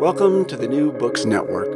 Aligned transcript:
Welcome 0.00 0.46
to 0.46 0.56
the 0.56 0.66
New 0.66 0.92
Books 0.92 1.26
Network. 1.26 1.68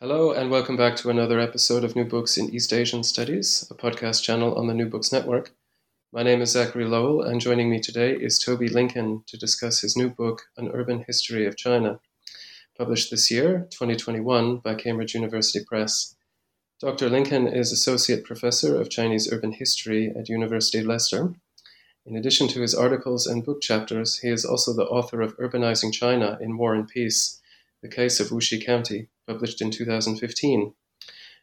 Hello, 0.00 0.32
and 0.32 0.50
welcome 0.50 0.76
back 0.76 0.96
to 0.96 1.10
another 1.10 1.38
episode 1.38 1.84
of 1.84 1.94
New 1.94 2.04
Books 2.04 2.36
in 2.36 2.52
East 2.52 2.72
Asian 2.72 3.04
Studies, 3.04 3.64
a 3.70 3.74
podcast 3.74 4.24
channel 4.24 4.56
on 4.56 4.66
the 4.66 4.74
New 4.74 4.86
Books 4.86 5.12
Network. 5.12 5.54
My 6.12 6.24
name 6.24 6.42
is 6.42 6.50
Zachary 6.50 6.86
Lowell, 6.86 7.22
and 7.22 7.40
joining 7.40 7.70
me 7.70 7.78
today 7.78 8.16
is 8.16 8.40
Toby 8.40 8.68
Lincoln 8.68 9.22
to 9.28 9.38
discuss 9.38 9.80
his 9.80 9.96
new 9.96 10.10
book, 10.10 10.46
An 10.56 10.72
Urban 10.74 11.04
History 11.06 11.46
of 11.46 11.56
China, 11.56 12.00
published 12.76 13.12
this 13.12 13.30
year, 13.30 13.68
2021, 13.70 14.56
by 14.56 14.74
Cambridge 14.74 15.14
University 15.14 15.64
Press. 15.64 16.16
Dr. 16.80 17.08
Lincoln 17.08 17.46
is 17.46 17.70
Associate 17.70 18.24
Professor 18.24 18.80
of 18.80 18.90
Chinese 18.90 19.32
Urban 19.32 19.52
History 19.52 20.12
at 20.18 20.28
University 20.28 20.80
of 20.80 20.86
Leicester. 20.86 21.36
In 22.06 22.14
addition 22.14 22.46
to 22.48 22.60
his 22.60 22.72
articles 22.72 23.26
and 23.26 23.44
book 23.44 23.60
chapters, 23.60 24.18
he 24.18 24.28
is 24.28 24.44
also 24.44 24.72
the 24.72 24.84
author 24.84 25.22
of 25.22 25.36
Urbanizing 25.38 25.92
China 25.92 26.38
in 26.40 26.56
War 26.56 26.72
and 26.72 26.86
Peace, 26.86 27.40
The 27.82 27.88
Case 27.88 28.20
of 28.20 28.28
Wuxi 28.28 28.64
County, 28.64 29.08
published 29.26 29.60
in 29.60 29.72
2015. 29.72 30.72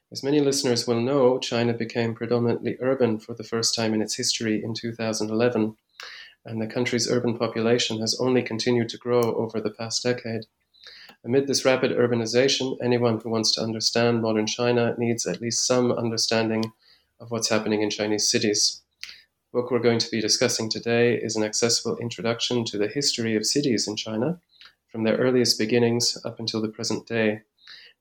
As 0.09 0.23
many 0.23 0.39
listeners 0.39 0.87
will 0.87 1.01
know, 1.01 1.37
China 1.37 1.73
became 1.73 2.15
predominantly 2.15 2.77
urban 2.79 3.19
for 3.19 3.33
the 3.33 3.43
first 3.43 3.75
time 3.75 3.93
in 3.93 4.01
its 4.01 4.15
history 4.15 4.63
in 4.63 4.73
2011, 4.73 5.75
and 6.45 6.61
the 6.61 6.67
country's 6.67 7.11
urban 7.11 7.37
population 7.37 7.99
has 7.99 8.17
only 8.21 8.41
continued 8.41 8.87
to 8.87 8.97
grow 8.97 9.35
over 9.35 9.59
the 9.59 9.71
past 9.71 10.01
decade. 10.01 10.45
Amid 11.25 11.47
this 11.47 11.65
rapid 11.65 11.91
urbanization, 11.91 12.77
anyone 12.81 13.19
who 13.19 13.29
wants 13.29 13.53
to 13.55 13.61
understand 13.61 14.21
modern 14.21 14.47
China 14.47 14.95
needs 14.97 15.27
at 15.27 15.41
least 15.41 15.67
some 15.67 15.91
understanding 15.91 16.71
of 17.19 17.31
what's 17.31 17.49
happening 17.49 17.81
in 17.81 17.89
Chinese 17.89 18.29
cities. 18.29 18.82
Book 19.53 19.69
we're 19.69 19.77
going 19.77 19.99
to 19.99 20.09
be 20.09 20.19
discussing 20.19 20.67
today 20.67 21.13
is 21.13 21.35
an 21.35 21.43
accessible 21.43 21.95
introduction 21.97 22.65
to 22.65 22.75
the 22.79 22.87
history 22.87 23.35
of 23.35 23.45
cities 23.45 23.87
in 23.87 23.95
China, 23.95 24.39
from 24.87 25.03
their 25.03 25.17
earliest 25.17 25.59
beginnings 25.59 26.17
up 26.25 26.39
until 26.39 26.59
the 26.59 26.69
present 26.69 27.05
day. 27.05 27.41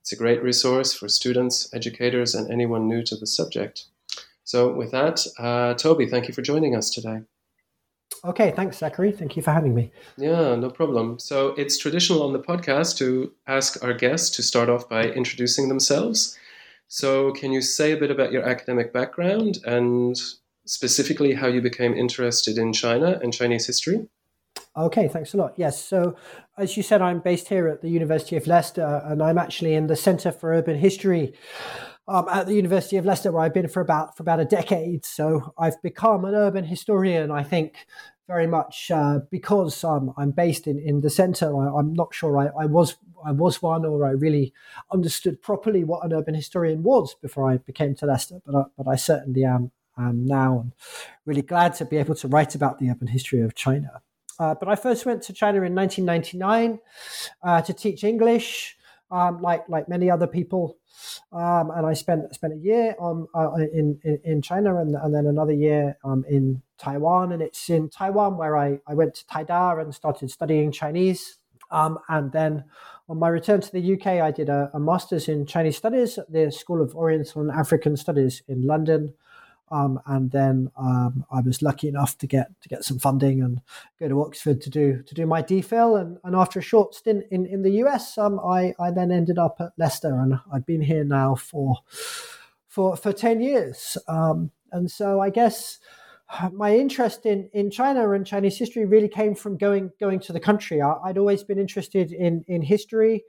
It's 0.01 0.13
a 0.13 0.17
great 0.17 0.43
resource 0.43 0.95
for 0.95 1.11
students, 1.11 1.69
educators, 1.75 2.35
and 2.35 2.51
anyone 2.51 2.89
new 2.89 3.03
to 3.03 3.17
the 3.17 3.27
subject. 3.27 3.85
So, 4.45 4.73
with 4.73 4.93
that, 4.93 5.27
uh, 5.39 5.75
Toby, 5.75 6.07
thank 6.07 6.27
you 6.27 6.33
for 6.33 6.41
joining 6.41 6.75
us 6.75 6.89
today. 6.89 7.21
Okay, 8.25 8.53
thanks, 8.53 8.79
Zachary. 8.79 9.13
Thank 9.13 9.37
you 9.37 9.43
for 9.43 9.51
having 9.51 9.75
me. 9.75 9.93
Yeah, 10.17 10.55
no 10.55 10.71
problem. 10.71 11.19
So, 11.19 11.49
it's 11.59 11.77
traditional 11.77 12.23
on 12.23 12.33
the 12.33 12.39
podcast 12.39 12.97
to 12.97 13.31
ask 13.47 13.85
our 13.85 13.93
guests 13.93 14.35
to 14.37 14.43
start 14.43 14.71
off 14.71 14.89
by 14.89 15.03
introducing 15.03 15.69
themselves. 15.69 16.39
So, 16.89 17.31
can 17.33 17.53
you 17.53 17.61
say 17.61 17.93
a 17.93 17.99
bit 17.99 18.11
about 18.11 18.33
your 18.33 18.49
academic 18.49 18.91
background 18.95 19.59
and 19.67 20.19
specifically 20.65 21.35
how 21.35 21.47
you 21.47 21.61
became 21.61 21.95
interested 21.95 22.59
in 22.59 22.73
China 22.73 23.19
and 23.23 23.33
Chinese 23.33 23.67
history? 23.67 24.07
Okay, 24.77 25.09
thanks 25.09 25.35
a 25.35 25.37
lot. 25.37 25.55
Yes, 25.57 25.83
so 25.85 26.17
as 26.57 26.77
you 26.77 26.83
said, 26.83 27.03
I'm 27.03 27.21
based 27.21 27.49
here 27.49 27.69
at 27.69 27.83
the 27.83 27.89
University 27.89 28.37
of 28.37 28.47
Leicester, 28.47 29.03
and 29.05 29.23
I'm 29.23 29.39
actually 29.39 29.75
in 29.75 29.87
the 29.87 29.97
Centre 29.97 30.33
for 30.33 30.53
Urban 30.53 30.79
History 30.79 31.35
um, 32.09 32.27
at 32.29 32.47
the 32.47 32.55
University 32.55 32.97
of 32.97 33.05
Leicester, 33.05 33.33
where 33.33 33.43
I've 33.43 33.55
been 33.55 33.69
for 33.69 33.81
about 33.81 34.17
for 34.17 34.23
about 34.23 34.41
a 34.41 34.45
decade. 34.45 35.05
So 35.05 35.53
I've 35.59 35.81
become 35.83 36.25
an 36.25 36.35
urban 36.35 36.65
historian. 36.65 37.31
I 37.31 37.43
think 37.43 37.87
very 38.27 38.47
much 38.47 38.91
uh, 38.91 39.21
because 39.31 39.85
um, 39.85 40.15
I'm 40.17 40.31
based 40.31 40.67
in, 40.67 40.79
in 40.79 41.01
the 41.01 41.11
centre. 41.11 41.55
I, 41.55 41.79
am 41.79 41.93
not 41.93 42.15
sure 42.15 42.39
I, 42.39 42.63
I 42.63 42.67
was 42.67 42.97
I 43.25 43.33
was 43.33 43.61
one 43.61 43.85
or 43.85 44.07
I 44.07 44.11
really 44.11 44.53
understood 44.93 45.43
properly 45.43 45.85
what 45.85 46.05
an 46.05 46.13
urban 46.13 46.35
historian 46.35 46.83
was 46.83 47.15
before 47.15 47.51
I 47.51 47.59
became 47.59 47.95
to 47.97 48.07
Leicester, 48.07 48.41
but 48.45 48.55
I, 48.55 48.63
but 48.77 48.89
I 48.89 48.97
certainly 48.97 49.45
am 49.45 49.71
um, 49.97 50.25
now, 50.25 50.61
and 50.61 50.73
really 51.27 51.43
glad 51.43 51.75
to 51.75 51.85
be 51.85 51.97
able 51.97 52.15
to 52.17 52.29
write 52.29 52.55
about 52.55 52.79
the 52.79 52.91
urban 52.91 53.09
history 53.09 53.41
of 53.41 53.55
China. 53.55 54.03
Uh, 54.39 54.55
but 54.55 54.69
I 54.69 54.77
first 54.77 55.07
went 55.07 55.23
to 55.25 55.33
China 55.33 55.63
in 55.63 55.75
1999 55.75 56.81
uh, 57.43 57.63
to 57.63 57.73
teach 57.73 58.03
English, 58.03 58.77
um, 59.11 59.41
like 59.43 59.69
like 59.69 59.89
many 59.89 60.11
other 60.11 60.27
people, 60.27 60.79
um, 61.33 61.71
and 61.71 61.87
I 61.87 61.95
spent 61.95 62.35
spent 62.35 62.53
a 62.53 62.57
year 62.57 62.95
on 62.99 63.27
uh, 63.35 63.55
in, 63.55 63.99
in, 64.05 64.21
in 64.25 64.43
China 64.43 64.81
and, 64.81 64.95
and 64.95 65.15
then 65.15 65.27
another 65.27 65.53
year 65.53 65.97
um, 66.05 66.25
in 66.29 66.63
Taiwan. 66.79 67.33
And 67.33 67.43
it's 67.43 67.71
in 67.71 67.89
Taiwan 67.89 68.37
where 68.37 68.57
I, 68.57 68.81
I 68.87 68.95
went 68.95 69.15
to 69.17 69.25
Taida 69.27 69.81
and 69.81 69.95
started 69.95 70.31
studying 70.31 70.73
Chinese. 70.73 71.39
Um, 71.71 71.99
and 72.09 72.33
then 72.33 72.65
on 73.09 73.19
my 73.19 73.29
return 73.29 73.61
to 73.61 73.73
the 73.73 73.95
UK, 73.95 74.07
I 74.07 74.31
did 74.31 74.49
a, 74.49 74.71
a 74.75 74.81
master's 74.81 75.29
in 75.29 75.47
Chinese 75.47 75.77
Studies 75.77 76.19
at 76.19 76.31
the 76.31 76.53
School 76.53 76.83
of 76.83 76.95
Oriental 76.95 77.41
and 77.41 77.51
African 77.51 77.97
Studies 77.97 78.43
in 78.47 78.67
London. 78.67 79.15
Um, 79.73 79.99
and 80.05 80.31
then 80.31 80.71
um, 80.77 81.25
I 81.31 81.41
was 81.41 81.63
lucky 81.63 81.89
enough 81.89 82.19
to 82.19 82.27
get 82.27 82.49
to 82.61 82.69
get 82.69 82.85
some 82.85 82.99
funding 82.99 83.41
and 83.41 83.63
go 83.99 84.07
to 84.07 84.21
Oxford 84.21 84.61
to 84.61 84.71
do 84.71 85.03
to 85.03 85.15
do 85.15 85.25
my 85.25 85.43
DPhil. 85.43 85.99
And, 85.99 86.19
and 86.25 86.37
after 86.37 86.59
a 86.59 86.63
short 86.63 86.95
stint 86.95 87.25
in, 87.31 87.47
in 87.47 87.63
the 87.63 87.83
US, 87.85 88.19
um, 88.19 88.39
I, 88.39 88.75
I 88.79 88.91
then 88.91 89.11
ended 89.11 89.39
up 89.39 89.57
at 89.61 89.73
Leicester, 89.79 90.15
and 90.15 90.39
I've 90.53 90.67
been 90.67 90.83
here 90.83 91.05
now 91.05 91.35
for 91.35 91.79
for 92.69 92.97
for 92.97 93.15
ten 93.15 93.41
years. 93.41 93.97
Um, 94.07 94.51
and 94.73 94.91
so 94.91 95.21
I 95.21 95.31
guess 95.31 95.79
my 96.53 96.77
interest 96.77 97.25
in, 97.25 97.49
in 97.55 97.71
China 97.71 98.11
and 98.13 98.27
Chinese 98.27 98.59
history 98.59 98.85
really 98.85 99.09
came 99.09 99.35
from 99.35 99.57
going 99.57 99.91
going 99.99 100.21
to 100.21 100.35
the 100.35 100.41
country. 100.41 100.83
I, 100.83 100.99
would 101.07 101.19
always 101.19 101.45
been 101.45 101.59
interested 101.59 102.13
in 102.13 102.45
in 102.47 102.61
history, 102.61 103.25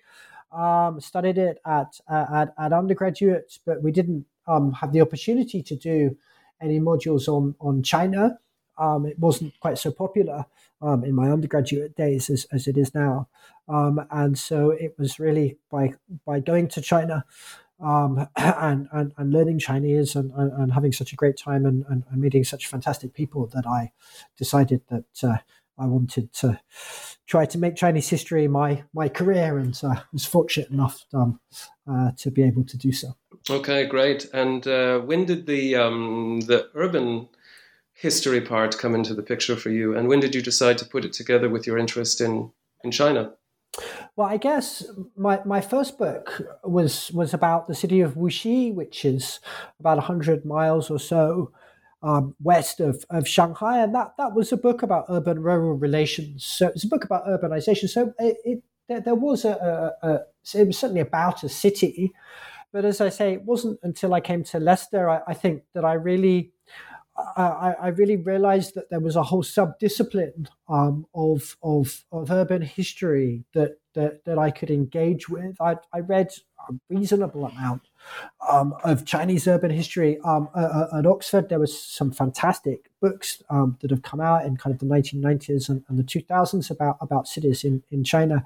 um, 0.51 0.99
studied 0.99 1.37
it 1.37 1.59
at, 1.65 1.99
at 2.09 2.53
at 2.59 2.73
undergraduate, 2.73 3.59
but 3.65 3.81
we 3.81 3.93
didn't 3.93 4.25
um, 4.45 4.73
have 4.73 4.91
the 4.91 5.01
opportunity 5.01 5.63
to 5.63 5.75
do 5.77 6.17
any 6.63 6.79
modules 6.79 7.27
on 7.27 7.55
on 7.59 7.83
China. 7.83 8.39
Um, 8.77 9.05
it 9.05 9.19
wasn't 9.19 9.53
quite 9.59 9.77
so 9.77 9.91
popular 9.91 10.45
um, 10.81 11.03
in 11.03 11.13
my 11.13 11.29
undergraduate 11.29 11.95
days 11.95 12.31
as, 12.31 12.47
as 12.51 12.67
it 12.67 12.75
is 12.75 12.95
now, 12.95 13.27
um, 13.67 14.01
and 14.09 14.37
so 14.37 14.71
it 14.71 14.95
was 14.97 15.19
really 15.19 15.57
by 15.69 15.93
by 16.25 16.39
going 16.39 16.67
to 16.69 16.81
China 16.81 17.25
um, 17.79 18.27
and, 18.35 18.87
and, 18.91 19.11
and 19.17 19.31
learning 19.31 19.59
Chinese 19.59 20.15
and, 20.15 20.31
and, 20.33 20.51
and, 20.53 20.73
having 20.73 20.91
such 20.91 21.13
a 21.13 21.15
great 21.15 21.37
time 21.37 21.65
and, 21.65 21.85
and, 21.89 22.03
meeting 22.13 22.43
such 22.43 22.67
fantastic 22.67 23.13
people 23.13 23.47
that 23.47 23.67
I 23.67 23.91
decided 24.37 24.81
that 24.89 25.05
uh, 25.23 25.37
I 25.77 25.85
wanted 25.87 26.31
to 26.33 26.59
try 27.25 27.45
to 27.45 27.57
make 27.57 27.75
Chinese 27.75 28.09
history 28.09 28.47
my 28.47 28.83
my 28.93 29.09
career, 29.09 29.57
and 29.57 29.79
uh, 29.83 30.01
was 30.11 30.25
fortunate 30.25 30.69
enough 30.69 31.05
um, 31.13 31.39
uh, 31.89 32.11
to 32.17 32.31
be 32.31 32.43
able 32.43 32.63
to 32.65 32.77
do 32.77 32.91
so. 32.91 33.15
Okay, 33.49 33.85
great. 33.85 34.25
And 34.33 34.65
uh, 34.67 34.99
when 34.99 35.25
did 35.25 35.45
the 35.45 35.75
um, 35.75 36.41
the 36.41 36.69
urban 36.75 37.27
history 37.93 38.41
part 38.41 38.77
come 38.77 38.95
into 38.95 39.13
the 39.13 39.23
picture 39.23 39.55
for 39.55 39.69
you? 39.69 39.95
And 39.95 40.07
when 40.07 40.19
did 40.19 40.33
you 40.33 40.41
decide 40.41 40.77
to 40.79 40.85
put 40.85 41.05
it 41.05 41.13
together 41.13 41.49
with 41.49 41.67
your 41.67 41.77
interest 41.77 42.21
in 42.21 42.51
in 42.83 42.91
China? 42.91 43.33
Well, 44.15 44.27
I 44.27 44.37
guess 44.37 44.85
my, 45.17 45.41
my 45.45 45.59
first 45.59 45.97
book 45.97 46.41
was 46.63 47.11
was 47.11 47.33
about 47.33 47.67
the 47.67 47.75
city 47.75 48.01
of 48.01 48.13
Wuxi, 48.13 48.73
which 48.73 49.03
is 49.03 49.39
about 49.79 49.99
hundred 49.99 50.45
miles 50.45 50.89
or 50.89 50.99
so 50.99 51.51
um, 52.03 52.35
west 52.41 52.79
of, 52.79 53.05
of 53.09 53.27
Shanghai, 53.27 53.81
and 53.81 53.95
that, 53.95 54.13
that 54.17 54.35
was 54.35 54.51
a 54.51 54.57
book 54.57 54.83
about 54.83 55.05
urban 55.09 55.41
rural 55.41 55.73
relations. 55.73 56.45
So 56.45 56.67
it's 56.67 56.83
a 56.83 56.87
book 56.87 57.05
about 57.05 57.25
urbanization. 57.25 57.89
So 57.89 58.13
it, 58.19 58.37
it 58.43 58.63
there, 58.89 58.99
there, 58.99 59.15
was 59.15 59.45
a, 59.45 59.95
a, 60.03 60.07
a, 60.07 60.59
it 60.59 60.67
was 60.67 60.77
certainly 60.77 61.01
about 61.01 61.43
a 61.43 61.49
city, 61.49 62.11
but 62.73 62.83
as 62.83 62.99
I 62.99 63.09
say, 63.09 63.33
it 63.33 63.43
wasn't 63.43 63.79
until 63.83 64.13
I 64.13 64.19
came 64.19 64.43
to 64.45 64.59
Leicester, 64.59 65.09
I, 65.09 65.21
I 65.27 65.33
think 65.35 65.63
that 65.73 65.85
I 65.85 65.93
really 65.93 66.51
I, 67.15 67.75
I, 67.79 67.87
really 67.89 68.17
realized 68.17 68.73
that 68.73 68.89
there 68.89 68.99
was 68.99 69.15
a 69.15 69.21
whole 69.21 69.43
subdiscipline 69.43 70.47
um, 70.67 71.05
of, 71.13 71.55
of, 71.61 72.03
of 72.11 72.31
urban 72.31 72.63
history 72.63 73.43
that, 73.53 73.77
that, 73.93 74.25
that 74.25 74.37
I 74.37 74.51
could 74.51 74.71
engage 74.71 75.29
with. 75.29 75.55
I, 75.59 75.77
I 75.93 75.99
read 75.99 76.29
a 76.69 76.73
reasonable 76.89 77.45
amount 77.45 77.81
um, 78.49 78.73
of 78.83 79.05
Chinese 79.05 79.47
urban 79.47 79.71
history. 79.71 80.19
Um, 80.23 80.49
at 80.55 81.05
Oxford, 81.05 81.49
there 81.49 81.59
was 81.59 81.77
some 81.77 82.11
fantastic 82.11 82.89
books 83.01 83.43
um, 83.49 83.77
that 83.81 83.91
have 83.91 84.01
come 84.01 84.21
out 84.21 84.45
in 84.45 84.57
kind 84.57 84.73
of 84.73 84.79
the 84.79 84.85
1990s 84.85 85.69
and, 85.69 85.83
and, 85.87 85.99
the 85.99 86.03
2000s 86.03 86.69
about, 86.71 86.97
about 87.01 87.27
cities 87.27 87.63
in, 87.63 87.83
in 87.91 88.03
China. 88.03 88.45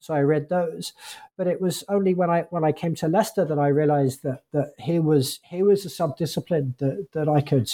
So 0.00 0.14
I 0.14 0.20
read 0.20 0.48
those. 0.48 0.92
But 1.36 1.46
it 1.46 1.60
was 1.60 1.84
only 1.88 2.14
when 2.14 2.30
I 2.30 2.42
when 2.50 2.64
I 2.64 2.72
came 2.72 2.96
to 2.96 3.06
Leicester 3.06 3.44
that 3.44 3.58
I 3.58 3.68
realized 3.68 4.24
that 4.24 4.42
that 4.52 4.72
here 4.76 5.02
was 5.02 5.38
here 5.44 5.66
was 5.66 5.86
a 5.86 5.88
subdiscipline 5.88 6.76
that, 6.78 7.06
that 7.12 7.28
I 7.28 7.40
could 7.40 7.70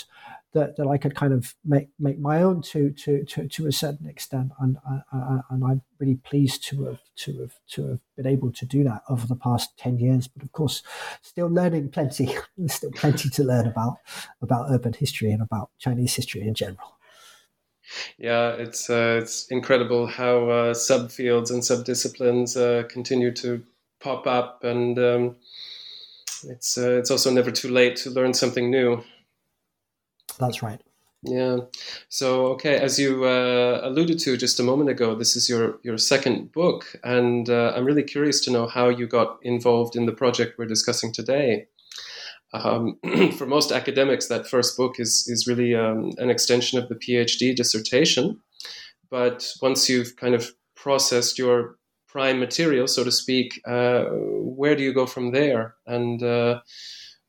that, 0.55 0.77
that 0.77 0.87
I 0.87 0.97
could 0.97 1.15
kind 1.15 1.33
of 1.33 1.55
make 1.65 1.89
make 1.99 2.19
my 2.19 2.43
own 2.43 2.63
to 2.63 2.91
to 2.91 3.25
to, 3.25 3.49
to 3.49 3.67
a 3.67 3.73
certain 3.73 4.09
extent, 4.09 4.53
and 4.61 4.79
and 5.51 5.65
I'm 5.65 5.83
really 5.99 6.15
pleased 6.15 6.65
to 6.69 6.85
have 6.85 7.01
to 7.17 7.41
have 7.41 7.55
to 7.73 7.89
have 7.89 8.01
been 8.17 8.27
able 8.27 8.53
to 8.53 8.65
do 8.65 8.85
that 8.85 9.03
over 9.09 9.27
the 9.27 9.37
past 9.37 9.77
ten 9.77 9.99
years. 9.99 10.29
But 10.29 10.45
of 10.45 10.53
course, 10.53 10.83
still 11.23 11.49
learning 11.49 11.91
plenty, 11.91 12.35
still 12.69 12.93
plenty 12.93 13.29
to 13.31 13.45
learn 13.45 13.67
about 13.67 13.99
about 14.41 14.71
urban 14.71 14.93
history 14.95 15.31
and 15.33 15.43
about 15.43 15.71
Chinese 15.79 16.15
history 16.15 16.43
in 16.43 16.55
general. 16.55 16.99
Yeah, 18.17 18.51
it's 18.51 18.89
uh, 18.89 19.19
it's 19.21 19.47
incredible 19.49 20.07
how 20.07 20.49
uh, 20.49 20.75
subfields 20.75 21.51
and 21.51 21.63
subdisciplines 21.63 22.57
uh, 22.57 22.87
continue 22.89 23.33
to 23.33 23.63
pop 24.01 24.27
up, 24.27 24.63
and 24.63 24.99
um, 24.99 25.37
it's 26.45 26.79
uh, 26.79 26.93
it's 26.93 27.11
also 27.11 27.31
never 27.31 27.51
too 27.51 27.71
late 27.71 27.97
to 27.97 28.11
learn 28.11 28.35
something 28.35 28.71
new. 28.71 29.03
That's 30.39 30.63
right. 30.63 30.81
Yeah. 31.27 31.59
So, 32.11 32.49
okay, 32.49 32.77
as 32.77 32.99
you 32.99 33.25
uh, 33.25 33.81
alluded 33.83 34.19
to 34.21 34.37
just 34.37 34.61
a 34.61 34.63
moment 34.63 34.91
ago, 34.91 35.15
this 35.15 35.37
is 35.37 35.49
your 35.49 35.79
your 35.83 35.97
second 35.97 36.53
book, 36.53 36.97
and 37.03 37.49
uh, 37.49 37.73
I'm 37.75 37.87
really 37.87 38.03
curious 38.03 38.41
to 38.45 38.51
know 38.51 38.67
how 38.67 38.91
you 38.91 39.07
got 39.07 39.39
involved 39.43 39.97
in 39.97 40.05
the 40.05 40.13
project 40.13 40.59
we're 40.59 40.67
discussing 40.67 41.13
today. 41.13 41.67
Um, 42.53 42.99
for 43.39 43.47
most 43.47 43.73
academics, 43.73 44.29
that 44.29 44.47
first 44.47 44.77
book 44.77 45.01
is 45.01 45.25
is 45.27 45.47
really 45.47 45.75
um, 45.75 46.13
an 46.19 46.29
extension 46.29 46.79
of 46.79 46.91
the 46.91 46.95
PhD 46.97 47.57
dissertation. 47.57 48.39
But 49.11 49.49
once 49.63 49.89
you've 49.89 50.17
kind 50.17 50.35
of 50.35 50.51
processed 50.77 51.39
your 51.39 51.77
prime 52.07 52.39
material, 52.39 52.87
so 52.87 53.03
to 53.03 53.11
speak, 53.11 53.61
uh, 53.67 54.05
where 54.11 54.77
do 54.77 54.83
you 54.83 54.93
go 54.93 55.07
from 55.07 55.33
there? 55.33 55.75
And 55.87 56.23
uh, 56.23 56.61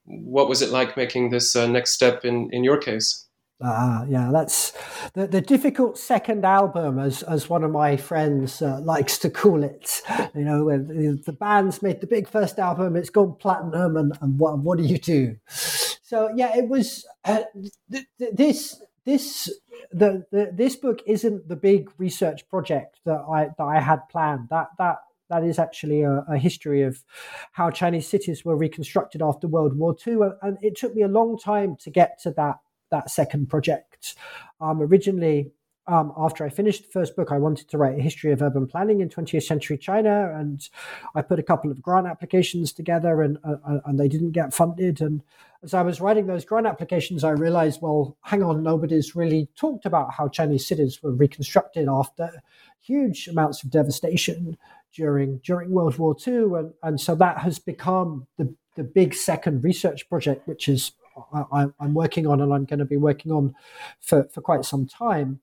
what 0.06 0.50
was 0.50 0.62
it 0.62 0.70
like 0.70 0.96
making 0.98 1.30
this 1.30 1.56
uh, 1.56 1.68
next 1.68 1.92
step 1.92 2.26
in 2.26 2.50
in 2.52 2.64
your 2.64 2.78
case? 2.78 3.26
Ah, 3.62 4.04
yeah, 4.10 4.32
that's 4.34 4.74
the, 5.14 5.28
the 5.28 5.40
difficult 5.40 5.98
second 5.98 6.46
album, 6.46 7.00
as 7.00 7.24
as 7.24 7.50
one 7.50 7.64
of 7.64 7.72
my 7.72 7.96
friends 7.96 8.62
uh, 8.62 8.82
likes 8.82 9.18
to 9.20 9.30
call 9.30 9.64
it. 9.64 10.02
You 10.36 10.44
know, 10.44 10.66
when 10.66 10.88
the, 11.26 11.32
band's 11.32 11.82
made 11.82 12.02
the 12.02 12.08
big 12.08 12.28
first 12.28 12.60
album, 12.60 12.98
it's 12.98 13.10
gone 13.10 13.36
platinum, 13.40 13.96
and, 13.96 14.18
and 14.20 14.38
what 14.38 14.60
what 14.60 14.78
do 14.78 14.84
you 14.84 14.98
do? 14.98 15.38
So 15.48 16.30
yeah, 16.36 16.56
it 16.58 16.68
was 16.68 17.06
uh, 17.24 17.44
th- 17.90 18.06
th- 18.20 18.32
this 18.34 18.82
this 19.06 19.50
the, 19.92 20.26
the 20.32 20.52
this 20.52 20.76
book 20.76 21.00
isn't 21.06 21.48
the 21.48 21.56
big 21.56 21.90
research 21.98 22.48
project 22.50 23.00
that 23.06 23.24
I 23.32 23.50
that 23.58 23.64
I 23.64 23.80
had 23.80 24.10
planned. 24.10 24.50
That 24.50 24.68
that 24.78 24.98
that 25.30 25.44
is 25.44 25.60
actually 25.60 26.02
a, 26.02 26.24
a, 26.30 26.38
history 26.38 26.84
of 26.84 27.04
how 27.52 27.70
Chinese 27.70 28.08
cities 28.08 28.46
were 28.46 28.56
reconstructed 28.56 29.22
after 29.22 29.48
World 29.48 29.78
War 29.78 29.96
II, 30.06 30.20
and 30.42 30.58
it 30.62 30.78
took 30.78 30.96
me 30.96 31.02
a 31.02 31.08
long 31.08 31.38
time 31.38 31.76
to 31.78 31.90
get 31.90 32.22
to 32.24 32.32
that 32.32 32.60
that 32.92 33.10
second 33.10 33.50
project. 33.50 34.16
Um, 34.62 34.82
originally, 34.82 35.52
um, 35.88 36.14
after 36.18 36.44
I 36.44 36.50
finished 36.50 36.84
the 36.84 36.90
first 36.90 37.16
book, 37.16 37.32
I 37.32 37.38
wanted 37.38 37.70
to 37.70 37.78
write 37.78 37.98
a 37.98 38.02
history 38.02 38.32
of 38.32 38.42
urban 38.42 38.66
planning 38.66 39.02
in 39.02 39.10
20th 39.10 39.44
century 39.44 39.78
China, 39.78 40.34
and 40.36 40.68
I 41.14 41.22
put 41.22 41.40
a 41.40 41.44
couple 41.44 41.70
of 41.70 41.82
grant 41.82 42.08
applications 42.08 42.74
together, 42.74 43.22
and 43.22 43.38
uh, 43.44 43.80
and 43.86 44.00
they 44.00 44.08
didn't 44.08 44.32
get 44.32 44.54
funded. 44.54 45.02
And 45.02 45.22
as 45.64 45.74
I 45.74 45.84
was 45.84 46.02
writing 46.02 46.26
those 46.26 46.46
grant 46.46 46.66
applications, 46.66 47.24
I 47.24 47.32
realized, 47.32 47.82
well, 47.82 48.18
hang 48.22 48.42
on, 48.42 48.64
nobody's 48.64 49.16
really 49.16 49.48
talked 49.56 49.86
about 49.86 50.14
how 50.14 50.28
Chinese 50.28 50.66
cities 50.66 51.04
were 51.04 51.12
reconstructed 51.12 51.88
after 51.88 52.32
huge 52.82 53.28
amounts 53.28 53.64
of 53.64 53.70
devastation 53.70 54.58
during 54.96 55.40
during 55.44 55.72
World 55.72 55.98
War 55.98 56.16
II, 56.26 56.34
and, 56.34 56.74
and 56.84 57.02
so 57.02 57.16
that 57.16 57.40
has 57.40 57.60
become 57.60 58.28
the 58.38 58.56
the 58.76 58.84
big 58.84 59.14
second 59.14 59.64
research 59.64 60.08
project, 60.10 60.48
which 60.48 60.68
is 60.68 60.92
I, 61.34 61.68
am 61.80 61.94
working 61.94 62.28
on 62.28 62.42
and 62.42 62.54
I'm 62.54 62.66
going 62.66 62.80
to 62.80 62.86
be 62.86 62.98
working 62.98 63.32
on 63.32 63.56
for, 64.02 64.26
for 64.34 64.42
quite 64.42 64.66
some 64.66 64.86
time. 64.86 65.40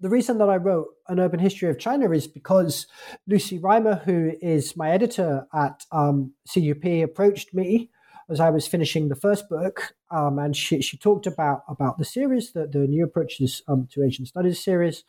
The 0.00 0.10
reason 0.10 0.38
that 0.38 0.50
I 0.50 0.56
wrote 0.56 0.88
an 1.08 1.20
urban 1.20 1.40
history 1.40 1.70
of 1.70 1.78
China 1.78 2.10
is 2.10 2.26
because 2.26 2.86
Lucy 3.26 3.58
Rhymer, 3.58 4.02
who 4.04 4.32
is 4.42 4.76
my 4.76 4.90
editor 4.90 5.46
at 5.54 5.84
um, 5.92 6.34
CUP, 6.52 6.84
approached 6.84 7.54
me 7.54 7.90
as 8.28 8.40
I 8.40 8.50
was 8.50 8.66
finishing 8.66 9.08
the 9.08 9.14
first 9.14 9.48
book, 9.48 9.94
um, 10.10 10.38
and 10.38 10.54
she, 10.56 10.82
she 10.82 10.98
talked 10.98 11.26
about 11.26 11.62
about 11.68 11.96
the 11.96 12.04
series, 12.04 12.52
the, 12.52 12.66
the 12.66 12.80
new 12.80 13.04
approaches 13.04 13.62
um, 13.68 13.88
to 13.92 14.02
Asian 14.02 14.26
studies 14.26 14.62
series, 14.62 15.04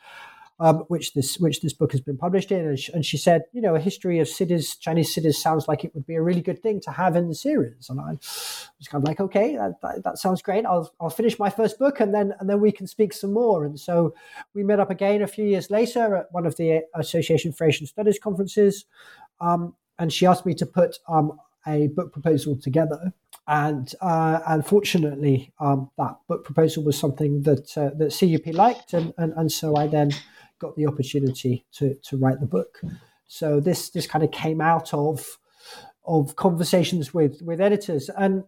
um, 0.59 0.79
which 0.87 1.13
this 1.13 1.37
which 1.37 1.61
this 1.61 1.73
book 1.73 1.91
has 1.91 2.01
been 2.01 2.17
published 2.17 2.51
in, 2.51 2.65
and 2.65 2.79
she, 2.79 2.91
and 2.93 3.05
she, 3.05 3.17
said, 3.17 3.43
you 3.53 3.61
know, 3.61 3.75
a 3.75 3.79
history 3.79 4.19
of 4.19 4.27
cities, 4.27 4.75
Chinese 4.75 5.13
cities, 5.13 5.37
sounds 5.37 5.67
like 5.67 5.83
it 5.83 5.93
would 5.93 6.07
be 6.07 6.15
a 6.15 6.21
really 6.21 6.41
good 6.41 6.63
thing 6.63 6.81
to 6.81 6.91
have 6.91 7.15
in 7.15 7.27
the 7.27 7.35
series. 7.35 7.89
And 7.89 7.99
I 7.99 8.13
was 8.13 8.87
kind 8.89 9.03
of 9.03 9.07
like, 9.07 9.19
okay, 9.19 9.55
that, 9.55 9.79
that, 9.81 10.03
that, 10.03 10.17
sounds 10.17 10.41
great. 10.41 10.65
I'll 10.65 10.91
I'll 10.99 11.11
finish 11.11 11.37
my 11.37 11.49
first 11.49 11.77
book, 11.77 11.99
and 11.99 12.13
then 12.13 12.33
and 12.39 12.49
then 12.49 12.59
we 12.59 12.71
can 12.71 12.87
speak 12.87 13.13
some 13.13 13.33
more. 13.33 13.65
And 13.65 13.79
so 13.79 14.15
we 14.55 14.63
met 14.63 14.79
up 14.79 14.89
again 14.89 15.21
a 15.21 15.27
few 15.27 15.45
years 15.45 15.69
later 15.69 16.15
at 16.15 16.31
one 16.31 16.47
of 16.47 16.57
the 16.57 16.81
Association 16.95 17.53
for 17.53 17.67
Asian 17.67 17.85
Studies 17.85 18.17
conferences, 18.17 18.85
um, 19.39 19.75
and 19.99 20.11
she 20.11 20.25
asked 20.25 20.45
me 20.45 20.55
to 20.55 20.65
put 20.65 20.97
um, 21.07 21.39
a 21.67 21.87
book 21.87 22.11
proposal 22.11 22.57
together. 22.57 23.13
And 23.47 23.93
uh, 24.01 24.39
unfortunately, 24.47 25.53
um, 25.59 25.91
that 25.97 26.17
book 26.27 26.43
proposal 26.43 26.83
was 26.83 26.97
something 26.97 27.43
that 27.43 27.77
uh, 27.77 27.91
that 27.97 28.11
CUP 28.11 28.53
liked, 28.55 28.93
and, 28.93 29.13
and 29.17 29.33
and 29.33 29.51
so 29.51 29.75
I 29.75 29.85
then 29.87 30.11
got 30.59 30.75
the 30.75 30.87
opportunity 30.87 31.65
to 31.73 31.95
to 32.03 32.17
write 32.17 32.39
the 32.39 32.45
book. 32.45 32.81
So 33.27 33.59
this 33.59 33.89
this 33.89 34.07
kind 34.07 34.23
of 34.23 34.31
came 34.31 34.61
out 34.61 34.93
of 34.93 35.37
of 36.05 36.35
conversations 36.35 37.13
with 37.13 37.41
with 37.41 37.61
editors, 37.61 38.09
and 38.09 38.43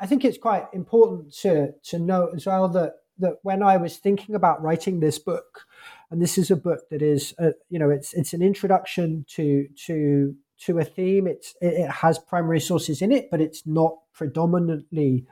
I 0.00 0.06
think 0.06 0.24
it's 0.24 0.38
quite 0.38 0.66
important 0.72 1.34
to 1.40 1.72
to 1.84 1.98
note 1.98 2.30
as 2.34 2.46
well 2.46 2.68
that 2.70 2.94
that 3.18 3.36
when 3.42 3.62
I 3.62 3.76
was 3.76 3.96
thinking 3.96 4.34
about 4.34 4.62
writing 4.62 5.00
this 5.00 5.18
book, 5.18 5.66
and 6.10 6.20
this 6.20 6.36
is 6.36 6.50
a 6.50 6.56
book 6.56 6.80
that 6.90 7.02
is 7.02 7.34
a, 7.38 7.52
you 7.68 7.78
know 7.78 7.90
it's 7.90 8.14
it's 8.14 8.32
an 8.32 8.42
introduction 8.42 9.24
to 9.30 9.68
to 9.86 10.34
to 10.60 10.78
a 10.78 10.84
theme. 10.84 11.26
It's 11.26 11.54
it, 11.60 11.74
it 11.74 11.90
has 11.90 12.18
primary 12.18 12.60
sources 12.60 13.02
in 13.02 13.12
it, 13.12 13.28
but 13.30 13.40
it's 13.40 13.66
not 13.66 13.94
predominantly 14.14 15.26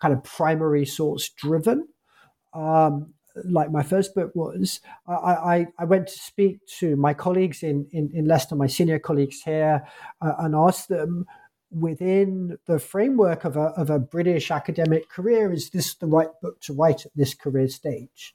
kind 0.00 0.12
of 0.12 0.24
primary 0.24 0.84
source 0.84 1.28
driven. 1.28 1.88
Um, 2.52 3.14
like 3.44 3.70
my 3.70 3.82
first 3.82 4.14
book 4.14 4.30
was, 4.34 4.80
I, 5.06 5.12
I, 5.14 5.66
I, 5.78 5.84
went 5.84 6.08
to 6.08 6.18
speak 6.18 6.64
to 6.78 6.96
my 6.96 7.14
colleagues 7.14 7.62
in, 7.62 7.86
in, 7.90 8.10
in 8.14 8.26
Leicester, 8.26 8.54
my 8.54 8.66
senior 8.66 8.98
colleagues 8.98 9.42
here, 9.42 9.86
uh, 10.20 10.32
and 10.38 10.54
asked 10.54 10.88
them 10.88 11.26
within 11.70 12.56
the 12.66 12.78
framework 12.78 13.44
of 13.44 13.56
a, 13.56 13.72
of 13.76 13.90
a 13.90 13.98
British 13.98 14.50
academic 14.50 15.08
career, 15.08 15.52
is 15.52 15.70
this 15.70 15.94
the 15.94 16.06
right 16.06 16.28
book 16.40 16.60
to 16.60 16.72
write 16.72 17.04
at 17.04 17.12
this 17.16 17.34
career 17.34 17.68
stage? 17.68 18.34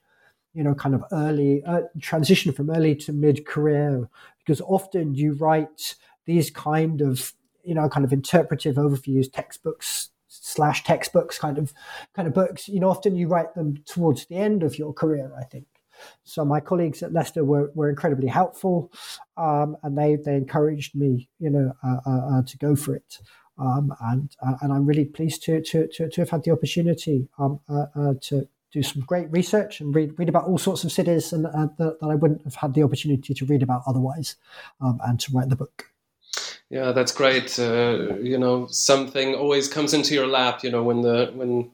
You 0.54 0.64
know, 0.64 0.76
kind 0.76 0.96
of 0.96 1.04
early 1.12 1.64
uh, 1.64 1.84
transition 2.02 2.52
from 2.52 2.70
early 2.70 2.96
to 2.96 3.14
mid 3.14 3.46
career, 3.46 4.10
because 4.40 4.62
often 4.62 5.14
you 5.14 5.34
write 5.34 5.96
these 6.26 6.50
kind 6.50 7.02
of, 7.02 7.34
you 7.64 7.76
know, 7.76 7.88
kind 7.88 8.04
of 8.04 8.12
interpretive 8.12 8.76
overviews, 8.76 9.32
textbooks, 9.32 10.10
slash 10.30 10.84
textbooks 10.84 11.38
kind 11.38 11.58
of 11.58 11.74
kind 12.16 12.28
of 12.28 12.34
books. 12.34 12.68
You 12.68 12.80
know 12.80 12.90
often 12.90 13.16
you 13.16 13.28
write 13.28 13.54
them 13.56 13.78
towards 13.86 14.26
the 14.28 14.36
end 14.36 14.64
of 14.64 14.78
your 14.78 14.94
career 14.94 15.32
i 15.38 15.44
think. 15.44 15.66
So 16.24 16.46
my 16.46 16.62
colleagues 16.62 17.04
at 17.04 17.12
leicester 17.12 17.44
were, 17.44 17.72
were 17.76 17.90
incredibly 17.90 18.28
helpful 18.28 18.92
um, 19.36 19.76
and 19.84 19.98
they 19.98 20.16
they 20.16 20.36
encouraged 20.36 20.96
me 20.96 21.30
you 21.40 21.50
know 21.50 21.74
uh, 21.84 21.98
uh, 22.06 22.40
uh, 22.40 22.42
to 22.44 22.58
go 22.58 22.76
for 22.76 22.96
it. 22.96 23.20
Um, 23.58 23.94
and 24.00 24.34
uh, 24.42 24.54
and 24.62 24.72
i'm 24.72 24.86
really 24.86 25.04
pleased 25.04 25.44
to 25.44 25.62
to 25.62 25.88
to, 25.88 26.10
to 26.10 26.22
have 26.22 26.30
had 26.30 26.44
the 26.44 26.52
opportunity 26.52 27.28
um, 27.38 27.60
uh, 27.68 28.14
to 28.22 28.48
do 28.72 28.84
some 28.84 29.02
great 29.02 29.32
research 29.32 29.82
and 29.82 29.96
read, 29.96 30.18
read 30.18 30.30
about 30.30 30.46
all 30.46 30.58
sorts 30.58 30.84
of 30.84 30.92
cities 30.92 31.34
and 31.34 31.46
that, 31.46 31.76
that 31.78 31.98
I 32.02 32.16
wouldn't 32.16 32.44
have 32.44 32.56
had 32.56 32.74
the 32.74 32.84
opportunity 32.84 33.34
to 33.34 33.46
read 33.46 33.64
about 33.64 33.82
otherwise 33.88 34.36
um, 34.80 35.00
and 35.04 35.20
to 35.22 35.32
write 35.34 35.50
the 35.50 35.56
book. 35.56 35.86
Yeah, 36.70 36.92
that's 36.92 37.12
great. 37.12 37.58
Uh, 37.58 38.18
you 38.22 38.38
know, 38.38 38.68
something 38.68 39.34
always 39.34 39.68
comes 39.68 39.94
into 39.94 40.14
your 40.14 40.28
lap. 40.28 40.64
You 40.64 40.70
know, 40.70 40.84
when 40.84 41.02
the 41.02 41.32
when 41.34 41.72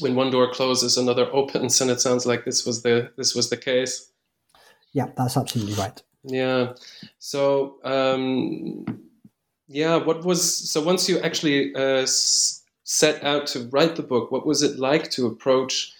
when 0.00 0.14
one 0.14 0.30
door 0.30 0.52
closes, 0.52 0.96
another 0.96 1.28
opens, 1.32 1.80
and 1.80 1.90
it 1.90 2.00
sounds 2.00 2.26
like 2.26 2.44
this 2.44 2.64
was 2.64 2.82
the 2.82 3.10
this 3.16 3.34
was 3.34 3.50
the 3.50 3.56
case. 3.56 4.10
Yeah, 4.92 5.08
that's 5.16 5.36
absolutely 5.36 5.74
right. 5.74 6.00
Yeah. 6.22 6.74
So, 7.18 7.78
um, 7.84 8.84
yeah, 9.68 9.96
what 9.96 10.24
was 10.24 10.70
so 10.70 10.82
once 10.82 11.08
you 11.08 11.18
actually 11.20 11.74
uh, 11.74 12.06
set 12.06 13.22
out 13.24 13.46
to 13.48 13.68
write 13.68 13.96
the 13.96 14.02
book, 14.02 14.30
what 14.30 14.46
was 14.46 14.62
it 14.62 14.78
like 14.78 15.10
to 15.12 15.26
approach 15.26 15.92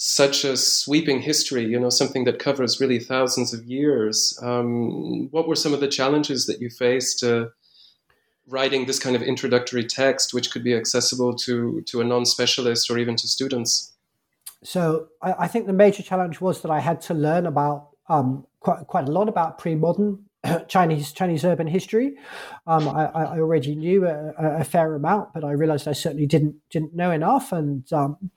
such 0.00 0.44
a 0.44 0.56
sweeping 0.56 1.20
history? 1.20 1.64
You 1.64 1.80
know, 1.80 1.90
something 1.90 2.22
that 2.22 2.38
covers 2.38 2.80
really 2.80 3.00
thousands 3.00 3.52
of 3.52 3.64
years. 3.64 4.38
Um, 4.40 5.28
what 5.32 5.48
were 5.48 5.56
some 5.56 5.74
of 5.74 5.80
the 5.80 5.88
challenges 5.88 6.46
that 6.46 6.60
you 6.60 6.70
faced? 6.70 7.24
Uh, 7.24 7.46
writing 8.46 8.86
this 8.86 9.00
kind 9.00 9.16
of 9.16 9.22
introductory 9.22 9.84
text, 9.84 10.32
which 10.32 10.52
could 10.52 10.62
be 10.62 10.72
accessible 10.74 11.34
to 11.34 11.82
to 11.82 12.00
a 12.00 12.04
non-specialist 12.04 12.88
or 12.88 12.96
even 12.96 13.16
to 13.16 13.26
students? 13.26 13.92
So 14.62 15.08
I, 15.20 15.34
I 15.40 15.48
think 15.48 15.66
the 15.66 15.72
major 15.72 16.04
challenge 16.04 16.40
was 16.40 16.62
that 16.62 16.70
I 16.70 16.78
had 16.78 17.00
to 17.02 17.14
learn 17.14 17.44
about 17.46 17.88
um, 18.08 18.46
quite 18.60 18.86
quite 18.86 19.08
a 19.08 19.12
lot 19.12 19.28
about 19.28 19.58
pre-modern 19.58 20.27
Chinese 20.68 21.12
Chinese 21.12 21.44
urban 21.44 21.66
history. 21.66 22.14
Um, 22.66 22.88
I, 22.88 23.06
I, 23.06 23.38
already 23.38 23.74
knew 23.74 24.06
a, 24.06 24.32
a, 24.38 24.64
fair 24.64 24.94
amount, 24.94 25.34
but 25.34 25.42
I 25.44 25.50
realized 25.52 25.88
I 25.88 25.92
certainly 25.92 26.26
didn't 26.26 26.56
didn't 26.70 26.94
know 26.94 27.10
enough, 27.10 27.50
and 27.50 27.90
um, 27.92 28.30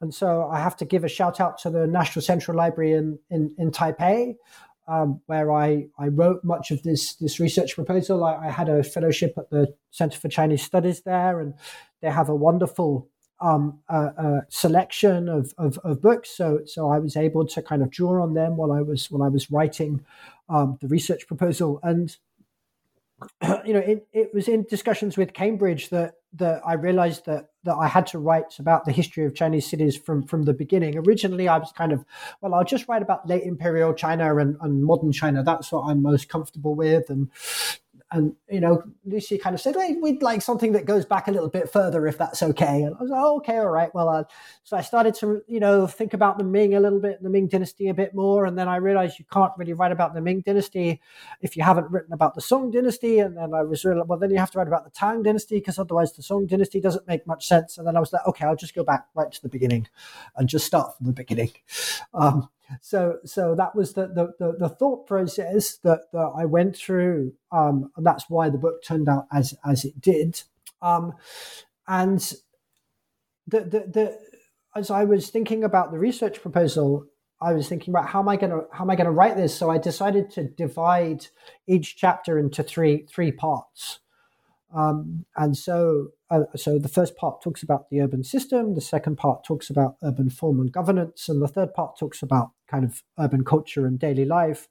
and 0.00 0.12
so 0.12 0.48
I 0.50 0.58
have 0.58 0.76
to 0.78 0.84
give 0.84 1.04
a 1.04 1.08
shout 1.08 1.40
out 1.40 1.58
to 1.58 1.70
the 1.70 1.86
National 1.86 2.22
Central 2.22 2.56
Library 2.56 2.92
in 2.92 3.18
in, 3.30 3.54
in 3.56 3.70
Taipei, 3.70 4.34
um, 4.88 5.20
where 5.26 5.52
I, 5.52 5.86
I 5.98 6.08
wrote 6.08 6.42
much 6.44 6.70
of 6.70 6.82
this 6.82 7.14
this 7.16 7.38
research 7.38 7.74
proposal. 7.74 8.24
I, 8.24 8.48
I, 8.48 8.50
had 8.50 8.68
a 8.68 8.82
fellowship 8.82 9.34
at 9.38 9.50
the 9.50 9.74
Center 9.90 10.18
for 10.18 10.28
Chinese 10.28 10.62
Studies 10.62 11.02
there, 11.02 11.40
and 11.40 11.54
they 12.02 12.10
have 12.10 12.28
a 12.28 12.34
wonderful 12.34 13.08
um, 13.40 13.80
uh, 13.88 14.40
selection 14.48 15.28
of, 15.28 15.52
of, 15.58 15.78
of, 15.78 16.00
books. 16.00 16.30
So 16.30 16.60
so 16.64 16.90
I 16.90 16.98
was 16.98 17.16
able 17.16 17.46
to 17.46 17.62
kind 17.62 17.82
of 17.82 17.90
draw 17.90 18.22
on 18.22 18.34
them 18.34 18.56
while 18.56 18.72
I 18.72 18.80
was 18.80 19.10
while 19.10 19.22
I 19.22 19.28
was 19.28 19.50
writing 19.50 20.04
um, 20.48 20.78
the 20.80 20.88
research 20.88 21.26
proposal. 21.26 21.80
And 21.82 22.16
you 23.64 23.72
know, 23.72 23.80
it, 23.80 24.06
it 24.12 24.34
was 24.34 24.48
in 24.48 24.64
discussions 24.68 25.16
with 25.16 25.32
Cambridge 25.32 25.90
that 25.90 26.14
that 26.34 26.62
I 26.66 26.74
realized 26.74 27.26
that 27.26 27.50
that 27.64 27.74
I 27.74 27.86
had 27.86 28.06
to 28.08 28.18
write 28.18 28.58
about 28.58 28.84
the 28.84 28.92
history 28.92 29.24
of 29.24 29.34
Chinese 29.34 29.68
cities 29.68 29.96
from 29.96 30.22
from 30.26 30.42
the 30.44 30.52
beginning. 30.52 30.96
Originally, 30.98 31.48
I 31.48 31.58
was 31.58 31.72
kind 31.72 31.92
of, 31.92 32.04
well, 32.40 32.54
I'll 32.54 32.64
just 32.64 32.88
write 32.88 33.02
about 33.02 33.28
late 33.28 33.44
imperial 33.44 33.94
China 33.94 34.36
and, 34.36 34.56
and 34.60 34.84
modern 34.84 35.12
China. 35.12 35.42
That's 35.42 35.70
what 35.70 35.82
I'm 35.82 36.02
most 36.02 36.28
comfortable 36.28 36.74
with, 36.74 37.10
and 37.10 37.30
and 38.14 38.32
you 38.48 38.60
know, 38.60 38.82
Lucy 39.04 39.38
kind 39.38 39.54
of 39.54 39.60
said, 39.60 39.74
"We'd 40.00 40.22
like 40.22 40.40
something 40.40 40.72
that 40.72 40.86
goes 40.86 41.04
back 41.04 41.26
a 41.26 41.32
little 41.32 41.48
bit 41.48 41.70
further, 41.70 42.06
if 42.06 42.16
that's 42.16 42.42
okay." 42.42 42.82
And 42.82 42.94
I 42.94 43.02
was 43.02 43.10
like, 43.10 43.20
oh, 43.22 43.36
"Okay, 43.38 43.58
all 43.58 43.68
right." 43.68 43.92
Well, 43.92 44.08
uh, 44.08 44.24
so 44.62 44.76
I 44.76 44.82
started 44.82 45.14
to, 45.16 45.42
you 45.48 45.58
know, 45.58 45.86
think 45.88 46.14
about 46.14 46.38
the 46.38 46.44
Ming 46.44 46.74
a 46.74 46.80
little 46.80 47.00
bit, 47.00 47.22
the 47.22 47.28
Ming 47.28 47.48
Dynasty 47.48 47.88
a 47.88 47.94
bit 47.94 48.14
more, 48.14 48.46
and 48.46 48.56
then 48.56 48.68
I 48.68 48.76
realized 48.76 49.18
you 49.18 49.24
can't 49.32 49.52
really 49.58 49.72
write 49.72 49.90
about 49.90 50.14
the 50.14 50.20
Ming 50.20 50.42
Dynasty 50.46 51.00
if 51.40 51.56
you 51.56 51.64
haven't 51.64 51.90
written 51.90 52.12
about 52.12 52.34
the 52.36 52.40
Song 52.40 52.70
Dynasty. 52.70 53.18
And 53.18 53.36
then 53.36 53.52
I 53.52 53.62
was 53.62 53.84
really, 53.84 54.02
well, 54.06 54.18
then 54.18 54.30
you 54.30 54.38
have 54.38 54.52
to 54.52 54.58
write 54.58 54.68
about 54.68 54.84
the 54.84 54.90
Tang 54.90 55.22
Dynasty 55.22 55.56
because 55.56 55.78
otherwise 55.78 56.12
the 56.12 56.22
Song 56.22 56.46
Dynasty 56.46 56.80
doesn't 56.80 57.08
make 57.08 57.26
much 57.26 57.46
sense. 57.46 57.78
And 57.78 57.86
then 57.86 57.96
I 57.96 58.00
was 58.00 58.12
like, 58.12 58.26
"Okay, 58.28 58.46
I'll 58.46 58.56
just 58.56 58.74
go 58.74 58.84
back 58.84 59.06
right 59.14 59.30
to 59.32 59.42
the 59.42 59.48
beginning, 59.48 59.88
and 60.36 60.48
just 60.48 60.66
start 60.66 60.96
from 60.96 61.06
the 61.06 61.12
beginning." 61.12 61.50
Um, 62.14 62.48
so 62.80 63.18
so 63.24 63.54
that 63.54 63.74
was 63.74 63.94
the 63.94 64.06
the, 64.08 64.32
the, 64.38 64.56
the 64.58 64.68
thought 64.68 65.06
process 65.06 65.76
that, 65.78 66.12
that 66.12 66.32
I 66.36 66.44
went 66.44 66.76
through, 66.76 67.32
um, 67.52 67.90
and 67.96 68.06
that's 68.06 68.28
why 68.28 68.48
the 68.48 68.58
book 68.58 68.82
turned 68.82 69.08
out 69.08 69.26
as 69.32 69.54
as 69.64 69.84
it 69.84 70.00
did. 70.00 70.42
Um, 70.82 71.12
and 71.86 72.20
the, 73.46 73.60
the 73.60 73.80
the 73.92 74.18
as 74.76 74.90
I 74.90 75.04
was 75.04 75.30
thinking 75.30 75.64
about 75.64 75.92
the 75.92 75.98
research 75.98 76.40
proposal, 76.42 77.06
I 77.40 77.52
was 77.52 77.68
thinking 77.68 77.92
about 77.92 78.08
how 78.08 78.20
am 78.20 78.28
I 78.28 78.36
going 78.36 78.50
to 78.50 78.66
how 78.72 78.84
am 78.84 78.90
I 78.90 78.96
to 78.96 79.10
write 79.10 79.36
this? 79.36 79.54
So 79.56 79.70
I 79.70 79.78
decided 79.78 80.30
to 80.32 80.44
divide 80.44 81.26
each 81.66 81.96
chapter 81.96 82.38
into 82.38 82.62
three 82.62 83.06
three 83.08 83.32
parts. 83.32 84.00
Um, 84.74 85.24
and 85.36 85.56
so, 85.56 86.08
uh, 86.30 86.42
so 86.56 86.78
the 86.78 86.88
first 86.88 87.16
part 87.16 87.40
talks 87.40 87.62
about 87.62 87.88
the 87.90 88.00
urban 88.00 88.24
system, 88.24 88.74
the 88.74 88.80
second 88.80 89.16
part 89.16 89.44
talks 89.44 89.70
about 89.70 89.96
urban 90.02 90.30
form 90.30 90.58
and 90.60 90.72
governance, 90.72 91.28
and 91.28 91.40
the 91.40 91.48
third 91.48 91.72
part 91.74 91.96
talks 91.96 92.22
about 92.22 92.50
kind 92.68 92.84
of 92.84 93.02
urban 93.18 93.44
culture 93.44 93.86
and 93.86 94.00
daily 94.00 94.24
life. 94.24 94.68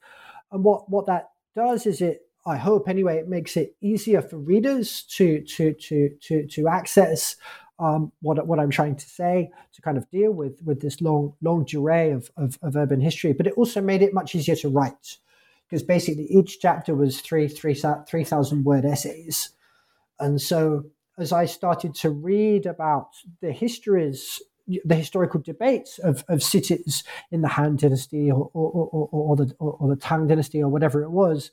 And 0.52 0.64
what 0.64 0.90
what 0.90 1.06
that 1.06 1.30
does 1.56 1.86
is 1.86 2.02
it, 2.02 2.22
I 2.46 2.58
hope 2.58 2.90
anyway, 2.90 3.18
it 3.18 3.30
makes 3.30 3.56
it 3.56 3.76
easier 3.82 4.22
for 4.22 4.38
readers 4.38 5.04
to 5.16 5.42
to 5.42 5.74
to 5.74 6.10
to 6.24 6.48
to 6.48 6.68
access 6.68 7.38
um, 7.80 8.12
what 8.22 8.46
what 8.46 8.60
I'm 8.60 8.70
trying 8.70 8.98
to 8.98 9.10
say, 9.10 9.52
to 9.74 9.82
kind 9.82 9.98
of 9.98 10.10
deal 10.12 10.32
with 10.32 10.62
with 10.66 10.82
this 10.82 11.00
long 11.00 11.34
longue 11.42 11.68
durée 11.68 12.14
of, 12.14 12.30
of, 12.36 12.60
of 12.62 12.76
urban 12.76 13.00
history. 13.00 13.32
But 13.32 13.48
it 13.48 13.54
also 13.54 13.82
made 13.82 14.02
it 14.02 14.14
much 14.14 14.36
easier 14.36 14.58
to 14.58 14.70
write 14.70 15.18
because 15.70 15.82
basically 15.82 16.26
each 16.26 16.60
chapter 16.60 16.94
was 16.94 17.22
three 17.22 17.48
three 17.48 17.82
three 18.06 18.26
thousand 18.26 18.66
word 18.66 18.84
essays 18.84 19.52
and 20.20 20.42
so, 20.42 20.84
as 21.18 21.32
I 21.32 21.46
started 21.46 21.96
to 21.96 22.10
read 22.10 22.66
about 22.66 23.10
the 23.42 23.52
histories, 23.52 24.42
the 24.68 24.96
historical 24.96 25.40
debates 25.40 26.00
of, 26.00 26.24
of 26.28 26.42
cities 26.42 27.04
in 27.32 27.42
the 27.42 27.50
Han 27.50 27.76
Dynasty 27.76 28.32
or, 28.32 28.50
or, 28.54 28.90
or, 28.92 29.10
or 29.12 29.36
the, 29.36 29.54
or 29.60 29.90
the 29.90 29.96
Tang 29.96 30.28
Dynasty 30.28 30.62
or 30.62 30.70
whatever 30.70 31.04
it 31.04 31.12
was, 31.12 31.52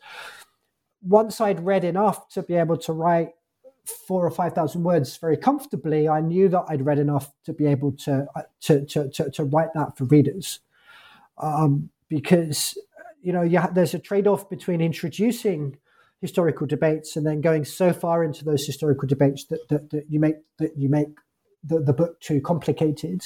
once 1.03 1.41
I'd 1.41 1.65
read 1.65 1.85
enough 1.85 2.29
to 2.31 2.43
be 2.43 2.55
able 2.55 2.77
to 2.79 2.93
write 2.93 3.31
four 3.85 4.25
or 4.25 4.31
five 4.31 4.53
thousand 4.53 4.83
words 4.83 5.17
very 5.17 5.37
comfortably, 5.37 6.09
I 6.09 6.21
knew 6.21 6.49
that 6.49 6.65
I'd 6.69 6.85
read 6.85 6.99
enough 6.99 7.33
to 7.45 7.53
be 7.53 7.67
able 7.67 7.93
to 7.93 8.27
uh, 8.35 8.43
to 8.63 8.85
to 8.87 9.09
to, 9.11 9.31
to 9.31 9.45
write 9.45 9.73
that 9.75 9.97
for 9.97 10.05
readers, 10.05 10.61
um, 11.39 11.91
because 12.09 12.79
you 13.23 13.33
know 13.33 13.43
you 13.43 13.59
ha- 13.59 13.71
there's 13.73 13.95
a 13.95 13.99
trade 13.99 14.27
off 14.27 14.49
between 14.51 14.81
introducing 14.81 15.79
historical 16.21 16.67
debates 16.67 17.17
and 17.17 17.27
then 17.27 17.41
going 17.41 17.65
so 17.65 17.93
far 17.93 18.23
into 18.23 18.45
those 18.45 18.67
historical 18.67 19.09
debates 19.09 19.47
that, 19.47 19.69
that, 19.69 19.91
that 19.91 20.05
you 20.09 20.21
make 20.21 20.37
that 20.59 20.77
you 20.77 20.89
make 20.89 21.09
the, 21.65 21.81
the 21.81 21.93
book 21.93 22.21
too 22.21 22.41
complicated. 22.41 23.23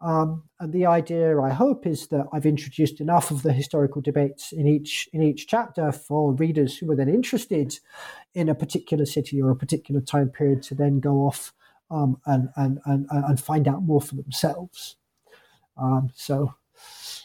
Um, 0.00 0.44
and 0.60 0.72
the 0.72 0.84
idea, 0.86 1.40
I 1.40 1.50
hope, 1.50 1.86
is 1.86 2.08
that 2.08 2.26
I've 2.32 2.44
introduced 2.44 3.00
enough 3.00 3.30
of 3.30 3.42
the 3.42 3.52
historical 3.52 4.02
debates 4.02 4.52
in 4.52 4.66
each 4.66 5.08
in 5.12 5.22
each 5.22 5.46
chapter 5.46 5.92
for 5.92 6.32
readers 6.34 6.76
who 6.76 6.90
are 6.90 6.96
then 6.96 7.08
interested 7.08 7.78
in 8.34 8.48
a 8.48 8.54
particular 8.54 9.06
city 9.06 9.40
or 9.40 9.50
a 9.50 9.56
particular 9.56 10.00
time 10.00 10.28
period 10.28 10.62
to 10.64 10.74
then 10.74 11.00
go 11.00 11.26
off 11.26 11.54
um, 11.90 12.20
and, 12.26 12.48
and, 12.56 12.80
and 12.84 13.06
and 13.10 13.40
find 13.40 13.68
out 13.68 13.82
more 13.82 14.00
for 14.00 14.16
themselves. 14.16 14.96
Um, 15.76 16.10
so, 16.14 16.54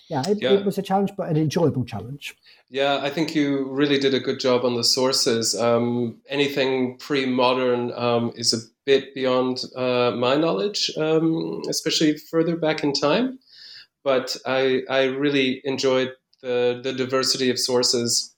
yeah 0.10 0.24
it, 0.28 0.42
yeah, 0.42 0.52
it 0.54 0.66
was 0.66 0.78
a 0.78 0.82
challenge, 0.82 1.12
but 1.16 1.30
an 1.30 1.38
enjoyable 1.38 1.86
challenge. 1.86 2.36
Yeah, 2.70 3.00
I 3.02 3.10
think 3.10 3.34
you 3.34 3.68
really 3.70 3.98
did 3.98 4.14
a 4.14 4.20
good 4.20 4.40
job 4.40 4.66
on 4.66 4.76
the 4.76 4.84
sources. 4.84 5.56
Um, 5.60 6.18
anything 6.28 6.98
pre-modern 6.98 7.92
um, 7.94 8.34
is 8.36 8.54
a 8.54 8.58
bit 8.86 9.16
beyond 9.16 9.64
uh, 9.76 10.12
my 10.12 10.36
knowledge, 10.36 10.92
um, 10.98 11.62
especially 11.70 12.18
further 12.18 12.56
back 12.56 12.84
in 12.84 12.94
time. 12.94 13.40
But 14.04 14.36
I, 14.46 14.82
I 14.90 15.04
really 15.06 15.62
enjoyed 15.64 16.14
the 16.42 16.80
the 16.84 16.94
diversity 16.94 17.50
of 17.50 17.60
sources, 17.60 18.36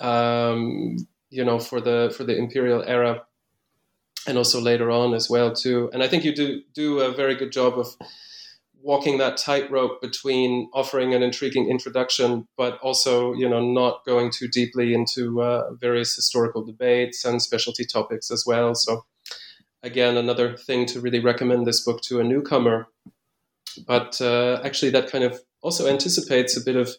um, 0.00 0.96
you 1.30 1.44
know, 1.44 1.58
for 1.58 1.80
the 1.80 2.12
for 2.16 2.24
the 2.24 2.36
imperial 2.36 2.82
era, 2.82 3.22
and 4.26 4.38
also 4.38 4.60
later 4.60 4.90
on 4.90 5.14
as 5.14 5.28
well 5.28 5.52
too. 5.52 5.90
And 5.92 6.02
I 6.02 6.08
think 6.08 6.24
you 6.24 6.34
do 6.34 6.62
do 6.74 7.00
a 7.00 7.12
very 7.12 7.34
good 7.34 7.52
job 7.52 7.78
of 7.78 7.96
walking 8.82 9.18
that 9.18 9.36
tightrope 9.36 10.00
between 10.00 10.68
offering 10.74 11.14
an 11.14 11.22
intriguing 11.22 11.70
introduction, 11.70 12.46
but 12.56 12.78
also, 12.80 13.32
you 13.34 13.48
know, 13.48 13.60
not 13.60 14.04
going 14.04 14.30
too 14.30 14.48
deeply 14.48 14.92
into 14.92 15.40
uh, 15.40 15.72
various 15.74 16.14
historical 16.14 16.64
debates 16.64 17.24
and 17.24 17.40
specialty 17.40 17.84
topics 17.84 18.30
as 18.30 18.44
well. 18.46 18.74
So, 18.74 19.04
again, 19.82 20.16
another 20.16 20.56
thing 20.56 20.86
to 20.86 21.00
really 21.00 21.20
recommend 21.20 21.66
this 21.66 21.80
book 21.80 22.02
to 22.02 22.20
a 22.20 22.24
newcomer. 22.24 22.88
But 23.86 24.20
uh, 24.20 24.60
actually, 24.64 24.90
that 24.90 25.10
kind 25.10 25.24
of 25.24 25.40
also 25.62 25.88
anticipates 25.88 26.56
a 26.56 26.60
bit 26.60 26.76
of 26.76 26.90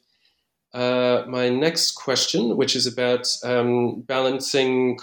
uh, 0.74 1.24
my 1.28 1.50
next 1.50 1.92
question, 1.92 2.58
which 2.58 2.75
is 2.75 2.88
about 2.88 3.28
um, 3.44 4.02
balancing 4.02 4.98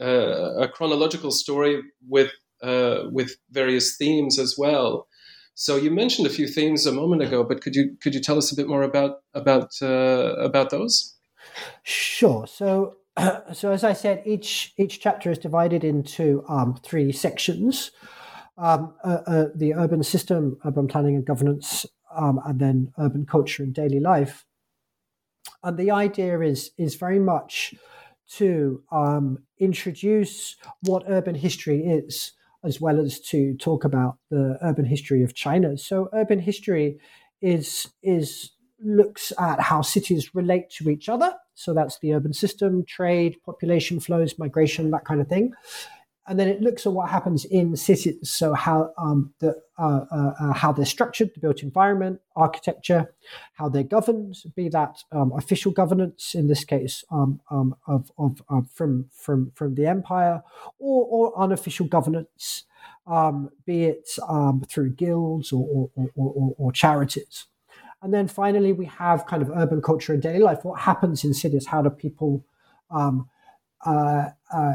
uh, 0.00 0.54
a 0.62 0.68
chronological 0.68 1.30
story 1.30 1.82
with 2.08 2.32
uh, 2.62 3.02
with 3.12 3.36
various 3.50 3.96
themes 3.96 4.38
as 4.38 4.56
well. 4.58 5.06
So 5.58 5.76
you 5.76 5.90
mentioned 5.90 6.26
a 6.26 6.30
few 6.30 6.46
themes 6.46 6.84
a 6.84 6.92
moment 6.92 7.22
ago, 7.22 7.42
but 7.42 7.62
could 7.62 7.74
you 7.74 7.96
could 8.02 8.14
you 8.14 8.20
tell 8.20 8.36
us 8.36 8.52
a 8.52 8.54
bit 8.54 8.68
more 8.68 8.82
about 8.82 9.22
about 9.32 9.72
uh, 9.80 10.36
about 10.36 10.68
those? 10.68 11.14
Sure. 11.82 12.46
So 12.46 12.98
so 13.54 13.72
as 13.72 13.82
I 13.82 13.94
said, 13.94 14.22
each 14.26 14.74
each 14.76 15.00
chapter 15.00 15.30
is 15.30 15.38
divided 15.38 15.82
into 15.82 16.44
um, 16.46 16.76
three 16.82 17.10
sections: 17.10 17.90
um, 18.58 18.92
uh, 19.02 19.20
uh, 19.26 19.44
the 19.54 19.72
urban 19.72 20.02
system, 20.02 20.58
urban 20.66 20.88
planning 20.88 21.16
and 21.16 21.24
governance, 21.24 21.86
um, 22.14 22.38
and 22.44 22.60
then 22.60 22.92
urban 22.98 23.24
culture 23.24 23.62
and 23.62 23.72
daily 23.72 23.98
life. 23.98 24.44
And 25.62 25.78
the 25.78 25.90
idea 25.90 26.38
is 26.40 26.72
is 26.76 26.96
very 26.96 27.18
much 27.18 27.74
to 28.32 28.82
um, 28.92 29.38
introduce 29.58 30.56
what 30.82 31.04
urban 31.08 31.34
history 31.34 31.86
is 31.86 32.32
as 32.66 32.80
well 32.80 33.00
as 33.00 33.20
to 33.20 33.54
talk 33.56 33.84
about 33.84 34.18
the 34.30 34.58
urban 34.62 34.84
history 34.84 35.22
of 35.22 35.34
China. 35.34 35.78
So 35.78 36.08
urban 36.12 36.40
history 36.40 36.98
is 37.40 37.88
is 38.02 38.50
looks 38.82 39.32
at 39.38 39.60
how 39.60 39.80
cities 39.80 40.34
relate 40.34 40.68
to 40.70 40.90
each 40.90 41.08
other. 41.08 41.34
So 41.54 41.72
that's 41.72 41.98
the 42.00 42.12
urban 42.12 42.34
system, 42.34 42.84
trade, 42.84 43.36
population 43.44 44.00
flows, 44.00 44.38
migration, 44.38 44.90
that 44.90 45.06
kind 45.06 45.20
of 45.20 45.28
thing. 45.28 45.52
And 46.28 46.38
then 46.38 46.48
it 46.48 46.60
looks 46.60 46.86
at 46.86 46.92
what 46.92 47.08
happens 47.08 47.44
in 47.44 47.76
cities. 47.76 48.30
So 48.30 48.52
how 48.52 48.92
um, 48.98 49.32
the 49.38 49.60
uh, 49.78 50.04
uh, 50.10 50.32
uh, 50.40 50.52
how 50.52 50.72
they're 50.72 50.84
structured, 50.84 51.30
the 51.34 51.40
built 51.40 51.62
environment, 51.62 52.20
architecture, 52.34 53.14
how 53.54 53.68
they're 53.68 53.82
governed, 53.82 54.36
be 54.56 54.68
that 54.70 55.02
um, 55.12 55.32
official 55.32 55.70
governance 55.72 56.34
in 56.34 56.48
this 56.48 56.64
case 56.64 57.04
um, 57.10 57.40
um 57.50 57.76
of, 57.86 58.10
of, 58.18 58.42
of, 58.48 58.68
from 58.70 59.06
from 59.12 59.52
from 59.54 59.74
the 59.74 59.86
empire, 59.86 60.42
or, 60.78 61.06
or 61.06 61.42
unofficial 61.42 61.86
governance, 61.86 62.64
um, 63.06 63.50
be 63.64 63.84
it 63.84 64.08
um, 64.28 64.64
through 64.68 64.90
guilds 64.90 65.52
or 65.52 65.90
or, 65.94 66.10
or, 66.16 66.54
or 66.58 66.72
charities. 66.72 67.46
And 68.02 68.12
then 68.12 68.28
finally, 68.28 68.72
we 68.72 68.86
have 68.86 69.26
kind 69.26 69.42
of 69.42 69.50
urban 69.50 69.80
culture 69.80 70.12
and 70.12 70.22
daily 70.22 70.40
life. 70.40 70.64
What 70.64 70.80
happens 70.80 71.24
in 71.24 71.34
cities? 71.34 71.66
How 71.66 71.82
do 71.82 71.90
people 71.90 72.44
um, 72.90 73.28
uh, 73.84 74.30
uh, 74.52 74.74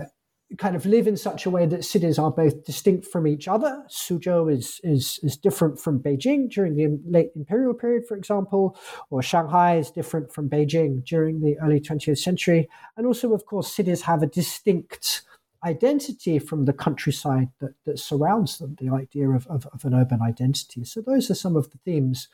kind 0.58 0.75
of 0.75 0.86
live 0.86 1.08
in 1.08 1.17
such 1.17 1.46
a 1.46 1.50
way 1.50 1.65
that 1.65 1.86
cities 1.86 2.20
are 2.20 2.31
both 2.31 2.65
distinct 2.65 3.05
from 3.05 3.27
each 3.27 3.48
other. 3.48 3.84
Suzhou 3.89 4.51
is, 4.51 4.79
is, 4.84 5.20
is 5.24 5.38
different 5.38 5.79
from 5.79 6.00
Beijing 6.00 6.50
during 6.50 6.75
the 6.75 7.00
late 7.05 7.31
imperial 7.36 7.74
period, 7.74 8.03
for 8.08 8.17
example, 8.17 8.77
or 9.10 9.22
Shanghai 9.22 9.77
is 9.77 9.91
different 9.91 10.34
from 10.34 10.50
Beijing 10.50 11.03
during 11.05 11.41
the 11.41 11.58
early 11.60 11.79
20th 11.79 12.17
century. 12.17 12.67
And 12.98 13.08
also, 13.08 13.34
of 13.34 13.46
course, 13.46 13.74
cities 13.74 14.01
have 14.01 14.22
a 14.22 14.27
distinct 14.27 15.24
identity 15.63 16.39
from 16.39 16.65
the 16.65 16.74
countryside 16.74 17.50
that, 17.60 17.75
that 17.86 18.00
surrounds 18.00 18.58
them, 18.58 18.75
the 18.79 18.89
idea 18.89 19.29
of, 19.29 19.48
of, 19.48 19.67
of 19.74 19.86
an 19.86 19.93
urban 19.93 20.22
identity. 20.22 20.84
So, 20.84 21.01
those 21.01 21.29
are 21.29 21.36
some 21.36 21.55
of 21.55 21.70
the 21.72 21.77
themes 21.86 22.27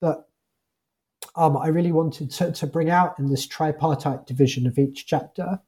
that 0.00 0.24
um, 1.34 1.56
I 1.56 1.68
really 1.68 1.92
wanted 1.92 2.30
to, 2.32 2.52
to 2.52 2.66
bring 2.66 2.90
out 2.90 3.18
in 3.18 3.28
this 3.28 3.46
tripartite 3.46 4.26
division 4.26 4.66
of 4.66 4.78
each 4.78 5.06
chapter. 5.06 5.60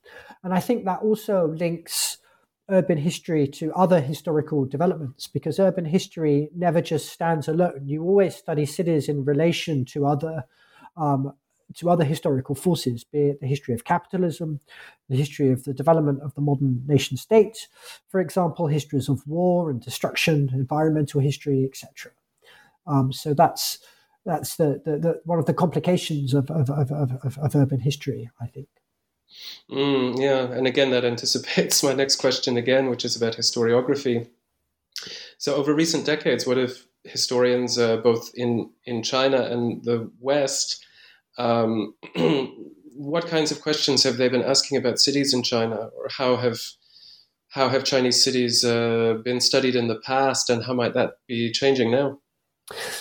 And 0.43 0.53
I 0.53 0.61
think 0.61 0.85
that 0.85 1.01
also 1.01 1.49
links 1.49 2.19
urban 2.71 2.99
history 2.99 3.47
to 3.47 3.73
other 3.75 4.01
historical 4.01 4.65
developments 4.65 5.27
because 5.27 5.59
urban 5.59 5.85
history 5.85 6.51
never 6.55 6.81
just 6.81 7.11
stands 7.11 7.49
alone. 7.49 7.83
You 7.87 8.03
always 8.03 8.35
study 8.37 8.67
cities 8.67 9.09
in 9.09 9.25
relation 9.25 9.85
to 9.87 10.07
other 10.07 10.45
um, 10.97 11.33
to 11.77 11.91
other 11.91 12.05
historical 12.05 12.55
forces, 12.55 13.05
be 13.05 13.31
it 13.31 13.41
the 13.41 13.47
history 13.47 13.75
of 13.75 13.85
capitalism, 13.85 14.61
the 15.09 15.17
history 15.17 15.51
of 15.51 15.65
the 15.65 15.73
development 15.73 16.21
of 16.23 16.35
the 16.35 16.41
modern 16.41 16.85
nation 16.87 17.17
state, 17.17 17.69
for 18.09 18.21
example, 18.21 18.67
histories 18.67 19.09
of 19.09 19.27
war 19.27 19.71
and 19.71 19.81
destruction, 19.81 20.51
environmental 20.53 21.21
history, 21.21 21.65
etc. 21.65 22.13
Um, 22.87 23.13
so 23.13 23.33
that's 23.35 23.79
that's 24.25 24.57
the, 24.57 24.81
the, 24.85 24.99
the, 24.99 25.21
one 25.25 25.39
of 25.39 25.47
the 25.47 25.55
complications 25.55 26.35
of, 26.35 26.51
of, 26.51 26.71
of, 26.71 26.91
of, 26.91 27.39
of 27.39 27.55
urban 27.55 27.81
history, 27.81 28.31
I 28.41 28.47
think. 28.47 28.69
Mm, 29.71 30.21
yeah, 30.21 30.53
and 30.53 30.67
again, 30.67 30.91
that 30.91 31.05
anticipates 31.05 31.83
my 31.85 31.95
next 31.95 32.17
question 32.17 32.57
again, 32.57 32.89
which 32.89 33.05
is 33.05 33.17
about 33.17 33.37
historiography. 33.37 34.29
So, 35.39 35.55
over 35.57 35.75
recent 35.75 36.07
decades, 36.07 36.47
what 36.47 36.57
have 36.57 36.77
historians, 37.05 37.79
uh, 37.79 37.99
both 37.99 38.31
in, 38.35 38.71
in 38.85 39.03
China 39.03 39.43
and 39.43 39.85
the 39.85 40.11
West, 40.21 40.85
um, 41.37 41.95
what 42.95 43.27
kinds 43.27 43.51
of 43.51 43.61
questions 43.61 44.05
have 44.05 44.17
they 44.17 44.29
been 44.29 44.43
asking 44.43 44.79
about 44.79 45.01
cities 45.01 45.35
in 45.35 45.43
China, 45.43 45.91
or 45.97 46.09
how 46.09 46.37
have 46.37 46.61
how 47.51 47.69
have 47.69 47.85
Chinese 47.85 48.25
cities 48.25 48.65
uh, 48.65 49.15
been 49.25 49.41
studied 49.41 49.77
in 49.77 49.87
the 49.87 50.01
past, 50.01 50.51
and 50.51 50.65
how 50.65 50.75
might 50.75 50.95
that 50.95 51.19
be 51.29 51.53
changing 51.53 51.91
now? 51.91 52.19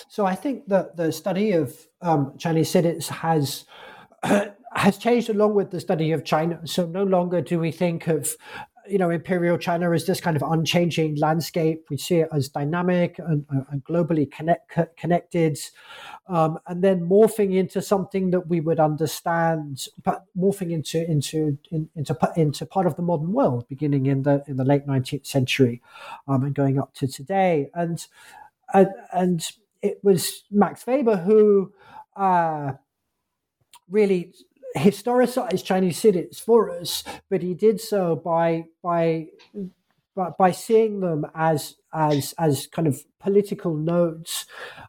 So 0.09 0.25
I 0.25 0.35
think 0.35 0.67
that 0.67 0.97
the 0.97 1.11
study 1.11 1.53
of 1.53 1.75
um, 2.01 2.33
Chinese 2.37 2.69
cities 2.69 3.07
has 3.09 3.65
has 4.23 4.97
changed 4.97 5.29
along 5.29 5.53
with 5.55 5.71
the 5.71 5.79
study 5.79 6.11
of 6.11 6.25
China. 6.25 6.59
So 6.65 6.85
no 6.85 7.03
longer 7.03 7.41
do 7.41 7.59
we 7.59 7.71
think 7.71 8.07
of 8.07 8.35
you 8.87 8.97
know 8.97 9.09
imperial 9.09 9.57
China 9.57 9.91
as 9.91 10.05
this 10.05 10.19
kind 10.19 10.35
of 10.35 10.43
unchanging 10.43 11.15
landscape. 11.15 11.85
We 11.89 11.97
see 11.97 12.17
it 12.17 12.29
as 12.33 12.49
dynamic 12.49 13.19
and, 13.19 13.45
and 13.71 13.83
globally 13.85 14.29
connect, 14.29 14.77
connected, 14.97 15.57
um, 16.27 16.59
and 16.67 16.83
then 16.83 17.01
morphing 17.01 17.55
into 17.55 17.81
something 17.81 18.31
that 18.31 18.47
we 18.47 18.59
would 18.59 18.79
understand, 18.79 19.87
but 20.03 20.25
morphing 20.37 20.71
into 20.71 21.09
into 21.09 21.57
in, 21.71 21.89
into 21.95 22.17
into 22.35 22.65
part 22.65 22.85
of 22.85 22.95
the 22.95 23.01
modern 23.01 23.31
world, 23.31 23.67
beginning 23.67 24.05
in 24.07 24.23
the 24.23 24.43
in 24.47 24.57
the 24.57 24.65
late 24.65 24.85
nineteenth 24.85 25.25
century, 25.25 25.81
um, 26.27 26.43
and 26.43 26.55
going 26.55 26.79
up 26.79 26.93
to 26.95 27.07
today. 27.07 27.69
And 27.73 28.05
and, 28.73 28.87
and 29.11 29.47
it 29.81 29.99
was 30.03 30.43
Max 30.51 30.85
Weber 30.87 31.17
who 31.17 31.73
uh, 32.15 32.73
really 33.89 34.33
historicized 34.75 35.63
Chinese 35.63 35.99
cities 35.99 36.39
for 36.39 36.69
us, 36.69 37.03
but 37.29 37.41
he 37.41 37.53
did 37.53 37.79
so 37.79 38.15
by 38.15 38.65
by 38.81 39.27
by, 40.37 40.51
seeing 40.51 40.99
them 40.99 41.25
as 41.33 41.75
as 41.93 42.33
as 42.37 42.67
kind 42.67 42.87
of 42.87 43.03
political 43.19 43.75
nodes 43.75 44.45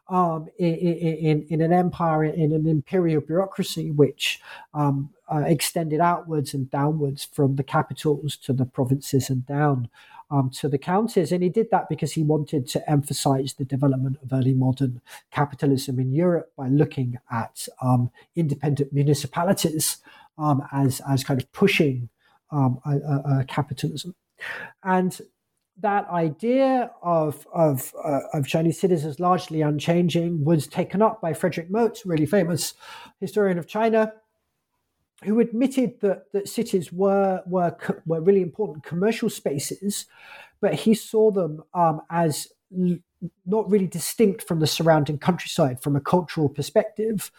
um, 0.07 0.47
in, 0.57 0.75
in, 0.75 1.45
in 1.49 1.61
an 1.61 1.73
empire 1.73 2.23
in 2.23 2.51
an 2.51 2.67
imperial 2.67 3.21
bureaucracy 3.21 3.91
which 3.91 4.39
um, 4.73 5.09
uh, 5.31 5.43
extended 5.47 5.99
outwards 5.99 6.53
and 6.53 6.69
downwards 6.69 7.25
from 7.25 7.55
the 7.55 7.63
capitals 7.63 8.37
to 8.37 8.53
the 8.53 8.65
provinces 8.65 9.29
and 9.29 9.45
down 9.45 9.89
um, 10.29 10.49
to 10.51 10.67
the 10.67 10.77
counties. 10.77 11.31
And 11.31 11.43
he 11.43 11.49
did 11.49 11.69
that 11.71 11.89
because 11.89 12.13
he 12.13 12.23
wanted 12.23 12.67
to 12.69 12.89
emphasize 12.89 13.53
the 13.53 13.65
development 13.65 14.17
of 14.21 14.33
early 14.33 14.53
modern 14.53 15.01
capitalism 15.31 15.99
in 15.99 16.11
Europe 16.11 16.51
by 16.57 16.67
looking 16.67 17.17
at 17.31 17.67
um, 17.81 18.11
independent 18.35 18.91
municipalities 18.93 19.97
um, 20.37 20.63
as, 20.71 21.01
as 21.07 21.23
kind 21.23 21.41
of 21.41 21.51
pushing 21.51 22.09
um, 22.51 22.79
capitalism. 23.47 24.15
And 24.83 25.19
that 25.77 26.07
idea 26.09 26.91
of 27.01 27.45
of, 27.53 27.93
uh, 28.03 28.21
of 28.33 28.47
Chinese 28.47 28.79
cities 28.79 29.05
as 29.05 29.19
largely 29.19 29.61
unchanging 29.61 30.45
was 30.45 30.67
taken 30.67 31.01
up 31.01 31.21
by 31.21 31.33
Frederick 31.33 31.69
Mote, 31.69 32.01
really 32.05 32.25
famous 32.25 32.73
historian 33.19 33.57
of 33.57 33.67
China, 33.67 34.13
who 35.23 35.39
admitted 35.39 36.01
that, 36.01 36.31
that 36.33 36.49
cities 36.49 36.91
were, 36.91 37.41
were, 37.45 37.75
were 38.05 38.21
really 38.21 38.41
important 38.41 38.83
commercial 38.83 39.29
spaces, 39.29 40.05
but 40.61 40.73
he 40.73 40.93
saw 40.93 41.31
them 41.31 41.63
um, 41.73 42.01
as 42.09 42.47
l- 42.77 42.97
not 43.45 43.69
really 43.69 43.87
distinct 43.87 44.43
from 44.43 44.59
the 44.59 44.67
surrounding 44.67 45.17
countryside 45.17 45.81
from 45.81 45.95
a 45.95 46.01
cultural 46.01 46.49
perspective. 46.49 47.31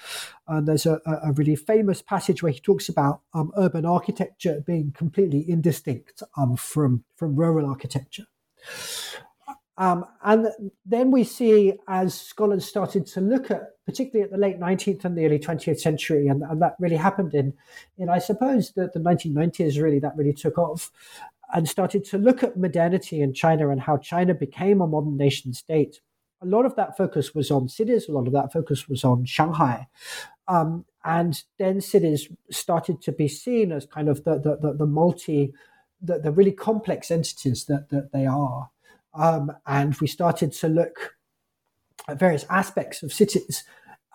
And 0.49 0.67
there's 0.67 0.87
a, 0.87 1.01
a, 1.07 1.33
really 1.33 1.55
famous 1.55 2.03
passage 2.03 2.43
where 2.43 2.53
he 2.53 2.61
talks 2.61 2.89
about 2.89 3.21
um, 3.35 3.53
urban 3.57 3.85
architecture 3.85 4.63
being 4.67 4.93
completely 4.93 5.49
indistinct 5.49 6.23
um, 6.37 6.57
from, 6.57 7.05
from 7.15 7.37
rural 7.37 7.69
architecture. 7.69 8.27
Um, 9.79 10.07
and 10.25 10.49
then 10.87 11.11
we 11.11 11.23
see 11.25 11.75
as 11.87 12.19
scholars 12.19 12.65
started 12.65 13.07
to 13.09 13.21
look 13.21 13.51
at, 13.51 13.85
particularly 13.85 14.25
at 14.25 14.31
the 14.31 14.39
late 14.39 14.59
19th 14.59 15.05
and 15.05 15.17
the 15.17 15.27
early 15.27 15.39
20th 15.39 15.81
century, 15.81 16.29
and, 16.29 16.43
and 16.43 16.63
that 16.63 16.77
really 16.79 16.97
happened 16.97 17.35
in, 17.35 17.53
in 17.99 18.09
I 18.09 18.19
suppose, 18.19 18.73
the, 18.73 18.91
the 18.93 19.01
1990s, 19.01 19.81
really, 19.81 19.99
that 19.99 20.17
really 20.17 20.33
took 20.33 20.57
off, 20.57 20.91
and 21.55 21.69
started 21.69 22.05
to 22.07 22.19
look 22.19 22.43
at 22.43 22.57
modernity 22.57 23.21
in 23.21 23.35
China 23.35 23.69
and 23.69 23.81
how 23.81 23.99
China 23.99 24.35
became 24.35 24.81
a 24.81 24.87
modern 24.87 25.17
nation 25.17 25.53
state. 25.53 26.01
A 26.43 26.47
lot 26.47 26.67
of 26.67 26.75
that 26.77 26.97
focus 26.97 27.35
was 27.35 27.51
on 27.51 27.69
cities, 27.69 28.09
a 28.09 28.13
lot 28.13 28.27
of 28.27 28.33
that 28.33 28.53
focus 28.53 28.89
was 28.89 29.05
on 29.05 29.25
Shanghai. 29.25 29.87
Um, 30.49 30.85
and 31.05 31.43
then 31.59 31.81
cities 31.81 32.29
started 32.51 33.01
to 33.03 33.13
be 33.13 33.29
seen 33.29 33.73
as 33.73 33.87
kind 33.87 34.09
of 34.09 34.25
the, 34.25 34.39
the, 34.39 34.57
the, 34.57 34.73
the 34.79 34.87
multi, 34.87 35.53
the, 36.01 36.19
the 36.19 36.33
really 36.33 36.53
complex 36.53 37.11
entities 37.11 37.67
that, 37.67 37.91
that 37.91 38.13
they 38.13 38.27
are. 38.27 38.71
Um, 39.17 39.53
and 39.67 39.95
we 39.97 40.07
started 40.07 40.53
to 40.53 40.69
look 40.69 41.17
at 42.09 42.19
various 42.19 42.45
aspects 42.51 43.03
of 43.03 43.13
cities 43.13 43.65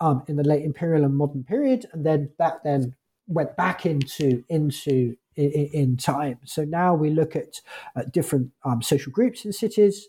um, 0.00 0.22
in 0.28 0.36
the 0.36 0.44
late 0.44 0.64
imperial 0.64 1.04
and 1.04 1.16
modern 1.16 1.44
period, 1.44 1.86
and 1.92 2.04
then 2.04 2.30
that 2.38 2.62
then 2.64 2.94
went 3.28 3.56
back 3.56 3.86
into 3.86 4.44
into 4.48 5.16
in, 5.36 5.70
in 5.72 5.96
time. 5.96 6.38
So 6.44 6.64
now 6.64 6.94
we 6.94 7.10
look 7.10 7.36
at 7.36 7.60
uh, 7.96 8.02
different 8.10 8.50
um, 8.64 8.82
social 8.82 9.12
groups 9.12 9.44
in 9.44 9.52
cities. 9.52 10.08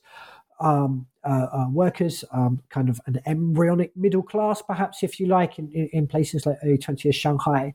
Um, 0.60 1.08
uh, 1.26 1.48
uh, 1.54 1.70
workers, 1.72 2.26
um, 2.32 2.62
kind 2.70 2.90
of 2.90 3.00
an 3.06 3.20
embryonic 3.26 3.96
middle 3.96 4.22
class, 4.22 4.62
perhaps, 4.62 5.04
if 5.04 5.20
you 5.20 5.26
like, 5.26 5.58
in, 5.58 5.72
in, 5.72 5.88
in 5.94 6.08
places 6.08 6.46
like 6.46 6.58
early 6.64 6.78
20th 6.78 7.16
Shanghai. 7.16 7.74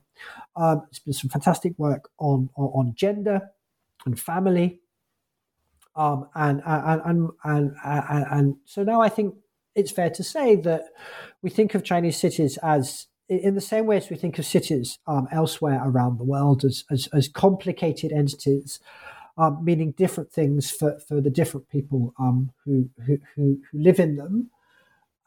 Um, 0.55 0.83
there's 0.85 0.99
been 0.99 1.13
some 1.13 1.29
fantastic 1.29 1.73
work 1.77 2.09
on, 2.19 2.49
on, 2.55 2.67
on 2.67 2.93
gender 2.95 3.49
and 4.05 4.19
family. 4.19 4.79
Um, 5.99 6.29
and, 6.33 6.61
and, 6.65 7.01
and, 7.03 7.29
and, 7.43 7.71
and, 7.83 8.25
and 8.31 8.55
so 8.63 8.83
now 8.83 9.01
I 9.01 9.09
think 9.09 9.35
it's 9.75 9.91
fair 9.91 10.09
to 10.11 10.23
say 10.23 10.55
that 10.55 10.85
we 11.41 11.49
think 11.49 11.75
of 11.75 11.83
Chinese 11.83 12.15
cities 12.17 12.57
as 12.63 13.07
in 13.27 13.53
the 13.53 13.61
same 13.61 13.85
way 13.85 13.97
as 13.97 14.09
we 14.09 14.15
think 14.15 14.39
of 14.39 14.45
cities 14.45 14.97
um, 15.07 15.27
elsewhere 15.29 15.81
around 15.83 16.17
the 16.17 16.23
world 16.23 16.63
as, 16.63 16.85
as, 16.89 17.07
as 17.13 17.27
complicated 17.27 18.13
entities, 18.13 18.79
um, 19.37 19.59
meaning 19.61 19.91
different 19.91 20.31
things 20.31 20.71
for, 20.71 20.97
for 20.99 21.19
the 21.19 21.29
different 21.29 21.67
people 21.69 22.13
um, 22.17 22.51
who, 22.63 22.89
who, 23.05 23.19
who, 23.35 23.61
live 23.73 23.99
in 23.99 24.15
them. 24.15 24.49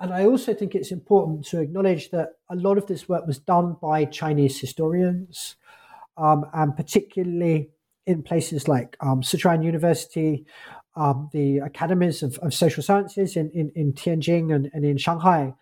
And 0.01 0.13
I 0.13 0.25
also 0.25 0.55
think 0.55 0.75
it's 0.75 0.91
important 0.91 1.45
to 1.49 1.61
acknowledge 1.61 2.11
that 2.13 2.31
a 2.49 2.57
lot 2.57 2.79
of 2.79 2.87
this 2.87 3.11
work 3.11 3.27
was 3.27 3.39
done 3.39 3.77
by 3.81 4.07
Chinese 4.07 4.59
historians, 4.59 5.57
um, 6.17 6.47
and 6.55 6.75
particularly 6.75 7.69
in 8.07 8.23
places 8.23 8.69
like 8.69 8.97
um, 9.01 9.23
Sichuan 9.23 9.65
University, 9.65 10.45
um, 10.97 11.31
the 11.33 11.59
academies 11.59 12.23
of, 12.23 12.39
of, 12.39 12.53
social 12.53 12.83
sciences 12.83 13.37
in, 13.37 13.51
in, 13.51 13.71
in 13.75 13.93
Tianjin 13.93 14.55
and, 14.55 14.71
and 14.75 14.85
in 14.85 14.99
Shanghai, 14.99 15.55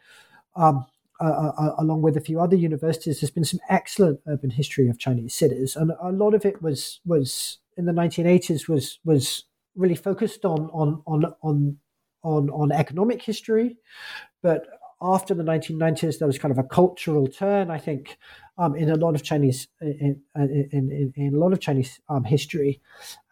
um, 0.57 0.87
uh, 1.21 1.53
uh, 1.57 1.75
along 1.79 2.03
with 2.03 2.17
a 2.17 2.21
few 2.21 2.41
other 2.41 2.57
universities, 2.57 3.21
there's 3.21 3.31
been 3.31 3.45
some 3.45 3.61
excellent 3.69 4.21
urban 4.27 4.51
history 4.51 4.89
of 4.89 4.99
Chinese 4.99 5.35
cities, 5.35 5.77
and 5.77 5.93
a 6.01 6.11
lot 6.11 6.33
of 6.33 6.47
it 6.47 6.63
was 6.63 7.01
was 7.05 7.59
in 7.77 7.85
the 7.85 7.93
1980s 7.93 8.69
was 8.69 8.99
was 9.05 9.45
really 9.77 9.95
focused 9.95 10.47
on 10.47 10.71
on 10.73 11.03
on 11.07 11.27
on 11.43 11.77
on, 12.23 12.51
on 12.51 12.73
economic 12.73 13.23
history, 13.23 13.77
but 14.43 14.67
after 15.03 15.35
the 15.35 15.43
1990s, 15.43 16.19
there 16.19 16.27
was 16.27 16.39
kind 16.39 16.53
of 16.53 16.59
a 16.59 16.69
cultural 16.69 17.27
turn, 17.27 17.71
I 17.71 17.79
think, 17.79 18.19
um, 18.59 18.75
in 18.75 18.91
a 18.91 18.97
lot 18.97 19.15
of 19.15 19.23
Chinese 19.23 19.69
in 19.81 20.21
in, 20.37 20.69
in, 20.73 21.13
in 21.17 21.35
a 21.35 21.39
lot 21.39 21.53
of 21.53 21.61
Chinese 21.61 22.01
um, 22.09 22.25
history, 22.25 22.81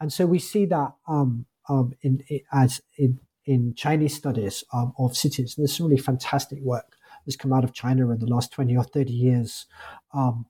and 0.01 0.13
so 0.13 0.27
we 0.27 0.39
see 0.39 0.65
that 0.67 0.95
um, 1.07 1.47
um 1.69 1.93
in, 2.03 2.23
as 2.53 2.81
in 2.97 3.21
in 3.45 3.75
Chinese 3.75 4.17
studies 4.17 4.65
um, 4.73 4.93
of 4.99 5.17
cities. 5.17 5.55
There's 5.57 5.77
some 5.77 5.87
really 5.87 6.01
fantastic 6.01 6.61
work 6.61 6.97
that's 7.25 7.37
come 7.37 7.53
out 7.53 7.65
of 7.65 7.73
China 7.73 8.11
in 8.11 8.19
the 8.19 8.27
last 8.27 8.53
20 8.53 8.77
or 8.77 8.85
30 8.85 9.13
years, 9.13 9.67
um, 10.13 10.47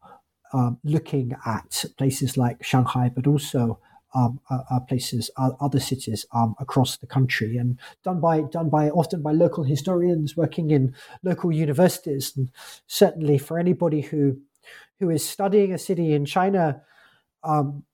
looking 0.83 1.35
at 1.47 1.85
places 1.97 2.37
like 2.37 2.65
Shanghai, 2.65 3.11
but 3.15 3.27
also 3.27 3.79
um, 4.15 4.41
uh, 4.51 4.61
uh, 4.71 4.81
places, 4.81 5.31
uh, 5.37 5.51
other 5.61 5.81
cities 5.81 6.27
um, 6.33 6.55
across 6.59 6.97
the 6.97 7.07
country, 7.07 7.57
and 7.57 7.79
done 8.05 8.21
by 8.21 8.43
done 8.43 8.71
by 8.71 8.91
often 8.91 9.23
by 9.23 9.33
local 9.33 9.65
historians 9.65 10.37
working 10.37 10.71
in 10.71 10.95
local 11.23 11.53
universities. 11.53 12.33
And 12.37 12.51
certainly, 12.87 13.39
for 13.39 13.59
anybody 13.59 14.01
who 14.01 14.41
who 15.01 15.11
is 15.11 15.29
studying 15.29 15.73
a 15.73 15.79
city 15.79 16.13
in 16.13 16.25
China, 16.25 16.83
um, 17.45 17.85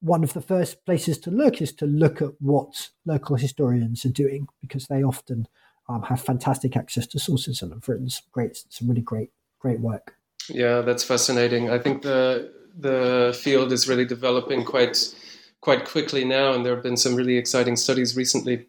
one 0.00 0.24
of 0.24 0.32
the 0.32 0.42
first 0.42 0.84
places 0.84 1.18
to 1.18 1.30
look 1.30 1.62
is 1.62 1.72
to 1.74 1.86
look 1.86 2.20
at 2.20 2.30
what 2.40 2.90
local 3.06 3.36
historians 3.36 4.04
are 4.04 4.10
doing 4.10 4.48
because 4.60 4.86
they 4.88 5.02
often 5.02 5.46
um, 5.88 6.02
have 6.02 6.20
fantastic 6.20 6.76
access 6.76 7.06
to 7.06 7.18
sources 7.18 7.62
and 7.62 7.72
have 7.72 7.88
written 7.88 8.10
some 8.10 8.24
great, 8.32 8.64
some 8.68 8.88
really 8.88 9.00
great, 9.00 9.30
great 9.58 9.80
work. 9.80 10.16
Yeah, 10.48 10.80
that's 10.80 11.04
fascinating. 11.04 11.70
I 11.70 11.78
think 11.78 12.02
the 12.02 12.52
the 12.78 13.38
field 13.38 13.70
is 13.70 13.86
really 13.86 14.06
developing 14.06 14.64
quite 14.64 15.14
quite 15.62 15.86
quickly 15.86 16.24
now, 16.24 16.52
and 16.52 16.66
there 16.66 16.74
have 16.74 16.82
been 16.82 16.98
some 16.98 17.14
really 17.14 17.38
exciting 17.38 17.76
studies 17.76 18.14
recently. 18.14 18.66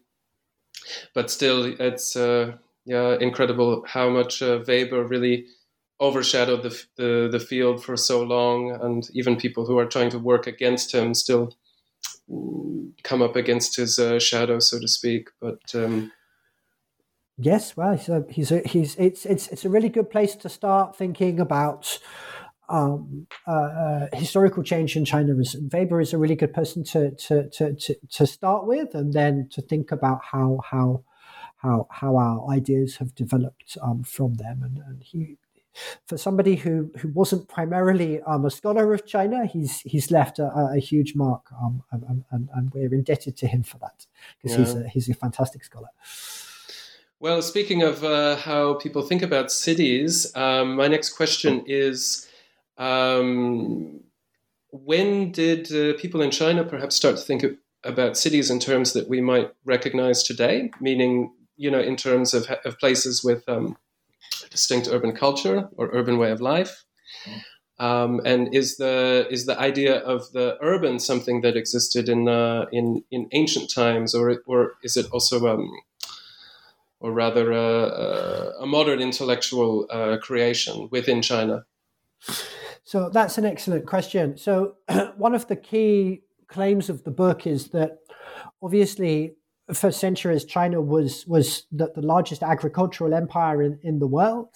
But 1.14 1.30
still, 1.30 1.74
it's 1.78 2.16
uh, 2.16 2.56
yeah 2.86 3.18
incredible 3.20 3.84
how 3.86 4.08
much 4.08 4.40
uh, 4.40 4.60
Weber 4.66 5.04
really 5.04 5.46
overshadowed 6.00 6.62
the, 6.62 6.84
the, 6.96 7.28
the 7.30 7.40
field 7.40 7.84
for 7.84 7.96
so 7.96 8.22
long, 8.22 8.72
and 8.72 9.08
even 9.12 9.36
people 9.36 9.66
who 9.66 9.78
are 9.78 9.86
trying 9.86 10.10
to 10.10 10.18
work 10.18 10.46
against 10.46 10.94
him 10.94 11.14
still 11.14 11.54
come 13.02 13.22
up 13.22 13.36
against 13.36 13.76
his 13.76 13.98
uh, 13.98 14.18
shadow, 14.18 14.58
so 14.58 14.80
to 14.80 14.88
speak. 14.88 15.28
But 15.40 15.60
um, 15.74 16.12
yes, 17.38 17.76
well, 17.76 17.96
he's 17.96 18.08
a, 18.08 18.24
he's 18.28 18.52
a, 18.52 18.60
he's 18.60 18.96
it's 18.96 19.26
it's 19.26 19.48
it's 19.48 19.64
a 19.64 19.70
really 19.70 19.88
good 19.88 20.10
place 20.10 20.34
to 20.36 20.48
start 20.48 20.96
thinking 20.96 21.40
about 21.40 21.98
um, 22.68 23.26
uh, 23.46 23.50
uh, 23.50 24.08
historical 24.12 24.62
change 24.62 24.96
in 24.96 25.04
China 25.04 25.36
is 25.38 25.56
Weber 25.72 26.00
is 26.00 26.12
a 26.12 26.18
really 26.18 26.34
good 26.34 26.52
person 26.52 26.84
to, 26.84 27.10
to 27.12 27.48
to, 27.50 27.74
to 27.74 27.94
to 28.10 28.26
start 28.26 28.66
with, 28.66 28.94
and 28.94 29.12
then 29.12 29.48
to 29.52 29.62
think 29.62 29.92
about 29.92 30.20
how 30.32 30.60
how 30.64 31.04
how 31.56 31.86
how 31.90 32.16
our 32.16 32.50
ideas 32.50 32.96
have 32.96 33.14
developed 33.14 33.76
um, 33.82 34.02
from 34.02 34.34
them. 34.34 34.62
And, 34.62 34.78
and, 34.78 35.02
he, 35.02 35.36
for 36.06 36.16
somebody 36.16 36.56
who 36.56 36.90
who 36.98 37.08
wasn't 37.08 37.48
primarily 37.48 38.20
um, 38.22 38.44
a 38.44 38.50
scholar 38.50 38.94
of 38.94 39.06
China, 39.06 39.44
he's 39.46 39.80
he's 39.80 40.10
left 40.10 40.38
a, 40.38 40.46
a 40.74 40.78
huge 40.78 41.14
mark, 41.14 41.42
um, 41.60 41.82
and, 41.90 42.24
and, 42.30 42.48
and, 42.54 42.72
we're 42.72 42.94
indebted 42.94 43.36
to 43.38 43.46
him 43.46 43.62
for 43.62 43.78
that 43.78 44.06
because 44.40 44.56
yeah. 44.56 44.64
he's 44.64 44.74
a, 44.74 44.88
he's 44.88 45.08
a 45.08 45.14
fantastic 45.14 45.64
scholar. 45.64 45.88
Well, 47.18 47.42
speaking 47.42 47.82
of 47.82 48.04
uh, 48.04 48.36
how 48.36 48.74
people 48.74 49.02
think 49.02 49.22
about 49.22 49.50
cities, 49.50 50.34
um, 50.36 50.76
my 50.76 50.88
next 50.88 51.10
question 51.10 51.64
is 51.66 52.28
um, 52.78 54.00
when 54.70 55.30
did 55.30 55.72
uh, 55.72 55.98
people 55.98 56.20
in 56.20 56.30
China 56.30 56.64
perhaps 56.64 56.96
start 56.96 57.16
to 57.16 57.22
think 57.22 57.42
of, 57.42 57.56
about 57.84 58.16
cities 58.16 58.50
in 58.50 58.58
terms 58.58 58.92
that 58.94 59.08
we 59.08 59.20
might 59.20 59.52
recognize 59.64 60.22
today, 60.22 60.70
meaning, 60.80 61.32
you 61.56 61.70
know, 61.70 61.80
in 61.80 61.96
terms 61.96 62.34
of, 62.34 62.46
of 62.64 62.78
places 62.78 63.22
with 63.22 63.48
um, 63.48 63.76
distinct 64.50 64.88
urban 64.90 65.12
culture 65.12 65.68
or 65.76 65.90
urban 65.92 66.18
way 66.18 66.30
of 66.30 66.40
life? 66.40 66.84
Um, 67.78 68.20
and 68.24 68.54
is 68.54 68.76
the 68.76 69.26
is 69.30 69.46
the 69.46 69.58
idea 69.58 69.98
of 69.98 70.30
the 70.30 70.56
urban 70.62 71.00
something 71.00 71.40
that 71.40 71.56
existed 71.56 72.08
in 72.08 72.28
uh, 72.28 72.66
in 72.70 73.02
in 73.10 73.28
ancient 73.32 73.68
times, 73.72 74.14
or 74.14 74.42
or 74.46 74.74
is 74.84 74.96
it 74.96 75.06
also 75.10 75.46
um, 75.48 75.70
or 77.00 77.12
rather 77.12 77.52
a, 77.52 78.52
a 78.60 78.66
modern 78.66 79.00
intellectual 79.00 79.86
uh, 79.90 80.16
creation 80.18 80.88
within 80.90 81.20
China? 81.20 81.66
So 82.84 83.08
that's 83.08 83.38
an 83.38 83.46
excellent 83.46 83.86
question. 83.86 84.36
So 84.36 84.76
one 85.16 85.34
of 85.34 85.48
the 85.48 85.56
key 85.56 86.22
claims 86.48 86.90
of 86.90 87.04
the 87.04 87.10
book 87.10 87.46
is 87.46 87.68
that 87.68 87.98
obviously 88.62 89.34
for 89.72 89.90
centuries 89.90 90.44
China 90.44 90.80
was 90.80 91.26
was 91.26 91.66
the, 91.72 91.90
the 91.94 92.02
largest 92.02 92.42
agricultural 92.42 93.14
empire 93.14 93.62
in, 93.62 93.78
in 93.82 93.98
the 93.98 94.06
world. 94.06 94.50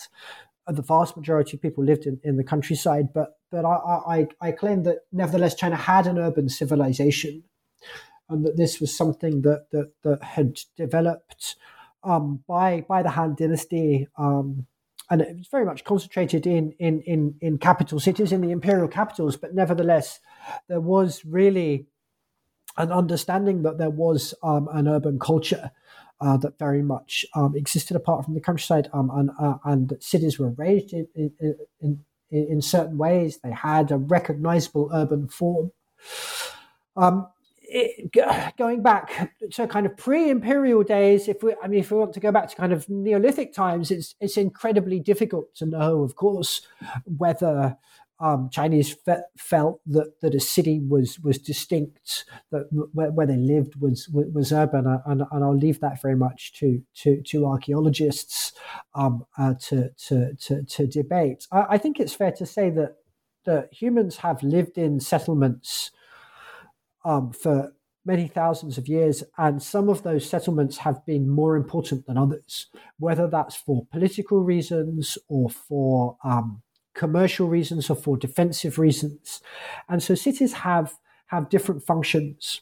Uh, 0.66 0.72
the 0.72 0.82
vast 0.82 1.16
majority 1.16 1.56
of 1.56 1.62
people 1.62 1.82
lived 1.82 2.04
in, 2.04 2.20
in 2.22 2.36
the 2.36 2.44
countryside, 2.44 3.06
but 3.14 3.38
but 3.50 3.64
I, 3.64 4.26
I, 4.42 4.48
I 4.48 4.52
claim 4.52 4.82
that 4.82 4.98
nevertheless 5.10 5.54
China 5.54 5.76
had 5.76 6.06
an 6.06 6.18
urban 6.18 6.50
civilization, 6.50 7.44
and 8.28 8.44
that 8.44 8.58
this 8.58 8.78
was 8.78 8.94
something 8.94 9.40
that 9.42 9.68
that, 9.72 9.92
that 10.02 10.22
had 10.22 10.58
developed 10.76 11.56
um, 12.04 12.44
by 12.46 12.84
by 12.86 13.02
the 13.02 13.10
Han 13.10 13.34
Dynasty. 13.34 14.08
Um, 14.18 14.66
and 15.10 15.20
it 15.20 15.36
was 15.36 15.48
very 15.48 15.64
much 15.64 15.84
concentrated 15.84 16.46
in, 16.46 16.72
in, 16.78 17.00
in, 17.02 17.34
in 17.40 17.58
capital 17.58 17.98
cities, 17.98 18.32
in 18.32 18.40
the 18.40 18.50
imperial 18.50 18.88
capitals, 18.88 19.36
but 19.36 19.54
nevertheless, 19.54 20.20
there 20.68 20.80
was 20.80 21.24
really 21.24 21.86
an 22.76 22.92
understanding 22.92 23.62
that 23.62 23.78
there 23.78 23.90
was 23.90 24.34
um, 24.42 24.68
an 24.72 24.86
urban 24.86 25.18
culture 25.18 25.70
uh, 26.20 26.36
that 26.36 26.58
very 26.58 26.82
much 26.82 27.24
um, 27.34 27.56
existed 27.56 27.96
apart 27.96 28.24
from 28.24 28.34
the 28.34 28.40
countryside, 28.40 28.88
um, 28.92 29.10
and, 29.14 29.30
uh, 29.40 29.58
and 29.64 29.96
cities 30.00 30.38
were 30.38 30.52
arranged 30.58 30.92
in, 30.92 31.06
in, 31.14 31.58
in, 31.80 32.04
in, 32.30 32.60
certain 32.60 32.98
ways. 32.98 33.38
They 33.38 33.52
had 33.52 33.90
a 33.90 33.96
recognizable 33.96 34.90
urban 34.92 35.28
form. 35.28 35.72
Um, 36.96 37.28
it, 37.68 38.56
going 38.58 38.82
back 38.82 39.32
to 39.52 39.66
kind 39.66 39.86
of 39.86 39.96
pre-imperial 39.96 40.82
days, 40.82 41.28
if 41.28 41.42
we, 41.42 41.54
I 41.62 41.68
mean, 41.68 41.80
if 41.80 41.90
we 41.90 41.98
want 41.98 42.14
to 42.14 42.20
go 42.20 42.32
back 42.32 42.48
to 42.48 42.56
kind 42.56 42.72
of 42.72 42.88
Neolithic 42.88 43.52
times, 43.52 43.90
it's 43.90 44.14
it's 44.20 44.36
incredibly 44.36 45.00
difficult 45.00 45.54
to 45.56 45.66
know, 45.66 46.02
of 46.02 46.16
course, 46.16 46.62
whether 47.04 47.76
um, 48.20 48.48
Chinese 48.50 48.94
fe- 48.94 49.22
felt 49.36 49.80
that, 49.86 50.20
that 50.20 50.34
a 50.34 50.40
city 50.40 50.80
was 50.80 51.20
was 51.20 51.38
distinct, 51.38 52.24
that 52.50 52.68
where, 52.92 53.10
where 53.12 53.26
they 53.26 53.36
lived 53.36 53.80
was 53.80 54.08
was 54.08 54.52
urban, 54.52 54.86
uh, 54.86 54.98
and, 55.06 55.22
and 55.30 55.44
I'll 55.44 55.56
leave 55.56 55.80
that 55.80 56.02
very 56.02 56.16
much 56.16 56.52
to 56.54 56.82
to, 56.96 57.22
to 57.22 57.46
archaeologists 57.46 58.52
um, 58.94 59.24
uh, 59.36 59.54
to, 59.68 59.90
to, 60.06 60.34
to 60.34 60.62
to 60.64 60.86
debate. 60.86 61.46
I, 61.52 61.66
I 61.70 61.78
think 61.78 62.00
it's 62.00 62.14
fair 62.14 62.32
to 62.32 62.46
say 62.46 62.70
that 62.70 62.96
that 63.44 63.72
humans 63.72 64.18
have 64.18 64.42
lived 64.42 64.76
in 64.76 65.00
settlements 65.00 65.90
um, 67.08 67.32
for 67.32 67.72
many 68.04 68.28
thousands 68.28 68.76
of 68.76 68.86
years, 68.86 69.24
and 69.38 69.62
some 69.62 69.88
of 69.88 70.02
those 70.02 70.28
settlements 70.28 70.78
have 70.78 71.04
been 71.06 71.28
more 71.28 71.56
important 71.56 72.06
than 72.06 72.18
others, 72.18 72.66
whether 72.98 73.26
that's 73.26 73.56
for 73.56 73.86
political 73.90 74.42
reasons 74.42 75.16
or 75.28 75.48
for 75.48 76.18
um, 76.22 76.62
commercial 76.94 77.48
reasons 77.48 77.88
or 77.88 77.96
for 77.96 78.18
defensive 78.18 78.78
reasons. 78.78 79.40
And 79.88 80.02
so 80.02 80.14
cities 80.14 80.52
have 80.52 80.98
have 81.28 81.48
different 81.48 81.82
functions. 81.82 82.60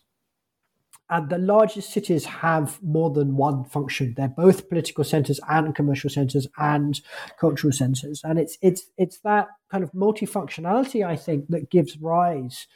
And 1.08 1.30
the 1.30 1.38
largest 1.38 1.92
cities 1.92 2.24
have 2.24 2.82
more 2.82 3.10
than 3.10 3.36
one 3.36 3.64
function. 3.64 4.14
They're 4.16 4.28
both 4.28 4.68
political 4.68 5.04
centers 5.04 5.38
and 5.48 5.72
commercial 5.74 6.10
centers 6.10 6.48
and 6.58 7.00
cultural 7.40 7.72
centers. 7.72 8.22
And 8.24 8.38
it's 8.38 8.58
it's 8.62 8.82
it's 8.96 9.18
that 9.20 9.48
kind 9.70 9.82
of 9.84 9.92
multifunctionality, 9.92 11.04
I 11.06 11.16
think, 11.16 11.48
that 11.48 11.70
gives 11.70 11.98
rise 11.98 12.66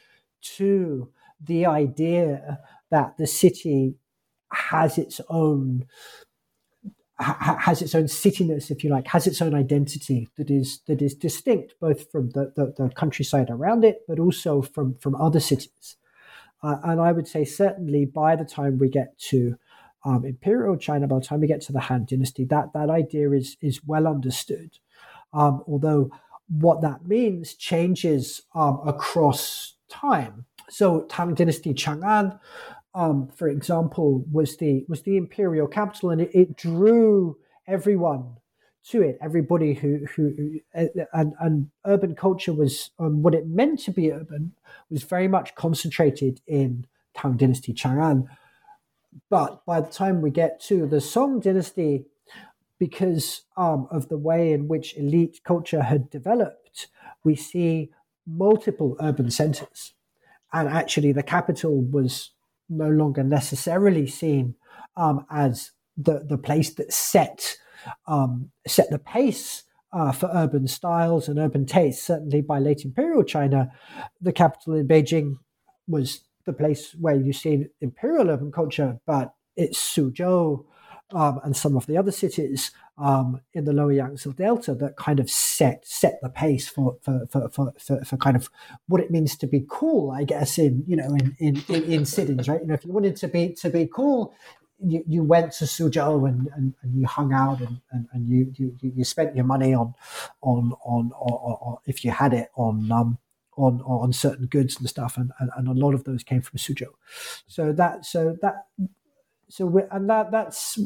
to 0.57 1.09
the 1.43 1.65
idea 1.65 2.59
that 2.89 3.17
the 3.17 3.27
city 3.27 3.95
has 4.51 4.97
its 4.97 5.21
own 5.29 5.85
ha- 7.19 7.57
has 7.59 7.81
its 7.81 7.95
own 7.95 8.05
cityness, 8.05 8.69
if 8.69 8.83
you 8.83 8.89
like, 8.89 9.07
has 9.07 9.27
its 9.27 9.41
own 9.41 9.53
identity 9.55 10.27
that 10.37 10.49
is 10.49 10.81
that 10.87 11.01
is 11.01 11.15
distinct 11.15 11.75
both 11.79 12.11
from 12.11 12.29
the, 12.31 12.51
the, 12.55 12.73
the 12.77 12.89
countryside 12.95 13.49
around 13.49 13.83
it, 13.83 14.01
but 14.07 14.19
also 14.19 14.61
from 14.61 14.95
from 14.95 15.15
other 15.15 15.39
cities. 15.39 15.97
Uh, 16.63 16.77
and 16.83 17.01
I 17.01 17.11
would 17.11 17.27
say 17.27 17.43
certainly 17.43 18.05
by 18.05 18.35
the 18.35 18.45
time 18.45 18.77
we 18.77 18.89
get 18.89 19.17
to 19.29 19.55
um, 20.03 20.25
Imperial 20.25 20.77
China, 20.77 21.07
by 21.07 21.19
the 21.19 21.25
time 21.25 21.41
we 21.41 21.47
get 21.47 21.61
to 21.61 21.73
the 21.73 21.79
Han 21.79 22.05
Dynasty, 22.05 22.45
that 22.45 22.73
that 22.73 22.89
idea 22.89 23.31
is 23.31 23.57
is 23.61 23.81
well 23.85 24.07
understood. 24.07 24.77
Um, 25.33 25.63
although 25.67 26.11
what 26.47 26.81
that 26.81 27.07
means 27.07 27.53
changes 27.53 28.41
um, 28.53 28.81
across 28.85 29.75
time. 29.87 30.45
So 30.71 31.01
Tang 31.09 31.33
Dynasty 31.33 31.73
Chang'an, 31.73 32.39
um, 32.95 33.27
for 33.35 33.47
example, 33.49 34.23
was 34.31 34.57
the 34.57 34.85
was 34.87 35.01
the 35.03 35.17
imperial 35.17 35.67
capital, 35.67 36.11
and 36.11 36.21
it, 36.21 36.31
it 36.33 36.55
drew 36.55 37.37
everyone 37.67 38.37
to 38.87 39.01
it. 39.01 39.17
Everybody 39.21 39.73
who 39.73 40.05
who 40.15 40.59
and, 40.73 41.33
and 41.39 41.69
urban 41.85 42.15
culture 42.15 42.53
was 42.53 42.91
um, 42.99 43.21
what 43.21 43.35
it 43.35 43.47
meant 43.47 43.79
to 43.81 43.91
be 43.91 44.11
urban 44.11 44.53
was 44.89 45.03
very 45.03 45.27
much 45.27 45.55
concentrated 45.55 46.41
in 46.47 46.85
Tang 47.15 47.37
Dynasty 47.37 47.73
Chang'an. 47.73 48.27
But 49.29 49.65
by 49.65 49.81
the 49.81 49.91
time 49.91 50.21
we 50.21 50.31
get 50.31 50.61
to 50.61 50.87
the 50.87 51.01
Song 51.01 51.41
Dynasty, 51.41 52.05
because 52.79 53.41
um, 53.57 53.87
of 53.91 54.07
the 54.07 54.17
way 54.17 54.53
in 54.53 54.69
which 54.69 54.95
elite 54.97 55.41
culture 55.43 55.83
had 55.83 56.09
developed, 56.09 56.87
we 57.25 57.35
see 57.35 57.91
multiple 58.25 58.95
urban 59.01 59.29
centers, 59.29 59.93
and 60.53 60.67
actually 60.67 61.11
the 61.11 61.23
capital 61.23 61.81
was 61.81 62.31
no 62.69 62.89
longer 62.89 63.23
necessarily 63.23 64.07
seen 64.07 64.55
um, 64.95 65.25
as 65.29 65.71
the 65.97 66.23
the 66.27 66.37
place 66.37 66.73
that 66.75 66.91
set 66.91 67.57
um, 68.07 68.51
set 68.67 68.89
the 68.89 68.99
pace 68.99 69.63
uh, 69.93 70.11
for 70.11 70.29
urban 70.33 70.67
styles 70.67 71.27
and 71.27 71.39
urban 71.39 71.65
tastes. 71.65 72.03
Certainly 72.03 72.41
by 72.41 72.59
late 72.59 72.85
imperial 72.85 73.23
China, 73.23 73.71
the 74.21 74.31
capital 74.33 74.75
in 74.75 74.87
Beijing 74.87 75.37
was 75.87 76.21
the 76.45 76.53
place 76.53 76.95
where 76.99 77.15
you 77.15 77.33
see 77.33 77.67
imperial 77.81 78.29
urban 78.29 78.51
culture, 78.51 78.99
but 79.05 79.33
it's 79.55 79.79
Suzhou 79.79 80.65
um, 81.13 81.39
and 81.43 81.55
some 81.55 81.75
of 81.75 81.85
the 81.85 81.97
other 81.97 82.11
cities 82.11 82.71
um, 82.97 83.41
in 83.53 83.65
the 83.65 83.73
lower 83.73 83.91
Yangtze 83.91 84.31
Delta 84.33 84.73
that 84.75 84.95
kind 84.95 85.19
of 85.19 85.29
set 85.29 85.85
set 85.85 86.19
the 86.21 86.29
pace 86.29 86.67
for 86.67 86.97
for, 87.01 87.27
for, 87.29 87.49
for, 87.49 87.73
for, 87.77 88.03
for 88.05 88.17
kind 88.17 88.35
of 88.35 88.49
what 88.87 89.01
it 89.01 89.11
means 89.11 89.35
to 89.37 89.47
be 89.47 89.65
cool, 89.69 90.11
I 90.11 90.23
guess, 90.23 90.57
in 90.57 90.83
you 90.87 90.95
know 90.95 91.15
in, 91.15 91.35
in, 91.39 91.63
in, 91.67 91.83
in 91.83 92.05
cities, 92.05 92.47
right? 92.47 92.61
You 92.61 92.67
know, 92.67 92.73
if 92.73 92.85
you 92.85 92.91
wanted 92.91 93.15
to 93.17 93.27
be 93.27 93.53
to 93.53 93.69
be 93.69 93.87
cool, 93.87 94.33
you, 94.83 95.03
you 95.07 95.23
went 95.23 95.51
to 95.53 95.65
Suzhou 95.65 96.27
and, 96.27 96.49
and, 96.55 96.73
and 96.81 96.95
you 96.95 97.05
hung 97.05 97.33
out 97.33 97.59
and, 97.59 97.81
and, 97.91 98.07
and 98.13 98.27
you, 98.27 98.51
you, 98.55 98.75
you 98.81 99.03
spent 99.03 99.35
your 99.35 99.45
money 99.45 99.73
on 99.73 99.93
on 100.41 100.73
on, 100.83 101.11
on 101.11 101.77
if 101.85 102.03
you 102.03 102.11
had 102.11 102.33
it 102.33 102.49
on 102.55 102.91
um, 102.91 103.17
on 103.57 103.81
on 103.81 104.13
certain 104.13 104.47
goods 104.47 104.77
and 104.79 104.87
stuff 104.89 105.17
and, 105.17 105.31
and, 105.39 105.49
and, 105.55 105.67
a 105.67 105.73
lot 105.73 105.93
of 105.93 106.03
those 106.05 106.23
came 106.23 106.41
from 106.41 106.57
Suzhou. 106.57 106.87
So 107.47 107.73
that 107.73 108.05
so 108.05 108.37
that 108.41 108.67
so 109.49 109.65
we, 109.65 109.83
and 109.91 110.09
that 110.09 110.31
that's 110.31 110.79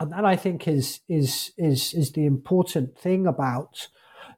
and 0.00 0.12
that 0.12 0.24
I 0.24 0.36
think 0.36 0.68
is 0.68 1.00
is 1.08 1.52
is 1.56 1.94
is 1.94 2.12
the 2.12 2.26
important 2.26 2.98
thing 2.98 3.26
about 3.26 3.88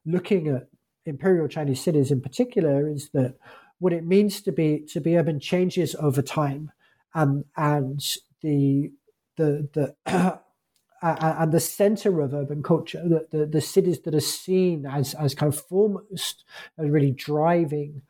looking 0.07 0.49
at 0.49 0.69
imperial 1.05 1.49
Chinese 1.49 1.81
cities 1.83 2.11
in 2.11 2.21
particular 2.21 2.89
is 2.89 3.11
that 3.15 3.35
what 3.79 3.93
it 3.93 4.05
means 4.05 4.41
to 4.43 4.53
be 4.53 4.85
to 4.93 5.01
be 5.01 5.17
urban 5.17 5.41
changes 5.41 5.95
over 5.97 6.23
time 6.23 6.73
um, 7.15 7.45
and 7.57 8.01
the 8.43 8.93
the 9.37 9.69
the 10.07 10.41
and 11.03 11.53
the 11.53 11.61
center 11.61 12.21
of 12.21 12.35
urban 12.35 12.63
culture, 12.63 13.01
the, 13.07 13.27
the, 13.31 13.47
the, 13.47 13.61
cities 13.61 14.01
that 14.01 14.17
are 14.17 14.21
seen 14.21 14.85
as, 14.85 15.15
as 15.15 15.33
kind 15.33 15.53
of 15.53 15.61
foremost, 15.61 16.45
as 16.77 16.89
really 16.89 17.13
driving 17.13 18.03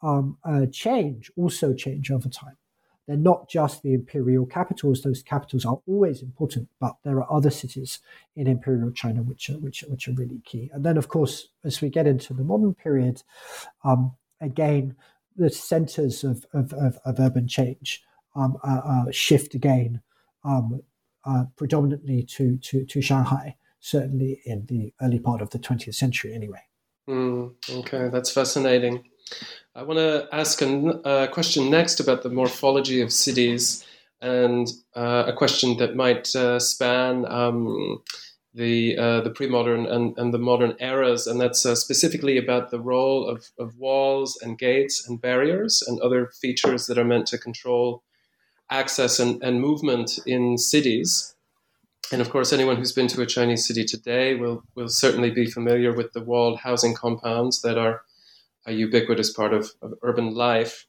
um, 0.00 0.38
uh, 0.44 0.66
change, 0.70 1.28
also 1.36 1.74
change 1.74 2.10
over 2.10 2.28
time. 2.28 2.56
They're 3.06 3.16
not 3.16 3.48
just 3.48 3.82
the 3.82 3.94
imperial 3.94 4.46
capitals; 4.46 5.02
those 5.02 5.22
capitals 5.22 5.64
are 5.64 5.80
always 5.86 6.22
important, 6.22 6.68
but 6.80 6.96
there 7.04 7.18
are 7.18 7.32
other 7.32 7.50
cities 7.50 8.00
in 8.34 8.46
imperial 8.46 8.90
China 8.90 9.22
which 9.22 9.48
are 9.50 9.58
which, 9.58 9.84
which 9.88 10.08
are 10.08 10.12
really 10.12 10.40
key. 10.44 10.70
And 10.72 10.84
then, 10.84 10.96
of 10.96 11.08
course, 11.08 11.48
as 11.64 11.80
we 11.80 11.88
get 11.88 12.06
into 12.06 12.34
the 12.34 12.44
modern 12.44 12.74
period, 12.74 13.22
um, 13.84 14.12
again, 14.40 14.96
the 15.36 15.50
centers 15.50 16.24
of, 16.24 16.44
of, 16.52 16.72
of, 16.72 16.98
of 17.04 17.20
urban 17.20 17.46
change 17.46 18.02
um, 18.34 18.56
uh, 18.62 18.80
uh, 18.84 19.04
shift 19.10 19.54
again, 19.54 20.00
um, 20.44 20.82
uh, 21.24 21.44
predominantly 21.56 22.22
to, 22.22 22.56
to, 22.58 22.84
to 22.84 23.00
Shanghai, 23.00 23.56
certainly 23.80 24.40
in 24.44 24.66
the 24.66 24.92
early 25.02 25.18
part 25.18 25.40
of 25.40 25.50
the 25.50 25.58
20th 25.58 25.94
century, 25.94 26.34
anyway. 26.34 26.60
Mm, 27.08 27.54
okay, 27.70 28.08
that's 28.12 28.30
fascinating. 28.30 29.04
I 29.76 29.82
want 29.82 29.98
to 29.98 30.26
ask 30.32 30.62
a, 30.62 31.00
a, 31.04 31.28
question 31.28 31.68
next 31.68 32.00
about 32.00 32.22
the 32.22 32.30
morphology 32.30 33.02
of 33.02 33.12
cities 33.12 33.84
and 34.22 34.66
uh, 34.94 35.24
a 35.26 35.34
question 35.34 35.76
that 35.76 35.94
might 35.94 36.34
uh, 36.34 36.58
span 36.58 37.26
um, 37.26 38.02
the 38.54 38.96
uh, 38.96 39.20
the 39.20 39.28
pre-modern 39.28 39.84
and, 39.84 40.16
and 40.16 40.32
the 40.32 40.38
modern 40.38 40.76
eras, 40.80 41.26
and 41.26 41.38
that's 41.38 41.66
uh, 41.66 41.74
specifically 41.74 42.38
about 42.38 42.70
the 42.70 42.80
role 42.80 43.28
of, 43.28 43.50
of 43.58 43.76
walls 43.76 44.38
and 44.40 44.58
gates 44.58 45.06
and 45.06 45.20
barriers 45.20 45.82
and 45.86 46.00
other 46.00 46.30
features 46.40 46.86
that 46.86 46.96
are 46.96 47.04
meant 47.04 47.26
to 47.26 47.36
control 47.36 48.02
access 48.70 49.20
and, 49.20 49.42
and 49.42 49.60
movement 49.60 50.18
in 50.24 50.56
cities. 50.56 51.34
And 52.10 52.22
of 52.22 52.30
course, 52.30 52.50
anyone 52.50 52.76
who's 52.76 52.92
been 52.92 53.08
to 53.08 53.20
a 53.20 53.26
Chinese 53.26 53.68
city 53.68 53.84
today 53.84 54.36
will, 54.36 54.62
will 54.74 54.88
certainly 54.88 55.30
be 55.30 55.50
familiar 55.50 55.92
with 55.92 56.14
the 56.14 56.22
walled 56.22 56.60
housing 56.60 56.94
compounds 56.94 57.60
that 57.60 57.76
are 57.76 58.05
a 58.66 58.72
ubiquitous 58.72 59.32
part 59.32 59.52
of, 59.54 59.70
of 59.82 59.94
urban 60.02 60.34
life. 60.34 60.86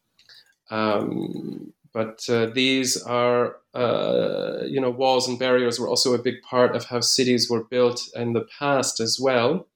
Um, 0.70 1.74
but 1.94 2.30
uh, 2.30 2.48
these 2.48 3.02
are, 3.04 3.58
uh, 3.74 4.60
you 4.66 4.80
know, 4.80 4.90
walls 4.90 5.28
and 5.28 5.40
barriers 5.40 5.80
were 5.80 5.88
also 5.88 6.14
a 6.14 6.22
big 6.22 6.42
part 6.42 6.76
of 6.76 6.86
how 6.86 7.00
cities 7.00 7.50
were 7.50 7.64
built 7.64 8.02
in 8.16 8.34
the 8.34 8.46
past 8.60 9.00
as 9.00 9.20
well. 9.20 9.68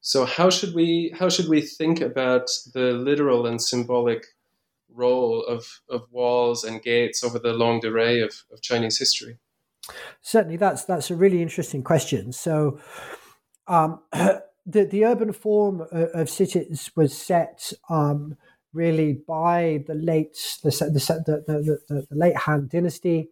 So 0.00 0.24
how 0.24 0.50
should 0.50 0.74
we 0.74 1.14
how 1.16 1.28
should 1.28 1.48
we 1.48 1.60
think 1.60 2.00
about 2.00 2.50
the 2.74 2.92
literal 2.92 3.46
and 3.46 3.62
symbolic 3.62 4.26
role 4.94 5.42
of, 5.44 5.80
of 5.88 6.02
walls 6.10 6.64
and 6.64 6.82
gates 6.82 7.22
over 7.24 7.38
the 7.38 7.52
longue 7.52 7.82
durée 7.82 8.24
of, 8.24 8.42
of 8.52 8.60
Chinese 8.60 8.98
history? 8.98 9.38
Certainly, 10.20 10.56
that's 10.56 10.84
that's 10.84 11.10
a 11.10 11.16
really 11.16 11.42
interesting 11.42 11.82
question. 11.82 12.32
So, 12.32 12.80
um, 13.66 14.00
the 14.66 14.84
the 14.84 15.04
urban 15.04 15.32
form 15.32 15.86
of 15.90 16.30
cities 16.30 16.90
was 16.94 17.16
set 17.16 17.72
um, 17.88 18.36
really 18.72 19.14
by 19.26 19.84
the 19.86 19.94
late 19.94 20.58
the 20.62 20.70
the, 20.70 21.44
the, 21.46 21.82
the, 21.88 22.06
late 22.10 22.36
Han 22.36 22.68
Dynasty, 22.70 23.28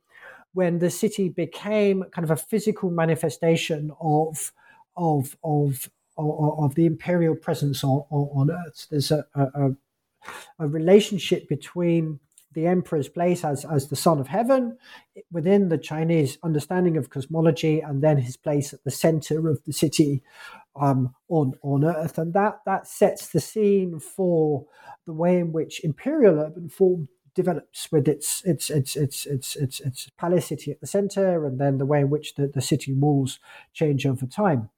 when 0.53 0.79
the 0.79 0.91
city 0.91 1.29
became 1.29 2.05
kind 2.13 2.25
of 2.25 2.31
a 2.31 2.37
physical 2.37 2.91
manifestation 2.91 3.93
of 4.01 4.53
of 4.97 5.37
of 5.45 5.89
of, 6.19 6.59
of 6.59 6.75
the 6.75 6.87
imperial 6.87 7.35
presence 7.35 7.83
on, 7.83 8.05
on, 8.11 8.51
earth. 8.51 8.87
There's 8.91 9.11
a, 9.11 9.25
a, 9.35 9.71
a 10.59 10.67
relationship 10.67 11.49
between 11.49 12.21
the 12.53 12.67
emperor's 12.67 13.09
place 13.09 13.45
as, 13.45 13.65
as 13.65 13.89
the 13.89 13.97
son 13.97 14.19
of 14.19 14.29
heaven 14.29 14.77
within 15.31 15.69
the 15.69 15.79
Chinese 15.79 16.39
understanding 16.43 16.97
of 16.97 17.11
cosmology, 17.11 17.81
and 17.81 18.03
then 18.03 18.19
his 18.19 18.37
place 18.37 18.73
at 18.73 18.83
the 18.85 18.91
center 18.91 19.49
of 19.49 19.63
the 19.65 19.73
city 19.73 20.23
um, 20.77 21.15
on 21.29 21.55
on 21.63 21.85
earth, 21.85 22.19
and 22.19 22.33
that 22.35 22.61
that 22.67 22.87
sets 22.87 23.29
the 23.29 23.41
scene 23.41 23.99
for 23.99 24.67
the 25.07 25.13
way 25.13 25.39
in 25.39 25.53
which 25.53 25.83
imperial 25.85 26.39
urban 26.39 26.69
form 26.69 27.09
develops 27.35 27.91
with 27.93 28.09
its 28.09 28.43
its 28.45 28.71
its 28.71 28.97
its 28.97 29.27
its 29.27 29.57
its, 29.57 29.81
its 29.81 30.11
palace 30.19 30.47
city 30.47 30.71
at 30.71 30.81
the 30.81 30.87
center, 30.87 31.47
and 31.47 31.61
then 31.61 31.79
the 31.79 31.87
way 31.87 32.01
in 32.01 32.11
which 32.11 32.35
the, 32.35 32.47
the 32.47 32.61
city 32.61 32.93
walls 32.93 33.39
change 33.73 34.07
over 34.07 34.27
time. 34.27 34.71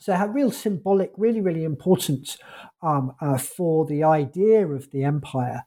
So 0.00 0.12
have 0.12 0.34
real 0.34 0.50
symbolic, 0.50 1.12
really, 1.16 1.40
really 1.40 1.64
important 1.64 2.36
um, 2.82 3.12
uh, 3.20 3.38
for 3.38 3.86
the 3.86 4.04
idea 4.04 4.66
of 4.66 4.90
the 4.90 5.04
empire. 5.04 5.64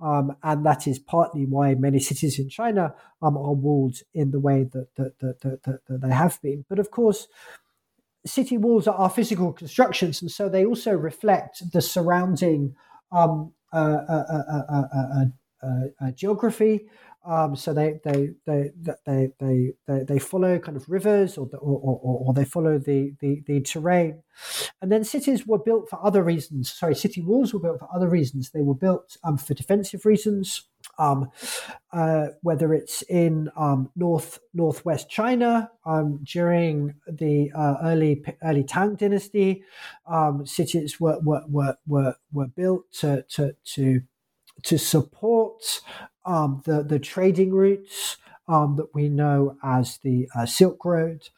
Um, 0.00 0.36
and 0.42 0.64
that 0.66 0.86
is 0.86 0.98
partly 0.98 1.46
why 1.46 1.74
many 1.74 1.98
cities 1.98 2.38
in 2.38 2.48
China 2.48 2.94
um, 3.22 3.36
are 3.36 3.54
walled 3.54 3.96
in 4.14 4.30
the 4.30 4.40
way 4.40 4.64
that, 4.72 4.94
that, 4.96 5.18
that, 5.20 5.62
that, 5.64 6.00
they 6.00 6.14
have 6.14 6.40
been. 6.42 6.64
But 6.68 6.78
of 6.78 6.90
course, 6.90 7.28
city 8.24 8.58
walls 8.58 8.86
are 8.86 9.10
physical 9.10 9.52
constructions, 9.52 10.20
and 10.20 10.30
so 10.30 10.48
they 10.48 10.66
also 10.66 10.92
reflect 10.92 11.62
the 11.72 11.80
surrounding 11.80 12.76
um, 13.12 13.52
uh, 13.72 13.76
uh, 13.76 15.24
uh, 15.62 16.10
geography 16.12 16.86
um, 17.26 17.56
so 17.56 17.74
they 17.74 17.98
they, 18.04 18.30
they 18.46 18.70
they 19.04 19.32
they 19.40 19.72
they 19.86 20.04
they 20.04 20.18
follow 20.18 20.58
kind 20.60 20.76
of 20.76 20.88
rivers 20.88 21.36
or, 21.36 21.46
the, 21.46 21.56
or, 21.56 21.80
or, 21.80 22.26
or, 22.26 22.32
they 22.32 22.44
follow 22.44 22.78
the, 22.78 23.14
the, 23.20 23.42
the 23.46 23.60
terrain, 23.62 24.22
and 24.80 24.92
then 24.92 25.02
cities 25.02 25.44
were 25.44 25.58
built 25.58 25.90
for 25.90 25.98
other 26.04 26.22
reasons. 26.22 26.72
Sorry, 26.72 26.94
city 26.94 27.22
walls 27.22 27.52
were 27.52 27.58
built 27.58 27.80
for 27.80 27.88
other 27.92 28.08
reasons. 28.08 28.50
They 28.50 28.62
were 28.62 28.76
built 28.76 29.16
um, 29.24 29.38
for 29.38 29.54
defensive 29.54 30.06
reasons. 30.06 30.62
Um, 30.98 31.30
uh, 31.92 32.28
whether 32.42 32.72
it's 32.72 33.02
in 33.02 33.50
um, 33.56 33.90
north 33.96 34.38
northwest 34.54 35.10
China 35.10 35.70
um, 35.84 36.20
during 36.22 36.94
the 37.08 37.50
uh, 37.54 37.74
early 37.82 38.24
early 38.44 38.62
Tang 38.62 38.94
Dynasty, 38.94 39.64
um, 40.06 40.46
cities 40.46 41.00
were 41.00 41.18
were, 41.20 41.42
were 41.48 41.76
were 41.88 42.14
were 42.32 42.46
built 42.46 42.84
to 43.00 43.24
to 43.30 43.56
to 43.74 44.02
to 44.62 44.78
support 44.78 45.80
um, 46.26 46.62
the, 46.64 46.82
the 46.82 46.98
trading 46.98 47.52
routes 47.52 48.18
um, 48.48 48.76
that 48.76 48.94
we 48.94 49.08
know 49.08 49.56
as 49.62 49.98
the 49.98 50.28
uh, 50.36 50.46
Silk 50.46 50.84
Road, 50.84 51.28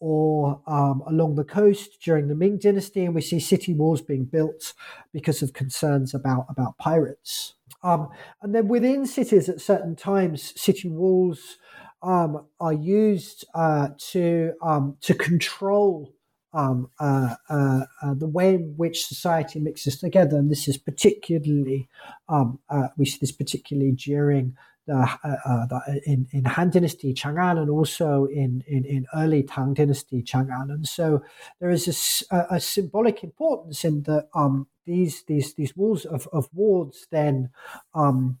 or 0.00 0.60
um, 0.66 1.02
along 1.06 1.34
the 1.34 1.44
coast 1.44 1.98
during 2.02 2.28
the 2.28 2.34
Ming 2.34 2.58
Dynasty, 2.58 3.04
and 3.04 3.14
we 3.14 3.20
see 3.20 3.38
city 3.38 3.74
walls 3.74 4.00
being 4.00 4.24
built 4.24 4.72
because 5.12 5.42
of 5.42 5.52
concerns 5.52 6.14
about 6.14 6.46
about 6.48 6.78
pirates. 6.78 7.54
Um, 7.82 8.08
and 8.42 8.54
then 8.54 8.68
within 8.68 9.06
cities, 9.06 9.48
at 9.48 9.60
certain 9.60 9.96
times, 9.96 10.52
city 10.60 10.88
walls 10.88 11.58
um, 12.02 12.46
are 12.58 12.72
used 12.72 13.44
uh, 13.54 13.88
to 14.10 14.52
um, 14.62 14.96
to 15.02 15.14
control 15.14 16.12
um, 16.52 16.90
uh, 16.98 17.34
uh, 17.48 17.84
uh, 18.02 18.14
the 18.14 18.26
way 18.26 18.54
in 18.54 18.74
which 18.76 19.06
society 19.06 19.60
mixes 19.60 19.98
together, 19.98 20.36
and 20.36 20.50
this 20.50 20.66
is 20.66 20.76
particularly 20.76 21.88
um, 22.28 22.58
uh, 22.68 22.88
we 22.96 23.06
see 23.06 23.18
this 23.20 23.32
particularly 23.32 23.92
during 23.92 24.56
the, 24.86 24.94
uh, 24.94 25.66
uh, 25.72 25.80
in 26.06 26.26
in 26.32 26.44
Han 26.44 26.70
Dynasty 26.70 27.14
Chang'an 27.14 27.58
and 27.58 27.70
also 27.70 28.24
in, 28.26 28.64
in, 28.66 28.84
in 28.84 29.06
early 29.14 29.44
Tang 29.44 29.74
Dynasty 29.74 30.22
Chang'an, 30.22 30.70
and 30.70 30.88
so 30.88 31.22
there 31.60 31.70
is 31.70 32.24
a, 32.30 32.46
a 32.50 32.60
symbolic 32.60 33.22
importance 33.22 33.84
in 33.84 34.02
that 34.04 34.28
um, 34.34 34.66
these 34.86 35.22
these 35.24 35.54
these 35.54 35.76
walls 35.76 36.04
of, 36.04 36.28
of 36.32 36.48
wards 36.52 37.06
then. 37.10 37.50
Um, 37.94 38.38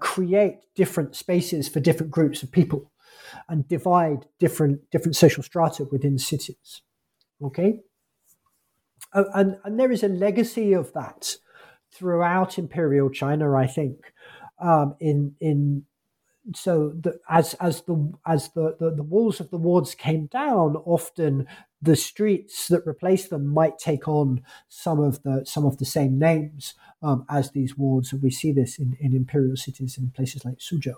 create 0.00 0.56
different 0.74 1.14
spaces 1.14 1.68
for 1.68 1.78
different 1.78 2.10
groups 2.10 2.42
of 2.42 2.50
people 2.50 2.90
and 3.48 3.68
divide 3.68 4.26
different 4.38 4.90
different 4.90 5.16
social 5.16 5.42
strata 5.42 5.84
within 5.90 6.18
cities. 6.18 6.82
Okay, 7.42 7.80
and 9.12 9.56
and 9.64 9.78
there 9.78 9.92
is 9.92 10.02
a 10.02 10.08
legacy 10.08 10.72
of 10.72 10.92
that 10.92 11.36
throughout 11.92 12.58
imperial 12.58 13.10
China. 13.10 13.54
I 13.54 13.66
think 13.66 14.12
um, 14.58 14.96
in 15.00 15.34
in 15.40 15.84
so 16.54 16.92
the, 17.00 17.18
as 17.28 17.54
as 17.54 17.82
the 17.82 18.12
as 18.26 18.50
the, 18.50 18.76
the, 18.78 18.90
the 18.90 19.02
walls 19.02 19.40
of 19.40 19.50
the 19.50 19.56
wards 19.56 19.94
came 19.94 20.26
down, 20.26 20.76
often 20.76 21.46
the 21.80 21.96
streets 21.96 22.68
that 22.68 22.86
replaced 22.86 23.30
them 23.30 23.46
might 23.46 23.78
take 23.78 24.08
on 24.08 24.42
some 24.68 25.00
of 25.00 25.22
the 25.22 25.44
some 25.46 25.64
of 25.64 25.78
the 25.78 25.84
same 25.84 26.18
names 26.18 26.74
um, 27.02 27.24
as 27.30 27.50
these 27.50 27.78
wards, 27.78 28.12
and 28.12 28.22
we 28.22 28.30
see 28.30 28.52
this 28.52 28.78
in, 28.78 28.96
in 29.00 29.14
imperial 29.14 29.56
cities 29.56 29.96
in 29.96 30.10
places 30.10 30.44
like 30.44 30.58
Suzhou. 30.58 30.96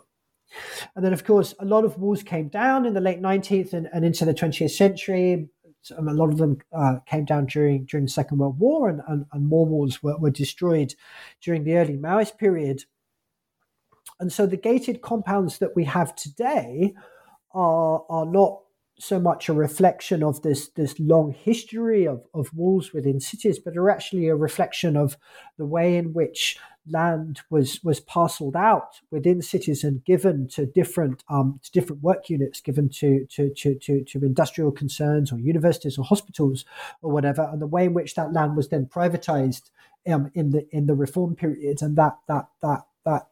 And 0.94 1.04
then, 1.04 1.12
of 1.12 1.24
course, 1.24 1.54
a 1.58 1.64
lot 1.64 1.84
of 1.84 1.98
walls 1.98 2.22
came 2.22 2.48
down 2.48 2.86
in 2.86 2.94
the 2.94 3.00
late 3.00 3.20
19th 3.20 3.72
and, 3.72 3.88
and 3.92 4.04
into 4.04 4.24
the 4.24 4.34
20th 4.34 4.70
century. 4.70 5.48
a 5.96 6.02
lot 6.02 6.30
of 6.30 6.38
them 6.38 6.58
uh, 6.72 6.96
came 7.06 7.24
down 7.24 7.46
during 7.46 7.84
during 7.84 8.06
the 8.06 8.12
Second 8.12 8.38
World 8.38 8.58
War, 8.58 8.88
and, 8.88 9.00
and, 9.08 9.26
and 9.32 9.46
more 9.46 9.66
walls 9.66 10.02
were, 10.02 10.16
were 10.18 10.30
destroyed 10.30 10.94
during 11.40 11.64
the 11.64 11.76
early 11.76 11.96
Maoist 11.96 12.38
period. 12.38 12.84
And 14.18 14.32
so 14.32 14.46
the 14.46 14.56
gated 14.56 15.02
compounds 15.02 15.58
that 15.58 15.76
we 15.76 15.84
have 15.84 16.14
today 16.14 16.94
are, 17.52 18.04
are 18.08 18.26
not 18.26 18.60
so 18.98 19.20
much 19.20 19.48
a 19.48 19.52
reflection 19.52 20.22
of 20.22 20.40
this 20.42 20.68
this 20.70 20.98
long 20.98 21.32
history 21.32 22.06
of, 22.06 22.22
of 22.32 22.52
walls 22.54 22.92
within 22.92 23.20
cities, 23.20 23.58
but 23.58 23.76
are 23.76 23.90
actually 23.90 24.28
a 24.28 24.36
reflection 24.36 24.96
of 24.96 25.18
the 25.58 25.66
way 25.66 25.96
in 25.96 26.12
which 26.12 26.58
land 26.88 27.40
was 27.50 27.82
was 27.82 28.00
parceled 28.00 28.56
out 28.56 29.00
within 29.10 29.42
cities 29.42 29.84
and 29.84 30.04
given 30.04 30.48
to 30.48 30.66
different 30.66 31.24
um, 31.28 31.60
to 31.62 31.70
different 31.72 32.02
work 32.02 32.28
units, 32.30 32.60
given 32.60 32.88
to, 32.88 33.26
to 33.30 33.50
to, 33.54 33.74
to 33.76 34.04
to 34.04 34.24
industrial 34.24 34.72
concerns 34.72 35.32
or 35.32 35.38
universities 35.38 35.98
or 35.98 36.04
hospitals 36.04 36.64
or 37.02 37.12
whatever, 37.12 37.48
and 37.52 37.60
the 37.60 37.66
way 37.66 37.84
in 37.84 37.94
which 37.94 38.14
that 38.14 38.32
land 38.32 38.56
was 38.56 38.68
then 38.68 38.86
privatized 38.86 39.70
um, 40.06 40.30
in 40.34 40.50
the 40.50 40.66
in 40.70 40.86
the 40.86 40.94
reform 40.94 41.34
period, 41.34 41.82
and 41.82 41.96
that 41.96 42.16
that 42.28 42.48
that 42.62 42.86
that 43.04 43.28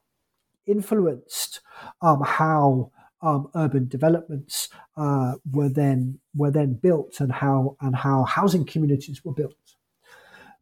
influenced 0.67 1.61
um, 2.01 2.23
how 2.23 2.91
um, 3.23 3.49
urban 3.55 3.89
developments 3.89 4.69
uh, 4.97 5.35
were 5.51 5.69
then 5.69 6.19
were 6.35 6.51
then 6.51 6.75
built 6.75 7.21
and 7.21 7.33
how 7.33 7.77
and 7.81 7.97
how 7.97 8.25
housing 8.25 8.65
communities 8.65 9.25
were 9.25 9.33
built. 9.33 9.55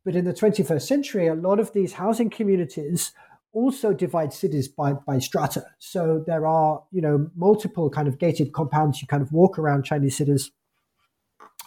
But 0.05 0.17
in 0.17 0.25
the 0.25 0.33
21st 0.33 0.83
century, 0.83 1.27
a 1.29 1.35
lot 1.35 1.61
of 1.61 1.73
these 1.73 1.93
housing 1.93 2.31
communities 2.31 3.13
also 3.53 3.93
divide 3.93 4.33
cities 4.33 4.67
by, 4.67 4.95
by 4.95 5.19
strata. 5.19 5.65
So 5.79 6.25
there 6.27 6.47
are, 6.47 6.83
you 6.91 7.03
know, 7.03 7.31
multiple 7.37 7.91
kind 7.91 8.09
of 8.09 8.19
gated 8.19 8.53
compounds. 8.53 9.01
You 9.01 9.07
kind 9.07 9.23
of 9.23 9.33
walk 9.33 9.59
around 9.59 9.85
Chinese 9.85 10.17
cities 10.17 10.51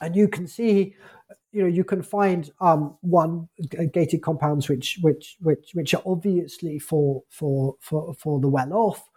and 0.01 0.15
you 0.15 0.27
can 0.27 0.47
see 0.47 0.95
you 1.51 1.61
know 1.61 1.67
you 1.67 1.83
can 1.83 2.01
find 2.01 2.51
um, 2.59 2.97
one 3.01 3.47
gated 3.93 4.21
compounds 4.21 4.67
which 4.67 4.99
which 5.01 5.37
which 5.39 5.71
which 5.73 5.93
are 5.93 6.01
obviously 6.05 6.79
for 6.79 7.23
for 7.29 7.75
for 7.79 8.13
for 8.15 8.39
the 8.39 8.49
well 8.49 8.73
off. 8.73 9.09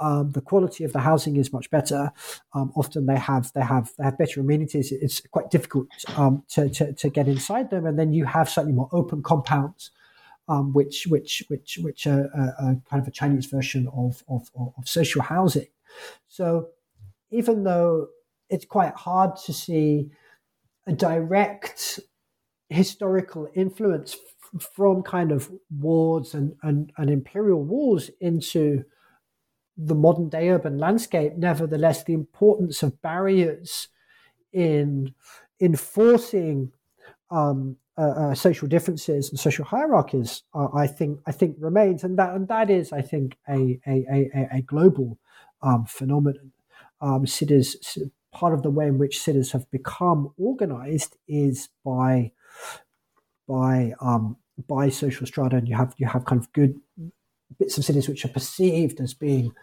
Um, 0.00 0.30
the 0.32 0.40
quality 0.40 0.84
of 0.84 0.92
the 0.92 1.00
housing 1.00 1.36
is 1.36 1.52
much 1.52 1.70
better. 1.70 2.12
Um, 2.54 2.72
often 2.76 3.06
they 3.06 3.18
have 3.18 3.52
they 3.52 3.62
have 3.62 3.92
they 3.98 4.04
have 4.04 4.18
better 4.18 4.40
amenities. 4.40 4.92
It's 4.92 5.20
quite 5.20 5.50
difficult 5.50 5.88
um, 6.16 6.44
to, 6.50 6.68
to, 6.70 6.92
to 6.92 7.08
get 7.10 7.28
inside 7.28 7.70
them, 7.70 7.86
and 7.86 7.98
then 7.98 8.12
you 8.12 8.24
have 8.24 8.48
slightly 8.48 8.72
more 8.72 8.88
open 8.92 9.22
compounds. 9.22 9.90
Um, 10.50 10.72
which 10.72 11.06
which 11.06 11.44
which 11.48 11.78
which 11.82 12.06
are, 12.06 12.30
are, 12.34 12.76
kind 12.88 13.02
of 13.02 13.06
a 13.06 13.10
Chinese 13.10 13.44
version 13.44 13.86
of, 13.94 14.24
of, 14.30 14.50
of 14.56 14.88
social 14.88 15.20
housing. 15.20 15.66
So 16.26 16.68
even 17.30 17.64
though 17.64 18.08
it's 18.48 18.64
quite 18.64 18.94
hard 18.94 19.36
to 19.44 19.52
see 19.52 20.10
a 20.86 20.92
direct 20.92 22.00
historical 22.70 23.48
influence 23.54 24.16
f- 24.54 24.62
from 24.74 25.02
kind 25.02 25.32
of 25.32 25.50
wards 25.70 26.34
and, 26.34 26.54
and, 26.62 26.92
and 26.96 27.10
imperial 27.10 27.62
walls 27.62 28.10
into 28.20 28.84
the 29.78 29.94
modern 29.94 30.28
day 30.28 30.50
urban 30.50 30.76
landscape. 30.76 31.34
Nevertheless, 31.36 32.02
the 32.02 32.12
importance 32.12 32.82
of 32.82 33.00
barriers 33.00 33.88
in 34.52 35.14
enforcing 35.60 36.72
um, 37.30 37.76
uh, 37.96 38.30
uh, 38.30 38.34
social 38.34 38.68
differences 38.68 39.30
and 39.30 39.38
social 39.38 39.64
hierarchies, 39.64 40.42
uh, 40.54 40.68
I 40.74 40.86
think, 40.86 41.20
I 41.26 41.32
think 41.32 41.56
remains, 41.58 42.04
and 42.04 42.18
that 42.18 42.34
and 42.34 42.48
that 42.48 42.70
is, 42.70 42.92
I 42.92 43.02
think, 43.02 43.36
a 43.48 43.80
a, 43.86 44.30
a, 44.34 44.48
a 44.58 44.62
global 44.62 45.18
um, 45.62 45.84
phenomenon. 45.86 46.52
Um, 47.00 47.26
cities, 47.26 47.98
part 48.32 48.54
of 48.54 48.62
the 48.62 48.70
way 48.70 48.86
in 48.88 48.98
which 48.98 49.20
cities 49.20 49.52
have 49.52 49.70
become 49.70 50.32
organized 50.36 51.16
is 51.28 51.68
by 51.84 52.32
by 53.46 53.94
um, 54.00 54.36
by 54.66 54.88
social 54.88 55.26
strata, 55.26 55.56
and 55.56 55.68
you 55.68 55.76
have 55.76 55.94
you 55.96 56.06
have 56.06 56.24
kind 56.24 56.40
of 56.40 56.52
good 56.52 56.80
bits 57.58 57.78
of 57.78 57.84
cities 57.84 58.08
which 58.08 58.24
are 58.24 58.28
perceived 58.28 59.00
as 59.00 59.14
being 59.14 59.54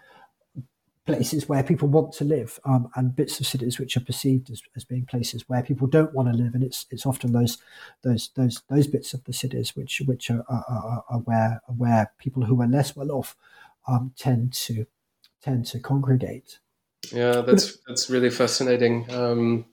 places 1.05 1.47
where 1.47 1.63
people 1.63 1.87
want 1.87 2.11
to 2.13 2.23
live, 2.23 2.59
um, 2.65 2.89
and 2.95 3.15
bits 3.15 3.39
of 3.39 3.45
cities 3.45 3.77
which 3.77 3.95
are 3.95 4.01
perceived 4.01 4.49
as, 4.49 4.61
as 4.75 4.83
being 4.83 5.05
places 5.05 5.47
where 5.47 5.61
people 5.61 5.87
don't 5.87 6.13
want 6.13 6.27
to 6.31 6.35
live, 6.35 6.55
and 6.55 6.63
it's 6.63 6.87
it's 6.89 7.05
often 7.05 7.31
those 7.31 7.59
those 8.01 8.31
those 8.35 8.63
those 8.69 8.87
bits 8.87 9.13
of 9.13 9.23
the 9.25 9.33
cities 9.33 9.75
which 9.75 10.01
which 10.05 10.31
are, 10.31 10.43
are, 10.49 11.03
are 11.09 11.19
where 11.19 11.61
where 11.67 12.11
people 12.17 12.45
who 12.45 12.61
are 12.61 12.67
less 12.67 12.95
well 12.95 13.11
off 13.11 13.35
um, 13.87 14.13
tend 14.17 14.53
to 14.53 14.85
tend 15.41 15.65
to 15.67 15.79
congregate. 15.79 16.59
Yeah, 17.11 17.41
that's 17.41 17.77
that's 17.87 18.09
really 18.09 18.31
fascinating. 18.31 19.05
Um, 19.13 19.65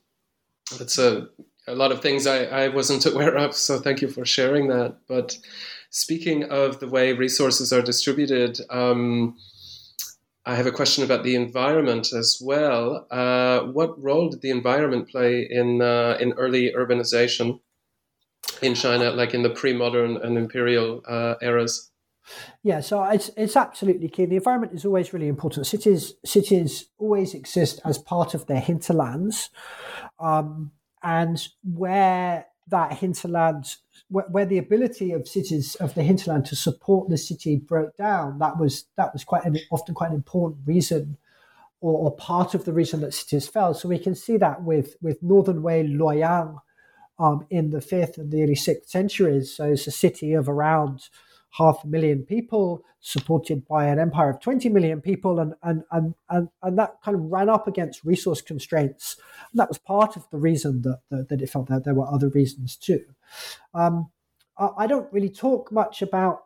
it's 0.80 0.98
a 0.98 1.28
a 1.66 1.74
lot 1.74 1.92
of 1.92 2.02
things 2.02 2.26
I, 2.26 2.44
I 2.44 2.68
wasn't 2.68 3.06
aware 3.12 3.36
of, 3.36 3.54
so 3.54 3.78
thank 3.78 4.02
you 4.02 4.08
for 4.08 4.24
sharing 4.24 4.68
that. 4.68 4.98
But 5.08 5.38
speaking 5.92 6.44
of 6.44 6.80
the 6.80 6.88
way 6.88 7.12
resources 7.12 7.72
are 7.72 7.82
distributed, 7.82 8.58
um, 8.70 9.36
I 10.44 10.56
have 10.56 10.66
a 10.66 10.72
question 10.72 11.04
about 11.04 11.22
the 11.22 11.36
environment 11.36 12.12
as 12.12 12.40
well. 12.42 13.06
Uh, 13.10 13.60
what 13.60 14.02
role 14.02 14.28
did 14.28 14.40
the 14.40 14.50
environment 14.50 15.08
play 15.08 15.46
in 15.48 15.80
uh, 15.80 16.18
in 16.20 16.32
early 16.32 16.72
urbanization 16.72 17.60
in 18.60 18.74
China, 18.74 19.12
like 19.12 19.34
in 19.34 19.44
the 19.44 19.50
pre-modern 19.50 20.16
and 20.16 20.36
imperial 20.36 21.02
uh, 21.06 21.34
eras? 21.40 21.92
Yeah, 22.64 22.80
so 22.80 23.04
it's 23.04 23.30
it's 23.36 23.56
absolutely 23.56 24.08
key. 24.08 24.26
The 24.26 24.36
environment 24.36 24.72
is 24.72 24.84
always 24.84 25.12
really 25.12 25.28
important. 25.28 25.66
Cities 25.66 26.14
cities 26.24 26.86
always 26.98 27.34
exist 27.34 27.80
as 27.84 27.98
part 27.98 28.34
of 28.34 28.46
their 28.46 28.60
hinterlands, 28.60 29.50
um, 30.18 30.72
and 31.02 31.40
where 31.62 32.46
that 32.68 32.94
hinterland, 32.94 33.76
where, 34.08 34.26
where, 34.26 34.46
the 34.46 34.58
ability 34.58 35.12
of 35.12 35.28
cities 35.28 35.74
of 35.76 35.94
the 35.94 36.02
hinterland 36.02 36.46
to 36.46 36.56
support 36.56 37.08
the 37.08 37.18
city 37.18 37.56
broke 37.56 37.96
down, 37.96 38.38
that 38.38 38.58
was 38.58 38.84
that 38.96 39.12
was 39.12 39.24
quite 39.24 39.44
an, 39.44 39.58
often 39.70 39.94
quite 39.94 40.10
an 40.10 40.16
important 40.16 40.60
reason. 40.66 41.16
Or, 41.80 41.98
or 41.98 42.16
part 42.16 42.54
of 42.54 42.64
the 42.64 42.72
reason 42.72 43.00
that 43.00 43.12
cities 43.12 43.48
fell. 43.48 43.74
So 43.74 43.88
we 43.88 43.98
can 43.98 44.14
see 44.14 44.36
that 44.36 44.62
with, 44.62 44.94
with 45.02 45.20
Northern 45.20 45.64
Wei 45.64 45.82
Luoyang 45.82 46.60
um, 47.18 47.46
in 47.50 47.70
the 47.70 47.80
fifth 47.80 48.18
and 48.18 48.30
the 48.30 48.42
early 48.42 48.54
sixth 48.54 48.88
centuries. 48.88 49.56
So 49.56 49.64
it's 49.64 49.88
a 49.88 49.90
city 49.90 50.32
of 50.32 50.48
around 50.48 51.08
half 51.52 51.84
a 51.84 51.86
million 51.86 52.22
people, 52.22 52.84
supported 53.00 53.66
by 53.66 53.86
an 53.86 53.98
empire 53.98 54.30
of 54.30 54.40
20 54.40 54.68
million 54.68 55.00
people, 55.00 55.38
and, 55.38 55.54
and, 55.62 55.82
and, 55.90 56.14
and, 56.30 56.48
and 56.62 56.78
that 56.78 56.96
kind 57.04 57.14
of 57.16 57.22
ran 57.24 57.48
up 57.48 57.68
against 57.68 58.04
resource 58.04 58.40
constraints. 58.40 59.16
And 59.52 59.60
that 59.60 59.68
was 59.68 59.78
part 59.78 60.16
of 60.16 60.28
the 60.30 60.38
reason 60.38 60.82
that, 60.82 61.00
that, 61.10 61.28
that 61.28 61.42
it 61.42 61.50
felt 61.50 61.68
that 61.68 61.84
there 61.84 61.94
were 61.94 62.08
other 62.10 62.28
reasons 62.28 62.76
too. 62.76 63.04
Um, 63.74 64.10
I, 64.58 64.68
I 64.78 64.86
don't 64.86 65.12
really 65.12 65.28
talk 65.28 65.70
much 65.70 66.00
about 66.00 66.42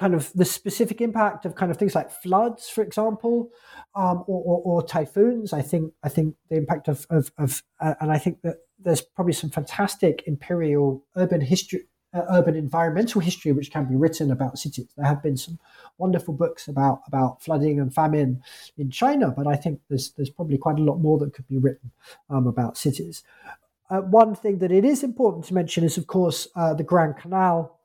kind 0.00 0.14
of 0.14 0.32
the 0.34 0.46
specific 0.46 1.02
impact 1.02 1.44
of 1.44 1.54
kind 1.54 1.70
of 1.70 1.76
things 1.76 1.94
like 1.94 2.10
floods, 2.10 2.70
for 2.70 2.82
example, 2.82 3.50
um, 3.94 4.24
or, 4.26 4.42
or, 4.42 4.62
or, 4.64 4.82
typhoons. 4.82 5.52
I 5.52 5.60
think 5.60 5.92
I 6.02 6.08
think 6.08 6.36
the 6.48 6.56
impact 6.56 6.88
of 6.88 7.06
of, 7.10 7.30
of 7.36 7.62
uh, 7.80 7.94
and 8.00 8.10
I 8.10 8.16
think 8.16 8.40
that 8.42 8.56
there's 8.78 9.02
probably 9.02 9.34
some 9.34 9.50
fantastic 9.50 10.22
imperial 10.26 11.04
urban 11.16 11.42
history. 11.42 11.89
Uh, 12.12 12.24
urban 12.30 12.56
environmental 12.56 13.20
history, 13.20 13.52
which 13.52 13.70
can 13.70 13.84
be 13.84 13.94
written 13.94 14.32
about 14.32 14.58
cities. 14.58 14.88
There 14.96 15.06
have 15.06 15.22
been 15.22 15.36
some 15.36 15.60
wonderful 15.96 16.34
books 16.34 16.66
about 16.66 17.02
about 17.06 17.40
flooding 17.40 17.78
and 17.78 17.94
famine 17.94 18.42
in 18.76 18.90
China, 18.90 19.30
but 19.30 19.46
I 19.46 19.54
think 19.54 19.80
there's 19.88 20.10
there's 20.16 20.28
probably 20.28 20.58
quite 20.58 20.80
a 20.80 20.82
lot 20.82 20.98
more 20.98 21.18
that 21.18 21.32
could 21.34 21.46
be 21.46 21.58
written 21.58 21.92
um, 22.28 22.48
about 22.48 22.76
cities. 22.76 23.22
Uh, 23.90 24.00
one 24.00 24.34
thing 24.34 24.58
that 24.58 24.72
it 24.72 24.84
is 24.84 25.04
important 25.04 25.44
to 25.46 25.54
mention 25.54 25.84
is, 25.84 25.98
of 25.98 26.08
course, 26.08 26.48
uh, 26.56 26.74
the 26.74 26.82
Grand 26.82 27.16
Canal 27.16 27.79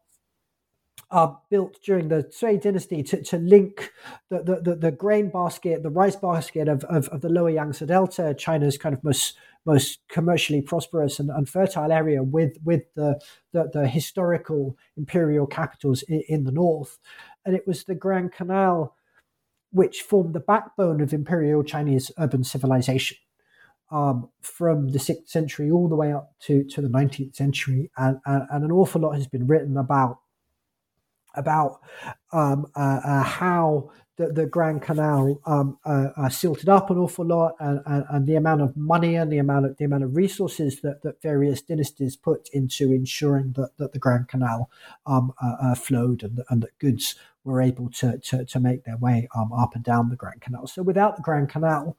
uh, 1.12 1.34
built 1.50 1.78
during 1.84 2.08
the 2.08 2.28
Sui 2.32 2.58
dynasty 2.58 3.04
to, 3.04 3.22
to 3.24 3.38
link 3.38 3.92
the, 4.30 4.44
the, 4.44 4.62
the, 4.62 4.76
the, 4.76 4.92
grain 4.92 5.30
basket, 5.30 5.84
the 5.84 5.90
rice 5.90 6.16
basket 6.16 6.68
of, 6.68 6.84
of, 6.86 7.08
of, 7.10 7.22
the 7.22 7.30
lower 7.30 7.50
Yangtze 7.50 7.86
Delta, 7.86 8.34
China's 8.38 8.78
kind 8.78 8.96
of 8.96 9.04
most 9.04 9.38
most 9.66 10.00
commercially 10.10 10.62
prosperous 10.62 11.20
and, 11.20 11.30
and 11.30 11.50
fertile 11.50 11.92
area, 11.92 12.22
with 12.22 12.58
with 12.64 12.84
the, 12.96 13.20
the, 13.52 13.70
the 13.74 13.88
historical 13.88 14.78
imperial 14.98 15.48
capitals 15.48 16.04
in, 16.04 16.24
in, 16.28 16.44
the 16.44 16.52
north. 16.52 16.98
And 17.46 17.56
it 17.56 17.68
was 17.68 17.84
the 17.84 17.96
Grand 17.96 18.32
Canal 18.32 18.96
which 19.72 20.02
formed 20.02 20.34
the 20.34 20.40
backbone 20.40 21.02
of 21.02 21.14
imperial 21.14 21.62
Chinese 21.62 22.10
urban 22.18 22.44
civilization. 22.44 23.18
Um, 23.92 24.30
from 24.42 24.90
the 24.90 25.00
sixth 25.00 25.30
century 25.30 25.70
all 25.70 25.88
the 25.88 25.96
way 25.96 26.12
up 26.12 26.34
to, 26.42 26.64
to 26.64 26.82
the 26.82 26.88
19th 26.88 27.36
century, 27.36 27.92
and, 27.98 28.18
and, 28.26 28.48
and 28.50 28.64
an 28.64 28.72
awful 28.72 29.02
lot 29.02 29.12
has 29.12 29.28
been 29.28 29.46
written 29.46 29.78
about 29.78 30.18
about 31.38 31.80
um, 32.32 32.68
uh, 32.76 33.00
uh, 33.04 33.24
how 33.24 33.92
the, 34.18 34.28
the, 34.28 34.46
Grand 34.46 34.82
Canal 34.82 35.42
um, 35.46 35.78
uh, 35.86 36.08
uh, 36.16 36.30
silted 36.30 36.70
up 36.70 36.90
an 36.90 36.98
awful 36.98 37.26
lot, 37.26 37.56
and, 37.60 37.82
and, 37.86 38.06
and, 38.10 38.28
the 38.28 38.36
amount 38.36 38.62
of 38.62 38.76
money 38.78 39.16
and 39.16 39.32
the 39.32 39.38
amount 39.38 39.66
of 39.66 39.78
the 39.78 39.86
amount 39.86 40.04
of 40.04 40.16
resources 40.16 40.80
that, 40.82 41.02
that 41.04 41.22
various 41.22 41.62
dynasties 41.62 42.16
put 42.16 42.48
into 42.54 42.94
ensuring 42.94 43.54
that, 43.58 43.72
that 43.78 43.92
the 43.92 44.00
Grand 44.00 44.30
Canal 44.30 44.70
um, 45.06 45.34
uh, 45.44 45.56
uh, 45.62 45.76
flowed 45.76 46.24
and, 46.24 46.42
and 46.50 46.64
that 46.64 46.78
goods 46.80 47.16
were 47.44 47.62
able 47.62 47.90
to, 47.90 48.18
to, 48.20 48.46
to 48.46 48.60
make 48.60 48.86
their 48.86 48.98
way 48.98 49.28
um, 49.36 49.52
up 49.54 49.76
and 49.76 49.84
down 49.84 50.10
the 50.10 50.16
Grand 50.16 50.42
Canal. 50.42 50.68
So 50.68 50.82
without 50.82 51.18
the 51.18 51.22
Grand 51.22 51.50
Canal, 51.50 51.98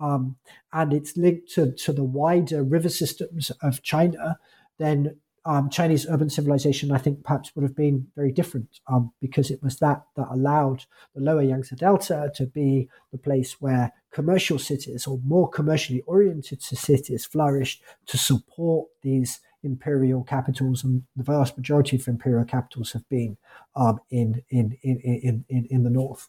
um, 0.00 0.36
and 0.72 0.92
it's 0.92 1.16
linked 1.16 1.52
to, 1.52 1.72
to 1.72 1.92
the 1.92 2.04
wider 2.04 2.64
river 2.64 2.88
systems 2.88 3.50
of 3.62 3.82
China, 3.82 4.38
then 4.78 5.16
um, 5.44 5.70
Chinese 5.70 6.06
urban 6.08 6.30
civilization, 6.30 6.92
I 6.92 6.98
think, 6.98 7.24
perhaps 7.24 7.54
would 7.54 7.64
have 7.64 7.74
been 7.74 8.06
very 8.14 8.30
different 8.30 8.80
um, 8.86 9.12
because 9.20 9.50
it 9.50 9.62
was 9.62 9.76
that 9.78 10.04
that 10.16 10.28
allowed 10.30 10.84
the 11.14 11.20
lower 11.20 11.42
Yangtze 11.42 11.74
Delta 11.76 12.30
to 12.36 12.46
be 12.46 12.88
the 13.10 13.18
place 13.18 13.60
where 13.60 13.92
commercial 14.12 14.58
cities 14.58 15.06
or 15.06 15.18
more 15.24 15.48
commercially 15.48 16.02
oriented 16.02 16.62
cities 16.62 17.24
flourished 17.24 17.82
to 18.06 18.16
support 18.16 18.88
these 19.02 19.40
imperial 19.64 20.22
capitals, 20.22 20.84
and 20.84 21.02
the 21.16 21.24
vast 21.24 21.56
majority 21.56 21.96
of 21.96 22.06
imperial 22.06 22.44
capitals 22.44 22.92
have 22.92 23.08
been 23.08 23.36
um, 23.74 23.98
in, 24.10 24.42
in, 24.50 24.76
in, 24.82 24.98
in, 25.00 25.44
in, 25.48 25.66
in 25.70 25.82
the 25.82 25.90
north. 25.90 26.28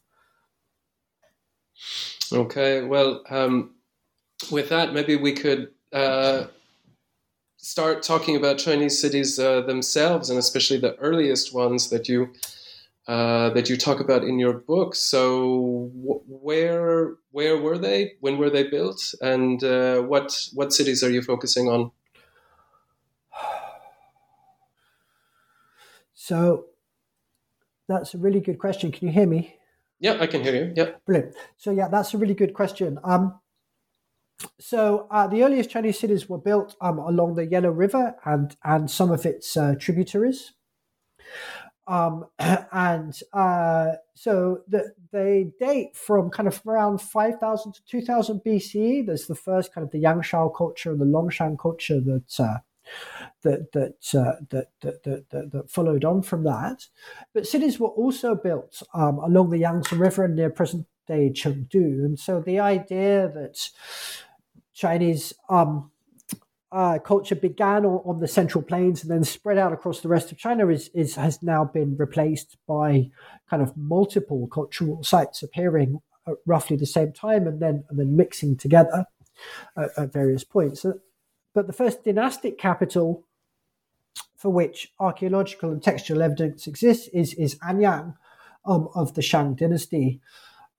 Okay, 2.32 2.84
well, 2.84 3.24
um, 3.30 3.76
with 4.52 4.70
that, 4.70 4.94
maybe 4.94 5.16
we 5.16 5.34
could. 5.34 5.70
Uh 5.92 6.46
start 7.64 8.04
talking 8.04 8.36
about 8.36 8.58
Chinese 8.58 9.00
cities 9.00 9.40
uh, 9.40 9.62
themselves, 9.62 10.30
and 10.30 10.38
especially 10.38 10.78
the 10.78 10.96
earliest 10.98 11.54
ones 11.54 11.90
that 11.90 12.10
you 12.10 12.34
uh, 13.08 13.50
that 13.52 13.70
you 13.70 13.78
talk 13.78 14.00
about 14.00 14.24
in 14.24 14.38
your 14.38 14.54
book. 14.54 14.96
So, 14.96 15.90
where 16.28 17.16
where 17.32 17.58
were 17.58 17.78
they? 17.78 18.14
When 18.20 18.38
were 18.38 18.50
they 18.50 18.64
built? 18.64 19.16
And 19.22 19.64
uh, 19.64 20.02
what 20.02 20.50
what 20.54 20.74
cities 20.74 21.04
are 21.04 21.10
you 21.10 21.22
focusing 21.22 21.70
on? 21.70 21.92
So, 26.16 26.68
that's 27.90 28.14
a 28.14 28.18
really 28.18 28.40
good 28.40 28.58
question. 28.58 28.94
Can 28.94 29.08
you 29.08 29.14
hear 29.14 29.28
me? 29.28 29.58
Yeah, 30.00 30.16
I 30.22 30.28
can 30.28 30.42
hear 30.42 30.56
you. 30.56 30.72
Yeah, 30.74 30.92
brilliant. 31.06 31.36
So, 31.58 31.72
yeah, 31.72 31.90
that's 31.90 32.14
a 32.14 32.18
really 32.18 32.34
good 32.34 32.54
question. 32.54 32.98
Um, 33.04 33.42
so 34.60 35.08
uh, 35.12 35.28
the 35.28 35.44
earliest 35.44 35.70
Chinese 35.70 36.00
cities 36.00 36.28
were 36.28 36.38
built 36.38 36.76
um, 36.82 37.00
along 37.00 37.36
the 37.36 37.46
Yellow 37.46 37.72
River 37.72 38.16
and 38.26 38.56
and 38.64 38.90
some 38.90 39.12
of 39.12 39.26
its 39.26 39.56
uh, 39.56 39.76
tributaries. 39.80 40.54
Um, 41.86 42.26
and 42.40 43.18
uh, 43.34 43.94
so 44.16 44.62
the, 44.68 44.94
they 45.12 45.52
date 45.60 45.96
from 45.96 46.30
kind 46.30 46.48
of 46.48 46.62
around 46.66 47.02
5000 47.02 47.74
to 47.74 47.86
2000 47.86 48.42
BCE. 48.46 49.06
There's 49.06 49.28
the 49.28 49.36
first 49.36 49.74
kind 49.74 49.86
of 49.86 49.92
the 49.92 50.02
Yangshao 50.02 50.56
culture 50.56 50.92
and 50.92 51.02
the 51.02 51.06
Longshan 51.06 51.58
culture 51.60 52.00
that 52.00 52.40
uh, 52.40 52.58
that 53.44 53.72
that, 53.74 54.16
uh, 54.16 54.40
that, 54.50 54.68
that, 54.82 55.04
that, 55.04 55.52
that, 55.52 55.70
followed 55.70 56.06
on 56.06 56.22
from 56.22 56.44
that. 56.44 56.88
But 57.34 57.48
cities 57.48 57.80
were 57.80 57.90
also 57.90 58.36
built 58.36 58.82
um, 58.94 59.20
along 59.20 59.50
the 59.50 59.60
Yangtze 59.60 59.96
River 59.96 60.26
and 60.26 60.36
near 60.36 60.50
present 60.50 60.88
day 61.08 61.30
Chengdu, 61.30 62.06
and 62.06 62.20
so 62.20 62.40
the 62.40 62.60
idea 62.60 63.32
that 63.34 63.70
Chinese 64.74 65.34
um, 65.50 65.92
uh, 66.72 66.98
culture 67.00 67.36
began 67.36 67.86
on, 67.86 68.02
on, 68.04 68.20
the 68.20 68.28
Central 68.28 68.64
Plains 68.64 69.04
and 69.04 69.12
then 69.12 69.24
spread 69.24 69.60
out 69.60 69.72
across 69.72 70.02
the 70.02 70.08
rest 70.08 70.32
of 70.32 70.40
China 70.40 70.68
is, 70.70 70.90
is 70.96 71.16
has 71.16 71.44
now 71.44 71.64
been 71.64 71.96
replaced 71.98 72.58
by 72.68 73.12
kind 73.48 73.62
of 73.62 73.78
multiple 73.78 74.48
cultural 74.48 75.04
sites 75.04 75.44
appearing 75.44 76.02
at 76.28 76.34
roughly 76.48 76.76
the 76.76 76.88
same 76.88 77.12
time 77.12 77.46
and 77.46 77.62
then 77.62 77.84
and 77.90 78.00
then 78.00 78.16
mixing 78.16 78.58
together 78.58 79.06
at, 79.78 79.90
at 79.98 80.14
various 80.14 80.44
points. 80.44 80.84
But 81.54 81.68
the 81.68 81.74
first 81.74 82.04
dynastic 82.04 82.58
capital 82.58 83.24
for 84.36 84.50
which 84.50 84.92
archaeological 85.00 85.72
and 85.72 85.82
textual 85.82 86.24
evidence 86.24 86.66
exists 86.66 87.08
is 87.14 87.34
is 87.36 87.56
Anyang 87.60 88.16
um, 88.66 88.90
of 88.96 89.14
the 89.14 89.22
Shang 89.22 89.54
dynasty. 89.54 90.22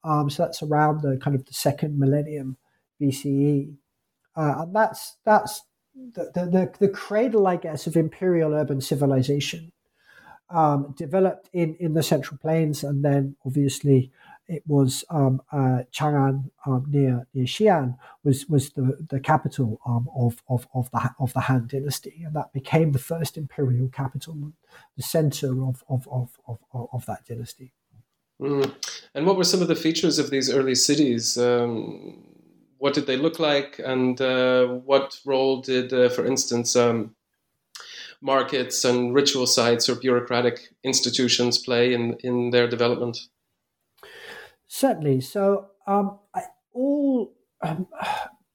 Um, 0.05 0.29
so 0.31 0.45
that's 0.45 0.63
around 0.63 1.01
the 1.01 1.17
kind 1.17 1.35
of 1.35 1.47
the 1.47 1.55
second 1.55 1.99
millennium 1.99 2.59
BCE. 3.01 3.75
Uh, 4.37 4.55
and 4.59 4.77
that's 4.77 5.17
that's 5.25 5.63
the, 5.95 6.31
the, 6.35 6.73
the, 6.79 6.89
cradle, 6.89 7.47
I 7.47 7.57
guess, 7.57 7.87
of 7.87 7.97
imperial 7.97 8.53
urban 8.53 8.81
civilization, 8.81 9.73
um, 10.51 10.95
developed 10.97 11.49
in, 11.53 11.77
in 11.77 11.95
the 11.95 12.03
Central 12.03 12.39
Plains, 12.39 12.83
and 12.83 13.05
then 13.05 13.37
obviously 13.47 14.11
it 14.47 14.63
was 14.67 15.05
um, 15.09 15.41
uh, 15.53 15.85
Chang'an 15.93 16.51
um, 16.67 16.85
near 16.89 17.27
near 17.33 17.47
Xi'an 17.47 17.97
was 18.25 18.47
was 18.47 18.71
the, 18.71 19.07
the 19.09 19.21
capital 19.21 19.81
um, 19.87 20.09
of, 20.15 20.43
of 20.49 20.67
of 20.75 20.91
the 20.91 21.11
of 21.19 21.33
the 21.33 21.41
Han 21.41 21.69
Dynasty, 21.69 22.23
and 22.25 22.35
that 22.35 22.53
became 22.53 22.93
the 22.93 22.99
first 22.99 23.39
imperial 23.39 23.89
capital, 23.89 24.53
the 24.97 25.03
center 25.03 25.65
of 25.65 25.83
of 25.89 26.07
of 26.11 26.39
of, 26.47 26.59
of 26.73 27.07
that 27.07 27.25
dynasty. 27.27 27.73
Mm. 28.41 28.74
And 29.14 29.26
what 29.26 29.37
were 29.37 29.45
some 29.45 29.62
of 29.62 29.68
the 29.68 29.76
features 29.76 30.18
of 30.18 30.30
these 30.30 30.51
early 30.51 30.74
cities? 30.74 31.39
Um, 31.39 32.24
what 32.78 32.95
did 32.95 33.07
they 33.07 33.16
look 33.16 33.39
like, 33.39 33.80
and 33.82 34.20
uh, 34.20 34.66
what 34.66 35.18
role 35.24 35.61
did, 35.62 35.93
uh, 35.93 36.09
for 36.09 36.26
instance, 36.26 36.76
um, 36.76 37.14
markets 38.20 38.85
and 38.85 39.14
ritual 39.14 39.47
sites 39.47 39.89
or 39.89 39.95
bureaucratic 39.95 40.68
institutions 40.82 41.59
play 41.59 41.95
in 41.95 42.16
in 42.20 42.51
their 42.51 42.68
development? 42.68 43.18
Certainly. 44.66 45.20
So 45.20 45.68
um, 45.87 46.18
I, 46.35 46.43
all. 46.72 47.32
Um, 47.62 47.87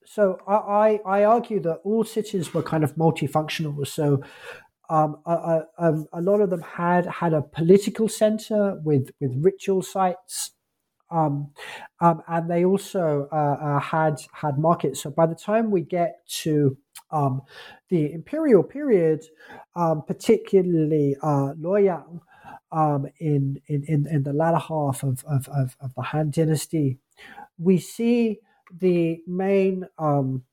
so 0.05 0.39
I, 0.47 0.99
I 1.05 1.23
argue 1.23 1.59
that 1.61 1.81
all 1.83 2.03
cities 2.03 2.51
were 2.51 2.63
kind 2.63 2.83
of 2.83 2.95
multifunctional. 2.95 3.85
So 3.87 4.23
um, 4.89 5.17
a, 5.25 5.61
a, 5.77 6.03
a, 6.13 6.21
lot 6.21 6.41
of 6.41 6.49
them 6.49 6.61
had 6.61 7.05
had 7.05 7.33
a 7.33 7.41
political 7.41 8.09
center 8.09 8.79
with 8.83 9.11
with 9.21 9.33
ritual 9.37 9.83
sites, 9.83 10.51
um, 11.11 11.51
um, 12.01 12.23
and 12.27 12.49
they 12.49 12.65
also 12.65 13.27
uh, 13.31 13.35
uh, 13.35 13.79
had 13.79 14.19
had 14.33 14.57
markets. 14.57 15.03
So 15.03 15.11
by 15.11 15.27
the 15.27 15.35
time 15.35 15.69
we 15.69 15.81
get 15.81 16.27
to 16.41 16.75
um, 17.11 17.43
the 17.89 18.11
imperial 18.11 18.63
period, 18.63 19.25
um, 19.75 20.03
particularly 20.07 21.15
uh, 21.21 21.53
Luoyang, 21.59 22.21
um, 22.71 23.07
in, 23.19 23.61
in, 23.67 23.83
in 23.83 24.07
in 24.07 24.23
the 24.23 24.33
latter 24.33 24.57
half 24.57 25.03
of, 25.03 25.23
of, 25.25 25.47
of, 25.49 25.75
of, 25.81 25.93
the 25.95 26.01
Han 26.01 26.31
Dynasty, 26.31 26.97
we 27.57 27.77
see 27.77 28.39
the 28.75 29.21
main 29.27 29.85
um, 29.97 30.43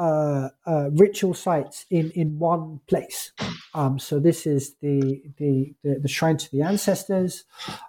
uh, 0.00 0.48
uh, 0.66 0.88
ritual 0.92 1.34
sites 1.34 1.84
in, 1.90 2.10
in 2.12 2.38
one 2.38 2.80
place. 2.86 3.32
Um, 3.74 3.98
so 3.98 4.18
this 4.18 4.46
is 4.46 4.76
the, 4.80 5.22
the, 5.36 5.74
the, 5.84 6.00
the, 6.00 6.08
shrine 6.08 6.38
to 6.38 6.50
the 6.50 6.62
ancestors, 6.62 7.44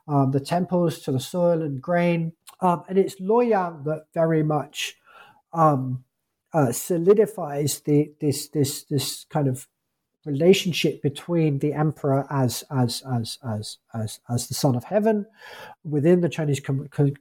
um, 0.09 0.32
the 0.32 0.41
temples 0.41 0.99
to 1.03 1.14
the 1.14 1.22
soil 1.22 1.62
and 1.62 1.82
grain. 1.82 2.34
Um, 2.59 2.84
and 2.89 2.97
it's 2.97 3.16
Luoyang 3.22 3.86
that 3.86 4.07
very 4.14 4.43
much 4.43 4.97
um, 5.53 6.03
uh, 6.53 6.74
solidifies 6.74 7.80
the, 7.80 8.12
this, 8.20 8.49
this, 8.49 8.84
this 8.84 9.26
kind 9.30 9.47
of 9.47 9.70
relationship 10.26 11.01
between 11.01 11.59
the 11.59 11.74
emperor 11.74 12.28
as 12.30 12.64
as 12.70 13.01
as 13.12 13.39
as 13.43 13.80
as, 13.95 14.20
as 14.30 14.47
the 14.49 14.53
son 14.53 14.76
of 14.76 14.84
heaven 14.84 15.26
within 15.84 16.22
the 16.22 16.30
Chinese 16.30 16.62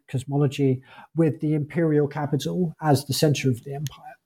cosmology, 0.07 0.83
with 1.17 1.41
the 1.41 1.55
imperial 1.55 2.07
capital 2.07 2.75
as 2.83 3.07
the 3.07 3.15
center 3.15 3.49
of 3.49 3.65
the 3.65 3.73
empire. 3.73 4.20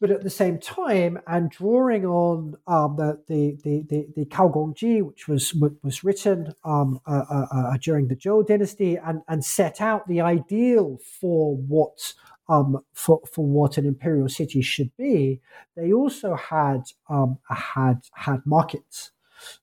But 0.00 0.10
at 0.10 0.24
the 0.24 0.30
same 0.30 0.58
time, 0.58 1.20
and 1.28 1.48
drawing 1.48 2.04
on 2.04 2.56
um, 2.66 2.96
the, 2.96 3.22
the, 3.28 3.56
the, 3.62 3.84
the, 3.88 4.06
the 4.16 4.24
Kaogongji, 4.26 5.00
which 5.00 5.28
was 5.28 5.54
was 5.84 6.02
written 6.02 6.52
um, 6.64 6.98
uh, 7.06 7.22
uh, 7.30 7.46
uh, 7.54 7.76
during 7.80 8.08
the 8.08 8.16
Zhou 8.16 8.44
dynasty, 8.44 8.96
and, 8.96 9.22
and 9.28 9.44
set 9.44 9.80
out 9.80 10.08
the 10.08 10.20
ideal 10.20 10.98
for 11.20 11.56
what 11.56 12.14
um, 12.48 12.84
for, 12.92 13.20
for 13.32 13.46
what 13.46 13.78
an 13.78 13.86
imperial 13.86 14.28
city 14.28 14.60
should 14.60 14.90
be, 14.96 15.40
they 15.76 15.92
also 15.92 16.34
had 16.34 16.82
um, 17.08 17.38
had 17.48 18.02
had 18.14 18.42
markets. 18.44 19.11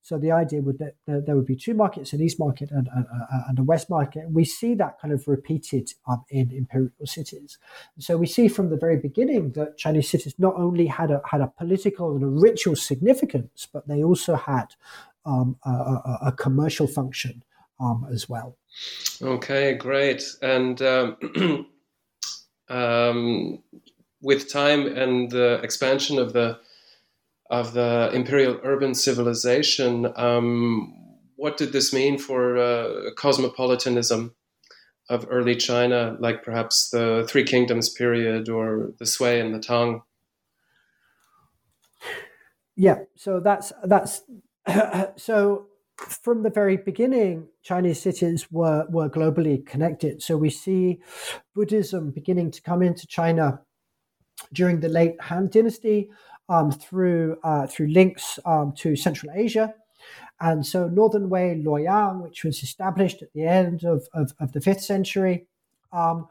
So 0.02 0.18
the 0.18 0.32
idea 0.32 0.62
would 0.62 0.80
that 0.80 0.96
there 1.06 1.36
would 1.36 1.46
be 1.46 1.56
two 1.56 1.74
markets, 1.74 2.14
an 2.14 2.22
east 2.22 2.40
market 2.40 2.72
and, 2.72 2.88
and, 2.96 3.06
and 3.48 3.60
a 3.60 3.64
west 3.64 3.90
market. 3.90 4.30
We 4.30 4.46
see 4.46 4.74
that 4.76 5.00
kind 5.00 5.14
of 5.14 5.28
repeated 5.28 5.92
um, 6.08 6.24
in 6.30 6.52
imperial 6.52 6.92
cities. 7.06 7.58
So 8.00 8.18
we 8.18 8.28
see 8.28 8.48
from 8.48 8.70
the 8.70 8.78
very 8.78 8.98
beginning 8.98 9.52
that 9.54 9.78
Chinese 9.78 10.10
cities 10.10 10.36
not 10.38 10.56
only 10.56 10.88
had 10.88 11.12
a 11.12 11.22
had 11.26 11.42
a 11.42 11.48
political 11.48 12.16
and 12.16 12.24
a 12.24 12.28
ritual 12.28 12.76
significance, 12.76 13.68
but 13.72 13.88
they 13.88 14.04
also 14.04 14.36
had 14.36 14.76
um, 15.26 15.58
a, 15.66 15.70
a, 15.70 16.20
a, 16.28 16.32
commercial 16.32 16.88
function 16.88 17.44
um, 17.80 18.08
as 18.12 18.30
well. 18.30 18.58
Okay, 19.22 19.74
great. 19.74 20.24
And 20.42 20.82
um, 20.82 21.68
um, 22.70 23.60
with 24.22 24.52
time 24.52 24.88
and 24.88 25.30
the 25.30 25.60
expansion 25.64 26.20
of 26.20 26.34
the 26.34 26.60
of 27.50 27.74
the 27.74 28.12
imperial 28.14 28.60
urban 28.64 28.94
civilization, 28.94 30.12
um, 30.16 30.94
what 31.36 31.58
did 31.58 31.72
this 31.72 31.94
mean 31.94 32.18
for 32.18 32.58
uh, 32.58 33.12
cosmopolitanism 33.16 34.36
of 35.10 35.26
early 35.30 35.56
China, 35.56 36.16
like 36.20 36.44
perhaps 36.44 36.90
the 36.90 37.26
Three 37.28 37.44
Kingdoms 37.44 37.90
period 37.90 38.50
or 38.50 38.92
the 39.00 39.06
Sui 39.06 39.40
and 39.40 39.54
the 39.54 39.60
Tang? 39.60 40.02
Yeah, 42.76 43.00
so 43.16 43.40
that's 43.40 43.74
that's 43.84 44.22
so 45.16 45.70
from 45.98 46.44
the 46.44 46.50
very 46.50 46.78
beginning, 46.78 47.48
Chinese 47.64 48.02
cities 48.02 48.50
were, 48.52 48.86
were 48.90 49.10
globally 49.10 49.66
connected. 49.66 50.22
So 50.22 50.38
we 50.38 50.50
see 50.50 51.00
Buddhism 51.54 52.12
beginning 52.12 52.52
to 52.52 52.62
come 52.62 52.82
into 52.82 53.06
China 53.08 53.62
during 54.54 54.80
the 54.80 54.88
late 54.88 55.20
Han 55.22 55.50
Dynasty 55.50 56.10
um, 56.50 56.72
through 56.72 57.38
uh, 57.44 57.68
through 57.68 57.88
links 57.88 58.40
um, 58.46 58.74
to 58.78 58.96
Central 58.96 59.32
Asia. 59.34 59.74
And 60.42 60.66
so 60.66 60.88
Northern 60.88 61.30
Wei 61.30 61.62
Luoyang, 61.64 62.22
which 62.22 62.44
was 62.44 62.64
established 62.64 63.22
at 63.22 63.34
the 63.34 63.46
end 63.46 63.84
of, 63.84 64.08
of, 64.14 64.34
of 64.40 64.54
the 64.54 64.62
fifth 64.62 64.82
century, 64.82 65.48
um, 65.92 66.28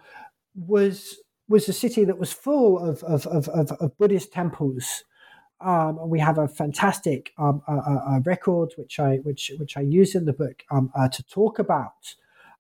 was 0.55 1.17
was 1.49 1.69
a 1.69 1.73
city 1.73 2.05
that 2.05 2.19
was 2.19 2.33
full 2.33 2.79
of, 2.79 3.03
of, 3.05 3.27
of, 3.27 3.49
of 3.49 3.97
Buddhist 3.97 4.33
temples 4.33 5.05
um, 5.61 6.09
we 6.09 6.21
have 6.21 6.39
a 6.39 6.47
fantastic 6.47 7.33
um, 7.39 7.63
record 8.25 8.73
which 8.77 9.01
I 9.01 9.17
which 9.17 9.51
which 9.59 9.77
I 9.77 9.81
use 9.81 10.15
in 10.15 10.25
the 10.25 10.33
book 10.33 10.63
um, 10.71 10.91
uh, 10.95 11.09
to 11.09 11.23
talk 11.25 11.59
about 11.59 12.15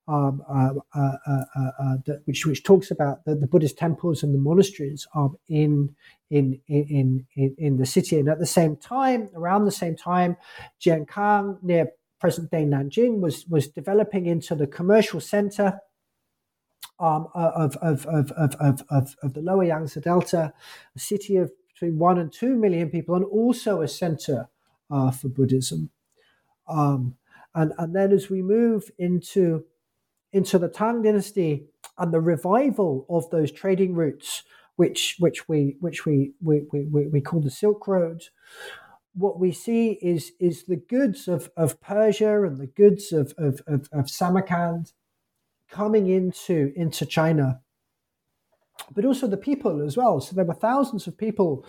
um, 0.08 0.42
uh, 0.48 0.70
uh, 0.94 1.16
uh, 1.56 1.96
which 2.24 2.44
which 2.44 2.64
talks 2.64 2.90
about 2.90 3.24
the, 3.24 3.36
the, 3.36 3.46
Buddhist 3.46 3.78
temples 3.78 4.22
and 4.22 4.34
the 4.34 4.38
monasteries 4.38 5.06
in, 5.48 5.94
in 6.30 6.60
in 6.68 7.26
in 7.34 7.54
in 7.58 7.76
the 7.78 7.86
city, 7.86 8.18
and 8.18 8.28
at 8.28 8.38
the 8.38 8.46
same 8.46 8.76
time, 8.76 9.28
around 9.34 9.64
the 9.64 9.70
same 9.70 9.96
time, 9.96 10.36
Jiankang 10.80 11.62
near 11.62 11.90
present 12.20 12.50
day 12.50 12.64
Nanjing 12.64 13.20
was 13.20 13.46
was 13.46 13.68
developing 13.68 14.26
into 14.26 14.54
the 14.54 14.66
commercial 14.66 15.20
center. 15.20 15.80
Um, 17.00 17.28
of, 17.32 17.76
of, 17.76 18.06
of, 18.06 18.32
of, 18.32 18.56
of, 18.58 19.16
of, 19.22 19.32
the 19.32 19.40
lower 19.40 19.62
Yangtze 19.62 20.00
Delta, 20.00 20.52
a 20.96 20.98
city 20.98 21.36
of 21.36 21.52
between 21.72 21.96
one 21.96 22.18
and 22.18 22.32
two 22.32 22.56
million 22.56 22.90
people, 22.90 23.14
and 23.14 23.24
also 23.24 23.82
a 23.82 23.86
center 23.86 24.48
uh, 24.90 25.12
for 25.12 25.28
Buddhism. 25.28 25.90
Um, 26.68 27.14
and, 27.54 27.72
and 27.78 27.94
then 27.94 28.10
as 28.10 28.28
we 28.28 28.42
move 28.42 28.90
into 28.98 29.64
into 30.32 30.58
the 30.58 30.68
Tang 30.68 31.02
Dynasty 31.02 31.66
and 31.96 32.12
the 32.12 32.20
revival 32.20 33.06
of 33.08 33.30
those 33.30 33.50
trading 33.50 33.94
routes, 33.94 34.42
which 34.78 35.16
which 35.18 35.48
we 35.48 35.76
which 35.80 36.06
we 36.06 36.32
we, 36.40 36.62
we, 36.70 37.08
we 37.08 37.20
call 37.20 37.40
the 37.40 37.50
Silk 37.50 37.88
Road, 37.88 38.22
what 39.12 39.40
we 39.40 39.50
see 39.50 39.98
is 40.00 40.32
is 40.38 40.64
the 40.64 40.76
goods 40.76 41.26
of, 41.26 41.50
of 41.56 41.80
Persia 41.80 42.44
and 42.44 42.58
the 42.58 42.68
goods 42.68 43.12
of, 43.12 43.34
of, 43.36 43.60
of, 43.66 43.88
of 43.92 44.08
Samarkand 44.08 44.92
coming 45.68 46.08
into 46.08 46.72
into 46.76 47.04
China 47.04 47.60
but 48.94 49.04
also 49.04 49.26
the 49.26 49.36
people 49.36 49.82
as 49.82 49.96
well. 49.96 50.20
So 50.20 50.34
there 50.34 50.44
were 50.44 50.54
thousands 50.54 51.06
of 51.06 51.18
people, 51.18 51.66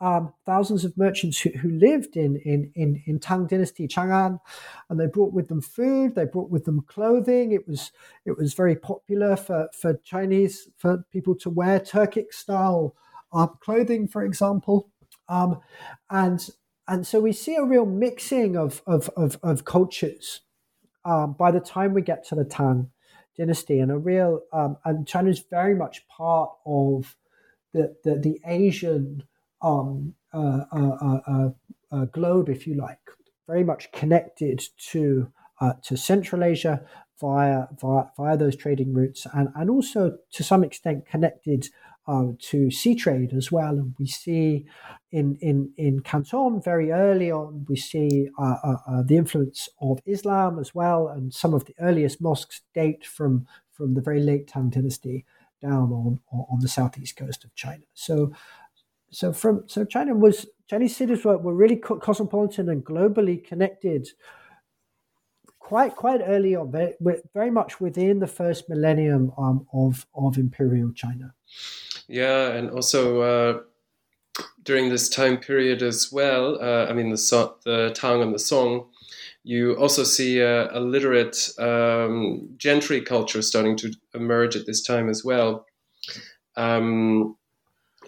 um, 0.00 0.32
thousands 0.46 0.84
of 0.84 0.96
merchants 0.96 1.40
who, 1.40 1.50
who 1.50 1.70
lived 1.70 2.16
in, 2.16 2.36
in, 2.44 2.70
in, 2.74 3.02
in 3.06 3.18
Tang 3.18 3.46
Dynasty, 3.46 3.88
Chang'an, 3.88 4.38
and 4.88 5.00
they 5.00 5.06
brought 5.06 5.32
with 5.32 5.48
them 5.48 5.60
food, 5.60 6.14
they 6.14 6.24
brought 6.24 6.50
with 6.50 6.64
them 6.64 6.82
clothing. 6.82 7.52
It 7.52 7.66
was 7.66 7.90
it 8.24 8.36
was 8.36 8.54
very 8.54 8.76
popular 8.76 9.36
for, 9.36 9.68
for 9.72 9.94
Chinese 10.04 10.68
for 10.76 11.04
people 11.12 11.34
to 11.36 11.50
wear 11.50 11.80
Turkic 11.80 12.32
style 12.32 12.94
um, 13.32 13.58
clothing, 13.60 14.06
for 14.06 14.24
example, 14.24 14.90
um, 15.28 15.60
and 16.10 16.48
and 16.86 17.06
so 17.06 17.20
we 17.20 17.32
see 17.32 17.56
a 17.56 17.64
real 17.64 17.86
mixing 17.86 18.56
of 18.56 18.82
of, 18.86 19.10
of, 19.16 19.38
of 19.42 19.64
cultures. 19.64 20.40
Um, 21.04 21.32
by 21.32 21.50
the 21.50 21.60
time 21.60 21.94
we 21.94 22.02
get 22.02 22.26
to 22.28 22.34
the 22.34 22.44
Tang, 22.44 22.90
dynasty 23.38 23.78
and 23.78 23.90
a 23.90 23.96
real 23.96 24.42
um, 24.52 24.76
and 24.84 25.06
China 25.06 25.30
is 25.30 25.44
very 25.50 25.74
much 25.74 26.06
part 26.08 26.50
of 26.66 27.16
the 27.72 27.96
the, 28.04 28.16
the 28.16 28.40
Asian 28.46 29.22
um, 29.62 30.14
uh, 30.32 30.64
uh, 30.72 31.48
uh, 31.90 32.04
globe, 32.06 32.48
if 32.48 32.66
you 32.66 32.74
like, 32.74 32.98
very 33.46 33.64
much 33.64 33.90
connected 33.92 34.62
to 34.90 35.32
uh, 35.60 35.72
to 35.82 35.96
Central 35.96 36.44
Asia 36.44 36.82
via, 37.20 37.66
via 37.80 38.04
via 38.16 38.36
those 38.36 38.56
trading 38.56 38.92
routes, 38.92 39.26
and 39.32 39.48
and 39.56 39.70
also 39.70 40.18
to 40.32 40.44
some 40.44 40.62
extent 40.62 41.06
connected 41.06 41.68
uh, 42.08 42.28
to 42.38 42.70
sea 42.70 42.94
trade 42.94 43.34
as 43.34 43.52
well. 43.52 43.76
And 43.76 43.94
we 43.98 44.06
see 44.06 44.66
in, 45.12 45.36
in, 45.40 45.70
in 45.76 46.00
Canton 46.00 46.60
very 46.60 46.90
early 46.90 47.30
on, 47.30 47.66
we 47.68 47.76
see 47.76 48.28
uh, 48.38 48.56
uh, 48.64 49.02
the 49.02 49.16
influence 49.16 49.68
of 49.80 50.00
Islam 50.06 50.58
as 50.58 50.74
well. 50.74 51.08
And 51.08 51.32
some 51.32 51.52
of 51.52 51.66
the 51.66 51.74
earliest 51.80 52.20
mosques 52.20 52.62
date 52.74 53.04
from, 53.04 53.46
from 53.70 53.92
the 53.94 54.00
very 54.00 54.22
late 54.22 54.48
Tang 54.48 54.70
Dynasty 54.70 55.26
down 55.60 55.92
on, 55.92 56.20
on 56.32 56.60
the 56.60 56.68
southeast 56.68 57.16
coast 57.16 57.44
of 57.44 57.54
China. 57.54 57.82
So, 57.92 58.32
so 59.10 59.32
from 59.32 59.64
so 59.66 59.84
China 59.84 60.14
was 60.14 60.46
Chinese 60.68 60.96
cities 60.96 61.24
were, 61.24 61.38
were 61.38 61.54
really 61.54 61.76
cosmopolitan 61.76 62.68
and 62.68 62.84
globally 62.84 63.42
connected 63.42 64.08
quite 65.68 65.96
quite 65.96 66.22
early 66.24 66.56
on, 66.56 66.72
very, 66.72 66.94
very 67.34 67.50
much 67.50 67.78
within 67.78 68.20
the 68.20 68.26
first 68.26 68.68
millennium 68.70 69.32
um, 69.36 69.66
of 69.72 70.06
of 70.14 70.38
imperial 70.38 70.92
China. 70.92 71.34
Yeah, 72.08 72.52
and 72.52 72.70
also 72.70 73.20
uh, 73.20 73.60
during 74.62 74.88
this 74.88 75.10
time 75.10 75.36
period 75.36 75.82
as 75.82 76.10
well. 76.10 76.58
Uh, 76.60 76.86
I 76.86 76.94
mean, 76.94 77.10
the 77.10 77.18
so- 77.18 77.56
the 77.64 77.92
Tang 77.94 78.22
and 78.22 78.34
the 78.34 78.38
Song. 78.38 78.88
You 79.44 79.74
also 79.78 80.04
see 80.04 80.40
a, 80.40 80.70
a 80.72 80.80
literate 80.80 81.50
um, 81.58 82.48
gentry 82.56 83.00
culture 83.00 83.42
starting 83.42 83.76
to 83.78 83.92
emerge 84.14 84.56
at 84.56 84.66
this 84.66 84.82
time 84.82 85.08
as 85.08 85.24
well. 85.24 85.66
Um, 86.56 87.36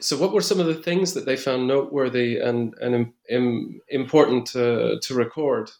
so, 0.01 0.17
what 0.17 0.33
were 0.33 0.41
some 0.41 0.61
of 0.61 0.67
the 0.67 0.75
things 0.75 1.15
that 1.15 1.27
they 1.27 1.37
found 1.37 1.67
noteworthy 1.67 2.39
and, 2.39 2.75
and 2.81 3.13
Im, 3.29 3.81
important 3.89 4.47
to, 4.49 4.99
to 5.01 5.15
record? 5.15 5.71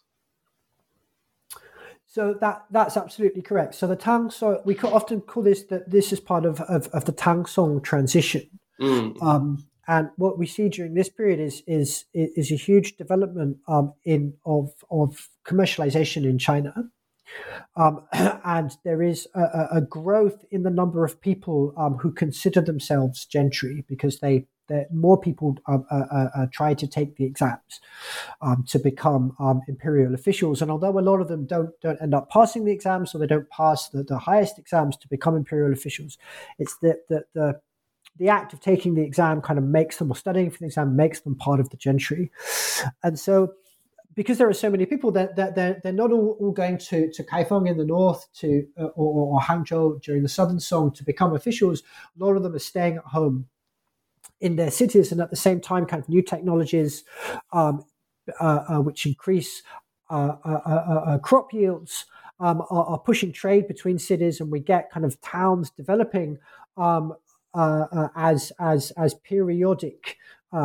So 2.07 2.33
that 2.41 2.65
that's 2.69 2.97
absolutely 2.97 3.41
correct. 3.41 3.73
So 3.73 3.87
the 3.87 3.95
Tang 3.95 4.31
Song, 4.31 4.57
we 4.65 4.77
often 4.79 5.21
call 5.21 5.43
this 5.43 5.63
that 5.67 5.89
this 5.89 6.11
is 6.11 6.19
part 6.19 6.45
of, 6.45 6.59
of, 6.61 6.87
of 6.87 7.05
the 7.05 7.13
Tang 7.13 7.45
Song 7.45 7.81
transition. 7.81 8.49
Mm. 8.81 9.21
Um, 9.23 9.65
and 9.87 10.09
what 10.17 10.37
we 10.37 10.45
see 10.45 10.67
during 10.67 10.93
this 10.93 11.07
period 11.07 11.39
is 11.39 11.63
is 11.67 12.03
is 12.13 12.51
a 12.51 12.55
huge 12.55 12.97
development 12.97 13.59
um, 13.69 13.93
in 14.03 14.33
of 14.45 14.73
of 14.89 15.29
commercialization 15.45 16.25
in 16.25 16.37
China, 16.37 16.73
um, 17.75 18.03
and 18.13 18.71
there 18.83 19.01
is 19.01 19.27
a, 19.35 19.67
a, 19.73 19.81
growth 19.81 20.43
in 20.51 20.63
the 20.63 20.69
number 20.69 21.05
of 21.05 21.21
people 21.21 21.73
um, 21.77 21.97
who 21.97 22.11
consider 22.11 22.61
themselves 22.61 23.25
gentry 23.25 23.85
because 23.87 24.19
they 24.19 24.45
more 24.91 25.19
people 25.19 25.57
uh, 25.67 25.79
uh, 25.89 26.29
uh, 26.35 26.45
try 26.51 26.73
to 26.73 26.87
take 26.87 27.15
the 27.15 27.25
exams 27.25 27.81
um, 28.41 28.63
to 28.67 28.79
become 28.79 29.35
um, 29.39 29.61
imperial 29.67 30.13
officials. 30.13 30.61
And 30.61 30.71
although 30.71 30.97
a 30.97 31.01
lot 31.01 31.21
of 31.21 31.27
them 31.27 31.45
don't 31.45 31.71
don't 31.81 32.01
end 32.01 32.13
up 32.13 32.29
passing 32.29 32.65
the 32.65 32.71
exams, 32.71 33.13
or 33.13 33.19
they 33.19 33.27
don't 33.27 33.49
pass 33.49 33.89
the, 33.89 34.03
the 34.03 34.17
highest 34.17 34.59
exams 34.59 34.97
to 34.97 35.07
become 35.07 35.35
imperial 35.35 35.73
officials, 35.73 36.17
it's 36.59 36.77
that 36.77 37.07
the, 37.09 37.23
the 37.33 37.59
the 38.17 38.29
act 38.29 38.53
of 38.53 38.59
taking 38.59 38.93
the 38.93 39.01
exam 39.01 39.41
kind 39.41 39.57
of 39.57 39.65
makes 39.65 39.97
them, 39.97 40.11
or 40.11 40.15
studying 40.15 40.51
for 40.51 40.59
the 40.59 40.65
exam 40.65 40.95
makes 40.95 41.21
them 41.21 41.35
part 41.35 41.59
of 41.59 41.69
the 41.69 41.77
gentry. 41.77 42.31
And 43.03 43.17
so, 43.17 43.53
because 44.13 44.37
there 44.37 44.49
are 44.49 44.53
so 44.53 44.69
many 44.69 44.85
people 44.85 45.11
that, 45.11 45.35
that 45.35 45.55
they're, 45.55 45.79
they're 45.83 45.93
not 45.93 46.11
all, 46.11 46.37
all 46.39 46.51
going 46.51 46.77
to, 46.77 47.11
to 47.11 47.23
Kaifeng 47.23 47.69
in 47.69 47.77
the 47.77 47.85
north 47.85 48.27
to 48.35 48.65
uh, 48.77 48.85
or, 48.95 49.35
or 49.35 49.39
Hangzhou 49.39 50.01
during 50.01 50.23
the 50.23 50.29
Southern 50.29 50.59
Song 50.59 50.91
to 50.93 51.03
become 51.03 51.33
officials, 51.33 51.81
a 52.19 52.23
lot 52.23 52.35
of 52.35 52.43
them 52.43 52.55
are 52.55 52.59
staying 52.59 52.97
at 52.97 53.05
home 53.05 53.47
in 54.41 54.55
their 54.55 54.71
cities 54.71 55.11
and 55.11 55.21
at 55.21 55.29
the 55.29 55.35
same 55.35 55.61
time 55.61 55.85
kind 55.85 56.01
of 56.01 56.09
new 56.09 56.21
technologies 56.21 57.03
um, 57.53 57.85
uh, 58.39 58.63
uh, 58.67 58.81
which 58.81 59.05
increase 59.05 59.63
uh, 60.09 60.35
uh, 60.43 60.49
uh, 60.49 61.17
crop 61.19 61.53
yields 61.53 62.05
um, 62.39 62.61
are, 62.69 62.85
are, 62.85 62.99
pushing 62.99 63.31
trade 63.31 63.67
between 63.67 63.97
cities 63.97 64.41
and 64.41 64.51
we 64.51 64.59
get 64.59 64.91
kind 64.91 65.05
of 65.05 65.19
towns 65.21 65.69
developing 65.69 66.37
um, 66.75 67.13
as 68.15 68.51
as 68.59 68.91
as 68.91 69.13
periodic 69.13 70.17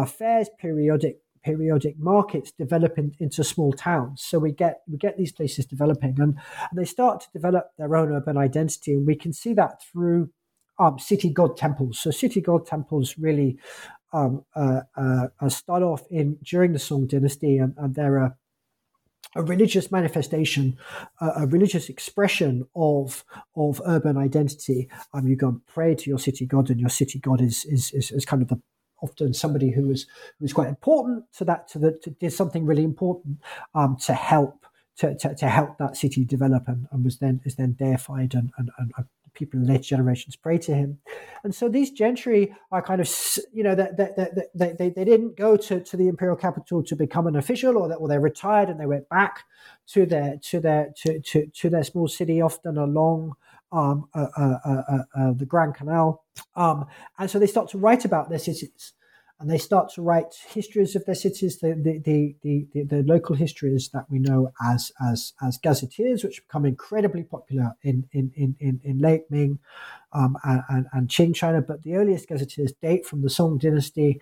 fairs 0.06 0.48
periodic 0.58 1.20
periodic 1.46 1.96
markets 1.98 2.50
develop 2.64 2.98
in, 2.98 3.12
into 3.20 3.44
small 3.44 3.72
towns. 3.72 4.16
So 4.28 4.38
we 4.38 4.52
get 4.52 4.74
we 4.90 4.98
get 4.98 5.16
these 5.16 5.32
places 5.32 5.64
developing, 5.66 6.14
and, 6.18 6.34
and 6.70 6.76
they 6.78 6.84
start 6.84 7.20
to 7.20 7.28
develop 7.32 7.64
their 7.78 7.94
own 7.96 8.10
urban 8.12 8.36
identity, 8.36 8.92
and 8.94 9.06
we 9.06 9.16
can 9.22 9.32
see 9.32 9.54
that 9.54 9.82
through 9.88 10.30
um, 10.78 10.98
city 10.98 11.30
god 11.30 11.56
temples. 11.56 11.98
So 12.00 12.10
city 12.10 12.40
god 12.40 12.66
temples 12.66 13.16
really 13.16 13.58
um, 14.12 14.44
uh, 14.54 14.80
uh, 14.96 15.26
uh, 15.40 15.48
start 15.48 15.82
off 15.82 16.02
in 16.10 16.38
during 16.42 16.72
the 16.72 16.78
Song 16.78 17.06
Dynasty, 17.06 17.58
and, 17.58 17.74
and 17.76 17.94
they're 17.94 18.16
a, 18.16 18.36
a 19.36 19.42
religious 19.42 19.92
manifestation, 19.92 20.76
a 21.20 21.46
religious 21.46 21.88
expression 21.88 22.66
of 22.74 23.24
of 23.54 23.80
urban 23.86 24.16
identity. 24.16 24.88
Um, 25.12 25.28
you 25.28 25.36
go 25.36 25.48
and 25.48 25.66
pray 25.66 25.94
to 25.94 26.10
your 26.10 26.18
city 26.18 26.44
god, 26.44 26.70
and 26.70 26.80
your 26.80 26.94
city 27.00 27.20
god 27.20 27.40
is 27.40 27.64
is, 27.66 27.92
is, 27.92 28.10
is 28.10 28.24
kind 28.24 28.42
of 28.42 28.48
the 28.48 28.60
often 29.02 29.34
somebody 29.34 29.70
who 29.70 29.88
was 29.88 30.04
who 30.38 30.44
was 30.44 30.52
quite 30.52 30.68
important 30.68 31.24
to 31.32 31.44
that 31.44 31.68
to 31.68 31.78
the 31.78 31.92
to, 32.02 32.10
did 32.10 32.32
something 32.32 32.64
really 32.64 32.84
important 32.84 33.38
um, 33.74 33.96
to 34.04 34.14
help 34.14 34.66
to, 34.98 35.14
to, 35.14 35.34
to, 35.34 35.46
help 35.46 35.76
that 35.76 35.94
city 35.94 36.24
develop 36.24 36.68
and, 36.68 36.86
and 36.90 37.04
was 37.04 37.18
then 37.18 37.40
is 37.44 37.56
then 37.56 37.74
deified 37.78 38.34
and, 38.34 38.50
and, 38.56 38.70
and 38.78 39.06
people 39.36 39.60
in 39.60 39.66
later 39.66 39.82
generations 39.82 40.34
pray 40.34 40.58
to 40.58 40.74
him. 40.74 40.98
And 41.44 41.54
so 41.54 41.68
these 41.68 41.92
gentry 41.92 42.54
are 42.72 42.82
kind 42.82 43.00
of, 43.00 43.08
you 43.52 43.62
know, 43.62 43.74
that 43.76 43.96
they, 43.96 44.26
they, 44.54 44.72
they, 44.72 44.90
they, 44.90 45.04
didn't 45.04 45.36
go 45.36 45.56
to, 45.56 45.80
to 45.80 45.96
the 45.96 46.08
imperial 46.08 46.36
capital 46.36 46.82
to 46.82 46.96
become 46.96 47.26
an 47.28 47.36
official 47.36 47.76
or 47.76 47.88
that, 47.88 47.96
or 47.96 48.08
they 48.08 48.18
retired 48.18 48.68
and 48.68 48.80
they 48.80 48.86
went 48.86 49.08
back 49.08 49.44
to 49.88 50.06
their, 50.06 50.38
to 50.42 50.58
their, 50.58 50.92
to, 50.96 51.20
to, 51.20 51.46
to 51.46 51.70
their 51.70 51.84
small 51.84 52.08
city, 52.08 52.40
often 52.40 52.76
along 52.78 53.36
um, 53.72 54.08
uh, 54.14 54.26
uh, 54.36 54.58
uh, 54.64 54.98
uh 55.16 55.32
the 55.32 55.46
Grand 55.46 55.74
Canal. 55.74 56.24
Um, 56.54 56.86
and 57.18 57.30
so 57.30 57.38
they 57.38 57.46
start 57.46 57.70
to 57.70 57.78
write 57.78 58.04
about 58.04 58.28
their 58.28 58.38
cities 58.38 58.92
and 59.38 59.50
they 59.50 59.58
start 59.58 59.92
to 59.92 60.02
write 60.02 60.34
histories 60.48 60.96
of 60.96 61.04
their 61.04 61.14
cities, 61.14 61.58
the 61.58 61.74
the, 61.74 62.34
the, 62.42 62.66
the, 62.72 62.84
the, 62.84 63.02
local 63.02 63.36
histories 63.36 63.90
that 63.90 64.06
we 64.10 64.18
know 64.18 64.50
as 64.64 64.90
as 65.06 65.34
as 65.42 65.58
gazetteers, 65.58 66.24
which 66.24 66.42
become 66.46 66.64
incredibly 66.64 67.22
popular 67.22 67.76
in 67.82 68.08
in 68.12 68.32
in, 68.34 68.56
in, 68.60 68.80
in 68.82 68.98
late 68.98 69.24
Ming 69.28 69.58
um, 70.12 70.38
and, 70.44 70.86
and 70.92 71.08
Qing 71.08 71.34
China. 71.34 71.60
But 71.60 71.82
the 71.82 71.96
earliest 71.96 72.28
gazetteers 72.28 72.72
date 72.80 73.04
from 73.04 73.20
the 73.20 73.28
Song 73.28 73.58
Dynasty. 73.58 74.20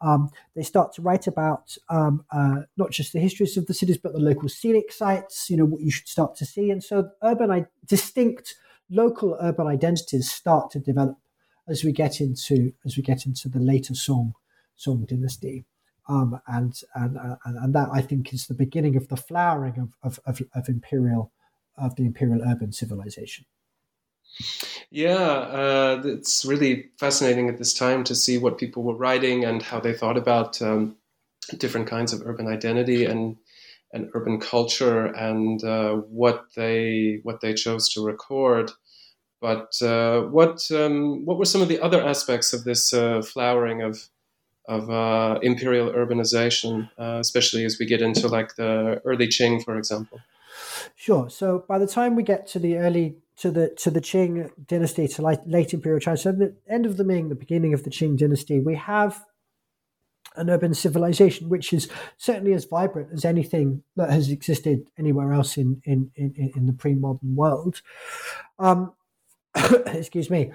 Um, 0.00 0.30
they 0.56 0.62
start 0.62 0.94
to 0.94 1.02
write 1.02 1.26
about 1.26 1.76
um, 1.90 2.24
uh, 2.30 2.62
not 2.78 2.90
just 2.90 3.12
the 3.12 3.20
histories 3.20 3.58
of 3.58 3.66
the 3.66 3.74
cities, 3.74 3.98
but 3.98 4.14
the 4.14 4.18
local 4.18 4.48
scenic 4.48 4.92
sites. 4.92 5.50
You 5.50 5.58
know 5.58 5.66
what 5.66 5.82
you 5.82 5.90
should 5.90 6.08
start 6.08 6.36
to 6.36 6.46
see, 6.46 6.70
and 6.70 6.82
so 6.82 7.10
urban 7.22 7.66
distinct 7.86 8.54
local 8.90 9.36
urban 9.40 9.66
identities 9.66 10.30
start 10.30 10.70
to 10.72 10.78
develop 10.78 11.16
as 11.68 11.84
we 11.84 11.92
get 11.92 12.20
into 12.20 12.72
as 12.84 12.96
we 12.96 13.02
get 13.02 13.26
into 13.26 13.48
the 13.48 13.60
later 13.60 13.94
Song 13.94 14.34
Song 14.76 15.06
dynasty. 15.08 15.64
Um, 16.06 16.38
and, 16.46 16.74
and, 16.94 17.16
uh, 17.16 17.36
and 17.46 17.74
that 17.74 17.88
I 17.90 18.02
think 18.02 18.34
is 18.34 18.46
the 18.46 18.52
beginning 18.52 18.94
of 18.94 19.08
the 19.08 19.16
flowering 19.16 19.78
of, 19.78 19.94
of, 20.02 20.20
of, 20.26 20.46
of 20.54 20.68
imperial 20.68 21.32
of 21.78 21.96
the 21.96 22.04
imperial 22.04 22.42
urban 22.46 22.72
civilization. 22.72 23.46
Yeah, 24.90 25.14
uh, 25.14 26.02
it's 26.04 26.44
really 26.44 26.90
fascinating 26.98 27.48
at 27.48 27.58
this 27.58 27.72
time 27.72 28.04
to 28.04 28.14
see 28.14 28.38
what 28.38 28.58
people 28.58 28.82
were 28.82 28.96
writing 28.96 29.44
and 29.44 29.62
how 29.62 29.80
they 29.80 29.92
thought 29.92 30.16
about 30.16 30.60
um, 30.60 30.96
different 31.56 31.86
kinds 31.86 32.12
of 32.12 32.22
urban 32.26 32.48
identity 32.48 33.04
and 33.04 33.36
and 33.94 34.10
urban 34.12 34.38
culture 34.40 35.06
and 35.06 35.64
uh, 35.64 35.94
what 35.94 36.44
they 36.56 37.20
what 37.22 37.40
they 37.40 37.54
chose 37.54 37.88
to 37.90 38.04
record. 38.04 38.70
But 39.40 39.80
uh, 39.80 40.22
what 40.22 40.70
um, 40.70 41.24
what 41.24 41.38
were 41.38 41.44
some 41.46 41.62
of 41.62 41.68
the 41.68 41.80
other 41.80 42.02
aspects 42.02 42.52
of 42.52 42.64
this 42.64 42.92
uh, 42.92 43.22
flowering 43.22 43.82
of 43.82 44.08
of 44.66 44.90
uh, 44.90 45.38
imperial 45.42 45.90
urbanization, 45.92 46.90
uh, 46.98 47.18
especially 47.20 47.64
as 47.64 47.78
we 47.78 47.86
get 47.86 48.02
into 48.02 48.28
like 48.28 48.56
the 48.56 49.00
early 49.04 49.28
Qing, 49.28 49.62
for 49.62 49.76
example. 49.78 50.20
Sure. 50.96 51.28
So 51.28 51.64
by 51.68 51.78
the 51.78 51.86
time 51.86 52.16
we 52.16 52.22
get 52.22 52.46
to 52.48 52.58
the 52.58 52.78
early 52.78 53.16
to 53.38 53.50
the 53.50 53.68
to 53.76 53.90
the 53.90 54.00
Qing 54.00 54.50
dynasty, 54.66 55.06
to 55.08 55.22
late, 55.22 55.40
late 55.46 55.74
imperial 55.74 56.00
China, 56.00 56.16
so 56.16 56.32
the 56.32 56.54
end 56.68 56.86
of 56.86 56.96
the 56.96 57.04
Ming, 57.04 57.28
the 57.28 57.34
beginning 57.34 57.74
of 57.74 57.84
the 57.84 57.90
Qing 57.90 58.16
dynasty, 58.16 58.60
we 58.60 58.74
have 58.74 59.24
an 60.36 60.50
urban 60.50 60.74
civilization 60.74 61.48
which 61.48 61.72
is 61.72 61.88
certainly 62.16 62.52
as 62.52 62.64
vibrant 62.64 63.08
as 63.12 63.24
anything 63.24 63.82
that 63.96 64.10
has 64.10 64.30
existed 64.30 64.86
anywhere 64.98 65.32
else 65.32 65.56
in 65.56 65.80
in 65.84 66.10
in, 66.16 66.52
in 66.56 66.66
the 66.66 66.72
pre-modern 66.72 67.36
world. 67.36 67.82
Um, 68.58 68.92
excuse 69.86 70.30
me 70.30 70.52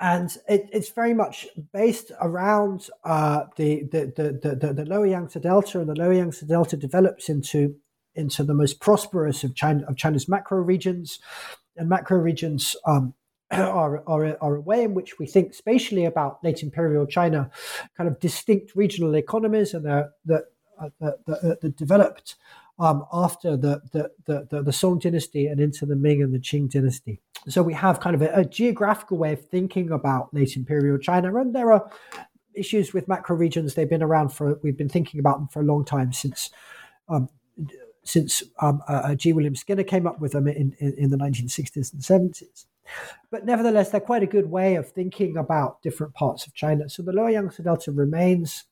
and 0.00 0.36
it, 0.48 0.68
it's 0.72 0.90
very 0.90 1.14
much 1.14 1.46
based 1.72 2.10
around 2.20 2.88
uh, 3.04 3.44
the, 3.56 3.84
the, 3.84 4.12
the, 4.16 4.56
the, 4.56 4.72
the 4.72 4.84
lower 4.84 5.06
Yangtze 5.06 5.38
Delta, 5.40 5.80
and 5.80 5.88
the 5.88 5.94
lower 5.94 6.12
Yangtze 6.12 6.44
Delta 6.46 6.76
develops 6.76 7.28
into 7.28 7.76
into 8.16 8.44
the 8.44 8.54
most 8.54 8.80
prosperous 8.80 9.42
of 9.42 9.56
China 9.56 9.84
of 9.88 9.96
China's 9.96 10.28
macro 10.28 10.58
regions, 10.58 11.20
and 11.76 11.88
macro 11.88 12.18
regions 12.18 12.76
um, 12.86 13.14
are, 13.60 14.02
are, 14.06 14.36
are 14.40 14.56
a 14.56 14.60
way 14.60 14.84
in 14.84 14.94
which 14.94 15.18
we 15.18 15.26
think 15.26 15.54
spatially 15.54 16.04
about 16.04 16.42
late 16.44 16.62
imperial 16.62 17.06
China, 17.06 17.50
kind 17.96 18.08
of 18.08 18.20
distinct 18.20 18.74
regional 18.74 19.14
economies, 19.14 19.74
and 19.74 19.84
that 19.84 20.12
that 20.24 20.44
that 20.98 21.76
developed 21.76 22.36
um, 22.78 23.04
after 23.12 23.56
the, 23.56 23.80
the, 23.92 24.10
the, 24.26 24.46
the, 24.50 24.62
the 24.62 24.72
Song 24.72 24.98
dynasty 24.98 25.46
and 25.46 25.60
into 25.60 25.86
the 25.86 25.96
Ming 25.96 26.22
and 26.22 26.34
the 26.34 26.38
Qing 26.38 26.70
dynasty. 26.70 27.20
So 27.48 27.62
we 27.62 27.74
have 27.74 28.00
kind 28.00 28.16
of 28.16 28.22
a, 28.22 28.32
a 28.34 28.44
geographical 28.44 29.18
way 29.18 29.32
of 29.32 29.44
thinking 29.48 29.90
about 29.90 30.32
late 30.32 30.56
imperial 30.56 30.98
China, 30.98 31.34
and 31.36 31.54
there 31.54 31.72
are 31.72 31.90
issues 32.54 32.94
with 32.94 33.06
macro 33.06 33.36
regions. 33.36 33.74
They've 33.74 33.88
been 33.88 34.02
around 34.02 34.30
for 34.30 34.58
we've 34.62 34.78
been 34.78 34.88
thinking 34.88 35.20
about 35.20 35.38
them 35.38 35.48
for 35.48 35.60
a 35.60 35.64
long 35.64 35.84
time 35.84 36.12
since 36.12 36.50
um, 37.08 37.28
since 38.02 38.42
um, 38.60 38.82
uh, 38.88 39.02
uh 39.04 39.14
G. 39.14 39.32
William 39.32 39.54
Skinner 39.54 39.82
came 39.82 40.06
up 40.06 40.20
with 40.20 40.32
them 40.32 40.48
in, 40.48 40.74
in, 40.78 40.94
in, 40.94 41.10
the 41.10 41.16
1960s 41.16 41.92
and 41.92 42.02
70s. 42.02 42.66
But 43.30 43.44
nevertheless, 43.44 43.90
they're 43.90 44.00
quite 44.00 44.22
a 44.22 44.26
good 44.26 44.50
way 44.50 44.76
of 44.76 44.90
thinking 44.90 45.36
about 45.36 45.82
different 45.82 46.14
parts 46.14 46.46
of 46.46 46.54
China. 46.54 46.88
So 46.88 47.02
the 47.02 47.12
Lower 47.12 47.30
Yangtze 47.30 47.62
Delta 47.62 47.92
remains 47.92 48.64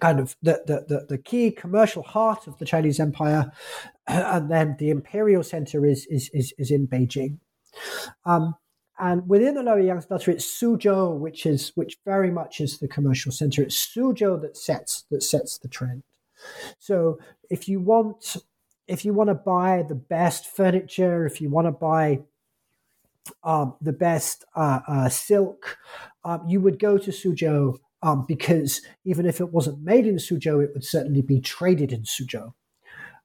kind 0.00 0.20
of 0.20 0.36
the, 0.42 0.62
the, 0.66 0.84
the, 0.88 1.06
the, 1.08 1.18
key 1.18 1.50
commercial 1.50 2.02
heart 2.02 2.46
of 2.46 2.58
the 2.58 2.64
Chinese 2.64 3.00
Empire, 3.00 3.50
and 4.06 4.50
then 4.50 4.76
the 4.78 4.90
imperial 4.90 5.42
center 5.42 5.84
is 5.84 6.06
is 6.06 6.30
is, 6.32 6.54
is 6.58 6.70
in 6.70 6.86
Beijing. 6.86 7.38
Um, 8.24 8.54
and 8.98 9.28
within 9.28 9.54
the 9.54 9.62
Lower 9.62 9.80
Yangtze 9.80 10.08
Delta, 10.08 10.30
it's 10.30 10.46
Suzhou, 10.46 11.18
which 11.18 11.46
is 11.46 11.72
which 11.74 11.98
very 12.04 12.30
much 12.30 12.60
is 12.60 12.78
the 12.78 12.88
commercial 12.88 13.32
center. 13.32 13.62
It's 13.62 13.86
Suzhou 13.86 14.40
that 14.42 14.56
sets 14.56 15.04
that 15.10 15.22
sets 15.22 15.58
the 15.58 15.68
trend. 15.68 16.04
So 16.78 17.18
if 17.50 17.68
you 17.68 17.80
want 17.80 18.36
if 18.88 19.04
you 19.04 19.14
want 19.14 19.28
to 19.28 19.34
buy 19.34 19.84
the 19.88 19.94
best 19.94 20.46
furniture, 20.46 21.24
if 21.24 21.40
you 21.40 21.50
want 21.50 21.66
to 21.66 21.72
buy 21.72 22.20
um, 23.44 23.74
the 23.80 23.92
best 23.92 24.44
uh, 24.54 24.80
uh, 24.86 25.08
silk, 25.08 25.78
um, 26.24 26.42
you 26.46 26.60
would 26.60 26.78
go 26.78 26.98
to 26.98 27.10
Suzhou 27.10 27.78
um, 28.02 28.24
because 28.26 28.82
even 29.04 29.26
if 29.26 29.40
it 29.40 29.52
wasn't 29.52 29.82
made 29.82 30.06
in 30.06 30.16
Suzhou, 30.16 30.62
it 30.62 30.70
would 30.74 30.84
certainly 30.84 31.22
be 31.22 31.40
traded 31.40 31.92
in 31.92 32.02
Suzhou. 32.02 32.52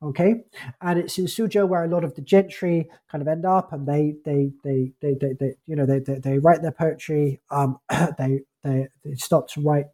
Okay, 0.04 0.44
and 0.80 1.00
it's 1.00 1.18
in 1.18 1.26
Suzhou 1.26 1.68
where 1.68 1.84
a 1.84 1.88
lot 1.88 2.04
of 2.04 2.14
the 2.14 2.22
gentry 2.22 2.88
kind 3.10 3.24
of 3.24 3.28
end 3.28 3.46
up, 3.46 3.74
and 3.74 3.88
they 3.88 4.14
they 4.24 4.52
they 4.64 4.92
they, 5.02 5.16
they, 5.16 5.34
they 5.34 5.56
you 5.66 5.76
know 5.76 5.88
they, 5.88 5.98
they, 5.98 6.20
they 6.20 6.38
write 6.38 6.62
their 6.62 6.72
poetry. 6.72 7.42
Um, 7.50 7.80
they 8.20 8.42
they 8.64 8.90
they 9.04 9.16
start 9.16 9.48
to 9.50 9.62
write 9.62 9.88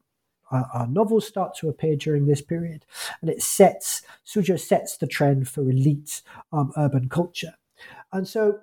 uh, 0.51 0.63
uh, 0.73 0.85
novels 0.89 1.25
start 1.25 1.55
to 1.59 1.69
appear 1.69 1.95
during 1.95 2.25
this 2.25 2.41
period, 2.41 2.85
and 3.21 3.29
it 3.29 3.41
sets 3.41 4.01
Suzhou 4.25 4.59
sets 4.59 4.97
the 4.97 5.07
trend 5.07 5.47
for 5.47 5.61
elite 5.61 6.21
um, 6.51 6.73
urban 6.75 7.07
culture, 7.07 7.53
and 8.11 8.27
so 8.27 8.59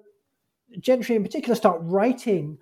gentry 0.79 1.16
in 1.16 1.23
particular 1.23 1.55
start 1.55 1.81
writing 1.83 2.59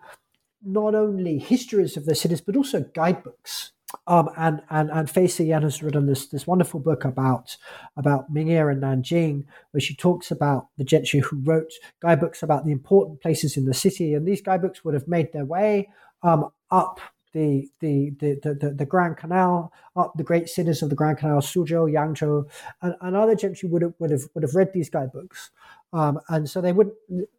not 0.62 0.94
only 0.94 1.38
histories 1.38 1.96
of 1.96 2.06
their 2.06 2.14
cities 2.14 2.40
but 2.40 2.56
also 2.56 2.84
guidebooks. 2.94 3.72
Um, 4.06 4.28
and 4.36 4.60
and 4.68 4.90
and 4.90 5.08
Fei 5.08 5.24
Siyan 5.24 5.62
has 5.62 5.82
written 5.82 6.06
this 6.06 6.26
this 6.26 6.46
wonderful 6.46 6.78
book 6.78 7.06
about 7.06 7.56
about 7.96 8.30
Ming'er 8.30 8.70
and 8.70 8.82
Nanjing, 8.82 9.44
where 9.70 9.80
she 9.80 9.96
talks 9.96 10.30
about 10.30 10.68
the 10.76 10.84
gentry 10.84 11.20
who 11.20 11.40
wrote 11.42 11.72
guidebooks 12.00 12.42
about 12.42 12.66
the 12.66 12.72
important 12.72 13.22
places 13.22 13.56
in 13.56 13.64
the 13.64 13.72
city, 13.72 14.12
and 14.12 14.28
these 14.28 14.42
guidebooks 14.42 14.84
would 14.84 14.92
have 14.92 15.08
made 15.08 15.32
their 15.32 15.46
way 15.46 15.88
um, 16.22 16.50
up 16.70 17.00
the, 17.32 17.70
the 17.80 18.10
the, 18.20 18.38
the 18.42 18.70
the 18.70 18.86
Grand 18.86 19.16
Canal, 19.16 19.72
up 19.96 20.12
the 20.16 20.24
great 20.24 20.48
cities 20.48 20.82
of 20.82 20.90
the 20.90 20.96
Grand 20.96 21.18
Canal, 21.18 21.40
Suzhou, 21.40 21.90
Yangzhou, 21.90 22.48
and, 22.82 22.94
and 23.00 23.16
other 23.16 23.34
gentry 23.34 23.68
would 23.68 23.82
have 23.82 23.94
would 23.98 24.10
have 24.10 24.22
would 24.34 24.42
have 24.42 24.54
read 24.54 24.72
these 24.72 24.90
guidebooks, 24.90 25.50
um, 25.92 26.20
and 26.28 26.48
so 26.48 26.60
they 26.60 26.72
would 26.72 26.92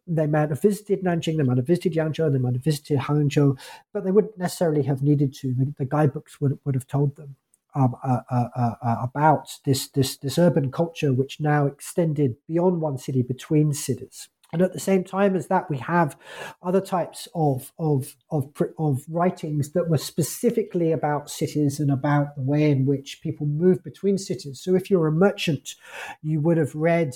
they 0.06 0.26
might 0.26 0.50
have 0.50 0.62
visited 0.62 1.02
Nanjing, 1.02 1.36
they 1.36 1.42
might 1.42 1.58
have 1.58 1.66
visited 1.66 1.92
Yangzhou, 1.92 2.32
they 2.32 2.38
might 2.38 2.54
have 2.54 2.64
visited 2.64 2.98
Hangzhou, 2.98 3.58
but 3.92 4.04
they 4.04 4.10
wouldn't 4.10 4.38
necessarily 4.38 4.82
have 4.82 5.02
needed 5.02 5.32
to. 5.34 5.54
The, 5.54 5.74
the 5.78 5.84
guidebooks 5.84 6.40
would 6.40 6.58
would 6.64 6.74
have 6.74 6.86
told 6.86 7.16
them. 7.16 7.36
Um, 7.72 7.94
uh, 8.02 8.22
uh, 8.28 8.48
uh, 8.56 8.74
uh, 8.82 8.96
about 9.00 9.60
this, 9.64 9.86
this 9.86 10.16
this 10.16 10.38
urban 10.38 10.72
culture, 10.72 11.12
which 11.12 11.38
now 11.38 11.66
extended 11.66 12.34
beyond 12.48 12.80
one 12.80 12.98
city 12.98 13.22
between 13.22 13.72
cities. 13.72 14.28
And 14.52 14.62
at 14.62 14.72
the 14.72 14.80
same 14.80 15.04
time 15.04 15.36
as 15.36 15.46
that, 15.46 15.70
we 15.70 15.78
have 15.78 16.16
other 16.62 16.80
types 16.80 17.28
of, 17.34 17.72
of, 17.78 18.16
of, 18.30 18.52
of, 18.78 19.04
writings 19.08 19.70
that 19.70 19.88
were 19.88 19.98
specifically 19.98 20.90
about 20.90 21.30
cities 21.30 21.78
and 21.78 21.90
about 21.90 22.34
the 22.34 22.42
way 22.42 22.70
in 22.70 22.84
which 22.84 23.20
people 23.22 23.46
move 23.46 23.84
between 23.84 24.18
cities. 24.18 24.60
So 24.60 24.74
if 24.74 24.90
you're 24.90 25.06
a 25.06 25.12
merchant, 25.12 25.76
you 26.22 26.40
would 26.40 26.56
have 26.56 26.74
read 26.74 27.12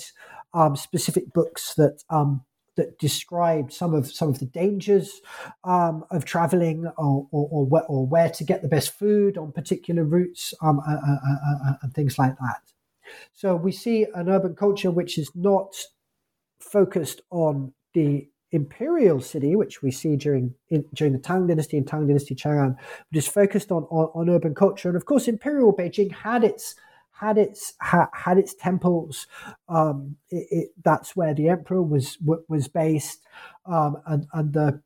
um, 0.55 0.75
specific 0.75 1.31
books 1.33 1.75
that 1.75 2.01
um, 2.09 2.43
that 2.75 2.99
described 2.99 3.71
some 3.71 3.93
of 3.93 4.11
some 4.11 4.29
of 4.29 4.39
the 4.39 4.45
dangers 4.45 5.21
um, 5.63 6.03
of 6.11 6.25
traveling 6.25 6.85
or, 6.97 7.27
or, 7.31 7.47
or, 7.51 7.65
where, 7.65 7.85
or, 7.85 8.05
where 8.05 8.29
to 8.29 8.43
get 8.43 8.61
the 8.61 8.67
best 8.67 8.91
food 8.97 9.37
on 9.37 9.51
particular 9.51 10.03
routes 10.03 10.53
um, 10.61 10.79
uh, 10.79 10.91
uh, 10.91 11.69
uh, 11.69 11.73
and 11.81 11.93
things 11.93 12.17
like 12.19 12.35
that. 12.37 12.61
So 13.33 13.55
we 13.55 13.71
see 13.71 14.07
an 14.13 14.29
urban 14.29 14.55
culture 14.55 14.91
which 14.91 15.17
is 15.17 15.31
not 15.35 15.73
focused 16.59 17.21
on 17.31 17.73
the 17.93 18.27
imperial 18.51 19.21
city, 19.21 19.55
which 19.55 19.81
we 19.81 19.91
see 19.91 20.15
during 20.15 20.53
in, 20.69 20.85
during 20.93 21.13
the 21.13 21.19
Tang 21.19 21.47
Dynasty 21.47 21.77
and 21.77 21.87
Tang 21.87 22.07
Dynasty 22.07 22.35
Chang'an, 22.35 22.75
but 23.11 23.17
is 23.17 23.27
focused 23.27 23.71
on, 23.71 23.83
on, 23.83 24.09
on 24.15 24.29
urban 24.29 24.55
culture. 24.55 24.89
And 24.89 24.97
of 24.97 25.05
course, 25.05 25.27
imperial 25.27 25.75
Beijing 25.75 26.11
had 26.11 26.43
its 26.43 26.75
had 27.19 27.37
its 27.37 27.73
ha, 27.81 28.09
had 28.13 28.37
its 28.37 28.53
temples. 28.53 29.27
Um, 29.69 30.17
it, 30.29 30.47
it, 30.51 30.69
that's 30.83 31.15
where 31.15 31.33
the 31.33 31.49
emperor 31.49 31.81
was 31.81 32.17
was 32.47 32.67
based, 32.67 33.19
um, 33.65 33.97
and 34.05 34.27
and 34.33 34.53
the, 34.53 34.81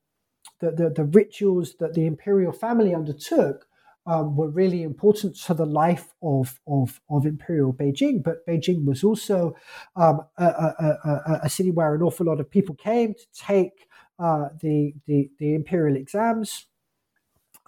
the, 0.60 0.72
the 0.72 0.90
the 0.90 1.06
rituals 1.06 1.76
that 1.80 1.94
the 1.94 2.06
imperial 2.06 2.52
family 2.52 2.94
undertook 2.94 3.66
um, 4.06 4.36
were 4.36 4.50
really 4.50 4.82
important 4.82 5.36
to 5.36 5.54
the 5.54 5.66
life 5.66 6.08
of, 6.24 6.60
of, 6.68 7.00
of 7.10 7.26
imperial 7.28 7.74
Beijing. 7.74 8.24
But 8.24 8.46
Beijing 8.48 8.86
was 8.86 9.04
also 9.04 9.56
um, 9.96 10.22
a, 10.38 10.46
a, 10.46 10.98
a, 11.06 11.40
a, 11.44 11.50
city 11.50 11.70
where 11.70 11.94
an 11.94 12.02
awful 12.02 12.26
lot 12.26 12.40
of 12.40 12.50
people 12.50 12.74
came 12.74 13.14
to 13.14 13.26
take 13.36 13.88
uh, 14.18 14.50
the, 14.62 14.94
the, 15.06 15.30
the 15.38 15.54
imperial 15.54 15.96
exams. 15.96 16.66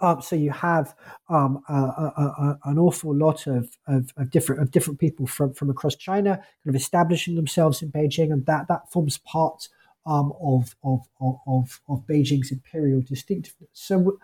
Um, 0.02 0.20
so 0.20 0.34
you 0.34 0.50
have 0.50 0.94
um, 1.28 1.62
an 1.68 2.78
awful 2.78 3.14
lot 3.14 3.46
of, 3.46 3.78
of, 3.86 4.12
of, 4.16 4.30
different 4.30 4.60
of 4.60 4.72
different 4.72 4.98
people 4.98 5.28
from, 5.28 5.54
from 5.54 5.70
across 5.70 5.94
China 5.94 6.36
kind 6.36 6.46
of 6.66 6.74
establishing 6.74 7.36
themselves 7.36 7.82
in 7.82 7.92
Beijing, 7.92 8.32
and 8.32 8.44
that 8.46 8.66
that 8.68 8.90
forms 8.90 9.18
part 9.18 9.68
um, 10.04 10.32
of, 10.42 10.74
of, 10.82 11.06
of, 11.20 11.80
of 11.88 12.06
Beijing's 12.06 12.50
imperial 12.50 13.00
distinctiveness. 13.00 13.70
So 13.72 14.18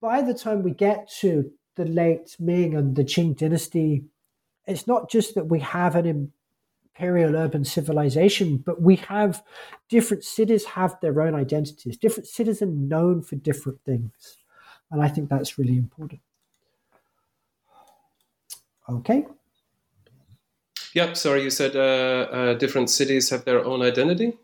by 0.00 0.20
the 0.20 0.34
time 0.34 0.62
we 0.62 0.72
get 0.72 1.08
to 1.20 1.50
the 1.76 1.84
late 1.84 2.36
Ming 2.40 2.74
and 2.74 2.96
the 2.96 3.04
Qing 3.04 3.36
dynasty, 3.36 4.04
it's 4.66 4.86
not 4.86 5.10
just 5.10 5.34
that 5.36 5.46
we 5.46 5.60
have 5.60 5.94
an 5.94 6.32
imperial 6.96 7.36
urban 7.36 7.64
civilization, 7.64 8.56
but 8.56 8.82
we 8.82 8.96
have 8.96 9.42
different 9.88 10.24
cities 10.24 10.64
have 10.64 10.98
their 11.00 11.20
own 11.20 11.34
identities. 11.34 11.96
Different 11.96 12.26
cities 12.26 12.62
are 12.62 12.66
known 12.66 13.22
for 13.22 13.36
different 13.36 13.80
things. 13.84 14.38
And 14.90 15.02
I 15.02 15.08
think 15.08 15.28
that's 15.28 15.58
really 15.58 15.76
important. 15.76 16.20
Okay. 18.88 19.26
Yep. 20.94 21.16
Sorry, 21.16 21.42
you 21.42 21.50
said 21.50 21.74
uh, 21.74 21.80
uh, 22.30 22.54
different 22.54 22.90
cities 22.90 23.30
have 23.30 23.44
their 23.44 23.64
own 23.64 23.82
identity. 23.82 24.38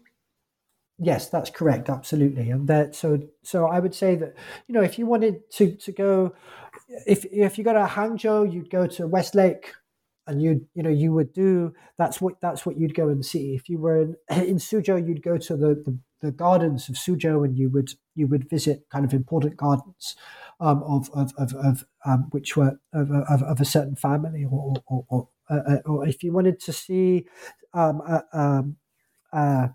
Yes, 1.02 1.28
that's 1.28 1.48
correct. 1.48 1.88
Absolutely, 1.88 2.50
and 2.50 2.68
that 2.68 2.94
so 2.94 3.22
so 3.42 3.66
I 3.66 3.80
would 3.80 3.94
say 3.94 4.16
that 4.16 4.34
you 4.66 4.74
know 4.74 4.82
if 4.82 4.98
you 4.98 5.06
wanted 5.06 5.50
to 5.52 5.74
to 5.76 5.92
go, 5.92 6.34
if 7.06 7.24
if 7.24 7.56
you 7.56 7.64
go 7.64 7.72
to 7.72 7.86
Hangzhou, 7.86 8.52
you'd 8.52 8.68
go 8.68 8.86
to 8.86 9.06
Westlake, 9.06 9.72
and 10.26 10.42
you 10.42 10.66
you 10.74 10.82
know 10.82 10.90
you 10.90 11.12
would 11.12 11.32
do 11.32 11.72
that's 11.96 12.20
what 12.20 12.40
that's 12.42 12.66
what 12.66 12.76
you'd 12.78 12.94
go 12.94 13.08
and 13.08 13.24
see. 13.24 13.54
If 13.54 13.70
you 13.70 13.78
were 13.78 14.02
in, 14.02 14.16
in 14.30 14.56
Suzhou, 14.56 15.06
you'd 15.06 15.22
go 15.22 15.38
to 15.38 15.56
the, 15.56 15.68
the, 15.68 15.98
the 16.20 16.30
gardens 16.30 16.88
of 16.88 16.96
Suzhou, 16.96 17.44
and 17.44 17.56
you 17.56 17.70
would 17.70 17.92
you 18.14 18.26
would 18.26 18.48
visit 18.48 18.86
kind 18.90 19.04
of 19.04 19.12
important 19.12 19.56
gardens 19.56 20.16
um, 20.60 20.82
of 20.82 21.10
of 21.14 21.32
of, 21.38 21.54
of 21.54 21.84
um, 22.04 22.28
which 22.30 22.56
were 22.56 22.78
of, 22.92 23.10
of, 23.10 23.42
of, 23.42 23.60
a 23.60 23.64
certain 23.64 23.96
family, 23.96 24.44
or 24.44 24.74
or, 24.86 25.04
or, 25.08 25.28
uh, 25.48 25.76
or 25.86 26.06
if 26.06 26.22
you 26.22 26.32
wanted 26.32 26.60
to 26.60 26.72
see 26.72 27.26
um, 27.72 28.02
uh, 28.06 28.20
um, 28.32 28.76
uh, 29.32 29.68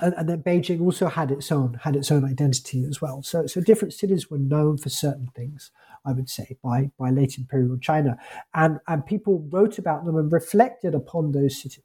and, 0.00 0.14
and, 0.14 0.28
then 0.28 0.42
Beijing 0.42 0.80
also 0.80 1.06
had 1.08 1.30
its 1.30 1.52
own 1.52 1.74
had 1.82 1.96
its 1.96 2.10
own 2.10 2.24
identity 2.24 2.84
as 2.88 3.00
well. 3.02 3.22
So 3.22 3.46
so 3.46 3.60
different 3.60 3.92
cities 3.92 4.30
were 4.30 4.38
known 4.38 4.78
for 4.78 4.88
certain 4.88 5.28
things. 5.34 5.70
I 6.04 6.12
would 6.12 6.30
say 6.30 6.56
by 6.62 6.90
by 6.98 7.10
late 7.10 7.36
imperial 7.36 7.78
China, 7.78 8.16
and 8.54 8.78
and 8.88 9.04
people 9.04 9.46
wrote 9.50 9.78
about 9.78 10.04
them 10.04 10.16
and 10.16 10.32
reflected 10.32 10.94
upon 10.94 11.32
those 11.32 11.60
cities, 11.60 11.84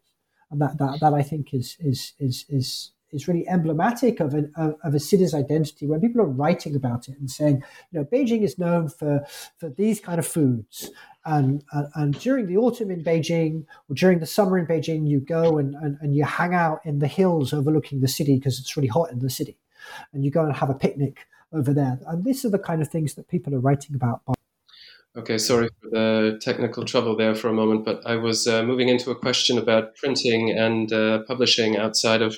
and 0.49 0.61
that 0.61 0.78
that, 0.78 0.99
that 1.01 1.13
I 1.13 1.22
think 1.22 1.53
is 1.53 1.76
is 1.80 2.13
is 2.18 2.45
is 2.47 2.91
is 3.12 3.28
really 3.28 3.47
emblematic 3.47 4.20
of, 4.20 4.34
an, 4.34 4.51
of 4.55 4.93
a 4.93 4.99
city's 4.99 5.34
identity 5.34 5.88
when 5.88 6.01
people 6.01 6.22
are 6.22 6.26
writing 6.26 6.76
about 6.76 7.08
it 7.08 7.18
and 7.20 7.30
saying, 7.30 7.64
you 7.91 7.99
know, 7.99 8.05
Beijing 8.05 8.43
is 8.43 8.58
known 8.58 8.89
for, 8.89 9.26
for 9.58 9.70
these 9.70 9.99
kind 9.99 10.20
of 10.20 10.28
foods. 10.28 10.91
And, 11.26 11.64
and, 11.72 11.88
and 11.95 12.20
during 12.20 12.47
the 12.47 12.58
autumn 12.58 12.91
in 12.91 13.03
Beijing 13.03 13.66
or 13.89 13.95
during 13.95 14.20
the 14.20 14.26
summer 14.26 14.58
in 14.58 14.66
Beijing, 14.66 15.08
you 15.08 15.20
go 15.20 15.58
and, 15.58 15.76
and, 15.76 15.97
and 16.01 16.16
you 16.16 16.24
hang 16.24 16.53
out 16.53 16.80
in 16.86 16.99
the 16.99 17.08
hills 17.08 17.53
overlooking 17.53 18.01
the 18.01 18.08
city 18.08 18.36
because 18.36 18.60
it's 18.60 18.76
really 18.76 18.88
hot 18.88 19.12
in 19.12 19.20
the 19.20 19.30
city. 19.30 19.58
And 20.14 20.24
you 20.24 20.32
go 20.32 20.43
and 20.43 20.55
have 20.55 20.70
a 20.70 20.76
picnic 20.76 21.28
over 21.53 21.74
there. 21.74 21.99
And 22.08 22.24
these 22.26 22.43
are 22.45 22.49
the 22.49 22.60
kind 22.60 22.82
of 22.82 22.89
things 22.89 23.16
that 23.16 23.28
people 23.28 23.55
are 23.55 23.60
writing 23.60 23.95
about. 23.95 24.22
Okay, 25.18 25.39
sorry 25.39 25.70
for 25.82 25.89
the 25.89 26.39
technical 26.41 26.86
trouble 26.86 27.16
there 27.16 27.34
for 27.34 27.47
a 27.47 27.53
moment, 27.53 27.84
but 27.86 28.05
I 28.05 28.18
was 28.18 28.45
uh, 28.45 28.62
moving 28.62 28.88
into 28.88 29.10
a 29.10 29.16
question 29.16 29.58
about 29.58 29.95
printing 29.95 30.51
and 30.51 30.93
uh, 30.93 31.24
publishing 31.24 31.76
outside 31.76 32.22
of 32.22 32.38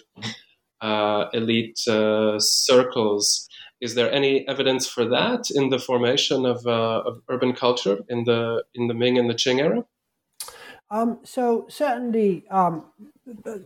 elite 1.33 1.79
uh, 1.87 2.39
circles. 2.39 3.47
Is 3.81 3.95
there 3.95 4.11
any 4.11 4.47
evidence 4.47 4.87
for 4.87 5.05
that 5.05 5.49
in 5.51 5.69
the 5.69 5.79
formation 5.79 6.45
of, 6.45 6.65
uh, 6.67 7.03
of 7.05 7.21
urban 7.29 7.53
culture 7.53 7.99
in 8.09 8.25
the 8.25 8.63
in 8.73 8.87
the 8.87 8.93
Ming 8.93 9.17
and 9.17 9.29
the 9.29 9.35
Qing 9.35 9.59
era? 9.59 9.85
Um, 10.91 11.19
so 11.23 11.67
certainly, 11.69 12.45
um, 12.49 12.85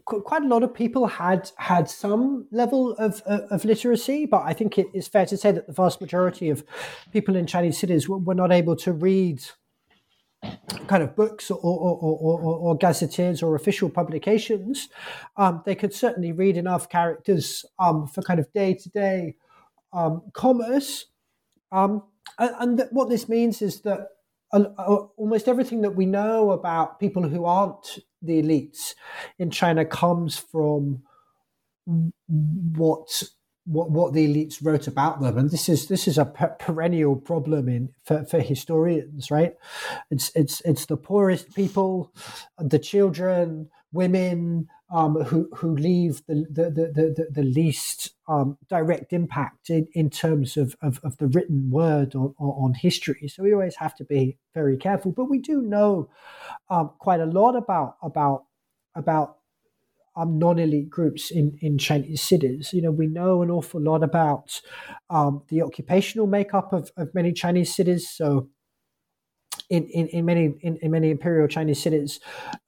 quite 0.03 0.43
a 0.43 0.47
lot 0.47 0.61
of 0.61 0.73
people 0.73 1.07
had 1.07 1.51
had 1.55 1.89
some 1.89 2.47
level 2.51 2.91
of, 2.97 3.21
of 3.21 3.63
literacy, 3.63 4.25
but 4.25 4.41
I 4.43 4.53
think 4.53 4.77
it 4.77 4.87
is 4.93 5.07
fair 5.07 5.25
to 5.27 5.37
say 5.37 5.51
that 5.53 5.67
the 5.67 5.73
vast 5.73 6.01
majority 6.01 6.49
of 6.49 6.65
people 7.13 7.37
in 7.37 7.47
Chinese 7.47 7.77
cities 7.77 8.09
were, 8.09 8.17
were 8.17 8.35
not 8.35 8.51
able 8.51 8.75
to 8.75 8.91
read 8.91 9.41
kind 10.87 11.03
of 11.03 11.15
books 11.15 11.49
or, 11.49 11.57
or, 11.57 11.97
or, 11.97 12.39
or, 12.39 12.77
gazetteers 12.77 13.41
or 13.41 13.55
official 13.55 13.89
publications, 13.89 14.89
um, 15.37 15.61
they 15.65 15.75
could 15.75 15.93
certainly 15.93 16.31
read 16.31 16.57
enough 16.57 16.89
characters 16.89 17.65
um, 17.79 18.07
for 18.07 18.21
kind 18.21 18.39
of 18.39 18.51
day 18.53 18.73
to 18.73 18.89
day 18.89 19.35
commerce. 20.33 21.05
Um, 21.71 22.03
and, 22.37 22.55
and 22.59 22.77
th- 22.77 22.89
what 22.91 23.09
this 23.09 23.29
means 23.29 23.61
is 23.61 23.81
that 23.81 24.09
uh, 24.51 24.65
almost 25.17 25.47
everything 25.47 25.81
that 25.81 25.95
we 25.95 26.05
know 26.05 26.51
about 26.51 26.99
people 26.99 27.27
who 27.27 27.45
aren't 27.45 27.99
the 28.21 28.41
elites 28.41 28.93
in 29.39 29.49
China 29.49 29.83
comes 29.83 30.37
from 30.37 31.03
what 31.85 33.23
what 33.65 33.91
what 33.91 34.13
the 34.13 34.27
elites 34.27 34.57
wrote 34.61 34.87
about 34.87 35.21
them, 35.21 35.37
and 35.37 35.49
this 35.49 35.69
is 35.69 35.87
this 35.87 36.07
is 36.07 36.17
a 36.17 36.25
per- 36.25 36.55
perennial 36.59 37.15
problem 37.15 37.69
in 37.69 37.89
for, 38.03 38.25
for 38.25 38.39
historians, 38.39 39.31
right? 39.31 39.55
It's 40.11 40.31
it's 40.35 40.61
it's 40.61 40.85
the 40.85 40.97
poorest 40.97 41.55
people, 41.55 42.13
the 42.57 42.79
children, 42.79 43.69
women 43.91 44.67
um, 44.91 45.15
who 45.23 45.49
who 45.55 45.75
leave 45.75 46.25
the 46.27 46.45
the 46.49 46.69
the, 46.69 47.13
the, 47.15 47.27
the 47.31 47.43
least 47.43 48.11
um, 48.27 48.57
direct 48.69 49.13
impact 49.13 49.69
in, 49.69 49.87
in 49.93 50.09
terms 50.09 50.55
of, 50.55 50.75
of, 50.81 50.99
of 51.03 51.17
the 51.17 51.27
written 51.27 51.69
word 51.69 52.15
on, 52.15 52.33
on 52.37 52.73
history. 52.73 53.27
So 53.27 53.43
we 53.43 53.53
always 53.53 53.75
have 53.77 53.95
to 53.95 54.05
be 54.05 54.37
very 54.53 54.77
careful, 54.77 55.11
but 55.11 55.29
we 55.29 55.39
do 55.39 55.61
know 55.61 56.09
um, 56.69 56.91
quite 56.99 57.19
a 57.19 57.25
lot 57.25 57.55
about 57.55 57.97
about 58.01 58.45
about 58.95 59.37
um, 60.15 60.37
non-elite 60.37 60.89
groups 60.89 61.31
in, 61.31 61.57
in 61.61 61.77
Chinese 61.77 62.21
cities. 62.21 62.71
You 62.73 62.81
know, 62.81 62.91
we 62.91 63.07
know 63.07 63.41
an 63.41 63.49
awful 63.49 63.81
lot 63.81 64.03
about 64.03 64.61
um, 65.09 65.43
the 65.49 65.61
occupational 65.61 66.27
makeup 66.27 66.73
of, 66.73 66.91
of 66.97 67.13
many 67.13 67.33
Chinese 67.33 67.75
cities. 67.75 68.09
So 68.09 68.49
in, 69.69 69.87
in, 69.87 70.07
in 70.07 70.25
many 70.25 70.53
in, 70.61 70.77
in 70.81 70.91
many 70.91 71.09
imperial 71.09 71.47
Chinese 71.47 71.81
cities 71.81 72.19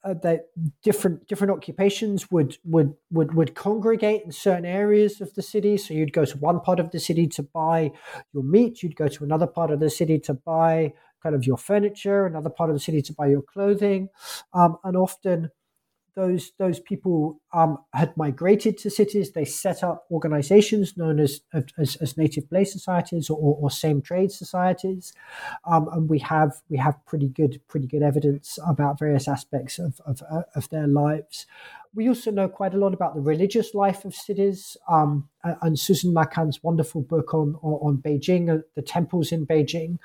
uh, 0.04 0.14
that 0.22 0.46
different 0.82 1.26
different 1.28 1.52
occupations 1.52 2.30
would 2.30 2.56
would 2.64 2.94
would 3.10 3.34
would 3.34 3.54
congregate 3.54 4.22
in 4.24 4.32
certain 4.32 4.64
areas 4.64 5.20
of 5.20 5.34
the 5.34 5.42
city. 5.42 5.76
So 5.76 5.94
you'd 5.94 6.12
go 6.12 6.24
to 6.24 6.38
one 6.38 6.60
part 6.60 6.80
of 6.80 6.90
the 6.90 7.00
city 7.00 7.26
to 7.28 7.42
buy 7.42 7.92
your 8.32 8.42
meat. 8.42 8.82
You'd 8.82 8.96
go 8.96 9.08
to 9.08 9.24
another 9.24 9.46
part 9.46 9.70
of 9.70 9.80
the 9.80 9.90
city 9.90 10.18
to 10.20 10.34
buy 10.34 10.94
kind 11.22 11.34
of 11.34 11.46
your 11.46 11.58
furniture. 11.58 12.26
Another 12.26 12.50
part 12.50 12.70
of 12.70 12.76
the 12.76 12.80
city 12.80 13.02
to 13.02 13.12
buy 13.12 13.26
your 13.28 13.42
clothing, 13.42 14.08
um, 14.52 14.76
and 14.82 14.96
often 14.96 15.50
those 16.16 16.52
those 16.58 16.80
people 16.80 17.38
um, 17.52 17.78
had 17.92 18.16
migrated 18.16 18.78
to 18.78 18.90
cities. 18.90 19.32
They 19.32 19.44
set 19.44 19.84
up 19.84 20.06
organizations 20.10 20.96
known 20.96 21.20
as 21.20 21.42
as, 21.52 21.96
as 21.96 22.16
native 22.16 22.48
place 22.48 22.72
societies 22.72 23.28
or, 23.30 23.36
or, 23.60 23.70
same 23.70 24.00
trade 24.00 24.32
societies, 24.32 25.12
um, 25.66 25.88
and 25.92 26.08
we 26.08 26.18
have 26.20 26.54
we 26.70 26.78
have 26.78 27.04
pretty 27.04 27.28
good 27.28 27.60
pretty 27.68 27.86
good 27.86 28.02
evidence 28.02 28.58
about 28.66 28.98
various 28.98 29.28
aspects 29.28 29.78
of 29.78 30.00
of, 30.06 30.22
uh, 30.28 30.42
of 30.54 30.68
their 30.70 30.86
lives. 30.86 31.46
We 31.94 32.08
also 32.08 32.30
know 32.30 32.48
quite 32.48 32.74
a 32.74 32.78
lot 32.78 32.94
about 32.94 33.14
the 33.14 33.20
religious 33.20 33.74
life 33.74 34.04
of 34.04 34.14
cities, 34.14 34.76
um, 34.88 35.28
and 35.44 35.78
Susan 35.78 36.14
Naquin's 36.14 36.62
wonderful 36.62 37.02
book 37.02 37.34
on 37.34 37.56
on, 37.62 37.74
on 37.88 37.96
Beijing, 37.98 38.52
uh, 38.52 38.62
the 38.74 38.82
temples 38.82 39.32
in 39.32 39.46
Beijing. 39.46 39.98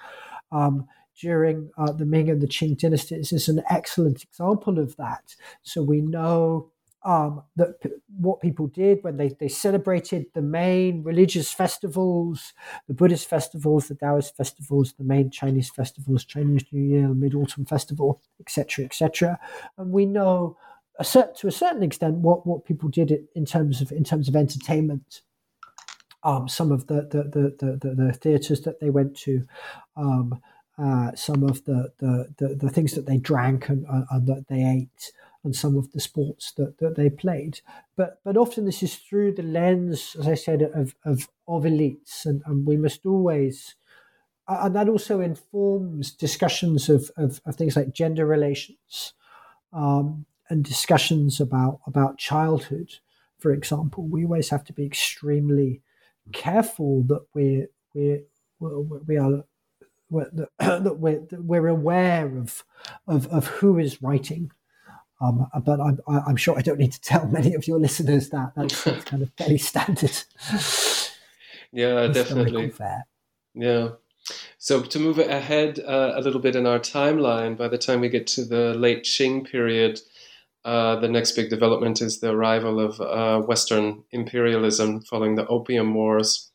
Um, 0.51 0.87
during 1.19 1.69
uh, 1.77 1.91
the 1.91 2.05
Ming 2.05 2.29
and 2.29 2.41
the 2.41 2.47
Qing 2.47 2.77
dynasties 2.77 3.31
is 3.31 3.47
an 3.47 3.63
excellent 3.69 4.23
example 4.23 4.79
of 4.79 4.95
that. 4.97 5.35
So 5.61 5.81
we 5.81 6.01
know 6.01 6.71
um, 7.03 7.43
that 7.55 7.81
p- 7.81 7.89
what 8.19 8.41
people 8.41 8.67
did 8.67 9.03
when 9.03 9.17
they, 9.17 9.29
they 9.39 9.47
celebrated 9.47 10.27
the 10.33 10.41
main 10.41 11.03
religious 11.03 11.51
festivals, 11.51 12.53
the 12.87 12.93
Buddhist 12.93 13.27
festivals, 13.27 13.87
the 13.87 13.95
Taoist 13.95 14.37
festivals, 14.37 14.93
the 14.93 15.03
main 15.03 15.31
Chinese 15.31 15.69
festivals, 15.69 16.25
Chinese 16.25 16.63
New 16.71 16.83
Year, 16.83 17.07
Mid 17.09 17.33
Autumn 17.33 17.65
Festival, 17.65 18.21
etc., 18.39 18.85
etc. 18.85 19.39
And 19.77 19.91
we 19.91 20.05
know 20.05 20.57
a 20.99 21.03
cert- 21.03 21.35
to 21.37 21.47
a 21.47 21.51
certain 21.51 21.81
extent 21.81 22.17
what, 22.17 22.45
what 22.45 22.65
people 22.65 22.89
did 22.89 23.27
in 23.35 23.45
terms 23.45 23.81
of 23.81 23.91
in 23.91 24.03
terms 24.03 24.27
of 24.27 24.35
entertainment. 24.35 25.21
Um, 26.23 26.47
some 26.47 26.71
of 26.71 26.85
the 26.85 27.07
the, 27.09 27.23
the, 27.23 27.77
the, 27.81 27.95
the 27.95 28.13
theaters 28.13 28.61
that 28.61 28.79
they 28.79 28.91
went 28.91 29.17
to, 29.21 29.43
um, 29.95 30.39
uh, 30.77 31.11
some 31.15 31.43
of 31.43 31.65
the, 31.65 31.91
the, 31.99 32.33
the, 32.37 32.55
the, 32.55 32.69
things 32.69 32.93
that 32.93 33.05
they 33.05 33.17
drank 33.17 33.69
and, 33.69 33.85
uh, 33.87 34.03
and, 34.09 34.27
that 34.27 34.47
they 34.47 34.63
ate 34.63 35.11
and 35.43 35.55
some 35.55 35.77
of 35.77 35.91
the 35.91 35.99
sports 35.99 36.53
that, 36.53 36.77
that 36.79 36.95
they 36.95 37.09
played. 37.09 37.59
But 37.95 38.19
but 38.23 38.37
often 38.37 38.65
this 38.65 38.81
is 38.81 38.95
through 38.95 39.33
the 39.33 39.43
lens, 39.43 40.15
as 40.19 40.27
I 40.27 40.35
said, 40.35 40.61
of, 40.61 40.95
of, 41.03 41.27
of 41.47 41.63
elites. 41.63 42.25
And, 42.25 42.41
and 42.45 42.65
we 42.65 42.77
must 42.77 43.05
always, 43.05 43.75
and 44.47 44.75
that 44.75 44.89
also 44.89 45.19
informs 45.19 46.11
discussions 46.11 46.89
of, 46.89 47.11
of, 47.17 47.41
of 47.45 47.55
things 47.55 47.75
like 47.75 47.93
gender 47.93 48.25
relations 48.25 49.13
um, 49.73 50.25
and 50.49 50.63
discussions 50.63 51.41
about, 51.41 51.79
about 51.85 52.17
childhood, 52.17 52.95
for 53.39 53.51
example. 53.51 54.07
We 54.07 54.23
always 54.23 54.49
have 54.49 54.63
to 54.65 54.73
be 54.73 54.85
extremely 54.85 55.81
careful 56.31 57.03
that 57.03 57.25
we're, 57.33 57.67
we're, 57.93 58.21
we 58.59 59.17
are 59.17 59.43
that 60.59 60.97
we're, 60.99 61.19
that 61.29 61.43
we're 61.43 61.67
aware 61.67 62.25
of, 62.37 62.63
of, 63.07 63.27
of 63.27 63.47
who 63.47 63.77
is 63.77 64.01
writing. 64.01 64.51
Um, 65.21 65.47
but 65.63 65.79
I'm, 65.79 65.99
I'm 66.07 66.35
sure 66.35 66.57
I 66.57 66.61
don't 66.61 66.79
need 66.79 66.93
to 66.93 67.01
tell 67.01 67.27
many 67.27 67.53
of 67.53 67.67
your 67.67 67.79
listeners 67.79 68.29
that. 68.29 68.53
That's, 68.55 68.83
that's 68.85 69.05
kind 69.05 69.21
of 69.21 69.31
fairly 69.37 69.57
standard. 69.57 70.17
yeah, 71.71 72.07
definitely. 72.13 72.69
Fair. 72.71 73.05
Yeah. 73.53 73.89
So 74.57 74.81
to 74.81 74.99
move 74.99 75.19
ahead 75.19 75.79
uh, 75.79 76.13
a 76.15 76.21
little 76.21 76.39
bit 76.39 76.55
in 76.55 76.65
our 76.65 76.79
timeline, 76.79 77.57
by 77.57 77.67
the 77.67 77.77
time 77.77 78.01
we 78.01 78.09
get 78.09 78.27
to 78.27 78.45
the 78.45 78.73
late 78.75 79.03
Qing 79.03 79.49
period, 79.49 79.99
uh, 80.63 80.97
the 80.97 81.07
next 81.07 81.31
big 81.31 81.49
development 81.49 82.01
is 82.01 82.19
the 82.19 82.29
arrival 82.29 82.79
of 82.79 83.01
uh, 83.01 83.45
Western 83.45 84.03
imperialism 84.11 85.01
following 85.01 85.35
the 85.35 85.47
Opium 85.47 85.93
Wars. 85.93 86.50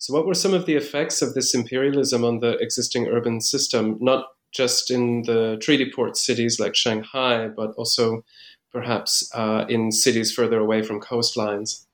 So, 0.00 0.14
what 0.14 0.26
were 0.26 0.34
some 0.34 0.54
of 0.54 0.64
the 0.64 0.76
effects 0.76 1.20
of 1.20 1.34
this 1.34 1.54
imperialism 1.54 2.24
on 2.24 2.38
the 2.38 2.52
existing 2.52 3.06
urban 3.06 3.42
system, 3.42 3.98
not 4.00 4.28
just 4.50 4.90
in 4.90 5.22
the 5.26 5.58
treaty 5.60 5.92
port 5.94 6.16
cities 6.16 6.58
like 6.58 6.74
Shanghai, 6.74 7.48
but 7.48 7.72
also 7.76 8.24
perhaps 8.72 9.30
uh, 9.34 9.66
in 9.68 9.92
cities 9.92 10.32
further 10.32 10.58
away 10.58 10.80
from 10.80 11.02
coastlines? 11.02 11.84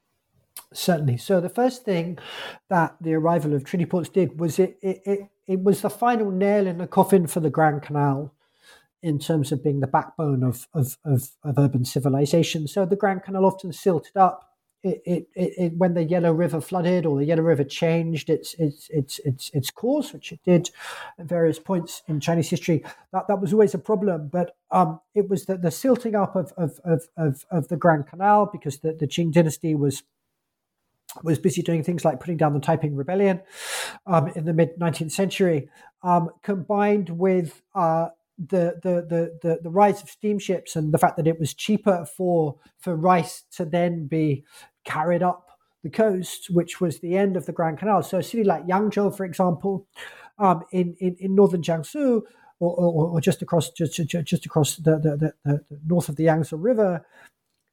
Certainly. 0.72 1.16
So, 1.16 1.40
the 1.40 1.48
first 1.48 1.84
thing 1.84 2.18
that 2.70 2.94
the 3.00 3.14
arrival 3.14 3.54
of 3.54 3.64
treaty 3.64 3.86
ports 3.86 4.08
did 4.08 4.38
was 4.38 4.60
it, 4.60 4.78
it, 4.80 5.02
it, 5.04 5.20
it 5.48 5.60
was 5.64 5.80
the 5.80 5.90
final 5.90 6.30
nail 6.30 6.68
in 6.68 6.78
the 6.78 6.86
coffin 6.86 7.26
for 7.26 7.40
the 7.40 7.50
Grand 7.50 7.82
Canal 7.82 8.32
in 9.02 9.18
terms 9.18 9.50
of 9.50 9.64
being 9.64 9.80
the 9.80 9.88
backbone 9.88 10.44
of, 10.44 10.68
of, 10.72 10.96
of, 11.04 11.30
of 11.42 11.58
urban 11.58 11.84
civilization. 11.84 12.68
So, 12.68 12.86
the 12.86 12.94
Grand 12.94 13.24
Canal 13.24 13.46
often 13.46 13.72
silted 13.72 14.16
up 14.16 14.55
it, 14.82 15.02
it, 15.04 15.28
it, 15.34 15.72
when 15.76 15.94
the 15.94 16.04
Yellow 16.04 16.32
River 16.32 16.60
flooded 16.60 17.06
or 17.06 17.18
the 17.18 17.24
Yellow 17.24 17.42
River 17.42 17.64
changed 17.64 18.30
its 18.30 18.54
its 18.54 18.88
its 18.90 19.18
its, 19.20 19.50
its 19.52 19.70
course, 19.70 20.12
which 20.12 20.32
it 20.32 20.40
did 20.44 20.70
at 21.18 21.26
various 21.26 21.58
points 21.58 22.02
in 22.06 22.20
Chinese 22.20 22.50
history, 22.50 22.84
that, 23.12 23.26
that 23.28 23.40
was 23.40 23.52
always 23.52 23.74
a 23.74 23.78
problem. 23.78 24.28
But 24.28 24.56
um, 24.70 25.00
it 25.14 25.28
was 25.28 25.46
the, 25.46 25.56
the 25.56 25.70
silting 25.70 26.14
up 26.14 26.36
of, 26.36 26.52
of, 26.56 26.78
of, 26.84 27.08
of, 27.16 27.44
of 27.50 27.68
the 27.68 27.76
Grand 27.76 28.06
Canal 28.06 28.48
because 28.52 28.78
the, 28.78 28.92
the 28.92 29.06
Qing 29.06 29.32
dynasty 29.32 29.74
was 29.74 30.02
was 31.22 31.38
busy 31.38 31.62
doing 31.62 31.82
things 31.82 32.04
like 32.04 32.20
putting 32.20 32.36
down 32.36 32.52
the 32.52 32.60
Taiping 32.60 32.94
Rebellion 32.94 33.40
um, 34.06 34.28
in 34.28 34.44
the 34.44 34.52
mid 34.52 34.78
19th 34.78 35.12
century, 35.12 35.68
um, 36.02 36.30
combined 36.42 37.10
with 37.10 37.62
uh, 37.74 38.08
the, 38.38 38.78
the, 38.82 39.06
the, 39.08 39.38
the, 39.42 39.58
the 39.62 39.70
rise 39.70 40.02
of 40.02 40.10
steamships 40.10 40.76
and 40.76 40.92
the 40.92 40.98
fact 40.98 41.16
that 41.16 41.26
it 41.26 41.40
was 41.40 41.54
cheaper 41.54 42.06
for, 42.16 42.56
for 42.78 42.94
rice 42.94 43.44
to 43.52 43.64
then 43.64 44.06
be 44.06 44.44
carried 44.84 45.22
up 45.22 45.46
the 45.82 45.90
coast, 45.90 46.50
which 46.50 46.80
was 46.80 46.98
the 46.98 47.16
end 47.16 47.36
of 47.36 47.46
the 47.46 47.52
Grand 47.52 47.78
Canal. 47.78 48.02
So 48.02 48.18
a 48.18 48.22
city 48.22 48.44
like 48.44 48.66
Yangzhou, 48.66 49.16
for 49.16 49.24
example, 49.24 49.86
um, 50.38 50.62
in, 50.72 50.96
in, 51.00 51.16
in 51.18 51.34
northern 51.34 51.62
Jiangsu, 51.62 52.22
or, 52.58 52.74
or, 52.74 53.10
or, 53.10 53.20
just 53.20 53.42
across 53.42 53.70
just, 53.70 53.94
just 54.06 54.46
across 54.46 54.76
the, 54.76 54.98
the, 54.98 55.16
the, 55.16 55.32
the, 55.44 55.78
north 55.86 56.08
of 56.08 56.16
the 56.16 56.24
Yangtze 56.24 56.56
River, 56.56 57.04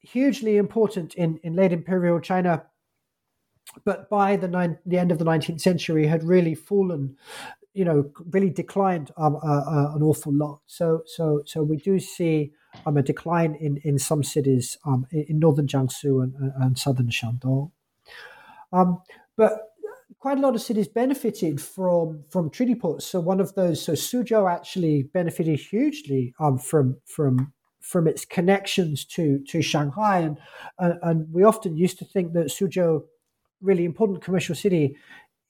hugely 0.02 0.58
important 0.58 1.14
in, 1.16 1.40
in 1.44 1.56
late 1.56 1.72
imperial 1.72 2.20
China. 2.20 2.66
But 3.86 4.10
by 4.10 4.36
the, 4.36 4.50
nine, 4.50 4.78
the 4.86 5.00
end 5.00 5.12
of 5.12 5.20
the 5.20 5.26
19th 5.26 5.62
century, 5.62 6.06
had 6.06 6.24
really 6.24 6.54
fallen 6.54 7.16
you 7.74 7.86
know 7.86 8.12
really 8.32 8.50
declined 8.50 9.12
um, 9.18 9.36
uh, 9.36 9.40
uh, 9.40 9.96
an 9.96 10.04
awful 10.04 10.34
lot. 10.34 10.60
So 10.66 11.04
so 11.06 11.42
so 11.46 11.64
we 11.64 11.78
do 11.78 12.00
see 12.00 12.54
um, 12.86 12.98
a 12.98 13.04
decline 13.04 13.56
in 13.56 13.78
in 13.84 14.00
some 14.00 14.24
cities 14.24 14.78
um, 14.86 15.06
in, 15.12 15.40
northern 15.40 15.68
Jiangsu 15.68 16.24
and, 16.24 16.34
and 16.62 16.78
southern 16.78 17.10
Shandong. 17.10 17.72
Um, 18.72 19.02
but 19.36 19.74
quite 20.24 20.38
a 20.38 20.42
lot 20.42 20.56
of 20.56 20.62
cities 20.62 20.88
benefited 20.88 21.62
from 21.62 22.24
from 22.30 22.50
treaty 22.50 22.76
ports. 22.76 23.06
So 23.06 23.20
one 23.20 23.42
of 23.42 23.54
those, 23.56 23.82
so 23.82 23.92
Suzhou 23.92 24.50
actually 24.50 25.04
benefited 25.04 25.60
hugely 25.60 26.34
um, 26.40 26.58
from 26.58 26.98
from 27.06 27.52
from 27.82 28.08
its 28.08 28.24
connections 28.24 29.04
to 29.16 29.40
to 29.50 29.62
Shanghai, 29.62 30.20
and 30.20 30.38
uh, 30.80 30.94
and 31.02 31.28
we 31.34 31.44
often 31.44 31.76
used 31.76 32.00
to 32.00 32.06
think 32.06 32.32
that 32.34 32.48
Suzhou, 32.48 33.04
really 33.62 33.84
important 33.84 34.22
commercial 34.22 34.56
city, 34.56 34.96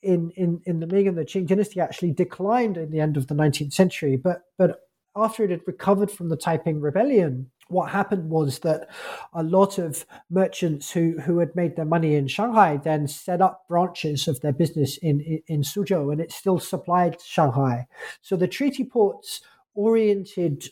in, 0.04 0.32
in, 0.32 0.62
in 0.66 0.80
the 0.80 0.88
Ming 0.88 1.08
and 1.08 1.18
the 1.18 1.26
Qing 1.26 1.48
dynasty 1.48 1.80
actually 1.80 2.12
declined 2.12 2.78
in 2.78 2.92
the 2.92 3.00
end 3.00 3.18
of 3.18 3.28
the 3.28 3.36
19th 3.36 3.74
century. 3.74 4.16
But, 4.16 4.44
but 4.58 4.82
after 5.16 5.44
it 5.44 5.52
had 5.52 5.62
recovered 5.66 6.12
from 6.12 6.30
the 6.30 6.38
Taiping 6.38 6.82
Rebellion, 6.82 7.50
what 7.70 7.90
happened 7.90 8.30
was 8.30 8.60
that 8.60 8.90
a 9.34 9.44
lot 9.44 9.78
of 9.78 10.06
merchants 10.30 10.92
who, 10.92 11.20
who 11.20 11.40
had 11.40 11.56
made 11.56 11.76
their 11.76 11.86
money 11.86 12.16
in 12.16 12.28
Shanghai 12.28 12.78
then 12.78 13.08
set 13.08 13.42
up 13.42 13.68
branches 13.68 14.28
of 14.28 14.42
their 14.42 14.52
business 14.52 14.98
in, 14.98 15.22
in, 15.22 15.42
in 15.48 15.62
Suzhou, 15.62 16.12
and 16.12 16.22
it 16.22 16.32
still 16.32 16.60
supplied 16.60 17.22
Shanghai. 17.22 17.88
So 18.22 18.36
the 18.36 18.48
treaty 18.48 18.84
ports 18.84 19.42
oriented 19.76 20.68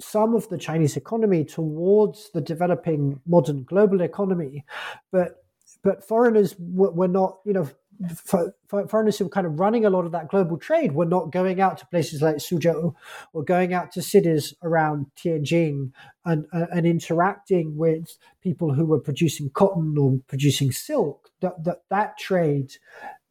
some 0.00 0.34
of 0.34 0.48
the 0.48 0.58
Chinese 0.58 0.96
economy 0.96 1.44
towards 1.44 2.30
the 2.32 2.40
developing 2.40 3.20
modern 3.26 3.64
global 3.64 4.00
economy, 4.00 4.64
but 5.12 5.36
but 5.82 6.06
foreigners 6.06 6.54
were, 6.58 6.90
were 6.90 7.08
not, 7.08 7.38
you 7.44 7.52
know, 7.52 7.68
for, 8.16 8.54
for 8.68 8.86
foreigners 8.88 9.18
who 9.18 9.24
were 9.24 9.30
kind 9.30 9.46
of 9.46 9.60
running 9.60 9.84
a 9.84 9.90
lot 9.90 10.06
of 10.06 10.12
that 10.12 10.28
global 10.28 10.56
trade 10.56 10.92
were 10.92 11.04
not 11.04 11.30
going 11.30 11.60
out 11.60 11.78
to 11.78 11.86
places 11.86 12.22
like 12.22 12.36
Suzhou 12.36 12.94
or 13.32 13.44
going 13.44 13.74
out 13.74 13.92
to 13.92 14.02
cities 14.02 14.54
around 14.62 15.06
Tianjin 15.16 15.92
and, 16.24 16.46
uh, 16.52 16.66
and 16.72 16.86
interacting 16.86 17.76
with 17.76 18.16
people 18.42 18.74
who 18.74 18.86
were 18.86 19.00
producing 19.00 19.50
cotton 19.50 19.96
or 19.98 20.18
producing 20.26 20.72
silk. 20.72 21.30
That, 21.40 21.64
that, 21.64 21.82
that 21.90 22.18
trade, 22.18 22.72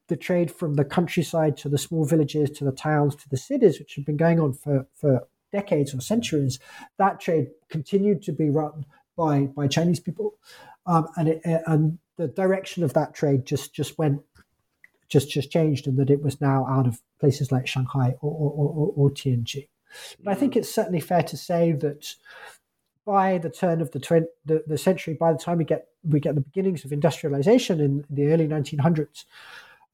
the 0.07 0.17
trade 0.17 0.51
from 0.51 0.76
the 0.76 0.86
countryside 0.86 1.57
to 1.57 1.70
the 1.70 1.78
small 1.78 2.05
villages 2.05 2.49
to 2.51 2.65
the 2.65 2.72
towns 2.72 3.15
to 3.17 3.30
the 3.30 3.38
cities, 3.38 3.80
which 3.80 3.95
had 3.95 4.05
been 4.05 4.17
going 4.17 4.39
on 4.39 4.53
for, 4.53 4.88
for 4.93 5.28
decades 5.51 5.93
or 5.93 6.01
centuries, 6.01 6.59
that 6.97 7.20
trade 7.20 7.47
continued 7.70 8.22
to 8.24 8.32
be 8.32 8.49
run 8.49 8.86
by, 9.17 9.41
by 9.55 9.67
Chinese 9.67 9.99
people. 9.99 10.36
Um, 10.86 11.07
and, 11.17 11.30
it, 11.30 11.41
and 11.43 11.99
the 12.17 12.28
direction 12.28 12.84
of 12.84 12.93
that 12.93 13.13
trade 13.13 13.45
just, 13.45 13.74
just 13.74 13.97
went 13.97 14.22
just 15.10 15.30
just 15.30 15.51
changed 15.51 15.88
and 15.88 15.97
that 15.97 16.10
it 16.10 16.22
was 16.22 16.39
now 16.39 16.66
out 16.70 16.88
of 16.88 17.01
places 17.20 17.51
like 17.51 17.68
Shanghai 17.68 18.16
or, 18.22 18.32
or, 18.32 18.51
or, 18.51 18.93
or 18.95 19.10
Tianjin. 19.10 19.68
But 20.24 20.32
I 20.32 20.36
think 20.36 20.55
it's 20.55 20.74
certainly 20.74 20.99
fair 20.99 21.24
to 21.24 21.38
say 21.38 21.72
that 21.74 22.16
by 23.05 23.39
the 23.39 23.49
turn 23.49 23.82
of 23.82 23.89
the, 23.91 23.99
tw- 23.99 24.30
the, 24.45 24.64
the 24.68 24.78
century, 24.78 25.16
by 25.16 25.32
the 25.32 25.39
time 25.39 25.57
we 25.57 25.66
get 25.66 25.88
we 26.03 26.20
get 26.20 26.36
the 26.36 26.41
beginnings 26.41 26.86
of 26.86 26.93
industrialization 26.93 27.80
in 27.82 28.05
the 28.10 28.32
early 28.32 28.47
1900s, 28.47 29.26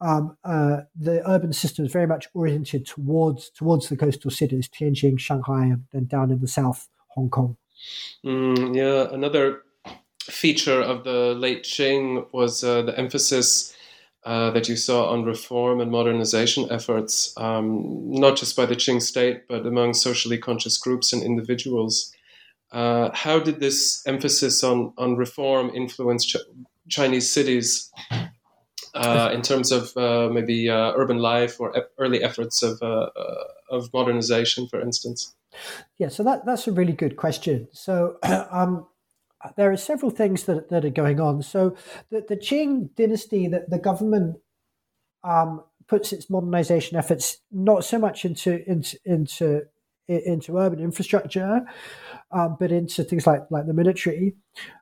um, 0.01 0.37
uh, 0.43 0.81
the 0.95 1.27
urban 1.27 1.53
system 1.53 1.85
is 1.85 1.91
very 1.91 2.07
much 2.07 2.27
oriented 2.33 2.85
towards 2.85 3.49
towards 3.49 3.89
the 3.89 3.97
coastal 3.97 4.31
cities, 4.31 4.67
Tianjin, 4.67 5.17
Shanghai, 5.17 5.63
and 5.63 5.85
then 5.91 6.05
down 6.05 6.29
in 6.29 6.41
the 6.41 6.47
south, 6.47 6.89
Hong 7.09 7.29
Kong. 7.29 7.57
Mm, 8.25 8.75
yeah, 8.75 9.13
another 9.13 9.61
feature 10.19 10.81
of 10.81 11.03
the 11.03 11.33
late 11.35 11.63
Qing 11.63 12.25
was 12.33 12.63
uh, 12.63 12.81
the 12.81 12.97
emphasis 12.97 13.75
uh, 14.25 14.49
that 14.51 14.67
you 14.67 14.75
saw 14.75 15.11
on 15.11 15.23
reform 15.23 15.79
and 15.79 15.91
modernization 15.91 16.67
efforts, 16.71 17.31
um, 17.37 18.09
not 18.09 18.35
just 18.35 18.55
by 18.55 18.65
the 18.65 18.75
Qing 18.75 18.99
state, 18.99 19.47
but 19.47 19.67
among 19.67 19.93
socially 19.93 20.39
conscious 20.39 20.77
groups 20.79 21.13
and 21.13 21.21
individuals. 21.21 22.11
Uh, 22.71 23.11
how 23.13 23.37
did 23.37 23.59
this 23.59 24.01
emphasis 24.07 24.63
on, 24.63 24.91
on 24.97 25.15
reform 25.15 25.69
influence 25.75 26.25
Ch- 26.25 26.37
Chinese 26.89 27.31
cities 27.31 27.91
uh, 28.95 29.29
in 29.31 29.43
terms 29.43 29.71
of 29.71 29.95
uh, 29.95 30.27
maybe 30.33 30.69
uh, 30.69 30.93
urban 30.95 31.19
life 31.19 31.59
or 31.59 31.73
early 31.99 32.23
efforts 32.23 32.63
of, 32.63 32.81
of 32.81 33.93
modernization, 33.93 34.67
for 34.67 34.81
instance? 34.81 35.35
Yeah, 35.99 36.09
so 36.09 36.23
that, 36.23 36.45
that's 36.45 36.67
a 36.67 36.71
really 36.71 36.93
good 36.93 37.15
question. 37.15 37.67
So, 37.71 38.17
um, 38.23 38.87
there 39.57 39.71
are 39.71 39.77
several 39.77 40.11
things 40.11 40.43
that, 40.45 40.69
that 40.69 40.85
are 40.85 40.89
going 40.89 41.19
on. 41.19 41.41
So 41.41 41.75
the, 42.09 42.25
the 42.27 42.37
Qing 42.37 42.95
dynasty, 42.95 43.47
that 43.47 43.69
the 43.69 43.79
government 43.79 44.37
um, 45.23 45.63
puts 45.87 46.13
its 46.13 46.29
modernization 46.29 46.97
efforts 46.97 47.37
not 47.51 47.83
so 47.85 47.99
much 47.99 48.25
into 48.25 48.63
into 48.69 48.97
into, 49.05 49.61
into 50.07 50.57
urban 50.57 50.79
infrastructure, 50.79 51.61
um, 52.31 52.57
but 52.59 52.71
into 52.71 53.03
things 53.03 53.27
like 53.27 53.41
like 53.49 53.67
the 53.67 53.73
military. 53.73 54.35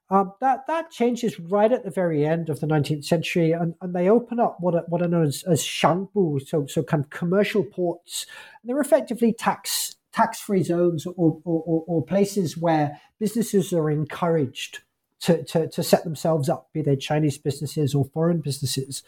Um, 0.09 0.34
that 0.41 0.68
that 0.68 0.91
changes 0.91 1.39
right 1.39 1.72
at 1.72 1.84
the 1.84 1.89
very 1.89 2.26
end 2.26 2.49
of 2.49 2.59
the 2.59 2.68
19th 2.68 3.05
century, 3.05 3.51
and, 3.51 3.74
and 3.82 3.95
they 3.95 4.09
open 4.09 4.39
up 4.39 4.57
what 4.59 4.76
are, 4.76 4.84
what 4.88 5.01
are 5.01 5.07
known 5.07 5.26
as, 5.26 5.43
as 5.47 5.61
shangbu, 5.61 6.45
so 6.45 6.66
so 6.68 6.84
kind 6.84 7.03
of 7.03 7.09
commercial 7.09 7.64
ports. 7.64 8.26
And 8.61 8.70
they're 8.70 8.82
effectively 8.82 9.34
tax 9.34 9.95
tax 10.14 10.39
free 10.39 10.64
zones 10.64 11.05
or, 11.05 11.39
or, 11.43 11.84
or, 11.88 12.05
places 12.05 12.55
where 12.55 13.01
businesses 13.20 13.74
are 13.74 13.89
encouraged 13.89 14.80
to, 15.24 15.41
to, 15.45 15.68
to, 15.70 15.82
set 15.82 16.03
themselves 16.03 16.49
up, 16.49 16.70
be 16.74 16.82
they 16.82 16.97
Chinese 16.97 17.38
businesses 17.38 17.95
or 17.95 18.03
foreign 18.03 18.41
businesses. 18.41 19.03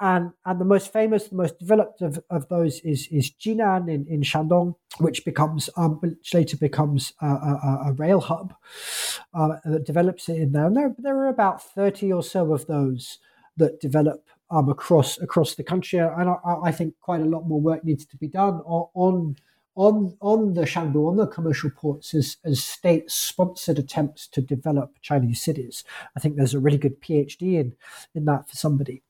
And, 0.00 0.32
and 0.46 0.58
the 0.58 0.64
most 0.64 0.90
famous, 0.90 1.28
the 1.28 1.36
most 1.36 1.58
developed 1.58 2.00
of, 2.00 2.18
of 2.30 2.48
those 2.48 2.80
is, 2.80 3.08
is 3.10 3.30
Jinan 3.30 3.92
in, 3.92 4.06
in 4.08 4.22
Shandong, 4.22 4.76
which 4.98 5.22
becomes 5.24 5.68
um, 5.76 5.98
which 6.00 6.32
later 6.32 6.56
becomes 6.56 7.12
a, 7.20 7.26
a, 7.26 7.82
a 7.88 7.92
rail 7.92 8.20
hub 8.20 8.54
uh, 9.34 9.56
that 9.66 9.84
develops 9.84 10.30
it 10.30 10.36
in 10.36 10.52
there. 10.52 10.66
And 10.66 10.76
there, 10.76 10.94
there 10.98 11.18
are 11.18 11.28
about 11.28 11.62
30 11.62 12.10
or 12.10 12.22
so 12.22 12.54
of 12.54 12.66
those 12.66 13.18
that 13.58 13.80
develop 13.80 14.26
um, 14.50 14.70
across 14.70 15.20
across 15.20 15.54
the 15.54 15.62
country. 15.62 15.98
And 15.98 16.30
I, 16.30 16.56
I, 16.64 16.72
think 16.72 16.94
quite 17.00 17.20
a 17.20 17.26
lot 17.26 17.46
more 17.46 17.60
work 17.60 17.84
needs 17.84 18.06
to 18.06 18.16
be 18.16 18.28
done 18.28 18.60
on, 18.64 18.88
on 18.94 19.36
on 19.74 20.16
on 20.20 20.54
the 20.54 20.62
Shangbu, 20.62 21.08
on 21.08 21.16
the 21.16 21.26
commercial 21.26 21.70
ports, 21.70 22.14
as, 22.14 22.36
as 22.44 22.62
state 22.62 23.10
sponsored 23.10 23.78
attempts 23.78 24.26
to 24.28 24.40
develop 24.40 24.94
Chinese 25.00 25.42
cities. 25.42 25.84
I 26.16 26.20
think 26.20 26.36
there's 26.36 26.54
a 26.54 26.60
really 26.60 26.78
good 26.78 27.00
PhD 27.00 27.60
in, 27.60 27.74
in 28.14 28.24
that 28.26 28.48
for 28.48 28.56
somebody. 28.56 29.02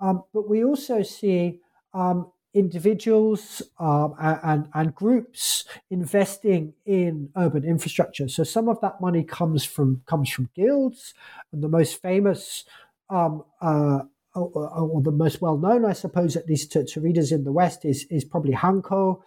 Um, 0.00 0.24
but 0.32 0.48
we 0.48 0.64
also 0.64 1.02
see 1.02 1.60
um, 1.92 2.30
individuals 2.54 3.62
um, 3.78 4.14
and, 4.18 4.68
and 4.74 4.94
groups 4.94 5.64
investing 5.90 6.74
in 6.84 7.30
urban 7.36 7.64
infrastructure. 7.64 8.28
So 8.28 8.42
some 8.42 8.68
of 8.68 8.80
that 8.80 9.00
money 9.00 9.22
comes 9.22 9.64
from 9.64 10.02
comes 10.06 10.30
from 10.30 10.50
guilds, 10.54 11.14
and 11.52 11.62
the 11.62 11.68
most 11.68 12.00
famous 12.00 12.64
um, 13.08 13.44
uh, 13.60 14.00
or, 14.34 14.70
or, 14.70 15.02
the 15.02 15.10
most 15.10 15.40
well 15.40 15.58
known, 15.58 15.84
I 15.84 15.92
suppose, 15.92 16.36
at 16.36 16.46
least 16.46 16.70
to, 16.72 16.84
to, 16.84 17.00
readers 17.00 17.32
in 17.32 17.42
the 17.42 17.52
West, 17.52 17.84
is 17.84 18.06
is 18.10 18.24
probably 18.24 18.52
Hankou, 18.52 19.20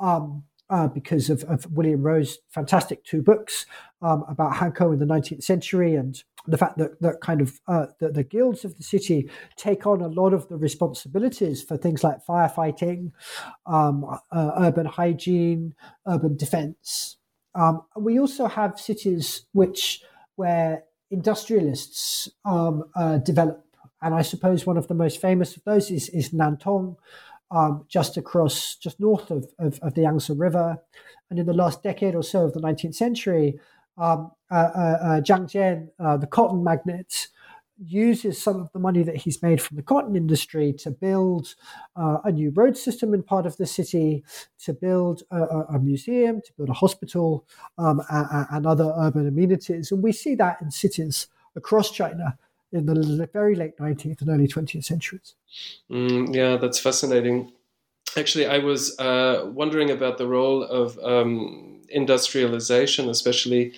um, 0.00 0.44
uh, 0.70 0.86
because 0.88 1.30
of, 1.30 1.42
of, 1.44 1.66
William 1.72 2.02
Rowe's 2.02 2.38
fantastic 2.48 3.04
two 3.04 3.22
books 3.22 3.66
um, 4.02 4.24
about 4.28 4.54
Hankou 4.54 4.92
in 4.92 5.00
the 5.00 5.04
19th 5.04 5.42
century 5.42 5.96
and 5.96 6.22
the 6.46 6.56
fact 6.56 6.78
that 6.78 7.00
that 7.00 7.20
kind 7.20 7.40
of 7.40 7.60
uh, 7.66 7.86
the, 7.98 8.10
the, 8.10 8.22
guilds 8.22 8.64
of 8.64 8.76
the 8.76 8.82
city 8.82 9.28
take 9.56 9.86
on 9.86 10.00
a 10.00 10.06
lot 10.06 10.32
of 10.32 10.48
the 10.48 10.56
responsibilities 10.56 11.62
for 11.62 11.76
things 11.76 12.02
like 12.02 12.24
firefighting, 12.24 13.10
um, 13.66 14.04
uh, 14.30 14.52
urban 14.58 14.86
hygiene, 14.86 15.74
urban 16.06 16.36
defense. 16.36 17.16
Um, 17.54 17.82
we 17.96 18.18
also 18.18 18.46
have 18.46 18.78
cities 18.78 19.46
which 19.52 20.02
where 20.36 20.84
industrialists 21.10 22.30
um, 22.44 22.84
uh, 22.94 23.18
develop 23.18 23.66
and 24.02 24.14
I 24.14 24.22
suppose 24.22 24.64
one 24.64 24.78
of 24.78 24.88
the 24.88 24.94
most 24.94 25.20
famous 25.20 25.56
of 25.56 25.64
those 25.64 25.90
is, 25.90 26.08
is 26.08 26.30
Nantong, 26.30 26.96
um, 27.50 27.84
just 27.88 28.16
across, 28.16 28.76
just 28.76 29.00
north 29.00 29.30
of, 29.30 29.52
of, 29.58 29.78
of, 29.80 29.94
the 29.94 30.02
Yangtze 30.02 30.32
River. 30.32 30.78
And 31.28 31.38
in 31.38 31.46
the 31.46 31.52
last 31.52 31.82
decade 31.82 32.14
or 32.14 32.22
so 32.22 32.44
of 32.44 32.52
the 32.52 32.60
19th 32.60 32.94
century, 32.94 33.58
um, 33.98 34.30
uh, 34.50 34.54
uh, 34.54 34.78
uh, 34.78 35.20
Zhang 35.20 35.44
Jian, 35.44 35.88
uh, 35.98 36.16
the 36.16 36.26
cotton 36.26 36.64
magnate, 36.64 37.28
uses 37.82 38.40
some 38.40 38.60
of 38.60 38.70
the 38.72 38.78
money 38.78 39.02
that 39.02 39.16
he's 39.16 39.42
made 39.42 39.60
from 39.60 39.76
the 39.76 39.82
cotton 39.82 40.14
industry 40.14 40.72
to 40.72 40.90
build 40.90 41.54
uh, 41.96 42.18
a 42.24 42.30
new 42.30 42.50
road 42.50 42.76
system 42.76 43.14
in 43.14 43.22
part 43.22 43.46
of 43.46 43.56
the 43.56 43.66
city, 43.66 44.22
to 44.58 44.74
build 44.74 45.22
a, 45.30 45.42
a 45.42 45.78
museum, 45.78 46.42
to 46.44 46.52
build 46.58 46.68
a 46.68 46.74
hospital, 46.74 47.46
um, 47.78 48.02
and 48.10 48.66
other 48.66 48.92
urban 48.98 49.26
amenities. 49.26 49.90
And 49.90 50.02
we 50.02 50.12
see 50.12 50.34
that 50.34 50.60
in 50.60 50.70
cities 50.70 51.28
across 51.56 51.90
China 51.90 52.36
in 52.72 52.86
the 52.86 53.28
very 53.32 53.54
late 53.54 53.76
19th 53.78 54.20
and 54.20 54.30
early 54.30 54.46
20th 54.46 54.84
centuries. 54.84 55.34
Mm, 55.90 56.34
yeah, 56.34 56.56
that's 56.56 56.78
fascinating. 56.78 57.52
Actually, 58.16 58.46
I 58.46 58.58
was 58.58 58.98
uh, 58.98 59.50
wondering 59.52 59.90
about 59.90 60.18
the 60.18 60.26
role 60.26 60.62
of 60.62 60.98
um, 60.98 61.82
industrialization, 61.88 63.08
especially 63.08 63.74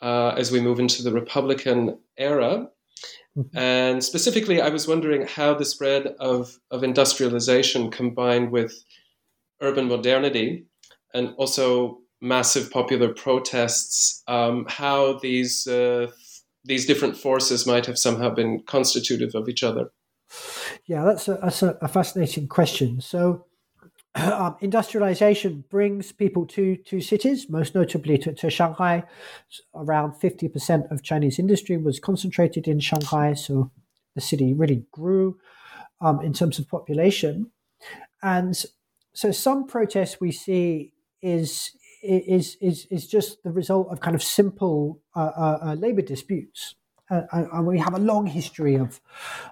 uh, 0.00 0.34
as 0.36 0.50
we 0.50 0.60
move 0.60 0.80
into 0.80 1.02
the 1.02 1.12
Republican 1.12 1.98
era. 2.16 2.68
Mm-hmm. 3.36 3.56
And 3.56 4.04
specifically, 4.04 4.60
I 4.60 4.68
was 4.68 4.86
wondering 4.86 5.26
how 5.26 5.54
the 5.54 5.64
spread 5.64 6.08
of, 6.18 6.58
of 6.70 6.84
industrialization 6.84 7.90
combined 7.90 8.50
with 8.50 8.84
urban 9.60 9.88
modernity 9.88 10.66
and 11.14 11.34
also 11.36 12.00
massive 12.20 12.70
popular 12.70 13.12
protests, 13.12 14.22
um, 14.28 14.66
how 14.68 15.18
these 15.18 15.66
uh, 15.66 16.10
these 16.64 16.86
different 16.86 17.16
forces 17.16 17.66
might 17.66 17.86
have 17.86 17.98
somehow 17.98 18.30
been 18.30 18.62
constitutive 18.66 19.34
of 19.34 19.48
each 19.48 19.62
other? 19.62 19.90
Yeah, 20.86 21.04
that's 21.04 21.28
a, 21.28 21.38
that's 21.42 21.62
a, 21.62 21.88
fascinating 21.88 22.48
question. 22.48 23.00
So, 23.00 23.46
um, 24.14 24.56
industrialization 24.60 25.64
brings 25.70 26.12
people 26.12 26.46
to, 26.46 26.76
to 26.76 27.00
cities, 27.00 27.48
most 27.50 27.74
notably 27.74 28.18
to, 28.18 28.32
to 28.34 28.50
Shanghai. 28.50 29.04
Around 29.74 30.14
50% 30.14 30.90
of 30.90 31.02
Chinese 31.02 31.38
industry 31.38 31.76
was 31.76 32.00
concentrated 32.00 32.66
in 32.66 32.80
Shanghai, 32.80 33.34
so 33.34 33.70
the 34.14 34.20
city 34.20 34.54
really 34.54 34.84
grew 34.90 35.38
um, 36.00 36.20
in 36.20 36.32
terms 36.32 36.58
of 36.58 36.68
population. 36.68 37.50
And 38.22 38.56
so, 39.12 39.32
some 39.32 39.66
protests 39.66 40.20
we 40.20 40.32
see 40.32 40.94
is 41.20 41.72
is 42.02 42.56
is 42.60 42.86
is 42.90 43.06
just 43.06 43.42
the 43.44 43.52
result 43.52 43.88
of 43.90 44.00
kind 44.00 44.16
of 44.16 44.22
simple 44.22 45.01
uh, 45.14 45.32
uh, 45.36 45.58
uh 45.62 45.74
labor 45.74 46.02
disputes. 46.02 46.74
Uh, 47.10 47.22
and 47.32 47.66
we 47.66 47.78
have 47.78 47.94
a 47.94 47.98
long 47.98 48.26
history 48.26 48.74
of 48.74 49.00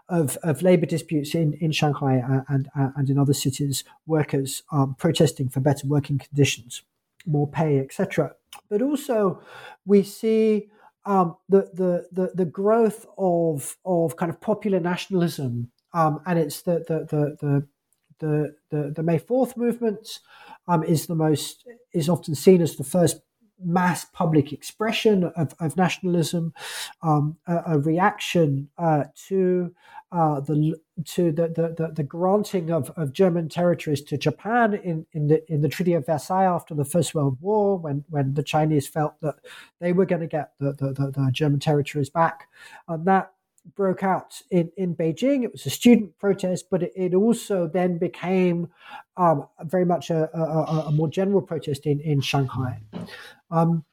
of, 0.09 0.39
of 0.43 0.63
labor 0.63 0.87
disputes 0.87 1.35
in, 1.35 1.53
in 1.55 1.73
Shanghai 1.73 2.23
and 2.49 2.71
and 2.75 3.11
in 3.11 3.19
other 3.19 3.35
cities, 3.35 3.85
workers 4.07 4.63
um, 4.73 4.95
protesting 4.99 5.49
for 5.49 5.61
better 5.61 5.87
working 5.87 6.19
conditions, 6.19 6.83
more 7.27 7.47
pay, 7.47 7.79
etc. 7.79 8.35
But 8.71 8.81
also, 8.81 9.43
we 9.85 10.03
see 10.03 10.71
um, 11.05 11.37
the, 11.49 11.71
the 11.75 12.07
the 12.13 12.31
the 12.35 12.45
growth 12.45 13.05
of 13.19 13.77
of 13.85 14.17
kind 14.17 14.31
of 14.31 14.41
popular 14.41 14.81
nationalism, 14.81 15.71
um, 15.93 16.21
and 16.27 16.39
it's 16.39 16.63
the 16.63 16.85
the 16.89 17.07
the 17.11 17.37
the 17.41 17.67
the, 18.21 18.55
the, 18.71 18.93
the 18.95 19.03
May 19.03 19.17
Fourth 19.19 19.57
movement, 19.57 20.21
um, 20.69 20.85
is 20.85 21.07
the 21.07 21.15
most 21.15 21.67
is 21.93 22.09
often 22.09 22.35
seen 22.35 22.61
as 22.61 22.77
the 22.77 22.85
first 22.85 23.21
mass 23.65 24.05
public 24.05 24.53
expression 24.53 25.25
of, 25.37 25.55
of 25.61 25.77
nationalism, 25.77 26.53
um, 27.03 27.37
a, 27.47 27.63
a, 27.67 27.79
reaction 27.79 28.69
uh, 28.79 29.05
to 29.29 29.75
uh, 30.13 30.41
the 30.41 30.77
to 31.05 31.33
the, 31.33 31.49
the, 31.49 31.93
the, 31.95 32.03
granting 32.03 32.71
of, 32.71 32.91
of 32.97 33.13
German 33.13 33.49
territories 33.49 34.03
to 34.03 34.19
Japan 34.19 34.75
in, 34.75 35.07
in 35.13 35.29
the 35.29 35.53
in 35.53 35.61
the 35.61 35.69
Treaty 35.69 35.95
of 35.95 36.07
Versailles 36.07 36.45
after 36.45 36.75
the 36.75 36.85
First 36.85 37.15
World 37.15 37.39
War, 37.41 37.79
when 37.79 38.05
when 38.09 38.35
the 38.35 38.43
Chinese 38.43 38.89
felt 38.89 39.21
that 39.21 39.37
they 39.81 39.93
were 39.93 40.07
going 40.07 40.23
to 40.23 40.27
get 40.27 40.53
the, 40.59 40.73
the, 40.73 40.93
the, 40.93 41.31
German 41.33 41.61
territories 41.61 42.11
back, 42.11 42.49
and 42.89 43.07
that 43.07 43.33
broke 43.77 44.03
out 44.03 44.43
in, 44.51 44.71
in 44.77 44.95
Beijing. 44.97 45.45
It 45.45 45.53
was 45.53 45.67
a 45.67 45.71
student 45.71 46.19
protest, 46.19 46.67
but 46.71 46.83
it, 46.83 46.93
it 46.97 47.15
also 47.15 47.69
then 47.69 47.99
became 47.99 48.69
um, 49.17 49.47
very 49.65 49.85
much 49.85 50.11
a, 50.11 50.35
a, 50.37 50.87
a, 50.89 50.93
more 50.93 51.09
general 51.09 51.43
protest 51.43 51.87
in, 51.87 52.01
in 52.01 52.21
Shanghai. 52.21 52.81
Um, 53.51 53.85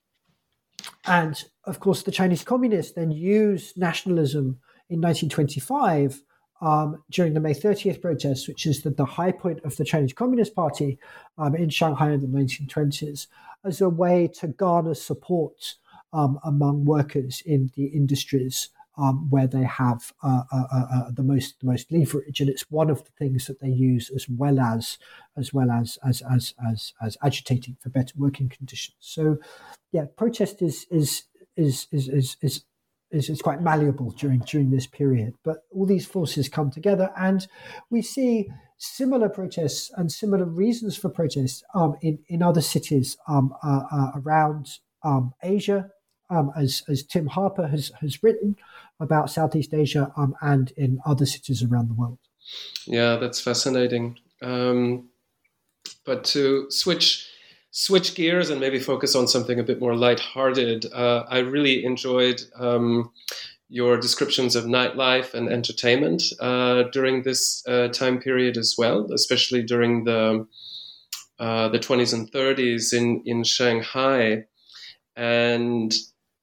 and 1.06 1.44
of 1.66 1.80
course, 1.80 2.04
the 2.04 2.12
Chinese 2.12 2.44
communists 2.44 2.94
then 2.94 3.12
used 3.12 3.78
nationalism 3.78 4.60
in 4.90 5.02
1925 5.02 6.22
um, 6.62 7.04
during 7.12 7.34
the 7.34 7.40
May 7.40 7.54
30th 7.54 8.02
protests, 8.02 8.48
which 8.48 8.66
is 8.66 8.82
the, 8.82 8.90
the, 8.90 9.06
high 9.06 9.32
point 9.32 9.60
of 9.64 9.76
the 9.78 9.86
Chinese 9.86 10.14
Communist 10.14 10.56
Party 10.56 10.98
um, 11.38 11.56
in 11.56 11.70
Shanghai 11.70 12.12
in 12.12 12.22
the 12.22 12.28
1920s, 12.28 13.28
as 13.64 13.82
a 13.82 13.90
way 13.90 14.28
to 14.40 14.48
garner 14.48 14.96
support 14.96 15.76
um, 16.14 16.40
among 16.44 16.86
workers 16.86 17.44
in 17.46 17.72
the 17.76 17.86
industries 17.86 18.70
um, 18.98 19.30
where 19.30 19.48
they 19.48 19.64
have 19.64 20.14
uh, 20.24 20.44
uh, 20.52 20.64
uh, 20.74 20.86
uh, 20.94 21.12
the 21.12 21.24
most 21.24 21.60
the 21.60 21.68
most 21.68 21.92
leverage, 21.92 22.40
and 22.40 22.50
it's 22.50 22.70
one 22.72 22.90
of 22.90 23.04
the 23.04 23.12
things 23.12 23.46
that 23.46 23.60
they 23.60 23.70
use 23.70 24.10
as 24.10 24.28
well 24.28 24.60
as 24.60 24.98
as 25.38 25.54
well 25.54 25.72
as 25.72 25.98
as 26.08 26.22
as 26.32 26.54
as, 26.70 26.94
as 27.02 27.18
agitating 27.24 27.78
for 27.80 27.90
better 27.90 28.14
working 28.18 28.50
conditions. 28.50 28.98
So, 29.00 29.38
yeah, 29.92 30.06
protest 30.18 30.62
is 30.62 30.86
is 30.90 31.24
is 31.56 31.88
is 31.92 32.08
is, 32.10 32.38
is 32.42 32.64
is, 33.12 33.30
is 33.30 33.42
quite 33.42 33.62
malleable 33.62 34.12
during 34.12 34.40
during 34.40 34.72
this 34.72 34.88
period. 34.88 35.36
But 35.44 35.58
all 35.72 35.86
these 35.86 36.06
forces 36.06 36.50
come 36.50 36.72
together, 36.72 37.12
and 37.18 37.48
we 37.90 38.02
see 38.02 38.50
similar 38.78 39.30
protests 39.30 39.92
and 39.96 40.12
similar 40.12 40.46
reasons 40.46 40.98
for 40.98 41.10
protests 41.10 41.64
um, 41.74 41.96
in 42.02 42.20
in 42.28 42.42
other 42.42 42.62
cities 42.62 43.18
um, 43.28 43.54
uh, 43.64 43.82
uh, 43.92 44.12
around 44.16 44.80
um, 45.04 45.34
Asia, 45.44 45.90
um, 46.30 46.52
as 46.56 46.84
as 46.88 47.04
Tim 47.04 47.28
Harper 47.28 47.68
has 47.68 47.92
has 48.02 48.22
written 48.24 48.56
about 49.00 49.30
Southeast 49.30 49.74
Asia 49.74 50.12
um, 50.18 50.36
and 50.42 50.72
in 50.78 51.00
other 51.06 51.26
cities 51.26 51.64
around 51.64 51.90
the 51.90 51.94
world. 51.94 52.18
Yeah, 52.86 53.18
that's 53.18 53.40
fascinating. 53.40 54.18
Um, 54.42 55.10
but 56.06 56.24
to 56.26 56.70
switch 56.70 57.28
switch 57.72 58.16
gears 58.16 58.50
and 58.50 58.60
maybe 58.60 58.80
focus 58.80 59.16
on 59.16 59.28
something 59.28 59.60
a 59.60 59.64
bit 59.64 59.80
more 59.80 59.96
lighthearted, 59.96 60.86
uh, 60.94 61.26
I 61.30 61.40
really 61.40 61.86
enjoyed 61.86 62.42
um, 62.60 63.12
your 63.70 64.00
descriptions 64.00 64.56
of 64.56 64.66
nightlife 64.66 65.34
and 65.34 65.50
entertainment 65.50 66.24
uh, 66.40 66.84
during 66.94 67.24
this 67.24 67.64
uh, 67.68 67.90
time 67.90 68.20
period 68.20 68.58
as 68.58 68.76
well, 68.78 69.12
especially 69.12 69.62
during 69.62 70.06
the 70.06 70.48
uh, 71.40 71.70
the 71.70 71.80
20s 71.80 72.14
and 72.14 72.32
30s 72.32 72.94
in 72.94 73.22
in 73.26 73.44
Shanghai. 73.44 74.46
And 75.16 75.94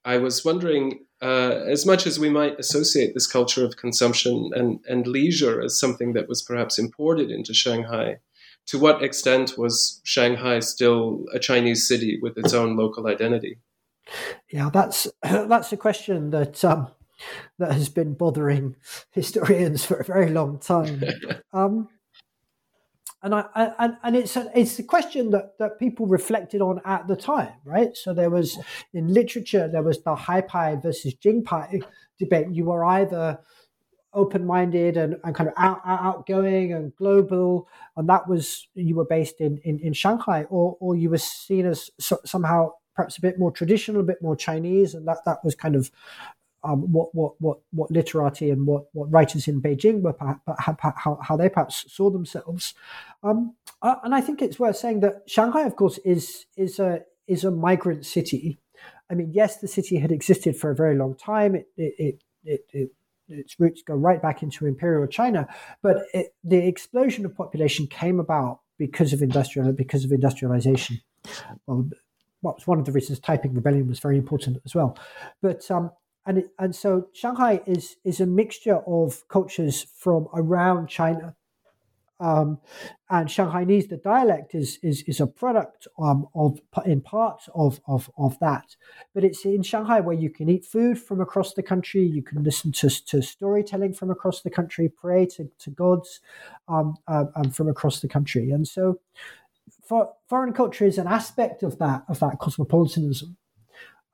I 0.05 0.19
was 0.19 0.45
wondering 0.45 1.01
uh, 1.23 1.63
as 1.67 1.87
much 1.87 2.07
as 2.07 2.19
we 2.19 2.29
might 2.29 2.59
associate 2.59 3.15
this 3.15 3.27
culture 3.27 3.65
of 3.65 3.77
consumption 3.77 4.51
and, 4.55 4.81
and 4.89 5.07
leisure 5.07 5.63
as 5.63 5.79
something 5.79 6.13
that 6.13 6.29
was 6.29 6.43
perhaps 6.43 6.79
imported 6.79 7.31
into 7.31 7.55
Shanghai, 7.55 8.19
to 8.67 8.79
what 8.79 9.03
extent 9.03 9.57
was 9.57 10.01
Shanghai 10.05 10.61
still 10.61 11.25
a 11.33 11.39
Chinese 11.39 11.89
city 11.89 12.19
with 12.21 12.37
its 12.37 12.53
own 12.53 12.77
local 12.77 13.07
identity? 13.07 13.59
Yeah, 14.51 14.71
that's 14.71 15.09
that's 15.23 15.73
a 15.73 15.77
question 15.77 16.31
that 16.31 16.63
um, 16.65 16.89
that 17.59 17.73
has 17.73 17.89
been 17.89 18.15
bothering 18.15 18.77
historians 19.13 19.85
for 19.85 19.97
a 19.97 20.05
very 20.05 20.31
long 20.31 20.59
time. 20.59 21.03
Um, 21.53 21.89
and 23.25 23.35
I, 23.35 23.73
and, 23.79 23.97
and 24.03 24.17
it's 24.17 24.37
a, 24.37 24.51
it's 24.55 24.79
a 24.79 24.83
question 24.83 25.31
that, 25.31 25.59
that 25.59 25.79
people 25.79 26.07
reflected 26.07 26.61
on 26.61 26.81
at 26.85 27.09
the 27.09 27.17
time, 27.17 27.55
right? 27.65 27.97
So 27.97 28.13
there 28.13 28.31
was 28.31 28.59
in 28.93 29.13
literature 29.13 29.67
there 29.67 29.83
was 29.83 30.03
the 30.03 30.15
Haipai 30.15 30.83
versus 30.83 31.15
Jingpai 31.15 31.83
debate. 32.19 32.49
You 32.51 32.67
were 32.67 32.85
either 32.85 33.41
open-minded 34.13 34.97
and, 34.97 35.17
and 35.25 35.35
kind 35.35 35.49
of 35.49 35.55
out, 35.57 35.81
outgoing 35.85 36.73
and 36.75 36.95
global, 36.97 37.67
and 37.97 38.09
that 38.09 38.29
was 38.29 38.69
you 38.75 38.95
were 38.95 39.07
based 39.07 39.41
in 39.41 39.59
in, 39.65 39.81
in 39.81 39.95
Shanghai, 39.95 40.45
or 40.51 40.77
or 40.79 40.95
you 40.95 41.09
were 41.09 41.19
seen 41.19 41.67
as 41.67 41.91
so, 41.99 42.19
somehow 42.25 42.73
perhaps 42.95 43.17
a 43.17 43.23
bit 43.23 43.39
more 43.39 43.51
traditional, 43.51 44.03
a 44.03 44.05
bit 44.05 44.23
more 44.23 44.37
Chinese, 44.37 44.95
and 44.95 45.09
that 45.09 45.19
that 45.25 45.39
was 45.43 45.55
kind 45.55 45.77
of 45.77 45.91
um, 46.65 46.93
what 46.93 47.15
what 47.15 47.35
what 47.41 47.59
what 47.73 47.91
literati 47.91 48.51
and 48.51 48.67
what 48.67 48.85
what 48.93 49.11
writers 49.11 49.47
in 49.47 49.61
Beijing 49.61 50.01
were 50.01 50.15
how, 50.59 51.19
how 51.23 51.37
they 51.37 51.49
perhaps 51.49 51.85
saw 51.93 52.11
themselves, 52.11 52.75
um, 53.23 53.55
uh, 53.83 53.97
and 54.03 54.15
I 54.15 54.21
think 54.21 54.41
it's 54.41 54.59
worth 54.59 54.77
saying 54.77 55.01
that 55.01 55.23
Shanghai, 55.27 55.63
of 55.63 55.77
course, 55.77 55.99
is 56.05 56.47
is 56.57 56.79
a 56.79 57.03
is 57.27 57.45
a 57.45 57.51
migrant 57.51 58.07
city. 58.07 58.59
I 59.11 59.15
mean, 59.15 59.31
yes, 59.33 59.59
the 59.59 59.69
city 59.69 59.99
had 59.99 60.11
existed 60.11 60.57
for 60.57 60.71
a 60.71 60.75
very 60.75 60.97
long 60.97 61.15
time. 61.15 61.55
It 61.55 61.69
it 61.77 61.95
it, 61.99 62.21
it, 62.45 62.61
it 62.73 62.91
its 63.29 63.59
roots 63.59 63.83
go 63.83 63.95
right 63.95 64.21
back 64.21 64.43
into 64.43 64.67
imperial 64.67 65.07
China, 65.07 65.49
but 65.83 66.07
it, 66.13 66.35
the 66.43 66.67
explosion 66.67 67.25
of 67.25 67.37
population 67.37 67.87
came 67.87 68.21
about 68.21 68.61
because 68.79 69.13
of 69.13 69.23
industrial 69.23 69.73
because 69.73 70.05
of 70.05 70.13
industrialization. 70.13 71.01
Well, 71.67 71.89
well, 72.43 72.55
it's 72.57 72.67
one 72.67 72.79
of 72.79 72.85
the 72.85 72.93
reasons 72.93 73.19
Taiping 73.21 73.55
Rebellion 73.55 73.89
was 73.89 74.01
very 74.01 74.19
important 74.19 74.59
as 74.67 74.75
well. 74.75 74.99
But 75.41 75.69
um, 75.71 75.91
and 76.27 76.39
it, 76.39 76.51
and 76.59 76.75
so 76.75 77.09
Shanghai 77.13 77.61
is 77.67 77.97
is 78.05 78.21
a 78.21 78.27
mixture 78.27 78.79
of 78.87 79.27
cultures 79.29 79.87
from 79.97 80.29
around 80.35 80.89
China. 80.89 81.37
Um, 82.21 82.61
and 83.11 83.29
Shanghainese, 83.29 83.89
the 83.89 83.97
dialect 83.97 84.55
is 84.55 84.79
is 84.83 85.03
is 85.03 85.21
a 85.21 85.27
product 85.27 85.87
um, 85.99 86.27
of 86.35 86.61
in 86.87 87.01
part 87.01 87.43
of, 87.55 87.81
of 87.87 88.11
of 88.17 88.39
that, 88.39 88.77
but 89.13 89.25
it's 89.25 89.45
in 89.45 89.63
Shanghai 89.63 90.01
where 90.01 90.17
you 90.17 90.31
can 90.31 90.49
eat 90.49 90.65
food 90.65 90.99
from 90.99 91.21
across 91.21 91.55
the 91.55 91.63
country, 91.63 92.03
you 92.07 92.23
can 92.23 92.43
listen 92.43 92.73
to, 92.73 92.89
to 92.89 93.21
storytelling 93.21 93.93
from 93.93 94.11
across 94.11 94.43
the 94.43 94.51
country, 94.51 94.89
pray 94.89 95.27
to, 95.27 95.51
to 95.59 95.71
gods 95.71 96.21
um, 96.69 96.97
uh, 97.09 97.25
um, 97.35 97.51
from 97.51 97.69
across 97.69 98.01
the 98.01 98.09
country, 98.09 98.51
and 98.53 98.67
so 98.67 99.01
for, 99.83 100.13
foreign 100.29 100.53
culture 100.53 100.87
is 100.87 100.99
an 100.99 101.09
aspect 101.09 101.63
of 101.63 101.79
that 101.79 102.05
of 102.09 102.21
that 102.21 102.39
cosmopolitanism 102.39 103.37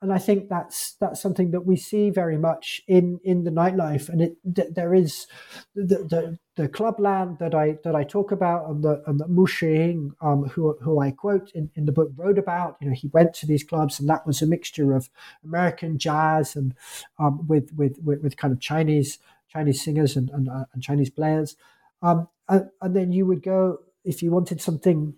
and 0.01 0.11
I 0.11 0.17
think 0.17 0.49
that's 0.49 0.93
that's 0.99 1.21
something 1.21 1.51
that 1.51 1.65
we 1.65 1.75
see 1.75 2.09
very 2.09 2.37
much 2.37 2.81
in 2.87 3.19
in 3.23 3.43
the 3.43 3.51
nightlife. 3.51 4.09
And 4.09 4.21
it 4.21 4.35
there 4.75 4.95
is 4.95 5.27
the 5.75 5.97
the, 5.97 6.39
the 6.55 6.67
clubland 6.67 7.37
that 7.39 7.53
I 7.53 7.77
that 7.83 7.95
I 7.95 8.03
talk 8.03 8.31
about, 8.31 8.67
and 8.67 8.83
the 8.83 9.03
and 9.05 9.19
the 9.19 9.27
Mu 9.27 9.45
um, 10.21 10.45
who 10.45 10.75
who 10.81 10.99
I 10.99 11.11
quote 11.11 11.51
in, 11.53 11.69
in 11.75 11.85
the 11.85 11.91
book, 11.91 12.11
wrote 12.15 12.39
about. 12.39 12.77
You 12.81 12.89
know, 12.89 12.95
he 12.95 13.09
went 13.13 13.35
to 13.35 13.45
these 13.45 13.63
clubs, 13.63 13.99
and 13.99 14.09
that 14.09 14.25
was 14.25 14.41
a 14.41 14.47
mixture 14.47 14.93
of 14.93 15.09
American 15.43 15.99
jazz 15.99 16.55
and 16.55 16.73
um, 17.19 17.47
with, 17.47 17.71
with, 17.75 17.99
with 18.03 18.23
with 18.23 18.37
kind 18.37 18.51
of 18.51 18.59
Chinese 18.59 19.19
Chinese 19.49 19.83
singers 19.83 20.15
and 20.15 20.31
and, 20.31 20.49
uh, 20.49 20.65
and 20.73 20.81
Chinese 20.81 21.11
players. 21.11 21.55
Um, 22.01 22.27
and, 22.49 22.71
and 22.81 22.95
then 22.95 23.11
you 23.11 23.27
would 23.27 23.43
go 23.43 23.77
if 24.03 24.23
you 24.23 24.31
wanted 24.31 24.61
something 24.61 25.13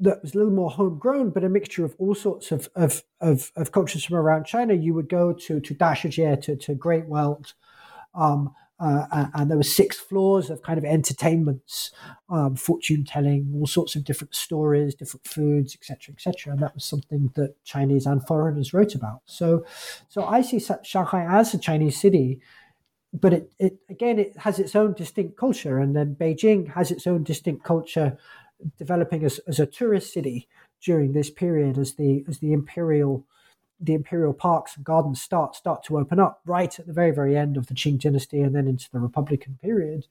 that 0.00 0.22
was 0.22 0.34
a 0.34 0.38
little 0.38 0.52
more 0.52 0.70
homegrown, 0.70 1.30
but 1.30 1.44
a 1.44 1.48
mixture 1.48 1.84
of 1.84 1.94
all 1.98 2.14
sorts 2.14 2.50
of, 2.50 2.68
of, 2.74 3.02
of, 3.20 3.52
of 3.54 3.70
cultures 3.70 4.04
from 4.04 4.16
around 4.16 4.44
China. 4.44 4.74
You 4.74 4.94
would 4.94 5.08
go 5.08 5.32
to, 5.32 5.60
to 5.60 5.74
Dashijie, 5.74 6.40
to, 6.42 6.56
to 6.56 6.74
Great 6.74 7.06
World, 7.06 7.52
um, 8.14 8.54
uh, 8.80 9.26
and 9.34 9.50
there 9.50 9.58
were 9.58 9.62
six 9.62 9.98
floors 9.98 10.48
of 10.48 10.62
kind 10.62 10.78
of 10.78 10.86
entertainments, 10.86 11.90
um, 12.30 12.56
fortune 12.56 13.04
telling, 13.04 13.52
all 13.54 13.66
sorts 13.66 13.94
of 13.94 14.04
different 14.04 14.34
stories, 14.34 14.94
different 14.94 15.26
foods, 15.26 15.74
etc., 15.74 16.14
etc. 16.14 16.54
And 16.54 16.62
that 16.62 16.74
was 16.74 16.84
something 16.84 17.30
that 17.34 17.62
Chinese 17.62 18.06
and 18.06 18.26
foreigners 18.26 18.72
wrote 18.72 18.94
about. 18.94 19.20
So, 19.26 19.66
so 20.08 20.24
I 20.24 20.40
see 20.40 20.64
Shanghai 20.82 21.26
as 21.28 21.52
a 21.52 21.58
Chinese 21.58 22.00
city, 22.00 22.40
but 23.12 23.34
it, 23.34 23.52
it 23.58 23.76
again 23.90 24.18
it 24.18 24.38
has 24.38 24.58
its 24.58 24.74
own 24.74 24.94
distinct 24.94 25.36
culture, 25.36 25.78
and 25.78 25.94
then 25.94 26.16
Beijing 26.18 26.72
has 26.72 26.90
its 26.90 27.06
own 27.06 27.22
distinct 27.22 27.64
culture 27.64 28.16
developing 28.78 29.24
as, 29.24 29.38
as 29.46 29.58
a 29.58 29.66
tourist 29.66 30.12
city 30.12 30.48
during 30.82 31.12
this 31.12 31.30
period 31.30 31.78
as 31.78 31.94
the 31.94 32.24
as 32.28 32.38
the 32.38 32.52
imperial 32.52 33.26
the 33.82 33.94
imperial 33.94 34.34
parks 34.34 34.76
and 34.76 34.84
gardens 34.84 35.20
start 35.20 35.56
start 35.56 35.82
to 35.82 35.98
open 35.98 36.20
up 36.20 36.40
right 36.44 36.78
at 36.78 36.86
the 36.86 36.92
very 36.92 37.10
very 37.10 37.36
end 37.36 37.56
of 37.56 37.66
the 37.66 37.74
Qing 37.74 37.98
dynasty 37.98 38.40
and 38.40 38.54
then 38.54 38.68
into 38.68 38.90
the 38.92 39.00
Republican 39.00 39.58
period, 39.62 40.06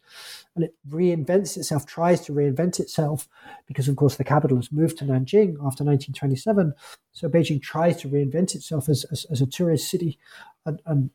and 0.56 0.65
it 0.65 0.76
reinvents 0.90 1.56
itself, 1.56 1.86
tries 1.86 2.22
to 2.22 2.34
reinvent 2.34 2.80
itself 2.80 3.28
because 3.68 3.88
of 3.88 3.95
course 3.95 4.15
the 4.15 4.23
capital 4.23 4.57
has 4.57 4.72
moved 4.72 4.98
to 4.98 5.06
Nanjing 5.06 5.53
after 5.65 5.84
1927. 5.84 6.73
So 7.11 7.30
Beijing 7.30 7.61
tries 7.61 7.98
to 7.98 8.10
reinvent 8.10 8.56
itself 8.56 8.90
as 8.90 9.06
as, 9.11 9.26
as 9.30 9.41
a 9.41 9.45
tourist 9.45 9.90
city, 9.90 10.18
and, 10.65 10.82
and 10.86 11.11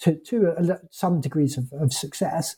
to 0.00 0.14
to 0.14 0.54
a, 0.56 0.80
some 0.90 1.20
degrees 1.20 1.58
of, 1.58 1.72
of 1.72 1.92
success. 1.92 2.56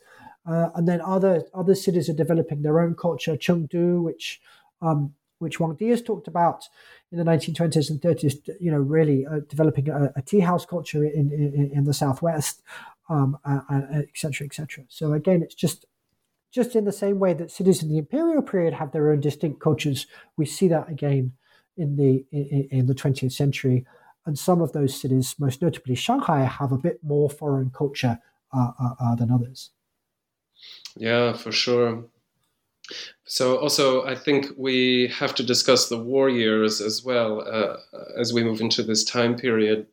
Uh, 0.48 0.70
and 0.74 0.88
then 0.88 1.00
other 1.02 1.44
other 1.52 1.74
cities 1.74 2.08
are 2.08 2.14
developing 2.14 2.62
their 2.62 2.80
own 2.80 2.94
culture. 2.94 3.36
Chengdu, 3.36 4.02
which 4.02 4.40
um, 4.80 5.14
which 5.38 5.60
Wang 5.60 5.74
Di 5.74 5.88
has 5.88 6.02
talked 6.02 6.26
about 6.26 6.68
in 7.12 7.18
the 7.18 7.24
1920s 7.24 7.90
and 7.90 8.00
30s, 8.00 8.48
you 8.60 8.70
know, 8.70 8.78
really 8.78 9.26
uh, 9.26 9.40
developing 9.48 9.88
a, 9.88 10.12
a, 10.16 10.22
tea 10.22 10.40
house 10.40 10.66
culture 10.66 11.04
in, 11.04 11.32
in, 11.32 11.70
in 11.72 11.84
the 11.84 11.94
southwest, 11.94 12.62
um, 13.08 13.38
etc. 13.46 14.02
et 14.02 14.16
cetera, 14.16 14.46
et 14.46 14.54
cetera. 14.54 14.84
So 14.88 15.12
again, 15.12 15.42
it's 15.42 15.54
just 15.54 15.86
just 16.50 16.74
in 16.74 16.86
the 16.86 16.92
same 16.92 17.18
way 17.18 17.34
that 17.34 17.50
cities 17.50 17.82
in 17.82 17.90
the 17.90 17.98
imperial 17.98 18.42
period 18.42 18.72
have 18.74 18.92
their 18.92 19.10
own 19.10 19.20
distinct 19.20 19.60
cultures. 19.60 20.06
We 20.36 20.46
see 20.46 20.68
that 20.68 20.88
again 20.88 21.32
in 21.76 21.96
the 21.96 22.24
in, 22.32 22.68
in 22.70 22.86
the 22.86 22.94
20th 22.94 23.32
century, 23.32 23.86
and 24.24 24.38
some 24.38 24.62
of 24.62 24.72
those 24.72 24.98
cities, 24.98 25.34
most 25.38 25.60
notably 25.60 25.94
Shanghai, 25.94 26.44
have 26.44 26.72
a 26.72 26.78
bit 26.78 27.00
more 27.02 27.28
foreign 27.28 27.70
culture 27.70 28.18
uh, 28.52 28.72
uh, 28.80 28.94
uh, 29.00 29.14
than 29.14 29.30
others. 29.30 29.70
Yeah, 30.96 31.32
for 31.32 31.52
sure. 31.52 32.04
So, 33.24 33.58
also, 33.58 34.04
I 34.06 34.14
think 34.14 34.46
we 34.56 35.08
have 35.18 35.34
to 35.34 35.42
discuss 35.42 35.88
the 35.88 35.98
war 35.98 36.28
years 36.30 36.80
as 36.80 37.04
well 37.04 37.42
uh, 37.46 37.76
as 38.18 38.32
we 38.32 38.42
move 38.42 38.60
into 38.60 38.82
this 38.82 39.04
time 39.04 39.36
period, 39.36 39.86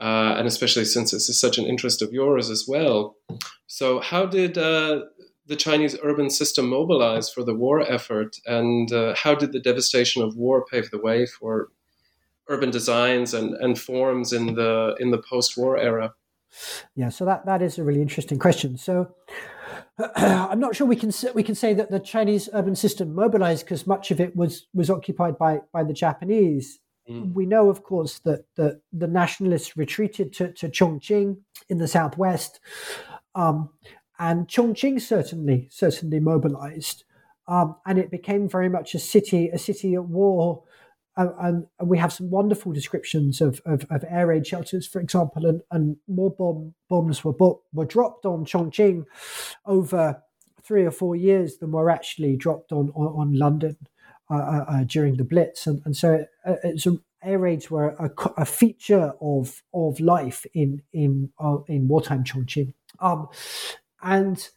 uh, 0.00 0.34
and 0.36 0.46
especially 0.46 0.84
since 0.84 1.10
this 1.10 1.28
is 1.28 1.40
such 1.40 1.56
an 1.56 1.64
interest 1.64 2.02
of 2.02 2.12
yours 2.12 2.50
as 2.50 2.66
well. 2.68 3.16
So, 3.66 4.00
how 4.00 4.26
did 4.26 4.58
uh, 4.58 5.04
the 5.46 5.56
Chinese 5.56 5.96
urban 6.02 6.28
system 6.28 6.68
mobilize 6.68 7.30
for 7.30 7.42
the 7.42 7.54
war 7.54 7.80
effort, 7.80 8.36
and 8.44 8.92
uh, 8.92 9.14
how 9.16 9.34
did 9.34 9.52
the 9.52 9.60
devastation 9.60 10.22
of 10.22 10.36
war 10.36 10.64
pave 10.70 10.90
the 10.90 11.00
way 11.00 11.24
for 11.24 11.68
urban 12.48 12.70
designs 12.70 13.32
and, 13.32 13.54
and 13.54 13.78
forms 13.78 14.32
in 14.32 14.54
the 14.54 14.94
in 15.00 15.10
the 15.10 15.18
post-war 15.18 15.78
era? 15.78 16.12
Yeah, 16.94 17.08
so 17.08 17.24
that, 17.24 17.46
that 17.46 17.62
is 17.62 17.78
a 17.78 17.84
really 17.84 18.02
interesting 18.02 18.38
question. 18.38 18.76
So 18.78 19.14
I'm 20.16 20.60
not 20.60 20.76
sure 20.76 20.86
we 20.86 20.96
can 20.96 21.12
we 21.34 21.42
can 21.42 21.54
say 21.54 21.74
that 21.74 21.90
the 21.90 21.98
Chinese 21.98 22.48
urban 22.52 22.76
system 22.76 23.14
mobilized 23.14 23.64
because 23.64 23.86
much 23.86 24.10
of 24.10 24.20
it 24.20 24.36
was 24.36 24.66
was 24.72 24.90
occupied 24.90 25.38
by 25.38 25.60
by 25.72 25.82
the 25.82 25.92
Japanese. 25.92 26.78
Mm. 27.08 27.32
We 27.32 27.46
know, 27.46 27.68
of 27.68 27.82
course, 27.82 28.18
that 28.20 28.44
the 28.56 28.80
the 28.92 29.08
nationalists 29.08 29.76
retreated 29.76 30.32
to, 30.34 30.52
to 30.52 30.68
Chongqing 30.68 31.38
in 31.68 31.78
the 31.78 31.88
southwest, 31.88 32.60
um, 33.34 33.70
and 34.18 34.46
Chongqing 34.46 35.00
certainly 35.00 35.68
certainly 35.70 36.20
mobilized, 36.20 37.04
um, 37.48 37.76
and 37.84 37.98
it 37.98 38.10
became 38.10 38.48
very 38.48 38.68
much 38.68 38.94
a 38.94 38.98
city 39.00 39.48
a 39.48 39.58
city 39.58 39.94
at 39.94 40.04
war 40.04 40.62
and, 41.18 41.66
we 41.82 41.98
have 41.98 42.12
some 42.12 42.30
wonderful 42.30 42.72
descriptions 42.72 43.40
of, 43.40 43.60
of, 43.66 43.84
of, 43.90 44.04
air 44.08 44.28
raid 44.28 44.46
shelters, 44.46 44.86
for 44.86 45.00
example, 45.00 45.46
and, 45.46 45.62
and 45.70 45.96
more 46.06 46.30
bomb, 46.30 46.74
bombs 46.88 47.24
were, 47.24 47.34
were 47.72 47.84
dropped 47.84 48.24
on 48.24 48.44
Chongqing 48.44 49.04
over 49.66 50.22
three 50.62 50.84
or 50.84 50.90
four 50.90 51.16
years 51.16 51.58
than 51.58 51.72
were 51.72 51.90
actually 51.90 52.36
dropped 52.36 52.72
on, 52.72 52.90
on, 52.94 53.06
on 53.06 53.34
London 53.34 53.76
uh, 54.30 54.34
uh, 54.34 54.64
uh 54.68 54.84
during 54.84 55.16
the 55.16 55.24
Blitz. 55.24 55.66
And, 55.66 55.82
and 55.84 55.96
so 55.96 56.26
uh, 56.46 56.56
it's 56.62 56.86
a, 56.86 56.98
air 57.22 57.38
raids 57.38 57.70
were 57.70 57.88
a, 57.98 58.10
a, 58.36 58.44
feature 58.44 59.12
of, 59.20 59.62
of 59.74 59.98
life 59.98 60.46
in, 60.54 60.82
in, 60.92 61.30
uh, 61.40 61.58
in 61.66 61.88
wartime 61.88 62.22
Chongqing. 62.22 62.74
Um, 63.00 63.28
and 64.02 64.48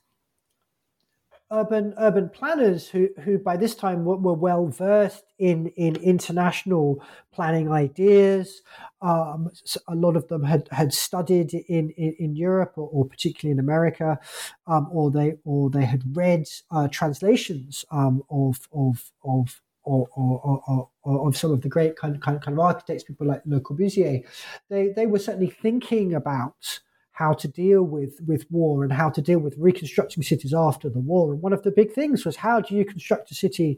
urban 1.52 1.94
urban 1.98 2.30
planners 2.30 2.88
who 2.88 3.10
who 3.24 3.38
by 3.38 3.58
this 3.58 3.76
time 3.76 4.06
were, 4.06 4.18
were 4.18 4.34
well 4.34 4.68
versed 4.68 5.26
in 5.38 5.68
in 5.76 5.96
international 5.98 7.04
planning 7.32 7.72
ideas. 7.72 8.62
Um, 9.02 9.50
a 9.88 9.96
lot 9.96 10.16
of 10.16 10.28
them 10.28 10.44
had 10.44 10.68
had 10.72 10.94
studied 10.94 11.54
in 11.54 11.92
in, 11.92 12.16
in 12.20 12.36
Europe 12.36 12.74
or, 12.78 12.90
or, 12.92 13.06
particularly 13.06 13.52
in 13.52 13.60
America, 13.60 14.20
um, 14.68 14.88
or 14.92 15.12
they 15.12 15.38
or 15.44 15.70
they 15.70 15.86
had 15.86 16.16
read 16.16 16.46
uh, 16.72 16.88
translations 16.88 17.86
um, 17.92 18.24
of 18.30 18.68
of 18.74 19.12
of 19.24 19.62
or, 19.84 20.08
or, 20.16 20.62
or, 20.68 20.90
or, 21.04 21.28
of 21.28 21.36
some 21.36 21.52
of 21.52 21.62
the 21.62 21.68
great 21.68 21.96
kind 21.96 22.16
of, 22.16 22.22
kind 22.22 22.38
of, 22.38 22.44
kind 22.44 22.56
of 22.56 22.64
architects, 22.64 23.04
people 23.04 23.26
like 23.26 23.42
Le 23.46 23.60
Corbusier, 23.60 24.24
they, 24.70 24.90
they 24.90 25.08
were 25.08 25.18
certainly 25.18 25.50
thinking 25.50 26.14
about 26.14 26.82
how 27.22 27.34
to 27.34 27.48
deal 27.48 27.84
with 27.84 28.14
with 28.26 28.44
war 28.50 28.84
and 28.84 28.92
how 28.92 29.10
to 29.12 29.22
deal 29.22 29.38
with 29.38 29.56
reconstructing 29.70 30.24
cities 30.24 30.54
after 30.56 30.90
the 30.90 31.04
war. 31.12 31.32
And 31.32 31.42
one 31.42 31.54
of 31.54 31.62
the 31.62 31.70
big 31.80 31.92
things 31.92 32.26
was 32.26 32.38
how 32.38 32.60
do 32.62 32.76
you 32.76 32.84
construct 32.84 33.30
a 33.30 33.36
city? 33.36 33.78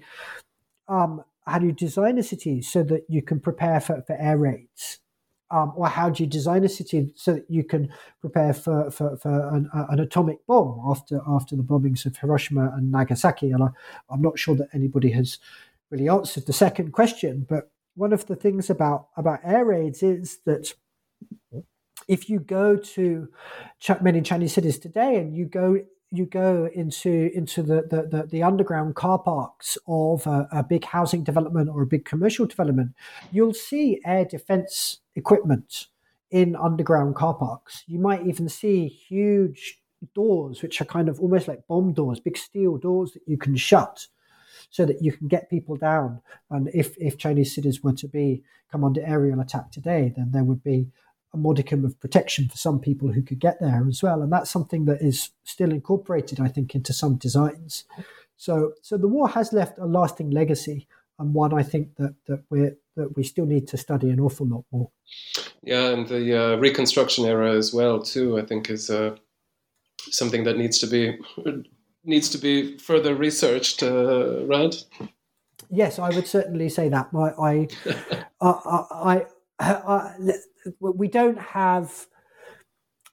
Um, 0.88 1.24
how 1.45 1.60
do 1.60 1.65
you 1.65 1.74
design 1.74 2.18
a 2.18 2.24
city 2.24 2.61
so 2.61 2.84
that 2.84 3.03
you 3.10 3.22
can 3.22 3.41
prepare 3.41 3.82
for, 3.82 4.02
for 4.07 4.15
air 4.18 4.38
raids? 4.38 4.99
Um, 5.52 5.74
or 5.76 5.88
how 5.90 6.10
do 6.10 6.24
you 6.24 6.30
design 6.30 6.64
a 6.64 6.70
city 6.70 7.11
so 7.15 7.34
that 7.34 7.45
you 7.49 7.64
can 7.65 7.94
prepare 8.22 8.53
for, 8.53 8.90
for, 8.90 9.18
for 9.18 9.36
an, 9.56 9.70
an, 9.74 9.99
atomic 9.99 10.40
bomb 10.48 10.82
after 10.90 11.22
after 11.28 11.56
the 11.57 11.64
bombings 11.64 12.06
of 12.06 12.15
Hiroshima 12.15 12.72
and 12.76 12.91
Nagasaki? 12.91 13.52
And 13.52 13.61
I, 13.61 13.68
I'm 14.10 14.22
not 14.22 14.40
sure 14.40 14.56
that 14.56 14.70
anybody 14.74 15.11
has 15.11 15.38
really 15.91 16.07
answered 16.07 16.45
the 16.45 16.53
second 16.53 16.94
question, 16.94 17.45
but 17.48 17.70
one 17.95 18.14
of 18.14 18.26
the 18.26 18.38
things 18.38 18.70
about 18.70 19.10
about 19.18 19.41
air 19.44 19.65
raids 19.65 20.02
is 20.02 20.40
that 20.45 20.74
if 22.07 22.30
you 22.30 22.40
go 22.40 22.76
to 22.76 23.30
many 24.02 24.22
Chinese 24.22 24.53
cities 24.53 24.78
today 24.78 25.18
and 25.18 25.36
you 25.36 25.45
go 25.45 25.78
you 26.11 26.28
go 26.28 26.70
into 26.76 27.32
into 27.34 27.64
the, 27.64 27.82
the, 27.90 28.07
the, 28.18 28.28
the 28.28 28.44
underground 28.44 28.95
car 28.95 29.18
parks 29.18 29.80
of 29.88 30.28
a, 30.28 30.48
a, 30.52 30.64
big 30.64 30.86
housing 30.86 31.24
development 31.24 31.70
or 31.70 31.82
a 31.82 31.88
big 31.88 32.06
commercial 32.06 32.45
development, 32.45 32.91
you'll 33.32 33.53
see 33.53 33.99
air 34.06 34.24
defense 34.24 34.99
equipment 35.15 35.88
in 36.30 36.56
underground 36.56 37.15
car 37.15 37.34
parks. 37.34 37.84
You 37.88 37.98
might 37.98 38.28
even 38.28 38.48
see 38.48 38.88
huge 38.88 39.80
doors, 40.14 40.61
which 40.61 40.80
are 40.82 40.86
kind 40.86 41.10
of 41.10 41.20
almost 41.20 41.48
like 41.48 41.65
bomb 41.68 41.94
doors, 41.94 42.20
big 42.20 42.38
steel 42.38 42.78
doors 42.78 43.14
that 43.14 43.24
you 43.26 43.38
can 43.38 43.56
shut 43.56 44.07
so 44.70 44.86
that 44.86 45.02
you 45.02 45.11
can 45.11 45.28
get 45.28 45.49
people 45.49 45.76
down. 45.76 46.22
And 46.52 46.70
if, 46.74 46.95
if 46.98 47.18
Chinese 47.18 47.56
cities 47.56 47.84
were 47.84 47.94
to 47.94 48.07
be 48.07 48.44
come 48.72 48.84
under 48.84 49.03
aerial 49.06 49.40
attack 49.40 49.72
today, 49.72 50.14
then 50.15 50.32
there 50.32 50.44
would 50.44 50.64
be 50.64 50.88
a 51.34 51.38
modicum 51.38 51.84
of 51.84 51.99
protection 51.99 52.47
for 52.47 52.57
some 52.57 52.80
people 52.80 53.11
who 53.11 53.22
could 53.22 53.39
get 53.39 53.60
there 53.60 53.85
as 53.88 54.03
well. 54.03 54.22
And 54.22 54.31
that's 54.31 54.51
something 54.51 54.85
that 54.85 55.01
is 55.01 55.31
still 55.43 55.72
incorporated, 55.72 56.39
I 56.39 56.47
think, 56.47 56.76
into 56.76 56.93
some 56.93 57.15
designs. 57.15 57.85
So, 58.38 58.73
so 58.81 58.97
the 58.97 59.07
war 59.07 59.30
has 59.30 59.53
left 59.53 59.80
a 59.80 59.85
lasting 59.85 60.30
legacy, 60.30 60.88
and 61.19 61.34
one 61.34 61.53
I 61.53 61.64
think 61.64 61.95
that 61.95 62.15
that 62.27 62.43
we 62.49 62.72
that 62.95 63.15
we 63.15 63.23
still 63.23 63.45
need 63.45 63.68
to 63.69 63.77
study 63.77 64.10
an 64.10 64.19
awful 64.19 64.47
lot 64.47 64.65
more. 64.72 64.89
Yeah, 65.64 65.89
and 65.89 66.07
the 66.07 66.53
uh, 66.53 66.57
Reconstruction 66.57 67.26
era 67.26 67.51
as 67.55 67.73
well, 67.73 68.01
too. 68.01 68.38
I 68.38 68.41
think 68.43 68.69
is 68.69 68.89
uh, 68.89 69.15
something 69.97 70.43
that 70.43 70.57
needs 70.57 70.80
to 70.80 70.88
be 70.88 71.18
needs 72.03 72.30
to 72.30 72.38
be 72.38 72.77
further 72.77 73.15
researched, 73.15 73.81
uh, 73.81 74.45
right? 74.45 74.76
Yes, 75.69 75.97
I 75.97 76.10
would 76.10 76.27
certainly 76.27 76.69
say 76.69 76.89
that. 76.89 77.10
I, 77.15 77.34
I, 77.39 77.68
I, 78.41 78.85
I, 78.91 79.26
we 80.80 81.08
don't 81.08 81.40
have. 81.40 82.08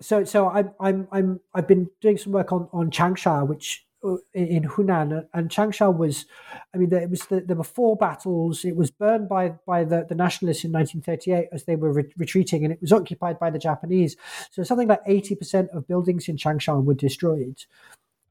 So, 0.03 0.25
so 0.25 0.49
I'm, 0.49 0.73
I'm, 0.81 1.09
I'm, 1.13 1.41
I've 1.55 1.69
been 1.69 1.91
doing 2.01 2.17
some 2.17 2.33
work 2.33 2.53
on 2.53 2.69
on 2.73 2.91
Changsha, 2.91 3.47
which 3.47 3.87
uh, 4.03 4.17
in 4.33 4.65
Hunan, 4.65 5.27
and 5.35 5.51
Changsha 5.51 5.95
was, 5.95 6.25
I 6.75 6.79
mean, 6.79 6.89
there, 6.89 7.07
was 7.07 7.27
the, 7.27 7.43
there 7.43 7.57
were 7.57 7.65
four 7.65 7.97
battles. 7.97 8.65
It 8.65 8.75
was 8.75 8.91
burned 8.91 9.29
by 9.29 9.51
by 9.67 9.85
the, 9.85 10.07
the 10.09 10.15
nationalists 10.15 10.65
in 10.65 10.73
1938 10.73 11.49
as 11.53 11.65
they 11.65 11.77
were 11.77 11.93
re- 11.93 12.13
retreating, 12.17 12.65
and 12.65 12.73
it 12.73 12.81
was 12.81 12.93
occupied 12.93 13.39
by 13.39 13.51
the 13.51 13.59
Japanese. 13.59 14.17
So 14.53 14.63
something 14.63 14.89
like 14.89 15.03
80 15.07 15.35
percent 15.35 15.71
of 15.75 15.87
buildings 15.87 16.29
in 16.29 16.37
Changsha 16.37 16.83
were 16.83 16.95
destroyed. 16.95 17.65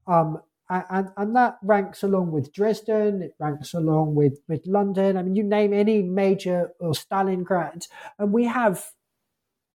Um, 0.08 0.40
and, 0.70 1.08
and 1.16 1.36
that 1.36 1.58
ranks 1.62 2.02
along 2.02 2.30
with 2.30 2.52
Dresden, 2.52 3.22
it 3.22 3.34
ranks 3.38 3.74
along 3.74 4.14
with, 4.14 4.40
with 4.48 4.66
London. 4.66 5.16
I 5.16 5.22
mean, 5.22 5.34
you 5.34 5.42
name 5.42 5.72
any 5.72 6.02
major 6.02 6.72
or 6.78 6.92
Stalingrad, 6.92 7.88
and 8.18 8.32
we 8.32 8.44
have 8.44 8.92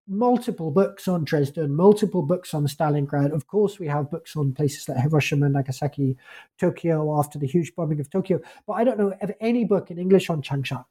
multiple 0.07 0.69
books 0.69 1.07
on 1.07 1.23
Dresden, 1.23 1.75
multiple 1.75 2.21
books 2.21 2.53
on 2.53 2.67
Stalingrad. 2.67 3.33
Of 3.33 3.47
course, 3.47 3.79
we 3.79 3.87
have 3.87 4.11
books 4.11 4.35
on 4.35 4.53
places 4.53 4.87
like 4.87 4.99
Hiroshima, 4.99 5.49
Nagasaki, 5.49 6.17
Tokyo 6.59 7.17
after 7.17 7.39
the 7.39 7.47
huge 7.47 7.73
bombing 7.75 7.99
of 7.99 8.09
Tokyo. 8.09 8.39
But 8.67 8.73
I 8.73 8.83
don't 8.83 8.99
know 8.99 9.13
of 9.21 9.31
any 9.39 9.65
book 9.65 9.91
in 9.91 9.97
English 9.97 10.29
on 10.29 10.41
Changsha 10.41 10.85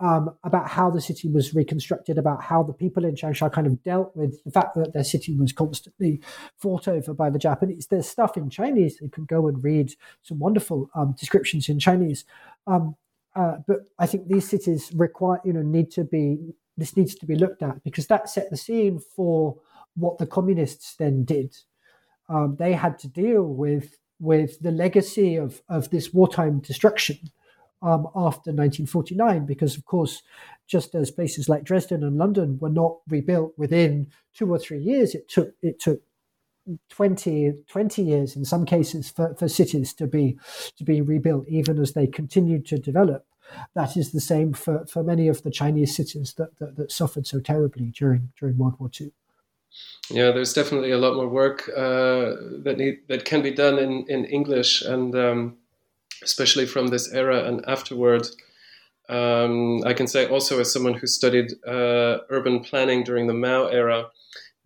um, 0.00 0.34
about 0.44 0.68
how 0.68 0.90
the 0.90 1.00
city 1.00 1.28
was 1.28 1.54
reconstructed, 1.54 2.16
about 2.16 2.42
how 2.42 2.62
the 2.62 2.72
people 2.72 3.04
in 3.04 3.14
Changsha 3.14 3.52
kind 3.52 3.66
of 3.66 3.82
dealt 3.82 4.16
with 4.16 4.42
the 4.44 4.50
fact 4.50 4.74
that 4.74 4.94
their 4.94 5.04
city 5.04 5.36
was 5.36 5.52
constantly 5.52 6.20
fought 6.56 6.88
over 6.88 7.12
by 7.12 7.28
the 7.28 7.38
Japanese. 7.38 7.86
There's 7.86 8.08
stuff 8.08 8.36
in 8.36 8.48
Chinese. 8.48 8.98
You 9.00 9.10
can 9.10 9.26
go 9.26 9.46
and 9.46 9.62
read 9.62 9.92
some 10.22 10.38
wonderful 10.38 10.90
um, 10.94 11.14
descriptions 11.18 11.68
in 11.68 11.78
Chinese. 11.78 12.24
Um, 12.66 12.96
uh, 13.36 13.56
but 13.66 13.80
I 13.98 14.06
think 14.06 14.26
these 14.26 14.48
cities 14.48 14.90
require, 14.94 15.40
you 15.44 15.52
know, 15.52 15.62
need 15.62 15.90
to 15.92 16.04
be, 16.04 16.54
this 16.78 16.96
needs 16.96 17.14
to 17.16 17.26
be 17.26 17.36
looked 17.36 17.62
at 17.62 17.84
because 17.84 18.06
that 18.06 18.30
set 18.30 18.50
the 18.50 18.56
scene 18.56 18.98
for 18.98 19.58
what 19.94 20.16
the 20.18 20.26
communists 20.26 20.96
then 20.96 21.24
did. 21.24 21.54
Um, 22.28 22.56
they 22.58 22.72
had 22.72 22.98
to 23.00 23.08
deal 23.08 23.42
with 23.42 23.98
with 24.22 24.60
the 24.60 24.70
legacy 24.70 25.36
of, 25.36 25.62
of 25.70 25.88
this 25.88 26.12
wartime 26.12 26.60
destruction 26.60 27.16
um, 27.82 28.06
after 28.14 28.50
1949, 28.52 29.46
because 29.46 29.76
of 29.76 29.84
course, 29.84 30.22
just 30.66 30.94
as 30.94 31.10
places 31.10 31.48
like 31.48 31.64
Dresden 31.64 32.04
and 32.04 32.16
London 32.16 32.58
were 32.60 32.70
not 32.70 32.98
rebuilt 33.08 33.54
within 33.56 34.08
two 34.34 34.50
or 34.52 34.58
three 34.58 34.80
years, 34.80 35.14
it 35.14 35.28
took 35.28 35.54
it 35.62 35.80
took 35.80 36.00
20, 36.90 37.52
20 37.68 38.02
years 38.02 38.36
in 38.36 38.44
some 38.44 38.64
cases 38.64 39.10
for, 39.10 39.34
for 39.34 39.48
cities 39.48 39.94
to 39.94 40.06
be 40.06 40.38
to 40.76 40.84
be 40.84 41.00
rebuilt, 41.00 41.46
even 41.48 41.78
as 41.78 41.92
they 41.92 42.06
continued 42.06 42.66
to 42.66 42.78
develop. 42.78 43.26
That 43.74 43.96
is 43.96 44.12
the 44.12 44.20
same 44.20 44.52
for, 44.52 44.86
for 44.86 45.02
many 45.02 45.26
of 45.26 45.42
the 45.42 45.50
Chinese 45.50 45.96
cities 45.96 46.34
that, 46.34 46.56
that, 46.58 46.76
that 46.76 46.92
suffered 46.92 47.26
so 47.26 47.40
terribly 47.40 47.92
during 47.96 48.32
during 48.38 48.58
World 48.58 48.76
War 48.78 48.90
II. 49.00 49.12
Yeah, 50.10 50.32
there's 50.32 50.52
definitely 50.52 50.90
a 50.90 50.98
lot 50.98 51.14
more 51.14 51.28
work 51.28 51.68
uh, 51.68 52.34
that 52.64 52.74
need, 52.76 52.98
that 53.08 53.24
can 53.24 53.42
be 53.42 53.52
done 53.52 53.78
in, 53.78 54.04
in 54.08 54.24
English, 54.24 54.82
and 54.82 55.14
um, 55.14 55.56
especially 56.22 56.66
from 56.66 56.88
this 56.88 57.12
era 57.12 57.44
and 57.44 57.64
afterward. 57.66 58.26
Um, 59.08 59.82
I 59.84 59.92
can 59.92 60.06
say 60.06 60.26
also, 60.26 60.60
as 60.60 60.72
someone 60.72 60.94
who 60.94 61.06
studied 61.06 61.52
uh, 61.66 62.18
urban 62.30 62.60
planning 62.60 63.02
during 63.02 63.26
the 63.26 63.34
Mao 63.34 63.66
era, 63.66 64.06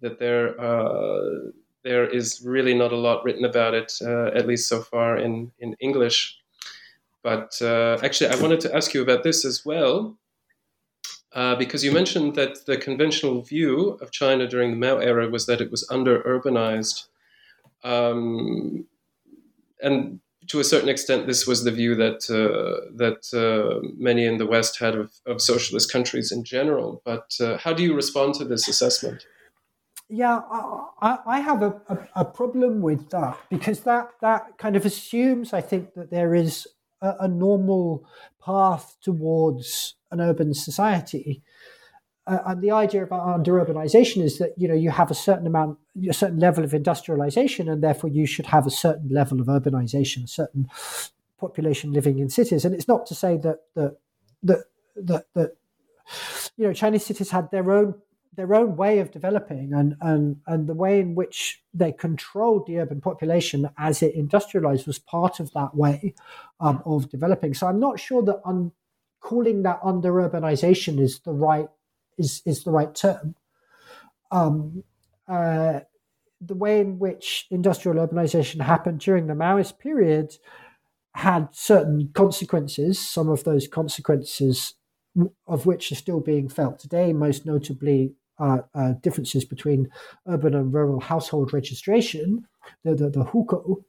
that 0.00 0.18
there 0.18 0.60
uh, 0.60 1.50
there 1.82 2.06
is 2.06 2.42
really 2.44 2.74
not 2.74 2.92
a 2.92 2.96
lot 2.96 3.24
written 3.24 3.44
about 3.44 3.74
it, 3.74 3.92
uh, 4.02 4.26
at 4.34 4.46
least 4.46 4.68
so 4.68 4.82
far 4.82 5.18
in, 5.18 5.52
in 5.58 5.76
English. 5.80 6.38
But 7.22 7.60
uh, 7.62 7.98
actually, 8.02 8.30
I 8.30 8.40
wanted 8.40 8.60
to 8.60 8.74
ask 8.74 8.92
you 8.94 9.02
about 9.02 9.22
this 9.22 9.44
as 9.44 9.64
well, 9.64 10.18
uh, 11.32 11.56
because 11.56 11.84
you 11.84 11.92
mentioned 11.92 12.34
that 12.34 12.66
the 12.66 12.76
conventional 12.76 13.42
view 13.42 13.98
of 14.00 14.10
China 14.10 14.46
during 14.46 14.70
the 14.70 14.76
Mao 14.76 14.98
era 14.98 15.28
was 15.28 15.46
that 15.46 15.60
it 15.60 15.70
was 15.70 15.86
under 15.90 16.22
urbanized. 16.22 17.06
Um, 17.82 18.86
and 19.80 20.20
to 20.48 20.60
a 20.60 20.64
certain 20.64 20.88
extent, 20.88 21.26
this 21.26 21.46
was 21.46 21.64
the 21.64 21.70
view 21.70 21.94
that 21.94 22.28
uh, 22.30 22.90
that 22.96 23.22
uh, 23.32 23.86
many 23.96 24.24
in 24.24 24.38
the 24.38 24.46
West 24.46 24.78
had 24.78 24.94
of, 24.94 25.12
of, 25.26 25.40
socialist 25.40 25.92
countries 25.92 26.32
in 26.32 26.44
general. 26.44 27.02
But 27.04 27.34
uh, 27.40 27.58
how 27.58 27.72
do 27.72 27.82
you 27.82 27.94
respond 27.94 28.34
to 28.34 28.44
this 28.44 28.68
assessment? 28.68 29.26
Yeah, 30.08 30.40
I, 31.00 31.18
I 31.26 31.40
have 31.40 31.62
a, 31.62 31.80
a, 31.88 31.98
a, 32.16 32.24
problem 32.24 32.82
with 32.82 33.08
that 33.10 33.38
because 33.48 33.80
that 33.80 34.10
that 34.20 34.58
kind 34.58 34.76
of 34.76 34.84
assumes, 34.84 35.52
I 35.52 35.62
think, 35.62 35.94
that 35.94 36.10
there 36.10 36.34
is 36.34 36.66
a, 37.00 37.14
a 37.20 37.28
normal 37.28 38.04
path 38.44 38.96
towards 39.02 39.94
an 40.10 40.20
urban 40.20 40.52
society. 40.54 41.42
Uh, 42.26 42.38
and 42.46 42.62
the 42.62 42.70
idea 42.70 43.02
about 43.02 43.28
under 43.28 43.52
urbanization 43.62 44.22
is 44.22 44.38
that 44.38 44.54
you 44.56 44.66
know 44.66 44.74
you 44.74 44.90
have 44.90 45.10
a 45.10 45.14
certain 45.14 45.46
amount, 45.46 45.78
a 46.08 46.14
certain 46.14 46.38
level 46.38 46.64
of 46.64 46.72
industrialization, 46.72 47.68
and 47.68 47.82
therefore 47.82 48.10
you 48.10 48.26
should 48.26 48.46
have 48.46 48.66
a 48.66 48.70
certain 48.70 49.08
level 49.10 49.40
of 49.40 49.46
urbanization, 49.46 50.24
a 50.24 50.28
certain 50.28 50.68
population 51.38 51.92
living 51.92 52.18
in 52.18 52.30
cities. 52.30 52.64
And 52.64 52.74
it's 52.74 52.88
not 52.88 53.06
to 53.06 53.14
say 53.14 53.36
that 53.38 53.58
that 53.74 53.98
that 54.42 54.64
that, 54.96 55.26
that 55.34 55.56
you 56.56 56.66
know 56.66 56.72
Chinese 56.72 57.04
cities 57.04 57.30
had 57.30 57.50
their 57.50 57.70
own 57.70 57.94
their 58.36 58.54
own 58.54 58.76
way 58.76 58.98
of 58.98 59.10
developing 59.10 59.72
and, 59.72 59.96
and, 60.00 60.36
and 60.46 60.66
the 60.66 60.74
way 60.74 61.00
in 61.00 61.14
which 61.14 61.62
they 61.72 61.92
controlled 61.92 62.66
the 62.66 62.78
urban 62.78 63.00
population 63.00 63.68
as 63.78 64.02
it 64.02 64.14
industrialized 64.14 64.86
was 64.86 64.98
part 64.98 65.40
of 65.40 65.52
that 65.52 65.74
way 65.74 66.14
um, 66.60 66.82
of 66.84 67.08
developing. 67.08 67.54
So 67.54 67.66
I'm 67.66 67.80
not 67.80 68.00
sure 68.00 68.22
that 68.22 68.40
un, 68.44 68.72
calling 69.20 69.62
that 69.62 69.78
under 69.84 70.12
urbanization 70.12 70.98
is 70.98 71.20
the 71.20 71.32
right 71.32 71.68
is 72.18 72.42
is 72.44 72.64
the 72.64 72.70
right 72.70 72.94
term. 72.94 73.34
Um, 74.30 74.84
uh, 75.28 75.80
the 76.40 76.54
way 76.54 76.80
in 76.80 76.98
which 76.98 77.46
industrial 77.50 78.06
urbanization 78.06 78.60
happened 78.60 79.00
during 79.00 79.26
the 79.26 79.34
Maoist 79.34 79.78
period 79.78 80.36
had 81.14 81.48
certain 81.52 82.10
consequences. 82.12 82.98
Some 82.98 83.28
of 83.28 83.44
those 83.44 83.68
consequences 83.68 84.74
of 85.46 85.66
which 85.66 85.92
are 85.92 85.96
still 85.96 86.20
being 86.20 86.48
felt 86.48 86.78
today, 86.78 87.12
most 87.12 87.46
notably 87.46 88.14
uh, 88.38 88.58
uh, 88.74 88.92
differences 89.00 89.44
between 89.44 89.88
urban 90.26 90.54
and 90.54 90.74
rural 90.74 91.00
household 91.00 91.52
registration, 91.52 92.46
the, 92.82 92.94
the, 92.94 93.10
the 93.10 93.24
hukou, 93.24 93.84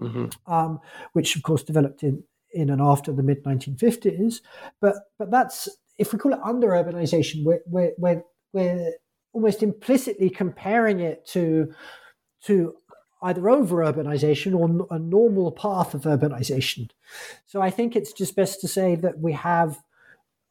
mm-hmm. 0.00 0.52
um, 0.52 0.80
which 1.12 1.36
of 1.36 1.42
course 1.44 1.62
developed 1.62 2.02
in, 2.02 2.24
in 2.52 2.70
and 2.70 2.82
after 2.82 3.12
the 3.12 3.22
mid 3.22 3.44
1950s. 3.44 4.40
But, 4.80 4.96
but 5.16 5.30
that's 5.30 5.68
if 5.98 6.12
we 6.12 6.18
call 6.18 6.32
it 6.32 6.40
under 6.42 6.68
urbanization, 6.68 7.44
we're, 7.44 7.60
we're, 7.66 7.92
we're, 7.98 8.22
we're 8.52 8.92
almost 9.32 9.62
implicitly 9.62 10.30
comparing 10.30 11.00
it 11.00 11.26
to, 11.26 11.72
to 12.44 12.74
either 13.22 13.48
over 13.48 13.76
urbanization 13.76 14.54
or 14.54 14.86
a 14.94 14.98
normal 14.98 15.50
path 15.50 15.94
of 15.94 16.02
urbanization. 16.02 16.90
So 17.46 17.60
I 17.60 17.70
think 17.70 17.96
it's 17.96 18.12
just 18.12 18.36
best 18.36 18.60
to 18.60 18.68
say 18.68 18.94
that 18.96 19.18
we 19.18 19.32
have 19.32 19.80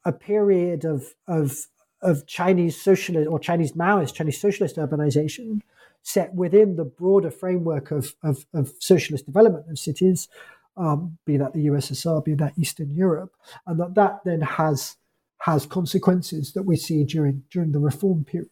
a 0.06 0.12
period 0.12 0.84
of, 0.84 1.14
of, 1.28 1.68
of 2.02 2.26
Chinese 2.26 2.82
socialist 2.82 3.30
or 3.30 3.40
Chinese 3.40 3.74
Maoist, 3.74 4.16
Chinese 4.16 4.42
socialist 4.42 4.78
urbanization 4.78 5.62
set 6.02 6.34
within 6.34 6.76
the 6.76 6.84
broader 6.84 7.32
framework 7.32 7.92
of, 7.92 8.16
of, 8.24 8.46
of 8.54 8.74
socialist 8.80 9.26
development 9.26 9.70
of 9.70 9.80
cities, 9.80 10.28
um, 10.76 11.18
be 11.26 11.38
that 11.38 11.54
the 11.54 11.68
USSR, 11.68 12.26
be 12.26 12.34
that 12.34 12.54
Eastern 12.58 12.92
Europe, 12.92 13.32
and 13.66 13.80
that 13.80 13.96
that 13.96 14.20
then 14.26 14.42
has 14.42 14.98
has 15.44 15.66
consequences 15.66 16.54
that 16.54 16.64
we 16.64 16.78
see 16.78 17.04
during 17.04 17.44
during 17.52 17.74
the 17.74 17.80
reform 17.80 18.24
period. 18.24 18.50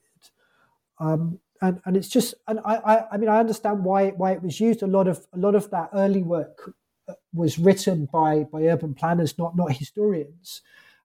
Um, 0.99 1.39
and, 1.61 1.79
and 1.85 1.95
it's 1.95 2.09
just 2.09 2.33
and 2.47 2.59
I, 2.65 2.75
I, 2.75 3.05
I 3.13 3.17
mean 3.17 3.29
I 3.29 3.39
understand 3.39 3.85
why 3.85 4.09
why 4.09 4.31
it 4.33 4.41
was 4.41 4.59
used. 4.59 4.81
A 4.83 4.87
lot 4.87 5.07
of 5.07 5.25
a 5.33 5.37
lot 5.37 5.55
of 5.55 5.69
that 5.71 5.89
early 5.93 6.21
work 6.21 6.73
uh, 7.07 7.13
was 7.33 7.57
written 7.57 8.09
by 8.11 8.43
by 8.43 8.63
urban 8.63 8.93
planners, 8.93 9.37
not 9.37 9.55
not 9.55 9.71
historians. 9.71 10.61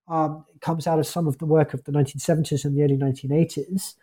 Um, 0.08 0.44
it 0.54 0.60
comes 0.60 0.88
out 0.88 0.98
of 0.98 1.06
some 1.06 1.28
of 1.28 1.38
the 1.38 1.46
work 1.46 1.72
of 1.72 1.84
the 1.84 1.92
1970s 1.92 2.64
and 2.64 2.76
the 2.76 2.82
early 2.82 2.96
1980s. 2.96 3.94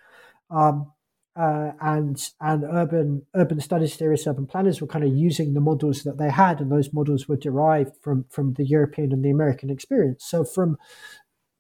Um, 0.50 0.92
uh, 1.36 1.72
and 1.82 2.30
and 2.40 2.64
urban 2.64 3.24
urban 3.34 3.60
studies 3.60 3.96
theorists, 3.96 4.28
urban 4.28 4.46
planners 4.46 4.80
were 4.80 4.88
kind 4.88 5.04
of 5.04 5.12
using 5.12 5.54
the 5.54 5.60
models 5.60 6.04
that 6.04 6.18
they 6.18 6.30
had, 6.30 6.62
and 6.62 6.72
those 6.72 6.94
models 6.94 7.28
were 7.28 7.36
derived 7.36 7.98
from 8.02 8.26
from 8.30 8.54
the 8.54 8.66
European 8.66 9.12
and 9.12 9.26
the 9.26 9.32
American 9.32 9.70
experience. 9.70 10.24
So 10.24 10.46
from 10.46 10.78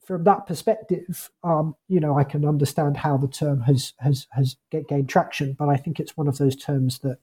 from 0.04 0.24
that 0.26 0.46
perspective, 0.46 1.32
um, 1.44 1.76
you 1.88 2.00
know, 2.00 2.18
I 2.18 2.24
can 2.24 2.46
understand 2.46 2.98
how 2.98 3.18
the 3.18 3.28
term 3.28 3.62
has 3.62 3.94
has 4.00 4.28
has 4.32 4.58
gained 4.70 5.10
traction, 5.10 5.54
but 5.54 5.70
I 5.70 5.78
think 5.78 6.00
it's 6.00 6.18
one 6.18 6.28
of 6.28 6.38
those 6.38 6.56
terms 6.56 7.00
that 7.00 7.18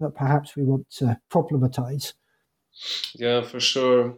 that 0.00 0.14
perhaps 0.14 0.56
we 0.56 0.64
want 0.64 0.90
to 0.90 1.20
problematize. 1.30 2.14
Yeah, 3.14 3.42
for 3.42 3.60
sure. 3.60 4.16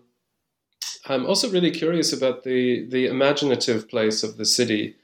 I'm 1.08 1.26
also 1.26 1.50
really 1.50 1.70
curious 1.70 2.12
about 2.12 2.44
the 2.44 2.86
the 2.88 3.06
imaginative 3.06 3.88
place 3.88 4.22
of 4.22 4.36
the 4.36 4.44
city 4.44 4.96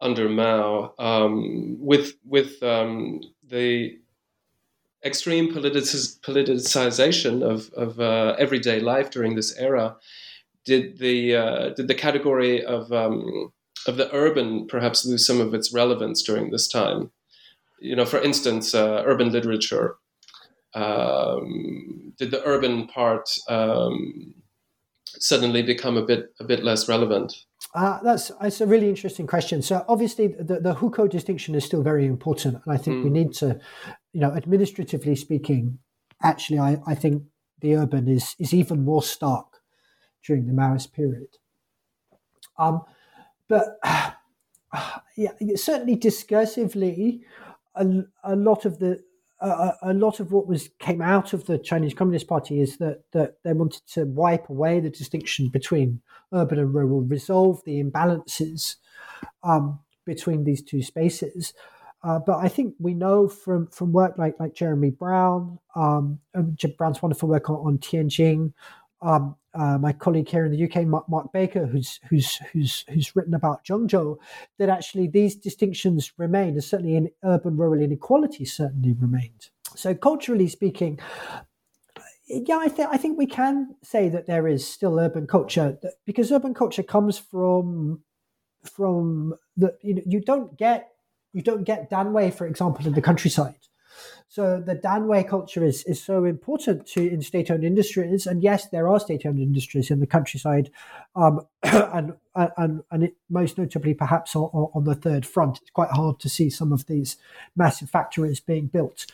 under 0.00 0.28
Mao, 0.28 0.94
um, 0.98 1.76
with 1.78 2.14
with 2.24 2.62
um, 2.62 3.20
the 3.44 3.98
extreme 5.04 5.52
politicization 5.52 7.42
of 7.42 7.70
of 7.74 8.00
uh, 8.00 8.34
everyday 8.38 8.80
life 8.80 9.10
during 9.10 9.36
this 9.36 9.56
era 9.56 9.96
did 10.64 10.98
the 10.98 11.36
uh, 11.36 11.68
did 11.70 11.88
the 11.88 11.94
category 11.94 12.64
of 12.64 12.92
um, 12.92 13.52
of 13.86 13.96
the 13.96 14.12
urban 14.14 14.66
perhaps 14.66 15.04
lose 15.04 15.26
some 15.26 15.40
of 15.40 15.54
its 15.54 15.72
relevance 15.72 16.22
during 16.22 16.50
this 16.50 16.68
time? 16.68 17.10
You 17.80 17.96
know, 17.96 18.04
for 18.04 18.20
instance, 18.20 18.74
uh, 18.74 19.02
urban 19.04 19.32
literature. 19.32 19.96
Um, 20.74 22.14
did 22.16 22.30
the 22.30 22.42
urban 22.46 22.86
part 22.86 23.28
um, 23.48 24.34
suddenly 25.06 25.62
become 25.62 25.96
a 25.96 26.02
bit 26.02 26.32
a 26.40 26.44
bit 26.44 26.62
less 26.62 26.88
relevant? 26.88 27.34
Uh, 27.74 27.98
that's 28.02 28.30
that's 28.40 28.60
a 28.60 28.66
really 28.66 28.88
interesting 28.88 29.26
question. 29.26 29.62
So 29.62 29.84
obviously, 29.88 30.28
the, 30.28 30.60
the 30.60 30.74
hukou 30.74 31.10
distinction 31.10 31.54
is 31.54 31.64
still 31.64 31.82
very 31.82 32.06
important, 32.06 32.62
and 32.64 32.74
I 32.74 32.76
think 32.76 32.98
mm. 32.98 33.04
we 33.04 33.10
need 33.10 33.32
to, 33.34 33.58
you 34.12 34.20
know, 34.20 34.32
administratively 34.32 35.16
speaking, 35.16 35.78
actually, 36.22 36.58
I, 36.58 36.78
I 36.86 36.94
think 36.94 37.24
the 37.60 37.74
urban 37.76 38.08
is 38.08 38.34
is 38.38 38.54
even 38.54 38.84
more 38.84 39.02
stark 39.02 39.51
during 40.24 40.46
the 40.46 40.52
Maoist 40.52 40.92
period. 40.92 41.38
Um, 42.58 42.82
but 43.48 43.78
yeah, 45.16 45.32
certainly 45.56 45.96
discursively, 45.96 47.20
a, 47.74 47.86
a 48.24 48.36
lot 48.36 48.64
of 48.64 48.78
the 48.78 49.02
uh, 49.40 49.72
a 49.82 49.92
lot 49.92 50.20
of 50.20 50.30
what 50.30 50.46
was 50.46 50.70
came 50.78 51.02
out 51.02 51.32
of 51.32 51.46
the 51.46 51.58
Chinese 51.58 51.94
Communist 51.94 52.28
Party 52.28 52.60
is 52.60 52.76
that 52.76 53.02
that 53.12 53.42
they 53.42 53.52
wanted 53.52 53.82
to 53.88 54.04
wipe 54.04 54.48
away 54.48 54.78
the 54.78 54.90
distinction 54.90 55.48
between 55.48 56.00
urban 56.32 56.58
and 56.58 56.72
rural, 56.72 57.02
resolve 57.02 57.60
the 57.64 57.82
imbalances 57.82 58.76
um, 59.42 59.80
between 60.04 60.44
these 60.44 60.62
two 60.62 60.82
spaces. 60.82 61.54
Uh, 62.04 62.18
but 62.18 62.38
I 62.38 62.48
think 62.48 62.74
we 62.78 62.94
know 62.94 63.28
from 63.28 63.66
from 63.68 63.92
work 63.92 64.16
like 64.16 64.38
like 64.38 64.54
Jeremy 64.54 64.90
Brown, 64.90 65.58
um, 65.74 66.20
Brown's 66.78 67.02
wonderful 67.02 67.28
work 67.28 67.50
on, 67.50 67.56
on 67.56 67.78
Tianjin, 67.78 68.52
um, 69.02 69.36
uh, 69.54 69.76
my 69.78 69.92
colleague 69.92 70.28
here 70.28 70.46
in 70.46 70.52
the 70.52 70.64
UK, 70.64 70.86
Mark, 70.86 71.08
Mark, 71.08 71.32
Baker, 71.32 71.66
who's 71.66 72.00
who's 72.08 72.36
who's 72.52 72.84
who's 72.88 73.14
written 73.14 73.34
about 73.34 73.64
Zhengzhou, 73.64 74.16
that 74.58 74.68
actually 74.68 75.08
these 75.08 75.34
distinctions 75.34 76.12
remain, 76.16 76.50
and 76.50 76.64
certainly 76.64 76.96
in 76.96 77.10
urban-rural 77.22 77.80
inequality 77.80 78.44
certainly 78.44 78.94
remained. 78.94 79.50
So 79.74 79.94
culturally 79.94 80.48
speaking, 80.48 81.00
yeah, 82.26 82.58
I 82.58 82.68
think 82.68 82.88
I 82.90 82.96
think 82.96 83.18
we 83.18 83.26
can 83.26 83.74
say 83.82 84.08
that 84.08 84.26
there 84.26 84.48
is 84.48 84.66
still 84.66 84.98
urban 84.98 85.26
culture 85.26 85.78
because 86.06 86.32
urban 86.32 86.54
culture 86.54 86.82
comes 86.82 87.18
from 87.18 88.02
from 88.62 89.34
the 89.56 89.76
you 89.82 89.94
know 89.94 90.02
you 90.06 90.20
don't 90.20 90.56
get 90.56 90.88
you 91.32 91.42
don't 91.42 91.64
get 91.64 91.90
Danwei, 91.90 92.32
for 92.32 92.46
example, 92.46 92.86
in 92.86 92.92
the 92.92 93.02
countryside. 93.02 93.56
So 94.28 94.60
the 94.60 94.76
Danwei 94.76 95.28
culture 95.28 95.64
is, 95.64 95.84
is 95.84 96.02
so 96.02 96.24
important 96.24 96.86
to 96.88 97.06
in 97.06 97.22
state-owned 97.22 97.64
industries, 97.64 98.26
and 98.26 98.42
yes, 98.42 98.68
there 98.68 98.88
are 98.88 98.98
state-owned 98.98 99.40
industries 99.40 99.90
in 99.90 100.00
the 100.00 100.06
countryside, 100.06 100.70
um, 101.14 101.46
and 101.62 102.14
and 102.34 102.82
and 102.90 103.04
it, 103.04 103.16
most 103.28 103.58
notably 103.58 103.94
perhaps 103.94 104.34
on, 104.34 104.70
on, 104.74 104.84
the 104.84 104.94
third 104.94 105.26
front. 105.26 105.58
It's 105.60 105.70
quite 105.70 105.90
hard 105.90 106.18
to 106.20 106.28
see 106.28 106.50
some 106.50 106.72
of 106.72 106.86
these 106.86 107.16
massive 107.56 107.90
factories 107.90 108.40
being 108.40 108.66
built 108.66 109.06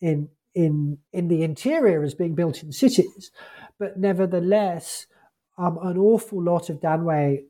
in 0.00 0.28
in 0.54 0.98
in 1.12 1.28
the 1.28 1.42
interior 1.42 2.02
as 2.02 2.14
being 2.14 2.34
built 2.34 2.62
in 2.62 2.72
cities, 2.72 3.30
but 3.78 3.98
nevertheless, 3.98 5.06
um, 5.58 5.78
an 5.82 5.98
awful 5.98 6.42
lot 6.42 6.68
of 6.68 6.80
Danwei 6.80 7.44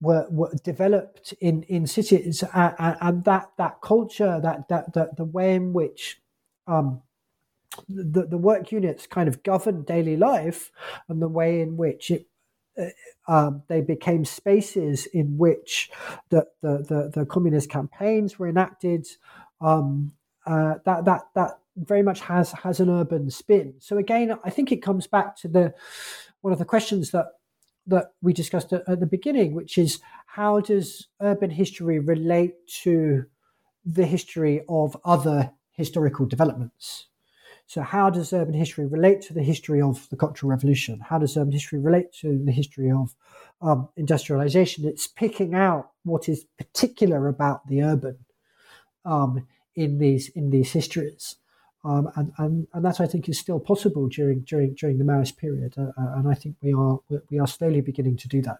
were, 0.00 0.26
were 0.30 0.52
developed 0.62 1.34
in, 1.40 1.62
in 1.64 1.86
cities, 1.86 2.44
and, 2.54 2.96
and 3.00 3.24
that 3.24 3.50
that 3.58 3.80
culture, 3.82 4.40
that 4.42 4.68
that, 4.68 4.92
that 4.94 5.16
the 5.16 5.24
way 5.24 5.54
in 5.54 5.72
which 5.72 6.20
um, 6.66 7.02
the, 7.88 8.26
the 8.26 8.38
work 8.38 8.72
units 8.72 9.06
kind 9.06 9.28
of 9.28 9.42
governed 9.42 9.86
daily 9.86 10.16
life, 10.16 10.70
and 11.08 11.20
the 11.20 11.28
way 11.28 11.60
in 11.60 11.76
which 11.76 12.10
it 12.10 12.26
uh, 12.78 12.86
um, 13.26 13.62
they 13.68 13.80
became 13.80 14.24
spaces 14.24 15.06
in 15.06 15.36
which 15.36 15.90
the, 16.30 16.46
the, 16.62 16.78
the, 16.88 17.20
the 17.20 17.26
communist 17.26 17.68
campaigns 17.68 18.38
were 18.38 18.48
enacted. 18.48 19.06
Um, 19.60 20.12
uh, 20.46 20.74
that 20.84 21.04
that 21.04 21.22
that 21.34 21.58
very 21.76 22.02
much 22.02 22.20
has 22.20 22.52
has 22.52 22.80
an 22.80 22.88
urban 22.88 23.30
spin. 23.30 23.74
So 23.80 23.98
again, 23.98 24.38
I 24.44 24.50
think 24.50 24.72
it 24.72 24.82
comes 24.82 25.06
back 25.06 25.36
to 25.38 25.48
the 25.48 25.74
one 26.40 26.52
of 26.52 26.58
the 26.58 26.64
questions 26.64 27.10
that 27.10 27.26
that 27.88 28.12
we 28.22 28.32
discussed 28.32 28.72
at, 28.72 28.88
at 28.88 29.00
the 29.00 29.06
beginning, 29.06 29.54
which 29.54 29.78
is 29.78 30.00
how 30.26 30.60
does 30.60 31.08
urban 31.20 31.50
history 31.50 31.98
relate 31.98 32.54
to 32.82 33.24
the 33.84 34.06
history 34.06 34.62
of 34.68 34.96
other 35.04 35.52
historical 35.72 36.26
developments? 36.26 37.06
So, 37.66 37.82
how 37.82 38.08
does 38.08 38.32
urban 38.32 38.54
history 38.54 38.86
relate 38.86 39.20
to 39.22 39.34
the 39.34 39.42
history 39.42 39.82
of 39.82 40.08
the 40.08 40.16
Cultural 40.16 40.50
Revolution? 40.50 41.00
How 41.00 41.18
does 41.18 41.36
urban 41.36 41.52
history 41.52 41.78
relate 41.78 42.12
to 42.20 42.42
the 42.42 42.52
history 42.52 42.90
of 42.90 43.14
um, 43.60 43.88
industrialization? 43.96 44.86
It's 44.86 45.06
picking 45.06 45.54
out 45.54 45.90
what 46.04 46.28
is 46.28 46.46
particular 46.56 47.28
about 47.28 47.66
the 47.66 47.82
urban 47.82 48.24
um, 49.04 49.46
in 49.74 49.98
these 49.98 50.28
in 50.30 50.50
these 50.50 50.72
histories, 50.72 51.36
um, 51.84 52.10
and, 52.16 52.32
and 52.38 52.66
and 52.72 52.84
that 52.84 53.00
I 53.00 53.06
think 53.06 53.28
is 53.28 53.38
still 53.38 53.60
possible 53.60 54.08
during 54.08 54.40
during 54.40 54.74
during 54.74 54.98
the 54.98 55.04
Maoist 55.04 55.36
period, 55.36 55.74
uh, 55.78 55.92
uh 55.98 56.18
and 56.18 56.28
I 56.28 56.34
think 56.34 56.56
we 56.62 56.72
are 56.72 57.00
we 57.30 57.38
are 57.38 57.46
slowly 57.46 57.80
beginning 57.80 58.16
to 58.18 58.28
do 58.28 58.42
that. 58.42 58.58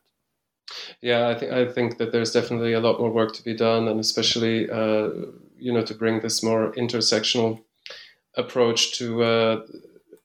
Yeah, 1.00 1.28
I 1.28 1.34
think 1.34 1.52
I 1.52 1.70
think 1.70 1.98
that 1.98 2.12
there's 2.12 2.32
definitely 2.32 2.72
a 2.72 2.80
lot 2.80 3.00
more 3.00 3.10
work 3.10 3.34
to 3.34 3.42
be 3.42 3.54
done, 3.54 3.88
and 3.88 4.00
especially 4.00 4.70
uh, 4.70 5.10
you 5.56 5.72
know 5.72 5.82
to 5.82 5.94
bring 5.94 6.20
this 6.20 6.42
more 6.42 6.72
intersectional 6.72 7.62
approach 8.36 8.96
to 8.98 9.22
uh, 9.22 9.60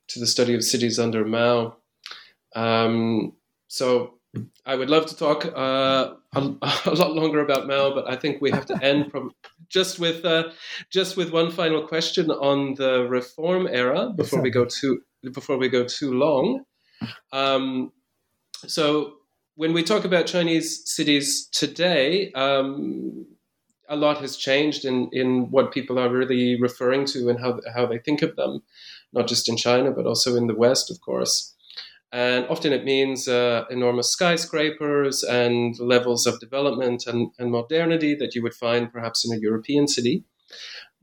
to 0.08 0.20
the 0.20 0.26
study 0.26 0.54
of 0.54 0.62
cities 0.64 0.98
under 0.98 1.24
Mao. 1.24 1.76
Um, 2.54 3.32
so 3.68 4.14
I 4.66 4.74
would 4.76 4.90
love 4.90 5.06
to 5.06 5.16
talk 5.16 5.44
uh, 5.46 6.14
a, 6.34 6.38
a, 6.86 6.94
lot 6.94 7.12
longer 7.12 7.40
about 7.40 7.66
Mao, 7.66 7.94
but 7.94 8.10
I 8.10 8.16
think 8.16 8.40
we 8.40 8.50
have 8.50 8.66
to 8.66 8.82
end 8.82 9.10
from 9.10 9.32
just 9.68 9.98
with 9.98 10.24
uh, 10.24 10.50
just 10.90 11.16
with 11.16 11.30
one 11.30 11.50
final 11.50 11.86
question 11.86 12.30
on 12.30 12.74
the 12.74 13.06
reform 13.08 13.68
era 13.70 14.12
before 14.14 14.40
we 14.40 14.50
go 14.50 14.64
too 14.64 15.02
before 15.32 15.58
we 15.58 15.68
go 15.68 15.84
too 15.84 16.12
long. 16.12 16.64
Um, 17.32 17.92
so 18.66 19.14
when 19.56 19.72
we 19.72 19.82
talk 19.82 20.04
about 20.04 20.26
Chinese 20.26 20.82
cities 20.84 21.48
today, 21.52 22.32
um, 22.32 23.26
a 23.88 23.96
lot 23.96 24.18
has 24.18 24.36
changed 24.36 24.84
in, 24.84 25.08
in 25.12 25.50
what 25.50 25.72
people 25.72 25.98
are 25.98 26.08
really 26.08 26.60
referring 26.60 27.04
to 27.06 27.28
and 27.28 27.38
how, 27.38 27.60
how 27.74 27.86
they 27.86 27.98
think 27.98 28.22
of 28.22 28.34
them, 28.36 28.62
not 29.12 29.28
just 29.28 29.48
in 29.48 29.56
China, 29.56 29.90
but 29.90 30.06
also 30.06 30.36
in 30.36 30.46
the 30.46 30.54
West, 30.54 30.90
of 30.90 31.00
course. 31.00 31.53
And 32.14 32.46
often 32.46 32.72
it 32.72 32.84
means 32.84 33.26
uh, 33.26 33.64
enormous 33.70 34.08
skyscrapers 34.08 35.24
and 35.24 35.76
levels 35.80 36.26
of 36.26 36.38
development 36.38 37.06
and, 37.06 37.32
and 37.38 37.50
modernity 37.50 38.14
that 38.14 38.34
you 38.34 38.42
would 38.42 38.54
find 38.54 38.92
perhaps 38.92 39.24
in 39.26 39.36
a 39.36 39.40
European 39.40 39.88
city. 39.88 40.24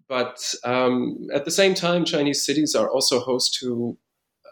But 0.08 0.56
um, 0.64 1.28
at 1.34 1.44
the 1.46 1.52
same 1.52 1.74
time, 1.74 2.06
Chinese 2.06 2.46
cities 2.46 2.76
are 2.76 2.90
also 2.90 3.20
host 3.20 3.58
to 3.60 3.98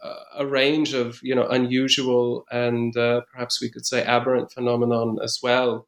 uh, 0.03 0.23
a 0.38 0.45
range 0.45 0.94
of 0.94 1.19
you 1.23 1.36
know 1.36 1.48
unusual 1.48 2.45
and 2.52 2.95
uh, 2.95 3.22
perhaps 3.31 3.61
we 3.61 3.69
could 3.69 3.86
say 3.86 4.03
aberrant 4.03 4.52
phenomenon 4.52 5.18
as 5.22 5.40
well 5.44 5.88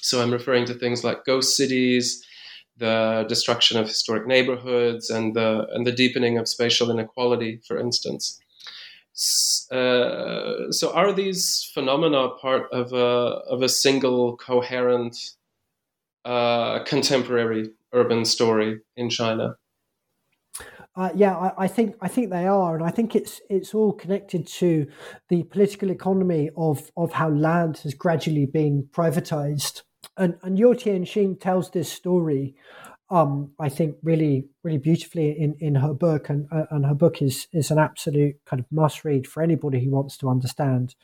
so 0.00 0.22
I'm 0.22 0.32
referring 0.32 0.64
to 0.66 0.74
things 0.74 1.04
like 1.04 1.24
ghost 1.24 1.56
cities, 1.56 2.24
the 2.76 3.26
destruction 3.28 3.78
of 3.78 3.88
historic 3.88 4.26
neighborhoods, 4.26 5.10
and 5.10 5.34
the 5.34 5.66
and 5.72 5.86
the 5.86 5.92
deepening 5.92 6.38
of 6.38 6.48
spatial 6.48 6.90
inequality, 6.90 7.60
for 7.66 7.78
instance. 7.78 8.40
Uh, 9.70 10.70
so 10.70 10.92
are 10.94 11.12
these 11.12 11.70
phenomena 11.74 12.30
part 12.40 12.70
of 12.72 12.92
a 12.92 13.42
of 13.50 13.62
a 13.62 13.68
single 13.68 14.36
coherent 14.36 15.16
uh, 16.24 16.84
contemporary 16.84 17.70
urban 17.92 18.24
story 18.24 18.80
in 18.96 19.10
China? 19.10 19.56
Uh, 20.94 21.10
yeah, 21.14 21.36
I, 21.36 21.64
I, 21.64 21.68
think 21.68 21.94
I 22.00 22.08
think 22.08 22.30
they 22.30 22.46
are, 22.46 22.74
and 22.74 22.84
I 22.84 22.90
think 22.90 23.14
it's 23.14 23.40
it's 23.48 23.74
all 23.74 23.92
connected 23.92 24.46
to 24.46 24.86
the 25.28 25.44
political 25.44 25.90
economy 25.90 26.50
of 26.56 26.90
of 26.96 27.12
how 27.12 27.28
land 27.28 27.78
has 27.78 27.94
gradually 27.94 28.46
been 28.46 28.88
privatized 28.92 29.82
and 30.16 30.36
and 30.42 30.58
You-tien 30.58 31.04
Hsing 31.04 31.40
tells 31.40 31.70
this 31.70 31.90
story, 31.90 32.54
um, 33.10 33.52
I 33.58 33.68
think 33.68 33.96
really 34.02 34.48
really 34.62 34.78
beautifully 34.78 35.30
in, 35.30 35.56
in 35.60 35.76
her 35.76 35.94
book, 35.94 36.28
and 36.28 36.46
uh, 36.50 36.66
and 36.70 36.86
her 36.86 36.94
book 36.94 37.22
is 37.22 37.46
is 37.52 37.70
an 37.70 37.78
absolute 37.78 38.36
kind 38.44 38.60
of 38.60 38.66
must 38.70 39.04
read 39.04 39.26
for 39.26 39.42
anybody 39.42 39.82
who 39.82 39.90
wants 39.90 40.16
to 40.18 40.28
understand 40.28 40.94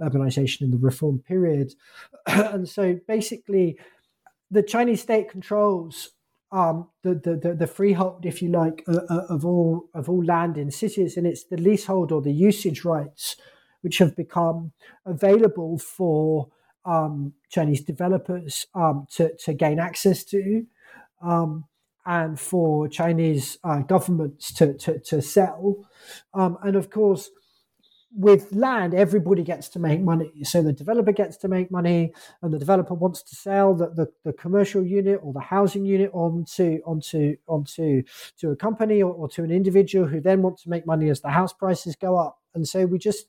urbanization 0.00 0.62
in 0.62 0.70
the 0.70 0.78
reform 0.78 1.18
period. 1.18 1.74
and 2.26 2.68
so 2.68 2.98
basically, 3.06 3.78
the 4.50 4.62
Chinese 4.62 5.02
state 5.02 5.28
controls 5.28 6.10
um, 6.52 6.88
the, 7.02 7.14
the, 7.14 7.54
the, 7.54 7.66
freehold, 7.66 8.26
if 8.26 8.42
you 8.42 8.48
like, 8.48 8.82
uh, 8.88 9.00
uh, 9.08 9.26
of 9.28 9.44
all 9.46 9.88
of 9.94 10.08
all 10.08 10.24
land 10.24 10.58
in 10.58 10.70
cities, 10.70 11.16
and 11.16 11.26
it's 11.26 11.44
the 11.44 11.56
leasehold 11.56 12.10
or 12.10 12.20
the 12.20 12.32
usage 12.32 12.84
rights 12.84 13.36
which 13.82 13.98
have 13.98 14.16
become 14.16 14.72
available 15.06 15.78
for 15.78 16.48
um, 16.84 17.32
Chinese 17.48 17.82
developers 17.82 18.66
um, 18.74 19.06
to, 19.10 19.34
to 19.36 19.54
gain 19.54 19.78
access 19.78 20.24
to, 20.24 20.66
um, 21.20 21.64
and 22.06 22.40
for 22.40 22.88
Chinese 22.88 23.58
uh, 23.62 23.80
governments 23.80 24.52
to, 24.54 24.74
to, 24.74 24.98
to 25.00 25.22
sell. 25.22 25.76
Um, 26.34 26.58
and 26.62 26.76
of 26.76 26.90
course, 26.90 27.30
with 28.12 28.52
land, 28.52 28.92
everybody 28.92 29.44
gets 29.44 29.68
to 29.68 29.78
make 29.78 30.00
money. 30.00 30.32
So 30.42 30.62
the 30.62 30.72
developer 30.72 31.12
gets 31.12 31.36
to 31.38 31.48
make 31.48 31.70
money, 31.70 32.12
and 32.42 32.52
the 32.52 32.58
developer 32.58 32.94
wants 32.94 33.22
to 33.22 33.36
sell 33.36 33.74
the, 33.74 33.90
the, 33.90 34.08
the 34.24 34.32
commercial 34.32 34.82
unit 34.82 35.20
or 35.22 35.32
the 35.32 35.40
housing 35.40 35.84
unit 35.84 36.10
onto 36.12 36.80
onto 36.84 37.36
onto 37.46 38.02
to 38.38 38.50
a 38.50 38.56
company 38.56 39.02
or, 39.02 39.12
or 39.12 39.28
to 39.28 39.44
an 39.44 39.52
individual 39.52 40.06
who 40.06 40.20
then 40.20 40.42
wants 40.42 40.64
to 40.64 40.70
make 40.70 40.86
money 40.86 41.08
as 41.08 41.20
the 41.20 41.30
house 41.30 41.52
prices 41.52 41.94
go 41.94 42.18
up. 42.18 42.38
And 42.54 42.66
so 42.66 42.84
we 42.84 42.98
just 42.98 43.26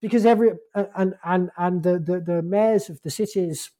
because 0.00 0.26
every 0.26 0.50
and 0.74 1.14
and 1.22 1.50
and 1.56 1.82
the, 1.84 2.00
the 2.00 2.20
the 2.20 2.42
mayors 2.42 2.90
of 2.90 3.00
the 3.02 3.10
cities 3.10 3.70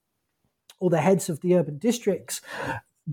or 0.78 0.88
the 0.88 1.00
heads 1.00 1.28
of 1.28 1.40
the 1.40 1.56
urban 1.56 1.78
districts 1.78 2.40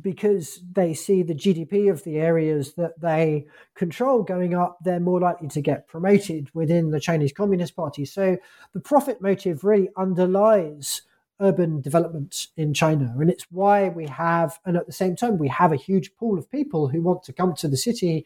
because 0.01 0.61
they 0.73 0.93
see 0.93 1.23
the 1.23 1.35
GDP 1.35 1.89
of 1.89 2.03
the 2.03 2.17
areas 2.17 2.73
that 2.73 2.99
they 2.99 3.45
control 3.75 4.23
going 4.23 4.53
up, 4.53 4.77
they're 4.83 4.99
more 4.99 5.21
likely 5.21 5.47
to 5.49 5.61
get 5.61 5.87
promoted 5.87 6.49
within 6.53 6.91
the 6.91 6.99
Chinese 6.99 7.31
Communist 7.31 7.75
Party. 7.75 8.05
So 8.05 8.37
the 8.73 8.79
profit 8.79 9.21
motive 9.21 9.63
really 9.63 9.89
underlies 9.95 11.03
urban 11.39 11.81
development 11.81 12.47
in 12.57 12.73
China. 12.73 13.13
And 13.19 13.29
it's 13.29 13.45
why 13.51 13.89
we 13.89 14.07
have, 14.07 14.59
and 14.65 14.77
at 14.77 14.85
the 14.85 14.93
same 14.93 15.15
time, 15.15 15.37
we 15.37 15.49
have 15.49 15.71
a 15.71 15.77
huge 15.77 16.15
pool 16.15 16.37
of 16.37 16.49
people 16.49 16.87
who 16.87 17.01
want 17.01 17.23
to 17.23 17.33
come 17.33 17.53
to 17.55 17.67
the 17.67 17.77
city, 17.77 18.25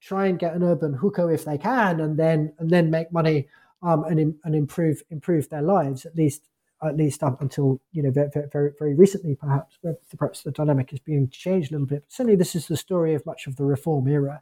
try 0.00 0.26
and 0.26 0.38
get 0.38 0.54
an 0.54 0.62
urban 0.62 0.98
hukou 0.98 1.32
if 1.32 1.44
they 1.44 1.58
can, 1.58 2.00
and 2.00 2.18
then 2.18 2.52
and 2.58 2.70
then 2.70 2.90
make 2.90 3.12
money 3.12 3.48
um, 3.82 4.04
and 4.04 4.34
and 4.44 4.54
improve 4.54 5.02
improve 5.10 5.48
their 5.48 5.62
lives 5.62 6.04
at 6.04 6.16
least 6.16 6.49
at 6.82 6.96
least 6.96 7.22
up 7.22 7.40
until 7.40 7.80
you 7.92 8.02
know 8.02 8.10
very 8.10 8.30
very, 8.52 8.72
very 8.78 8.94
recently 8.94 9.34
perhaps 9.34 9.78
perhaps 10.16 10.42
the 10.42 10.50
dynamic 10.50 10.92
is 10.92 11.00
being 11.00 11.28
changed 11.28 11.70
a 11.70 11.74
little 11.74 11.86
bit. 11.86 12.04
But 12.06 12.12
certainly, 12.12 12.36
this 12.36 12.54
is 12.54 12.68
the 12.68 12.76
story 12.76 13.14
of 13.14 13.26
much 13.26 13.46
of 13.46 13.56
the 13.56 13.64
reform 13.64 14.08
era, 14.08 14.40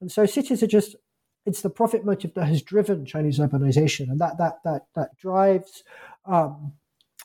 and 0.00 0.10
so 0.10 0.26
cities 0.26 0.62
are 0.62 0.68
just 0.68 0.96
it's 1.46 1.62
the 1.62 1.70
profit 1.70 2.04
motive 2.04 2.34
that 2.34 2.46
has 2.46 2.62
driven 2.62 3.06
Chinese 3.06 3.38
urbanization, 3.38 4.10
and 4.10 4.20
that 4.20 4.38
that 4.38 4.58
that 4.64 4.86
that 4.94 5.16
drives. 5.16 5.84
Um, 6.24 6.74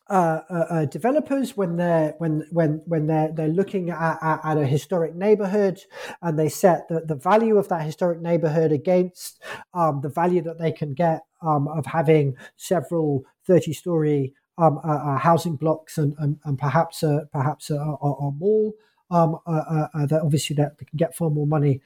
uh, 0.09 0.41
uh, 0.49 0.65
uh, 0.69 0.85
developers 0.85 1.55
when 1.55 1.77
they're 1.77 2.13
when 2.17 2.45
when 2.51 2.81
when 2.85 3.07
they're 3.07 3.31
they're 3.31 3.47
looking 3.47 3.89
at, 3.89 4.17
at, 4.21 4.41
at, 4.43 4.57
a 4.57 4.65
historic 4.65 5.15
neighborhood 5.15 5.79
and 6.21 6.37
they 6.37 6.49
set 6.49 6.85
the, 6.89 6.99
the 7.05 7.15
value 7.15 7.57
of 7.57 7.69
that 7.69 7.83
historic 7.83 8.19
neighborhood 8.19 8.73
against 8.73 9.41
um, 9.73 10.01
the 10.01 10.09
value 10.09 10.41
that 10.41 10.59
they 10.59 10.73
can 10.73 10.93
get 10.93 11.21
um, 11.41 11.69
of 11.69 11.85
having 11.85 12.35
several 12.57 13.23
30 13.47 13.71
story 13.71 14.33
um, 14.57 14.79
uh, 14.83 14.87
uh, 14.87 15.17
housing 15.17 15.55
blocks 15.55 15.97
and, 15.97 16.15
and, 16.19 16.39
and 16.45 16.57
perhaps 16.57 17.03
a, 17.03 17.27
perhaps 17.31 17.69
a, 17.69 17.75
a, 17.75 18.11
a 18.11 18.31
mall 18.31 18.73
um, 19.11 19.37
uh, 19.45 20.05
that 20.05 20.21
obviously 20.21 20.55
that 20.55 20.77
they 20.77 20.85
can 20.85 20.97
get 20.97 21.15
far 21.15 21.29
more 21.29 21.47
money 21.47 21.81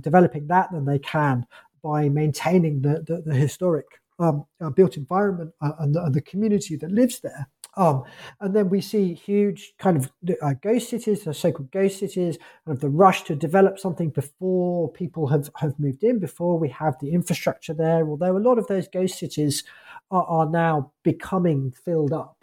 developing 0.00 0.46
that 0.46 0.70
than 0.70 0.84
they 0.84 0.98
can 0.98 1.46
by 1.82 2.08
maintaining 2.08 2.82
the, 2.82 3.02
the, 3.06 3.22
the 3.24 3.34
historic 3.34 3.86
um, 4.18 4.44
uh, 4.60 4.70
built 4.70 4.96
environment 4.96 5.52
uh, 5.60 5.72
and, 5.80 5.94
the, 5.94 6.02
and, 6.04 6.14
the, 6.14 6.20
community 6.20 6.76
that 6.76 6.90
lives 6.90 7.20
there. 7.20 7.48
Um, 7.78 8.04
and 8.40 8.54
then 8.54 8.68
we 8.68 8.80
see 8.80 9.14
huge 9.14 9.72
kind 9.78 9.96
of 9.96 10.10
uh, 10.42 10.54
ghost 10.60 10.90
cities, 10.90 11.22
the 11.22 11.32
so-called 11.32 11.70
ghost 11.70 12.00
cities, 12.00 12.36
kind 12.66 12.76
of 12.76 12.80
the 12.80 12.88
rush 12.88 13.22
to 13.24 13.36
develop 13.36 13.78
something 13.78 14.10
before 14.10 14.90
people 14.92 15.28
have, 15.28 15.48
have 15.56 15.78
moved 15.78 16.02
in, 16.02 16.18
before 16.18 16.58
we 16.58 16.68
have 16.70 16.96
the 17.00 17.12
infrastructure 17.12 17.74
there. 17.74 18.08
Although 18.08 18.36
a 18.36 18.46
lot 18.48 18.58
of 18.58 18.66
those 18.66 18.88
ghost 18.88 19.18
cities 19.18 19.62
are, 20.10 20.24
are 20.24 20.50
now 20.50 20.92
becoming 21.04 21.72
filled 21.84 22.12
up. 22.12 22.34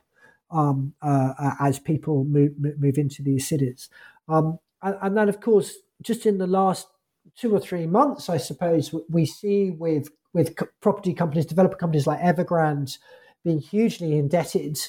um, 0.52 0.94
uh, 1.02 1.34
as 1.60 1.80
people 1.80 2.24
move, 2.24 2.54
move 2.58 2.98
into 2.98 3.22
these 3.22 3.48
cities. 3.48 3.90
Um, 4.28 4.60
and, 4.82 4.96
and, 5.02 5.18
then, 5.18 5.30
of 5.30 5.42
course, 5.42 5.78
just 6.02 6.26
in 6.26 6.38
the 6.38 6.48
last 6.48 6.88
two 7.36 7.54
or 7.54 7.60
three 7.60 7.88
months, 7.88 8.30
I 8.30 8.38
suppose, 8.38 8.94
we 9.10 9.26
see 9.26 9.72
with, 9.72 10.10
with 10.34 10.56
property 10.82 11.14
companies, 11.14 11.46
developer 11.46 11.78
companies 11.78 12.08
like 12.08 12.20
Evergrande 12.20 12.98
being 13.44 13.60
hugely 13.60 14.18
indebted 14.18 14.80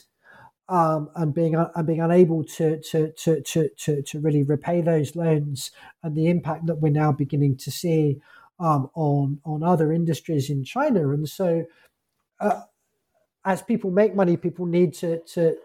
um, 0.68 1.10
and 1.14 1.32
being 1.34 1.54
and 1.54 1.86
being 1.86 2.00
unable 2.00 2.44
to, 2.44 2.80
to 2.80 3.12
to, 3.12 3.40
to 3.42 3.68
to 3.68 4.02
to 4.02 4.20
really 4.20 4.42
repay 4.42 4.80
those 4.80 5.16
loans, 5.16 5.70
and 6.02 6.16
the 6.16 6.28
impact 6.28 6.66
that 6.66 6.76
we're 6.76 6.92
now 6.92 7.12
beginning 7.12 7.56
to 7.58 7.70
see 7.70 8.20
um, 8.58 8.90
on 8.94 9.40
on 9.44 9.62
other 9.62 9.92
industries 9.92 10.50
in 10.50 10.64
China. 10.64 11.10
And 11.10 11.28
so, 11.28 11.64
uh, 12.40 12.62
as 13.44 13.62
people 13.62 13.90
make 13.90 14.14
money, 14.14 14.36
people 14.36 14.66
need 14.66 14.94
to 14.94 15.20
to 15.34 15.56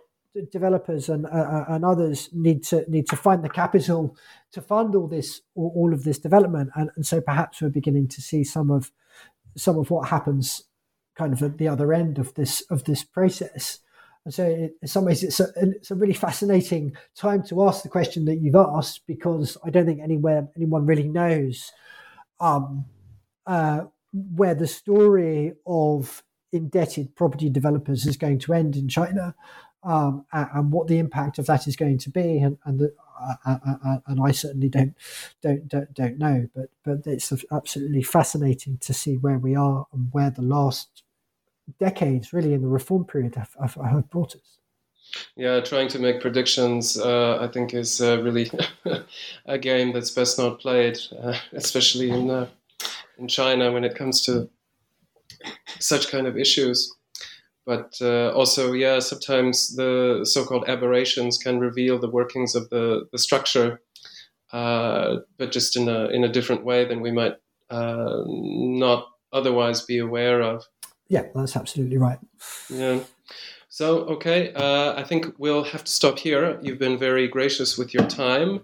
developers 0.51 1.09
and 1.09 1.25
uh, 1.25 1.29
uh, 1.29 1.65
and 1.69 1.83
others 1.83 2.29
need 2.31 2.63
to 2.63 2.89
need 2.89 3.07
to 3.07 3.15
find 3.15 3.43
the 3.43 3.49
capital 3.49 4.15
to 4.51 4.61
fund 4.61 4.95
all 4.95 5.07
this 5.07 5.41
all, 5.55 5.93
of 5.93 6.03
this 6.03 6.19
development. 6.19 6.69
And, 6.75 6.89
and 6.95 7.05
so 7.05 7.19
perhaps 7.21 7.61
we're 7.61 7.69
beginning 7.69 8.07
to 8.09 8.21
see 8.21 8.43
some 8.43 8.71
of 8.71 8.91
some 9.57 9.77
of 9.77 9.91
what 9.91 10.09
happens 10.09 10.63
kind 11.17 11.33
of 11.33 11.41
at 11.43 11.57
the 11.57 11.67
other 11.67 11.93
end 11.93 12.17
of 12.17 12.33
this 12.35 12.61
of 12.69 12.85
this 12.85 13.03
process. 13.03 13.79
And 14.25 14.33
so, 14.33 14.45
in 14.45 14.87
some 14.87 15.05
ways, 15.05 15.23
it's 15.23 15.39
a, 15.39 15.47
it's 15.55 15.89
a 15.89 15.95
really 15.95 16.13
fascinating 16.13 16.95
time 17.15 17.41
to 17.43 17.63
ask 17.67 17.81
the 17.81 17.89
question 17.89 18.25
that 18.25 18.35
you've 18.35 18.55
asked 18.55 19.01
because 19.07 19.57
I 19.65 19.71
don't 19.71 19.85
think 19.85 19.99
anywhere 19.99 20.47
anyone 20.55 20.85
really 20.85 21.07
knows 21.07 21.71
um, 22.39 22.85
uh, 23.47 23.85
where 24.35 24.53
the 24.53 24.67
story 24.67 25.53
of 25.65 26.23
indebted 26.51 27.15
property 27.15 27.49
developers 27.49 28.05
is 28.05 28.17
going 28.17 28.37
to 28.39 28.53
end 28.53 28.75
in 28.75 28.87
China, 28.87 29.33
um, 29.83 30.25
and, 30.31 30.47
and, 30.53 30.71
what 30.71 30.87
the 30.87 30.99
impact 30.99 31.39
of 31.39 31.47
that 31.47 31.67
is 31.67 31.75
going 31.75 31.97
to 31.97 32.09
be, 32.11 32.37
and 32.37 32.57
and, 32.65 32.79
the, 32.79 32.93
uh, 33.19 33.33
uh, 33.45 33.57
uh, 33.65 33.75
uh 33.83 33.97
and 34.05 34.19
I 34.23 34.31
certainly 34.31 34.69
don't, 34.69 34.93
don't 35.41 35.67
don't 35.67 35.93
don't 35.95 36.19
know, 36.19 36.47
but 36.53 36.69
but 36.83 37.07
it's 37.07 37.33
absolutely 37.51 38.03
fascinating 38.03 38.77
to 38.81 38.93
see 38.93 39.15
where 39.15 39.39
we 39.39 39.55
are 39.55 39.87
and 39.91 40.09
where 40.11 40.29
the 40.29 40.43
last 40.43 41.01
decades, 41.79 42.33
really, 42.33 42.53
in 42.53 42.61
the 42.61 42.67
reform 42.67 43.05
period, 43.05 43.35
have, 43.35 43.55
have, 43.59 43.75
have 43.75 44.09
brought 44.09 44.35
us. 44.35 44.59
Yeah, 45.35 45.59
trying 45.59 45.87
to 45.89 45.99
make 45.99 46.21
predictions, 46.21 46.97
uh, 46.97 47.37
I 47.41 47.47
think, 47.47 47.73
is 47.73 48.01
uh, 48.01 48.21
really 48.21 48.49
a 49.45 49.57
game 49.57 49.91
that's 49.93 50.11
best 50.11 50.37
not 50.37 50.59
played, 50.59 50.99
uh, 51.21 51.37
especially 51.53 52.09
in 52.09 52.29
uh, 52.29 52.47
in 53.17 53.27
China 53.27 53.71
when 53.71 53.83
it 53.83 53.95
comes 53.95 54.21
to 54.21 54.49
such 55.79 56.09
kind 56.09 56.27
of 56.27 56.37
issues. 56.37 56.95
But 57.65 57.95
uh, 58.01 58.29
also, 58.29 58.71
yeah, 58.71 58.99
sometimes 58.99 59.75
the 59.75 60.21
so-called 60.23 60.67
aberrations 60.67 61.37
can 61.37 61.59
reveal 61.59 61.99
the 61.99 62.09
workings 62.09 62.55
of 62.55 62.69
the 62.69 63.07
the 63.11 63.19
structure, 63.19 63.81
uh, 64.53 65.17
but 65.37 65.51
just 65.51 65.75
in 65.75 65.89
a 65.89 66.07
in 66.07 66.23
a 66.23 66.31
different 66.31 66.63
way 66.63 66.85
than 66.85 67.01
we 67.01 67.11
might 67.11 67.35
not 67.69 69.07
otherwise 69.33 69.81
be 69.81 69.97
aware 69.97 70.41
of. 70.41 70.63
Yeah, 71.11 71.23
that's 71.35 71.57
absolutely 71.57 71.97
right. 71.97 72.19
Yeah. 72.69 73.01
So, 73.67 74.05
okay, 74.15 74.53
uh, 74.53 74.93
I 74.95 75.03
think 75.03 75.25
we'll 75.37 75.65
have 75.65 75.83
to 75.83 75.91
stop 75.91 76.17
here. 76.17 76.57
You've 76.61 76.79
been 76.79 76.97
very 76.97 77.27
gracious 77.27 77.77
with 77.77 77.93
your 77.93 78.07
time, 78.07 78.61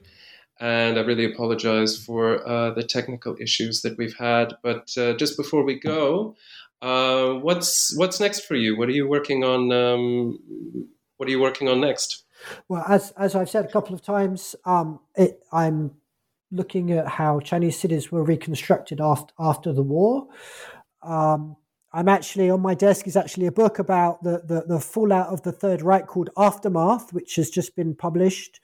and 0.58 0.98
I 0.98 1.02
really 1.02 1.26
apologize 1.26 1.98
for 1.98 2.48
uh, 2.48 2.72
the 2.72 2.84
technical 2.84 3.36
issues 3.38 3.82
that 3.82 3.98
we've 3.98 4.16
had. 4.18 4.54
But 4.64 4.98
uh, 4.98 5.18
just 5.18 5.36
before 5.36 5.66
we 5.66 5.78
go, 5.78 6.38
uh, 6.82 7.34
what's 7.34 7.94
what's 7.98 8.22
next 8.22 8.46
for 8.46 8.56
you? 8.56 8.78
What 8.78 8.88
are 8.88 8.94
you 8.94 9.10
working 9.10 9.44
on? 9.44 9.74
Um, 9.74 10.40
what 11.18 11.28
are 11.28 11.32
you 11.32 11.42
working 11.42 11.68
on 11.68 11.82
next? 11.82 12.24
Well, 12.70 12.86
as 12.88 13.12
as 13.18 13.36
I've 13.36 13.50
said 13.50 13.66
a 13.66 13.72
couple 13.74 13.94
of 13.94 14.02
times, 14.02 14.56
um, 14.64 15.02
it, 15.18 15.44
I'm 15.52 15.96
looking 16.50 16.94
at 16.94 17.10
how 17.10 17.42
Chinese 17.42 17.78
cities 17.78 18.10
were 18.10 18.24
reconstructed 18.24 19.02
after 19.02 19.34
after 19.38 19.74
the 19.74 19.84
war. 19.84 20.30
Um, 21.04 21.58
I'm 21.94 22.10
actually 22.10 22.50
on 22.50 22.62
my 22.62 22.74
desk 22.74 23.08
is 23.08 23.16
actually 23.16 23.46
a 23.46 23.52
book 23.52 23.80
about 23.80 24.22
the, 24.22 24.42
the, 24.46 24.66
the, 24.68 24.80
fallout 24.80 25.28
of 25.28 25.42
the 25.44 25.54
Third 25.54 25.82
Reich 25.82 26.06
called 26.06 26.30
Aftermath, 26.38 27.14
which 27.14 27.38
has 27.38 27.50
just 27.50 27.76
been 27.76 27.96
published, 27.96 28.60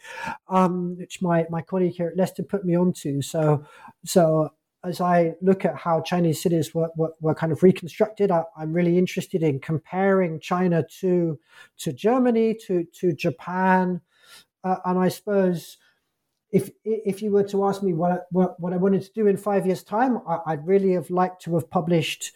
um, 0.49 0.97
which 0.97 1.21
my, 1.21 1.45
my 1.49 1.61
colleague 1.61 1.93
here 1.93 2.09
at 2.09 2.17
Leicester 2.17 2.43
put 2.43 2.65
me 2.65 2.75
onto. 2.75 3.21
So, 3.21 3.65
so 4.03 4.49
as 4.83 4.99
I 4.99 5.35
look 5.41 5.63
at 5.63 5.77
how 5.77 6.01
Chinese 6.01 6.41
cities 6.41 6.75
were, 6.75 6.89
were, 6.97 7.13
were 7.21 7.33
kind 7.33 7.53
of 7.53 7.63
reconstructed, 7.63 8.29
I, 8.29 8.43
am 8.59 8.73
really 8.73 8.97
interested 8.97 9.41
in 9.41 9.59
comparing 9.59 10.39
China 10.39 10.85
to 10.99 11.39
to 11.77 11.93
Germany, 11.93 12.57
to 12.67 12.83
to 12.99 13.13
Japan, 13.13 14.01
uh, 14.63 14.77
and 14.85 14.99
I 14.99 15.07
suppose 15.07 15.77
if 16.51 16.69
if 16.83 17.21
you 17.21 17.31
were 17.31 17.43
to 17.43 17.65
ask 17.65 17.81
me 17.81 17.93
what, 17.93 18.27
what, 18.31 18.59
what 18.59 18.73
I 18.73 18.77
wanted 18.77 19.01
to 19.03 19.11
do 19.13 19.27
in 19.27 19.37
five 19.37 19.65
years' 19.65 19.83
time, 19.83 20.19
I, 20.27 20.55
would 20.55 20.67
really 20.67 20.93
have 20.93 21.09
liked 21.09 21.41
to 21.43 21.55
have 21.55 21.69
published 21.69 22.31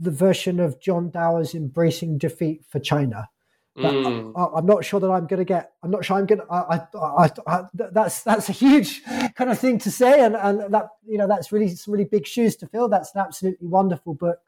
the 0.00 0.10
version 0.10 0.58
of 0.58 0.80
John 0.80 1.10
Dower's 1.10 1.54
embracing 1.54 2.18
defeat 2.18 2.64
for 2.68 2.80
China. 2.80 3.28
Mm. 3.76 4.32
I, 4.36 4.58
am 4.58 4.66
not 4.66 4.84
sure 4.84 4.98
that 4.98 5.10
I'm 5.10 5.26
going 5.26 5.38
to 5.38 5.44
get. 5.44 5.72
I'm 5.82 5.90
not 5.90 6.04
sure 6.04 6.16
I'm 6.16 6.26
going 6.26 6.40
to. 6.40 6.46
I, 6.50 6.80
I, 6.94 7.30
I, 7.46 7.62
that's 7.72 8.22
that's 8.22 8.48
a 8.48 8.52
huge 8.52 9.04
kind 9.36 9.50
of 9.50 9.58
thing 9.58 9.78
to 9.80 9.90
say, 9.90 10.24
and 10.24 10.34
and 10.34 10.74
that 10.74 10.88
you 11.06 11.18
know 11.18 11.28
that's 11.28 11.52
really 11.52 11.68
some 11.68 11.92
really 11.92 12.04
big 12.04 12.26
shoes 12.26 12.56
to 12.56 12.66
fill. 12.66 12.88
That's 12.88 13.14
an 13.14 13.20
absolutely 13.20 13.68
wonderful 13.68 14.14
book, 14.14 14.40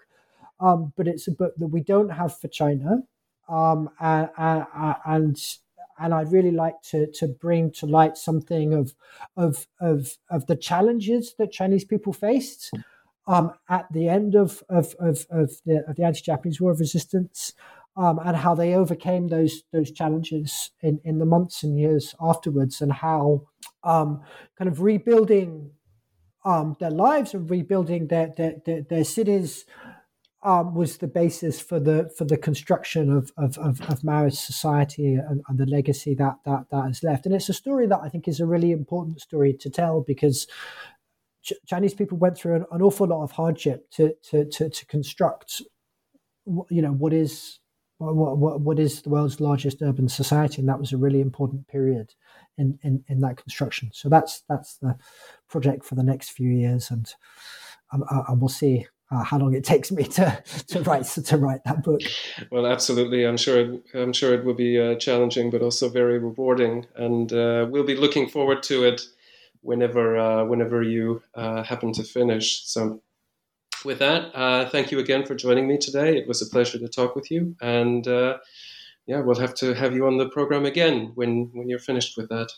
um, 0.59 0.93
but 0.97 1.07
it's 1.07 1.29
a 1.29 1.33
book 1.33 1.55
that 1.59 1.69
we 1.69 1.83
don't 1.83 2.09
have 2.09 2.37
for 2.37 2.49
China, 2.49 3.03
um, 3.49 3.91
and, 4.01 4.29
and 5.07 5.39
and 5.99 6.15
I'd 6.15 6.33
really 6.33 6.51
like 6.51 6.83
to 6.91 7.07
to 7.13 7.29
bring 7.29 7.71
to 7.73 7.87
light 7.87 8.17
something 8.17 8.75
of 8.75 8.93
of 9.37 9.69
of 9.81 10.19
of 10.31 10.47
the 10.47 10.57
challenges 10.57 11.35
that 11.39 11.53
Chinese 11.53 11.85
people 11.85 12.13
faced 12.13 12.73
um, 13.27 13.53
at 13.69 13.87
the 13.93 14.09
end 14.09 14.35
of, 14.35 14.63
of, 14.69 14.95
of, 14.99 15.27
of 15.31 15.51
the, 15.65 15.85
the 15.97 16.05
anti-Japanese 16.05 16.61
War 16.61 16.73
of 16.73 16.81
Resistance 16.81 17.53
um, 17.97 18.19
and 18.25 18.37
how 18.37 18.55
they 18.55 18.75
overcame 18.75 19.29
those 19.29 19.63
those 19.73 19.91
challenges 19.91 20.71
in, 20.81 21.01
in 21.05 21.19
the 21.19 21.27
months 21.27 21.63
and 21.63 21.79
years 21.79 22.15
afterwards 22.21 22.81
and 22.81 22.93
how 22.93 23.43
um, 23.85 24.23
kind 24.57 24.71
of 24.71 24.81
rebuilding 24.81 25.71
um, 26.45 26.77
their 26.81 26.91
lives 26.91 27.35
and 27.35 27.49
rebuilding 27.51 28.09
their, 28.09 28.33
their, 28.37 28.55
their, 28.65 28.83
their 28.83 29.05
cities 29.05 29.65
um, 30.43 30.75
was 30.75 30.97
the 30.97 31.07
basis 31.07 31.61
for 31.61 31.79
the 31.79 32.11
for 32.17 32.25
the 32.25 32.37
construction 32.37 33.13
of 33.13 33.31
of, 33.37 33.59
of, 33.59 33.81
of 33.83 34.01
Maoist 34.01 34.39
society 34.39 35.15
and, 35.15 35.43
and, 35.47 35.59
the 35.59 35.67
legacy 35.67 36.15
that, 36.15 36.37
that 36.45 36.65
that 36.71 36.87
has 36.87 37.03
left. 37.05 37.27
And 37.27 37.35
it's 37.35 37.49
a 37.49 37.55
story 37.55 37.87
that 37.87 38.01
I 38.03 38.09
think 38.09 38.27
is 38.27 38.41
a 38.41 38.47
really 38.47 38.73
important 38.73 39.21
story 39.21 39.53
to 39.53 39.71
tell 39.71 40.01
because 40.01 40.49
Ch- 41.43 41.53
Chinese 41.67 41.95
people 41.95 42.19
went 42.19 42.37
through 42.37 42.57
an, 42.57 42.67
an, 42.71 42.83
awful 42.83 43.07
lot 43.07 43.23
of 43.23 43.33
hardship 43.33 43.91
to 43.93 44.15
to 44.31 44.45
to, 44.45 44.71
to 44.71 44.87
construct, 44.87 45.63
you 46.47 46.83
know, 46.83 46.93
what 46.93 47.13
is 47.13 47.61
what, 47.99 48.39
what, 48.39 48.61
what 48.61 48.79
is 48.79 49.03
the 49.03 49.11
world's 49.11 49.41
largest 49.41 49.83
urban 49.83 50.09
society, 50.09 50.61
and 50.61 50.69
that 50.69 50.79
was 50.79 50.93
a 50.93 50.97
really 50.97 51.21
important 51.21 51.69
period 51.69 52.15
in, 52.59 52.79
in, 52.83 53.05
in 53.09 53.21
that 53.21 53.37
construction. 53.37 53.91
So 53.93 54.09
that's 54.09 54.43
that's 54.49 54.77
the 54.79 54.97
project 55.49 55.85
for 55.85 55.95
the 55.95 56.03
next 56.03 56.31
few 56.31 56.51
years, 56.51 56.91
and 56.91 57.13
um, 57.93 58.05
uh, 58.11 58.23
and 58.29 58.41
we'll 58.41 58.49
see 58.49 58.87
uh, 59.11 59.23
how 59.23 59.39
long 59.39 59.55
it 59.55 59.65
takes 59.65 59.93
me 59.93 60.05
to 60.05 60.43
to 60.69 60.83
write 60.83 61.05
to 61.05 61.37
write 61.37 61.65
that 61.65 61.83
book. 61.83 62.01
Well, 62.51 62.67
absolutely. 62.67 63.25
I'm 63.25 63.37
sure 63.37 63.61
it, 63.61 63.83
I'm 63.95 64.13
sure 64.13 64.35
it 64.35 64.45
will 64.45 64.55
be 64.55 64.81
uh, 64.81 64.97
challenging, 64.97 65.51
but 65.51 65.63
also 65.63 65.89
very 65.89 66.19
rewarding, 66.19 66.87
and 66.97 67.33
uh, 67.33 67.67
we'll 67.69 67.85
be 67.85 67.97
looking 67.97 68.29
forward 68.29 68.63
to 68.65 68.85
it 68.85 69.03
whenever 69.63 70.19
uh, 70.19 70.45
whenever 70.45 70.83
you 70.83 71.23
uh, 71.35 71.63
happen 71.63 71.93
to 71.95 72.03
finish. 72.03 72.65
So, 72.67 73.03
with 73.85 73.99
that, 74.01 74.35
uh, 74.35 74.69
thank 74.69 74.93
you 74.93 74.99
again 74.99 75.25
for 75.25 75.35
joining 75.35 75.67
me 75.67 75.79
today. 75.79 76.17
It 76.17 76.29
was 76.29 76.43
a 76.43 76.47
pleasure 76.47 76.79
to 76.79 76.89
talk 76.89 77.17
with 77.17 77.31
you, 77.31 77.57
and 77.61 78.07
uh, 78.07 78.39
yeah, 79.07 79.21
we'll 79.21 79.41
have 79.41 79.55
to 79.57 79.75
have 79.75 79.95
you 79.95 80.07
on 80.07 80.19
the 80.19 80.29
program 80.29 80.65
again 80.65 81.13
when 81.15 81.51
when 81.55 81.69
you're 81.69 81.79
finished 81.79 82.17
with 82.17 82.29
that. 82.29 82.49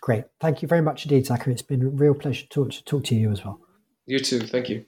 Great, 0.00 0.24
thank 0.40 0.62
you 0.62 0.68
very 0.68 0.82
much 0.82 1.04
indeed, 1.04 1.26
Zachary. 1.26 1.54
It's 1.54 1.62
been 1.62 1.82
a 1.82 1.88
real 1.88 2.14
pleasure 2.14 2.42
to 2.42 2.48
talk 2.48 2.70
to, 2.70 2.84
talk 2.84 3.04
to 3.04 3.14
you 3.14 3.32
as 3.32 3.44
well. 3.44 3.60
You 4.06 4.18
too. 4.18 4.40
Thank 4.40 4.68
you. 4.68 4.84